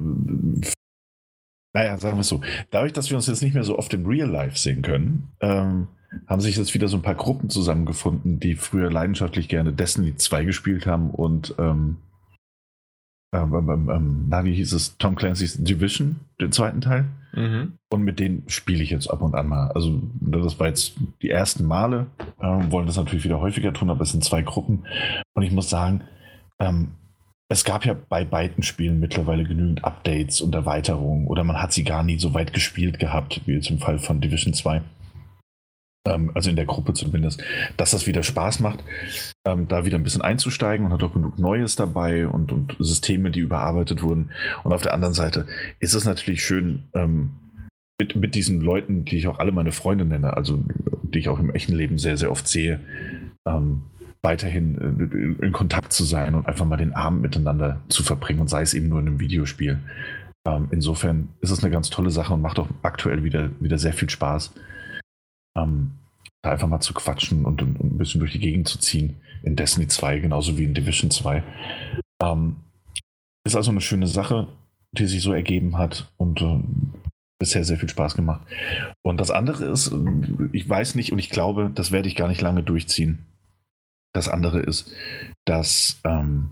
[1.75, 4.07] naja, sagen wir es so, dadurch, dass wir uns jetzt nicht mehr so oft im
[4.07, 5.89] Real Life sehen können, ähm,
[6.27, 10.45] haben sich jetzt wieder so ein paar Gruppen zusammengefunden, die früher leidenschaftlich gerne Destiny 2
[10.45, 11.99] gespielt haben und ähm,
[13.35, 17.05] ähm, ähm, ähm, na, wie hieß es, Tom Clancy's Division, den zweiten Teil.
[17.33, 17.79] Mhm.
[17.91, 19.71] Und mit denen spiele ich jetzt ab und an mal.
[19.73, 22.07] Also, das war jetzt die ersten Male.
[22.43, 24.85] Ähm, wollen das natürlich wieder häufiger tun, aber es sind zwei Gruppen.
[25.35, 26.03] Und ich muss sagen,
[26.59, 26.93] ähm,
[27.49, 31.83] es gab ja bei beiden Spielen mittlerweile genügend Updates und Erweiterungen oder man hat sie
[31.83, 34.83] gar nie so weit gespielt gehabt, wie jetzt im Fall von Division 2
[36.11, 37.43] ähm, also in der Gruppe zumindest,
[37.77, 38.85] dass das wieder Spaß macht,
[39.47, 43.31] ähm, da wieder ein bisschen einzusteigen und hat auch genug Neues dabei und, und Systeme,
[43.31, 44.31] die überarbeitet wurden.
[44.65, 45.47] Und auf der anderen Seite
[45.79, 47.31] ist es natürlich schön, ähm,
[48.01, 50.65] mit, mit diesen Leuten, die ich auch alle meine Freunde nenne, also
[51.03, 52.81] die ich auch im echten Leben sehr, sehr oft sehe,
[53.47, 53.83] ähm,
[54.23, 58.49] weiterhin äh, in Kontakt zu sein und einfach mal den Abend miteinander zu verbringen und
[58.49, 59.79] sei es eben nur in einem Videospiel.
[60.47, 63.93] Ähm, insofern ist es eine ganz tolle Sache und macht auch aktuell wieder, wieder sehr
[63.93, 64.55] viel Spaß
[65.57, 65.93] ähm,
[66.43, 69.17] da einfach mal zu quatschen und, und, ein bisschen durch die Gegend zu ziehen.
[69.43, 71.43] In Destiny 2, genauso wie in Division 2.
[72.23, 72.57] Ähm,
[73.45, 74.49] ist also eine schöne Sache,
[74.93, 76.61] die sich so ergeben hat und äh,
[77.39, 78.47] bisher sehr viel Spaß gemacht.
[79.03, 79.93] Und das andere ist,
[80.53, 83.27] ich weiß nicht und ich glaube, das werde ich gar nicht lange durchziehen.
[84.13, 84.93] Das andere ist,
[85.45, 86.51] dass ähm,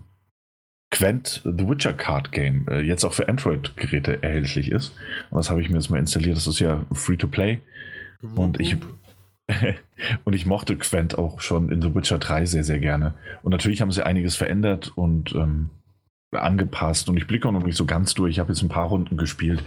[0.90, 4.94] Quent The Witcher Card Game äh, jetzt auch für Android-Geräte erhältlich ist.
[5.30, 6.36] Und das habe ich mir jetzt mal installiert.
[6.36, 7.60] Das ist ja free to play.
[8.34, 8.76] Und ich,
[10.24, 13.14] und ich mochte Quent auch schon in The Witcher 3 sehr, sehr gerne.
[13.42, 15.70] Und natürlich haben sie einiges verändert und ähm,
[16.32, 17.08] angepasst.
[17.08, 18.32] Und ich blicke auch noch nicht so ganz durch.
[18.32, 19.62] Ich habe jetzt ein paar Runden gespielt.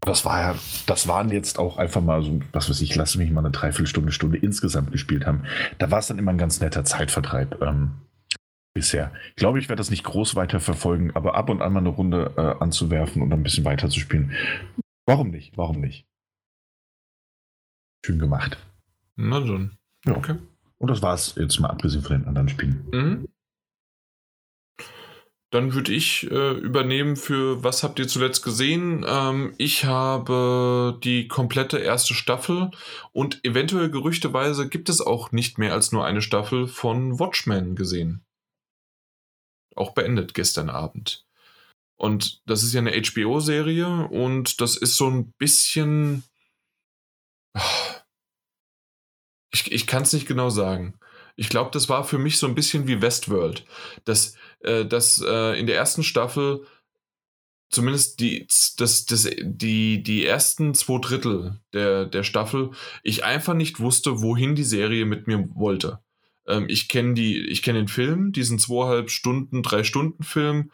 [0.00, 0.54] Das war ja,
[0.86, 4.12] das waren jetzt auch einfach mal so, was weiß ich, lasse mich mal eine Dreiviertelstunde,
[4.12, 5.44] Stunde insgesamt gespielt haben.
[5.78, 7.62] Da war es dann immer ein ganz netter Zeitvertreib.
[7.62, 7.92] Ähm,
[8.74, 9.12] bisher.
[9.30, 11.88] Ich glaube, ich werde das nicht groß weiter verfolgen, aber ab und an mal eine
[11.88, 14.32] Runde äh, anzuwerfen und ein bisschen weiter zu spielen.
[15.06, 15.56] Warum nicht?
[15.56, 16.06] Warum nicht?
[18.04, 18.58] Schön gemacht.
[19.20, 19.76] Na dann.
[20.06, 20.16] Ja.
[20.16, 20.36] Okay.
[20.78, 22.88] Und das war's jetzt mal abgesehen von den anderen Spielen.
[22.92, 23.28] Mhm.
[25.52, 29.04] Dann würde ich äh, übernehmen für was habt ihr zuletzt gesehen?
[29.06, 32.70] Ähm, ich habe die komplette erste Staffel
[33.12, 38.24] und eventuell gerüchteweise gibt es auch nicht mehr als nur eine Staffel von Watchmen gesehen.
[39.74, 41.26] Auch beendet gestern Abend.
[41.96, 46.22] Und das ist ja eine HBO-Serie und das ist so ein bisschen
[49.52, 50.94] ich, ich kann es nicht genau sagen.
[51.36, 53.64] Ich glaube, das war für mich so ein bisschen wie Westworld.
[54.04, 56.66] Dass, äh, dass äh, in der ersten Staffel
[57.70, 58.46] zumindest die,
[58.76, 62.70] das, das, die, die ersten zwei Drittel der, der Staffel
[63.02, 66.00] ich einfach nicht wusste, wohin die Serie mit mir wollte.
[66.46, 70.70] Ähm, ich kenne kenn den Film, diesen zweieinhalb Stunden, drei Stunden Film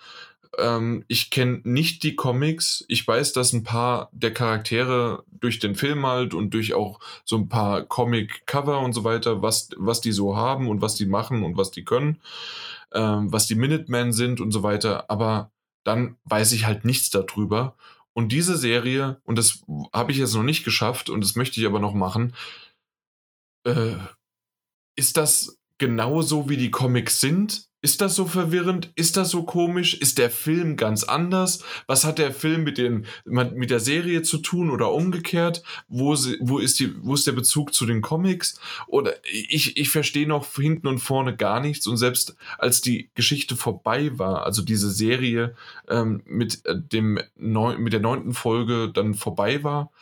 [0.59, 2.85] ähm, ich kenne nicht die Comics.
[2.89, 7.37] Ich weiß, dass ein paar der Charaktere durch den Film halt und durch auch so
[7.37, 11.43] ein paar Comic-Cover und so weiter, was, was die so haben und was die machen
[11.43, 12.21] und was die können,
[12.93, 15.11] ähm, was die Minutemen sind und so weiter.
[15.11, 15.51] Aber
[15.85, 17.77] dann weiß ich halt nichts darüber.
[18.13, 19.63] Und diese Serie, und das
[19.93, 22.35] habe ich jetzt noch nicht geschafft und das möchte ich aber noch machen,
[23.65, 23.97] äh,
[24.97, 27.69] ist das genauso wie die Comics sind?
[27.87, 28.91] Ist das so verwirrend?
[28.97, 29.95] Ist das so komisch?
[29.95, 31.63] Ist der Film ganz anders?
[31.87, 35.63] Was hat der Film mit, den, mit der Serie zu tun oder umgekehrt?
[35.87, 38.59] Wo, wo, ist die, wo ist der Bezug zu den Comics?
[38.89, 41.87] Oder ich, ich verstehe noch hinten und vorne gar nichts.
[41.87, 45.55] Und selbst als die Geschichte vorbei war, also diese Serie
[45.87, 49.93] ähm, mit, äh, dem neun, mit der neunten Folge dann vorbei war,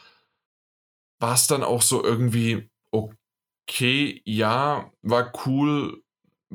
[1.18, 6.02] war es dann auch so irgendwie, okay, ja, war cool,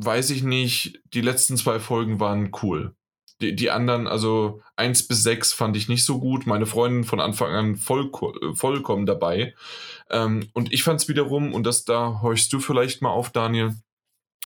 [0.05, 2.95] weiß ich nicht, die letzten zwei Folgen waren cool.
[3.41, 6.45] Die, die anderen, also eins bis sechs fand ich nicht so gut.
[6.45, 8.11] Meine Freundin von Anfang an voll,
[8.53, 9.55] vollkommen dabei.
[10.09, 13.75] Ähm, und ich fand es wiederum, und das da horchst du vielleicht mal auf, Daniel,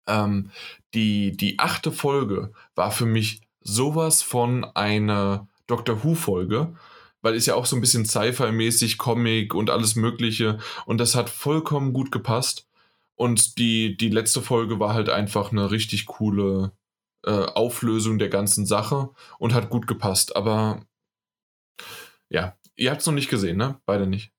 [0.08, 0.52] ähm,
[0.94, 6.76] die, die achte Folge war für mich sowas von einer Doctor Who-Folge,
[7.22, 10.58] weil ist ja auch so ein bisschen Sci-Fi-mäßig, Comic und alles Mögliche.
[10.86, 12.69] Und das hat vollkommen gut gepasst.
[13.20, 16.72] Und die, die letzte Folge war halt einfach eine richtig coole
[17.26, 20.38] äh, Auflösung der ganzen Sache und hat gut gepasst.
[20.38, 20.86] Aber
[22.30, 23.78] ja, ihr habt es noch nicht gesehen, ne?
[23.86, 24.32] Beide nicht.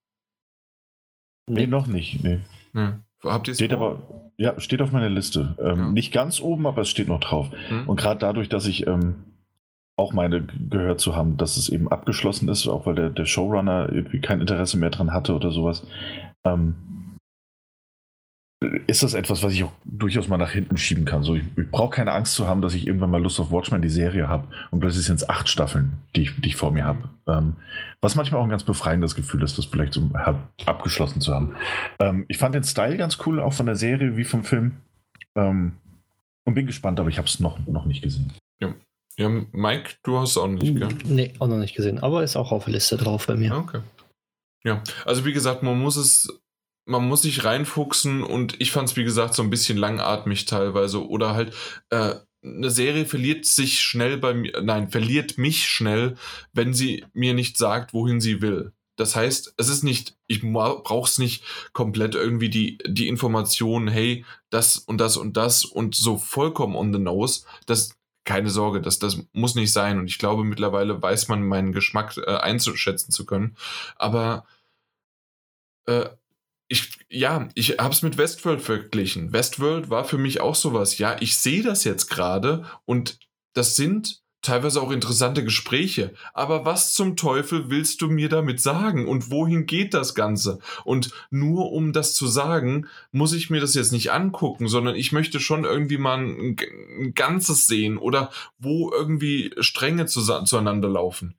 [1.47, 2.25] Nee, noch nicht.
[2.25, 2.41] Nee.
[2.73, 3.01] Ja.
[3.23, 5.57] Habt ihr Steht aber, ja, steht auf meiner Liste.
[5.61, 5.89] Ähm, ja.
[5.91, 7.51] Nicht ganz oben, aber es steht noch drauf.
[7.69, 7.87] Hm.
[7.87, 9.25] Und gerade dadurch, dass ich ähm,
[9.97, 13.93] auch meine gehört zu haben, dass es eben abgeschlossen ist, auch weil der, der Showrunner
[13.93, 15.87] irgendwie kein Interesse mehr dran hatte oder sowas,
[16.45, 16.77] ähm,
[18.87, 21.23] ist das etwas, was ich auch durchaus mal nach hinten schieben kann.
[21.23, 23.81] So, ich, ich brauche keine Angst zu haben, dass ich irgendwann mal Lust auf Watchmen
[23.81, 26.85] die Serie habe und plötzlich sind es acht Staffeln, die ich, die ich vor mir
[26.85, 27.09] habe.
[27.27, 27.57] Ähm,
[28.03, 30.11] was manchmal auch ein ganz befreiendes Gefühl ist, das vielleicht so
[30.67, 31.57] abgeschlossen zu haben.
[32.01, 34.77] Ähm, ich fand den Style ganz cool, auch von der Serie wie vom Film.
[35.35, 35.73] Ähm,
[36.45, 38.33] und bin gespannt, aber ich habe es noch, noch nicht gesehen.
[38.61, 38.75] Ja.
[39.17, 40.89] ja, Mike, du hast es auch nicht, gell?
[41.05, 43.57] Nee, auch noch nicht gesehen, aber ist auch auf der Liste drauf bei mir.
[43.57, 43.81] Okay.
[44.65, 46.29] Ja, also wie gesagt, man muss es
[46.91, 51.07] man muss sich reinfuchsen und ich fand es, wie gesagt, so ein bisschen langatmig teilweise.
[51.09, 51.55] Oder halt,
[51.91, 56.17] äh, eine Serie verliert sich schnell bei mir, nein, verliert mich schnell,
[56.53, 58.73] wenn sie mir nicht sagt, wohin sie will.
[58.97, 64.27] Das heißt, es ist nicht, ich brauche es nicht komplett irgendwie die, die Information, hey,
[64.51, 67.47] das und das und das und so vollkommen on the nose.
[67.67, 69.99] Das, keine Sorge, das, das muss nicht sein.
[69.99, 73.57] Und ich glaube, mittlerweile weiß man meinen Geschmack äh, einzuschätzen zu können.
[73.97, 74.45] Aber
[75.87, 76.11] äh,
[76.71, 79.33] ich, ja, ich habe es mit Westworld verglichen.
[79.33, 80.99] Westworld war für mich auch sowas.
[80.99, 83.19] Ja, ich sehe das jetzt gerade und
[83.55, 86.15] das sind teilweise auch interessante Gespräche.
[86.33, 89.09] Aber was zum Teufel willst du mir damit sagen?
[89.09, 90.61] Und wohin geht das Ganze?
[90.85, 95.11] Und nur um das zu sagen, muss ich mir das jetzt nicht angucken, sondern ich
[95.11, 96.57] möchte schon irgendwie mal ein,
[97.01, 101.35] ein Ganzes sehen oder wo irgendwie Stränge zu, zueinander laufen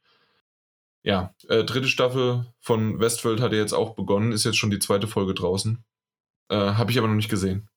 [1.04, 4.80] ja, äh, dritte Staffel von Westworld hat ja jetzt auch begonnen, ist jetzt schon die
[4.80, 5.84] zweite Folge draußen.
[6.50, 7.68] Äh, habe ich aber noch nicht gesehen.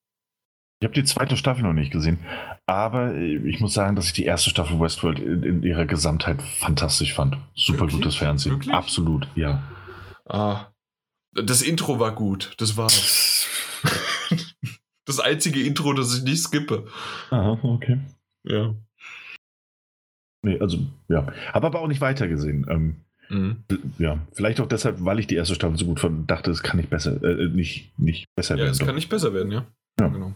[0.81, 2.19] Ich habe die zweite Staffel noch nicht gesehen,
[2.67, 7.15] aber ich muss sagen, dass ich die erste Staffel Westworld in, in ihrer Gesamtheit fantastisch
[7.15, 7.39] fand.
[7.55, 7.97] Super Wirklich?
[7.97, 8.53] gutes Fernsehen.
[8.53, 8.75] Wirklich?
[8.75, 9.62] Absolut, ja.
[10.27, 10.73] Ah,
[11.33, 12.89] das Intro war gut, das war
[15.07, 16.86] das einzige Intro, das ich nicht skippe.
[17.31, 18.01] Aha, okay.
[18.43, 18.75] Ja.
[20.43, 20.78] Nee, also,
[21.09, 21.27] ja.
[21.55, 22.67] Habe aber auch nicht weitergesehen.
[22.69, 23.65] Ähm, Mhm.
[23.99, 26.77] Ja, vielleicht auch deshalb, weil ich die erste Staffel so gut fand, dachte, es kann
[26.77, 28.67] nicht besser, äh, nicht, nicht besser ja, werden.
[28.69, 28.86] Ja, es doch.
[28.86, 29.67] kann nicht besser werden, ja.
[29.99, 30.09] Ja.
[30.09, 30.35] Genau.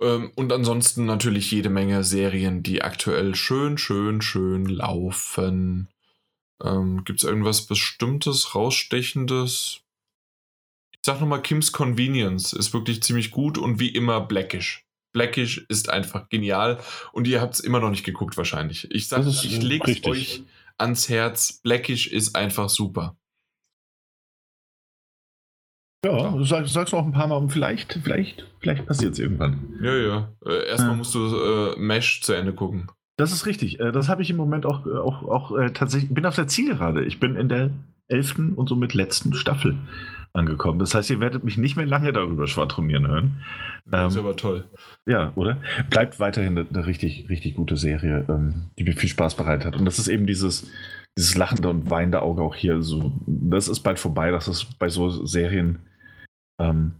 [0.00, 5.88] Ähm, und ansonsten natürlich jede Menge Serien, die aktuell schön, schön, schön laufen.
[6.62, 9.80] Ähm, Gibt es irgendwas Bestimmtes, Rausstechendes?
[10.92, 14.86] Ich sag nochmal, Kim's Convenience ist wirklich ziemlich gut und wie immer Blackish.
[15.12, 16.78] Blackish ist einfach genial
[17.12, 18.88] und ihr habt es immer noch nicht geguckt wahrscheinlich.
[18.92, 20.44] Ich sag, ich leg's euch
[20.78, 21.60] ans Herz.
[21.62, 23.16] Blackish ist einfach super.
[26.04, 29.78] Ja, du sagst, sagst auch ein paar Mal, und vielleicht, vielleicht, vielleicht passiert es irgendwann.
[29.80, 30.32] Ja, ja.
[30.44, 30.96] Äh, erstmal ja.
[30.96, 32.88] musst du äh, Mesh zu Ende gucken.
[33.16, 33.78] Das ist richtig.
[33.78, 36.12] Äh, das habe ich im Moment auch, auch, auch äh, tatsächlich.
[36.12, 37.04] Bin auf der Zielgerade.
[37.04, 37.70] Ich bin in der
[38.08, 39.78] elften und somit letzten Staffel
[40.32, 40.78] angekommen.
[40.78, 43.42] Das heißt, ihr werdet mich nicht mehr lange darüber schwadronieren hören.
[43.86, 44.64] Das ist ähm, aber toll.
[45.06, 45.58] Ja, oder?
[45.90, 49.76] Bleibt weiterhin eine, eine richtig, richtig gute Serie, ähm, die mir viel Spaß bereitet hat.
[49.76, 50.70] Und das ist eben dieses,
[51.18, 52.82] dieses lachende und weinende Auge auch hier.
[52.82, 54.30] So, das ist bald vorbei.
[54.30, 55.80] Das ist bei so Serien
[56.58, 56.92] ähm,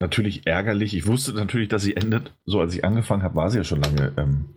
[0.00, 0.96] natürlich ärgerlich.
[0.96, 2.34] Ich wusste natürlich, dass sie endet.
[2.46, 4.48] So als ich angefangen habe, war sie ja schon lange ähm,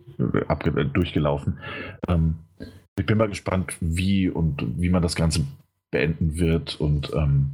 [0.92, 1.58] durchgelaufen.
[2.08, 2.36] Ähm,
[2.98, 5.44] ich bin mal gespannt, wie und wie man das Ganze
[5.96, 7.52] beenden wird und ähm,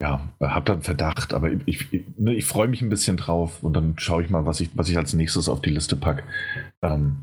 [0.00, 3.74] ja, habe dann Verdacht, aber ich, ich, ne, ich freue mich ein bisschen drauf und
[3.74, 6.22] dann schaue ich mal, was ich, was ich als nächstes auf die Liste packe.
[6.82, 7.16] Ähm,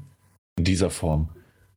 [0.58, 1.30] in dieser Form.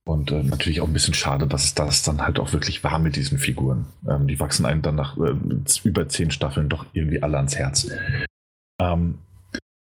[0.05, 3.15] Und äh, natürlich auch ein bisschen schade, dass das dann halt auch wirklich war mit
[3.15, 3.87] diesen Figuren.
[4.09, 5.35] Ähm, die wachsen einem dann nach äh,
[5.85, 7.91] über zehn Staffeln doch irgendwie alle ans Herz.
[8.81, 9.19] Ähm,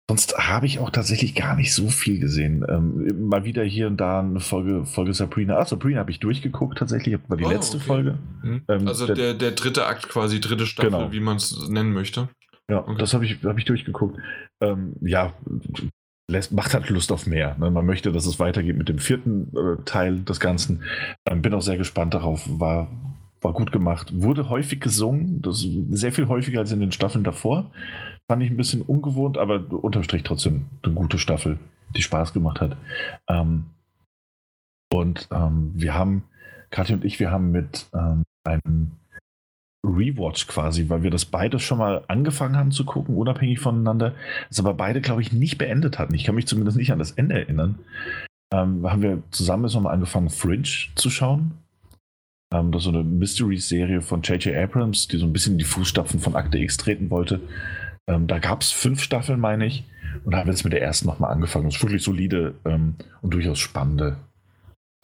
[0.07, 2.63] Sonst habe ich auch tatsächlich gar nicht so viel gesehen.
[2.69, 5.57] Ähm, mal wieder hier und da eine Folge, Folge Sabrina.
[5.57, 7.17] Ah, Sabrina habe ich durchgeguckt tatsächlich.
[7.27, 7.85] War die Oh, letzte okay.
[7.87, 8.19] Folge.
[8.41, 8.61] Hm.
[8.67, 11.11] Ähm, also der- der, der dritte Akt quasi, dritte Staffel, Genau.
[11.11, 12.29] wie man es nennen möchte.
[12.69, 12.95] Ja, Okay.
[12.99, 14.19] das habe ich, hab ich durchgeguckt.
[14.61, 15.33] Ähm, ja,
[16.29, 17.55] lässt, macht halt Lust auf mehr.
[17.59, 17.71] Ne?
[17.71, 20.83] Man möchte, dass es weitergeht mit dem vierten äh, Teil des Ganzen.
[21.27, 22.47] Ähm, bin auch sehr gespannt darauf.
[22.59, 22.89] War,
[23.41, 24.11] war gut gemacht.
[24.15, 25.41] Wurde häufig gesungen.
[25.41, 27.71] Das sehr viel häufiger als in den Staffeln davor.
[28.29, 31.59] Fand ich ein bisschen ungewohnt, aber unterm Strich trotzdem eine gute Staffel,
[31.95, 32.75] die Spaß gemacht hat.
[33.29, 33.65] Ähm,
[34.91, 36.23] und ähm, wir haben,
[36.71, 38.91] Katja und ich, wir haben mit ähm, einem
[39.85, 44.15] Rewatch quasi, weil wir das beide schon mal angefangen haben zu gucken, unabhängig voneinander,
[44.49, 46.15] das aber beide, glaube ich, nicht beendet hatten.
[46.15, 47.77] Ich kann mich zumindest nicht an das Ende erinnern.
[48.51, 51.59] Ähm, haben wir zusammen jetzt nochmal angefangen, Fringe zu schauen.
[52.53, 54.55] Ähm, das ist so eine Mystery-Serie von J.J.
[54.55, 57.41] Abrams, die so ein bisschen in die Fußstapfen von Akte X treten wollte.
[58.07, 59.83] Ähm, da gab es fünf Staffeln, meine ich,
[60.23, 61.65] und haben jetzt mit der ersten nochmal angefangen.
[61.65, 64.17] Das ist wirklich solide ähm, und durchaus spannende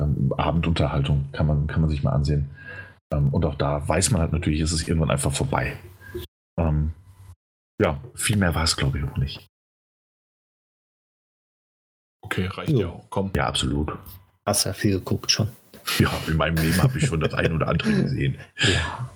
[0.01, 2.49] ähm, Abendunterhaltung, kann man, kann man sich mal ansehen.
[3.11, 5.77] Ähm, und auch da weiß man halt natürlich, ist es irgendwann einfach vorbei.
[6.59, 6.91] Ähm,
[7.81, 9.47] ja, viel mehr war es, glaube ich, auch nicht.
[12.23, 13.09] Okay, reicht ja auch.
[13.09, 13.31] Komm.
[13.35, 13.97] Ja, absolut.
[14.45, 15.49] Hast ja viel geguckt schon.
[15.97, 18.37] Ja, in meinem Leben habe ich schon das ein oder andere gesehen.
[18.57, 19.09] Ja.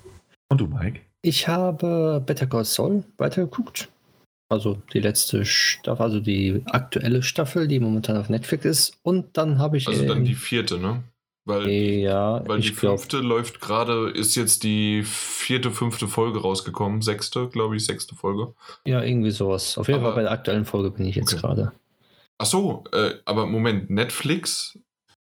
[0.48, 1.00] Und du, Mike?
[1.26, 3.88] Ich habe Better Call Saul weitergeguckt.
[4.48, 8.98] Also die letzte Staffel, also die aktuelle Staffel, die momentan auf Netflix ist.
[9.02, 9.88] Und dann habe ich.
[9.88, 11.02] Also dann die vierte, ne?
[11.44, 17.02] Weil, ja, weil die fünfte läuft gerade, ist jetzt die vierte, fünfte Folge rausgekommen.
[17.02, 18.54] Sechste, glaube ich, sechste Folge.
[18.84, 19.76] Ja, irgendwie sowas.
[19.78, 21.42] Auf jeden Aber- Fall bei der aktuellen Folge bin ich jetzt Okay.
[21.42, 21.72] gerade.
[22.38, 24.78] Ach so, äh, aber Moment, Netflix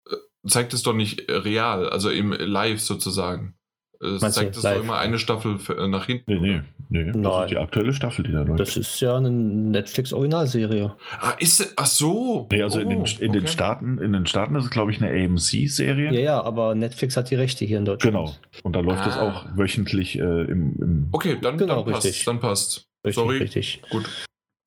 [0.10, 0.16] äh,
[0.48, 3.54] zeigt es doch nicht real, also im Live sozusagen.
[4.02, 4.84] Äh, Es Meinst zeigt es doch live?
[4.84, 6.24] immer eine Staffel für, äh, nach hinten.
[6.28, 7.06] Nee, nee, nee.
[7.12, 7.44] Das Nein.
[7.44, 8.60] ist die aktuelle Staffel, die da läuft.
[8.60, 10.94] Das ist ja eine Netflix-Originalserie.
[11.20, 12.48] Ah, ist ach so.
[12.52, 13.52] nee, also in, den, Oh, in, den okay.
[13.52, 16.12] Staaten, in den Staaten ist es, glaube ich, eine AMC-Serie.
[16.14, 18.16] Ja, ja, aber Netflix hat die Rechte hier in Deutschland.
[18.16, 18.36] Genau.
[18.64, 19.30] Und da läuft es Ah.
[19.30, 22.06] auch wöchentlich äh, im, im Okay, dann, Genau, dann passt.
[22.08, 22.26] richtig.
[22.26, 22.88] Dann passt.
[23.06, 23.38] Richtig, Sorry.
[23.38, 23.82] richtig.
[23.90, 24.10] Gut.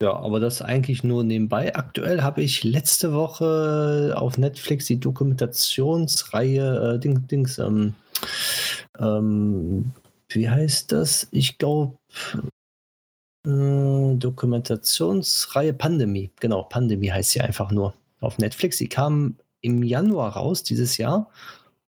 [0.03, 1.75] Ja, aber das eigentlich nur nebenbei.
[1.77, 7.95] Aktuell habe ich letzte Woche auf Netflix die Dokumentationsreihe äh, Ding, Dings, ähm,
[8.99, 9.93] ähm,
[10.29, 11.29] wie heißt das?
[11.31, 11.97] Ich glaube,
[13.47, 16.31] äh, Dokumentationsreihe Pandemie.
[16.41, 18.79] Genau, Pandemie heißt sie einfach nur auf Netflix.
[18.79, 21.31] Die kam im Januar raus dieses Jahr.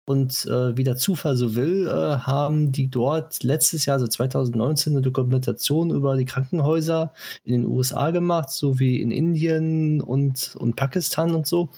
[0.06, 4.92] Und äh, wie der Zufall so will, äh, haben die dort letztes Jahr, also 2019,
[4.92, 11.34] eine Dokumentation über die Krankenhäuser in den USA gemacht, sowie in Indien und, und Pakistan
[11.34, 11.70] und so.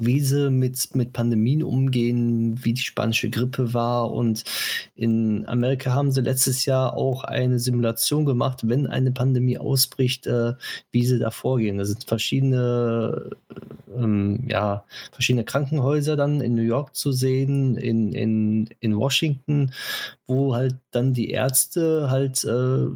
[0.00, 4.12] Wie sie mit, mit Pandemien umgehen, wie die spanische Grippe war.
[4.12, 4.44] Und
[4.94, 10.54] in Amerika haben sie letztes Jahr auch eine Simulation gemacht, wenn eine Pandemie ausbricht, äh,
[10.92, 11.78] wie sie da vorgehen.
[11.78, 13.30] Da sind verschiedene,
[13.96, 19.72] ähm, ja, verschiedene Krankenhäuser dann in New York zu sehen, in, in, in Washington,
[20.28, 22.86] wo halt dann die Ärzte halt äh,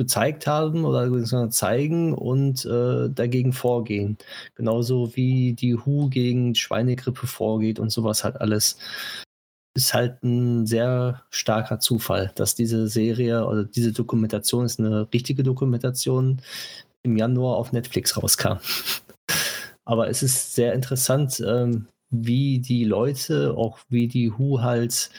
[0.00, 4.16] gezeigt haben oder zeigen und äh, dagegen vorgehen.
[4.54, 8.78] Genauso wie die WHO gegen Schweinegrippe vorgeht und sowas halt alles.
[9.76, 15.42] Ist halt ein sehr starker Zufall, dass diese Serie oder diese Dokumentation ist eine richtige
[15.42, 16.40] Dokumentation
[17.02, 18.56] im Januar auf Netflix rauskam.
[19.84, 25.10] Aber es ist sehr interessant, ähm, wie die Leute, auch wie die WHO halt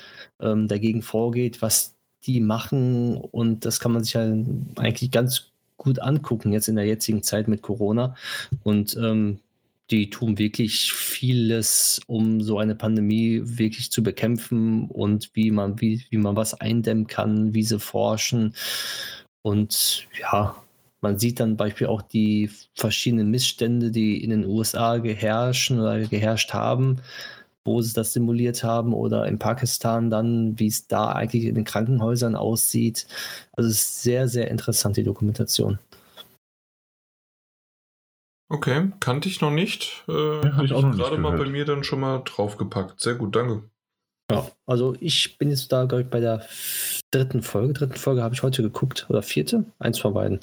[0.42, 1.93] ähm, dagegen vorgeht, was
[2.25, 4.22] die machen und das kann man sich ja
[4.75, 8.16] eigentlich ganz gut angucken jetzt in der jetzigen Zeit mit Corona
[8.64, 9.40] und ähm,
[9.91, 16.06] die tun wirklich vieles, um so eine Pandemie wirklich zu bekämpfen und wie man, wie,
[16.09, 18.56] wie man was eindämmen kann, wie sie forschen.
[19.41, 20.56] Und ja,
[21.01, 26.53] man sieht dann Beispiel auch die verschiedenen Missstände, die in den USA geherrschen oder geherrscht
[26.53, 27.00] haben,
[27.65, 31.64] wo sie das simuliert haben oder in Pakistan dann, wie es da eigentlich in den
[31.64, 33.07] Krankenhäusern aussieht.
[33.53, 35.80] Also es ist sehr, sehr interessant, die Dokumentation.
[38.49, 40.03] Okay, kannte ich noch nicht.
[40.09, 42.99] Äh, hab Habe ich auch noch nicht gerade mal bei mir dann schon mal draufgepackt.
[42.99, 43.64] Sehr gut, danke.
[44.30, 46.45] Ja, also ich bin jetzt da, glaube ich, bei der
[47.11, 47.73] dritten Folge.
[47.73, 50.40] Dritten Folge habe ich heute geguckt oder vierte, eins von beiden.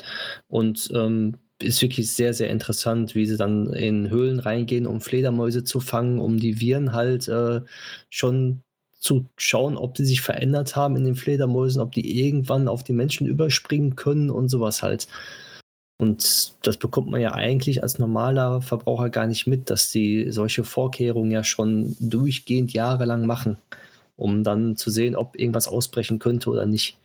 [0.47, 5.65] Und ähm, ist wirklich sehr, sehr interessant, wie sie dann in Höhlen reingehen, um Fledermäuse
[5.65, 7.63] zu fangen, um die Viren halt äh,
[8.11, 8.63] schon
[9.01, 12.93] zu schauen, ob die sich verändert haben in den Fledermäusen, ob die irgendwann auf die
[12.93, 15.09] Menschen überspringen können und sowas halt.
[16.01, 20.63] Und das bekommt man ja eigentlich als normaler Verbraucher gar nicht mit, dass die solche
[20.63, 23.59] Vorkehrungen ja schon durchgehend jahrelang machen,
[24.17, 26.99] um dann zu sehen, ob irgendwas ausbrechen könnte oder nicht.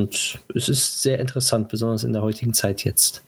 [0.00, 3.22] Und es ist sehr interessant, besonders in der heutigen Zeit jetzt.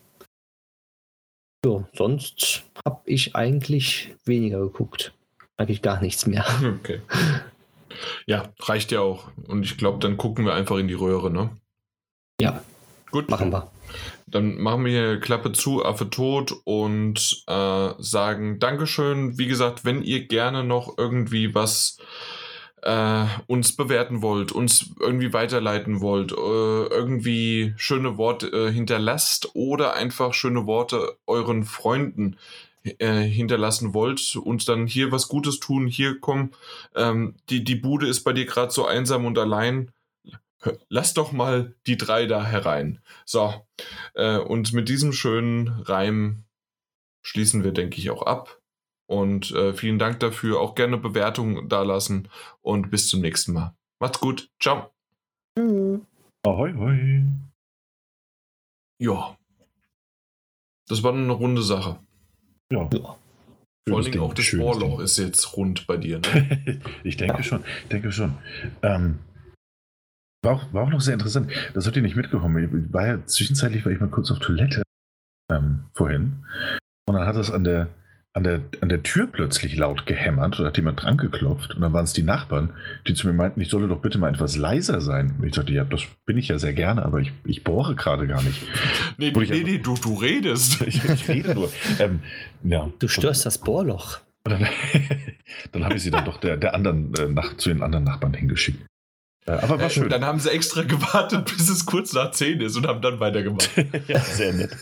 [1.67, 5.13] Ja, sonst habe ich eigentlich weniger geguckt.
[5.59, 6.45] Eigentlich gar nichts mehr.
[6.81, 7.01] Okay.
[8.27, 9.31] Ja, reicht ja auch.
[9.47, 11.51] Und ich glaube, dann gucken wir einfach in die Röhre, ne?
[12.41, 12.65] Ja.
[13.11, 13.29] Gut.
[13.29, 13.71] Machen wir.
[14.27, 19.37] Dann machen wir hier Klappe zu, Affe tot und äh, sagen Dankeschön.
[19.37, 21.99] Wie gesagt, wenn ihr gerne noch irgendwie was
[22.83, 29.95] äh, uns bewerten wollt, uns irgendwie weiterleiten wollt, äh, irgendwie schöne Worte äh, hinterlasst oder
[29.95, 32.37] einfach schöne Worte euren Freunden
[32.85, 36.51] äh, hinterlassen wollt und dann hier was Gutes tun, hier komm,
[36.97, 39.93] ähm, die, die Bude ist bei dir gerade so einsam und allein.
[40.89, 43.01] Lass doch mal die drei da herein.
[43.25, 43.53] So,
[44.15, 46.45] äh, und mit diesem schönen Reim
[47.23, 48.62] schließen wir, denke ich, auch ab.
[49.07, 50.61] Und äh, vielen Dank dafür.
[50.61, 52.29] Auch gerne Bewertungen dalassen
[52.61, 53.75] und bis zum nächsten Mal.
[54.01, 54.51] Macht's gut.
[54.61, 54.91] Ciao.
[56.45, 57.25] Ahoi, hoi.
[58.99, 59.37] Ja.
[60.89, 61.99] Das war eine runde Sache.
[62.73, 62.89] Ja.
[62.93, 63.17] Ja.
[63.89, 65.01] Vor allen Schönes Dingen Ding, auch das Ding.
[65.01, 66.21] ist jetzt rund bei dir.
[66.21, 66.81] Ne?
[67.05, 68.39] ich denke schon, ich denke schon.
[68.83, 69.19] Ähm,
[70.45, 71.51] war, auch, war auch noch sehr interessant.
[71.75, 72.87] Das habt ihr nicht mitbekommen.
[72.87, 74.83] Ich war ja zwischenzeitlich war ich mal kurz auf Toilette
[75.51, 76.45] ähm, vorhin.
[77.07, 77.89] Und dann hat es an der,
[78.35, 81.75] an, der, an der Tür plötzlich laut gehämmert und hat jemand dran geklopft.
[81.75, 82.71] Und dann waren es die Nachbarn,
[83.07, 85.35] die zu mir meinten, ich solle doch bitte mal etwas leiser sein.
[85.39, 88.27] Und ich dachte, ja, das bin ich ja sehr gerne, aber ich, ich bohre gerade
[88.27, 88.63] gar nicht.
[89.19, 90.81] Nee, nee, einfach- nee, du, du redest.
[90.87, 91.71] Ich, ich rede nur.
[91.99, 92.21] Ähm,
[92.65, 92.89] ja.
[92.99, 94.19] Du störst das Bohrloch.
[94.45, 94.67] Und dann,
[95.73, 98.33] dann habe ich sie dann doch der, der anderen, äh, nach, zu den anderen Nachbarn
[98.35, 98.85] hingeschickt.
[99.47, 100.09] Äh, aber war schön.
[100.09, 103.69] Dann haben sie extra gewartet, bis es kurz nach 10 ist und haben dann weitergemacht.
[104.09, 104.75] ja, sehr nett.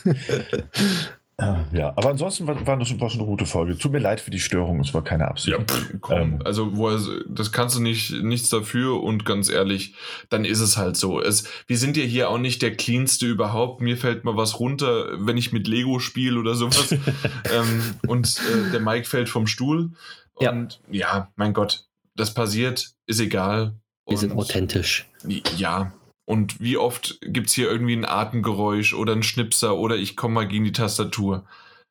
[1.40, 3.78] Äh, ja, aber ansonsten war, war, das, war das eine gute Folge.
[3.78, 5.56] Tut mir leid für die Störung, es war keine Absicht.
[5.56, 6.42] Ja, pff, komm, Ähm.
[6.44, 9.94] also wo er, das kannst du nicht nichts dafür und ganz ehrlich,
[10.28, 11.20] dann ist es halt so.
[11.20, 13.80] Es, wir sind ja hier auch nicht der cleanste überhaupt.
[13.80, 16.92] Mir fällt mal was runter, wenn ich mit Lego spiele oder sowas.
[17.52, 19.92] ähm, und äh, der Mike fällt vom Stuhl.
[20.40, 20.50] Ja.
[20.50, 21.30] Und ja.
[21.36, 21.86] mein Gott,
[22.16, 23.76] das passiert, ist egal.
[24.06, 25.08] Wir sind Und- authentisch.
[25.56, 25.92] Ja.
[26.30, 30.34] Und wie oft gibt es hier irgendwie ein Atemgeräusch oder ein Schnipser oder ich komme
[30.34, 31.44] mal gegen die Tastatur.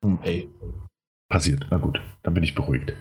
[0.04, 0.20] Hm.
[0.22, 0.50] Hey,
[1.30, 1.68] Passiert.
[1.70, 2.94] Na gut, dann bin ich beruhigt.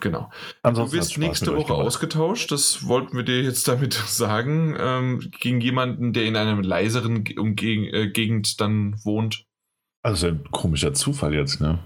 [0.00, 0.30] genau.
[0.30, 5.30] Du Ansonsten hat's wirst nächste Woche ausgetauscht, das wollten wir dir jetzt damit sagen, ähm,
[5.38, 9.44] gegen jemanden, der in einer leiseren Ge- Umge äh, Gegend dann wohnt.
[10.02, 11.78] Also ein komischer Zufall jetzt, ne?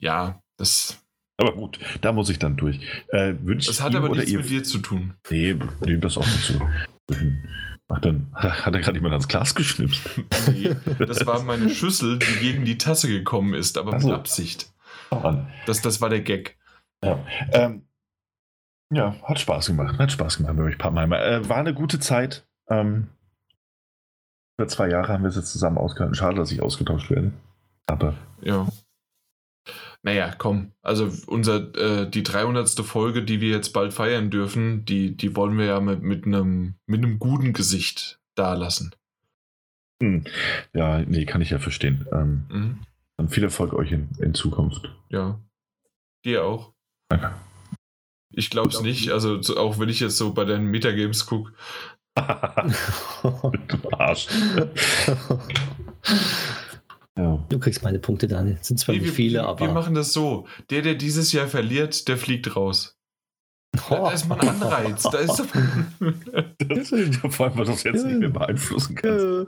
[0.00, 1.00] Ja, das,
[1.40, 2.80] Aber gut, da muss ich dann durch.
[3.08, 5.14] Äh, das hat aber nichts mit dir zu tun.
[5.30, 5.56] Nee,
[5.86, 6.60] nee, das auch nicht so.
[7.90, 10.02] Ach, dann hat er gerade jemand ans Glas geschnipst.
[10.52, 14.12] Nee, das war meine Schüssel, die gegen die Tasse gekommen ist, aber mit.
[14.12, 14.70] Absicht.
[15.10, 15.48] Mann.
[15.66, 16.58] Das, das war der Gag.
[17.02, 17.86] Ja, ähm,
[18.92, 19.98] ja, hat Spaß gemacht.
[19.98, 21.20] Hat Spaß gemacht mit euch Pappenheimer.
[21.22, 22.46] Äh, war eine gute Zeit.
[22.68, 23.08] Ähm,
[24.58, 26.14] über zwei Jahre haben wir es jetzt zusammen ausgehalten.
[26.14, 27.32] Schade, dass ich ausgetauscht werde.
[27.86, 28.66] Aber Ja.
[30.02, 30.72] Naja, komm.
[30.82, 32.68] Also unser, äh, die 300.
[32.84, 36.74] Folge, die wir jetzt bald feiern dürfen, die, die wollen wir ja mit, mit, einem,
[36.86, 38.94] mit einem guten Gesicht dalassen.
[40.02, 40.24] hm,
[40.72, 42.06] ja, nee, kann ich ja verstehen.
[42.12, 42.78] Ähm, Mhm.
[43.16, 44.88] dann viel Erfolg euch in, in Zukunft.
[45.10, 45.40] Ja.
[46.24, 46.72] Dir auch.
[47.08, 47.34] Danke.
[48.30, 49.10] Ich glaube es nicht.
[49.10, 51.52] Also so, auch wenn ich jetzt so bei deinen Metagames gucke.
[52.16, 54.26] du Arsch.
[57.18, 57.44] ja.
[57.48, 58.58] Du kriegst meine Punkte, Daniel.
[58.62, 59.60] Sind zwar Nee, nicht wir, viele, wir, aber.
[59.66, 60.46] wir machen das so.
[60.70, 62.94] Der, der dieses Jahr verliert, der fliegt raus.
[63.72, 65.02] Da, da ist mal ein Anreiz.
[65.02, 66.88] Da ist Das,
[67.34, 69.46] vor allem, weil du das jetzt nicht mehr beeinflussen kannst.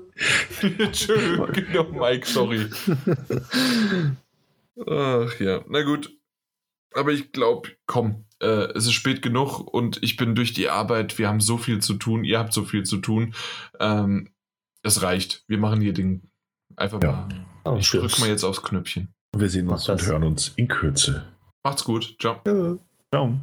[0.93, 2.67] Tschö, genau, Mike, sorry.
[4.87, 6.17] Ach ja, na gut.
[6.95, 11.19] Aber ich glaube, komm, äh, es ist spät genug und ich bin durch die Arbeit.
[11.19, 13.35] Wir haben so viel zu tun, ihr habt so viel zu tun.
[13.79, 14.31] Ähm,
[14.83, 15.45] es reicht.
[15.47, 16.31] Wir machen hier den
[16.77, 17.13] einfach Ja.
[17.13, 17.29] mal.
[17.75, 18.19] Oh, Ich drück Schluss.
[18.21, 19.09] mal jetzt aufs Knöpfchen.
[19.37, 20.09] Wir sehen uns Mach und das.
[20.09, 21.25] hören uns in Kürze.
[21.65, 22.17] Macht's gut.
[22.21, 22.41] Ciao.
[22.47, 22.77] Ja.
[23.13, 23.35] Ciao.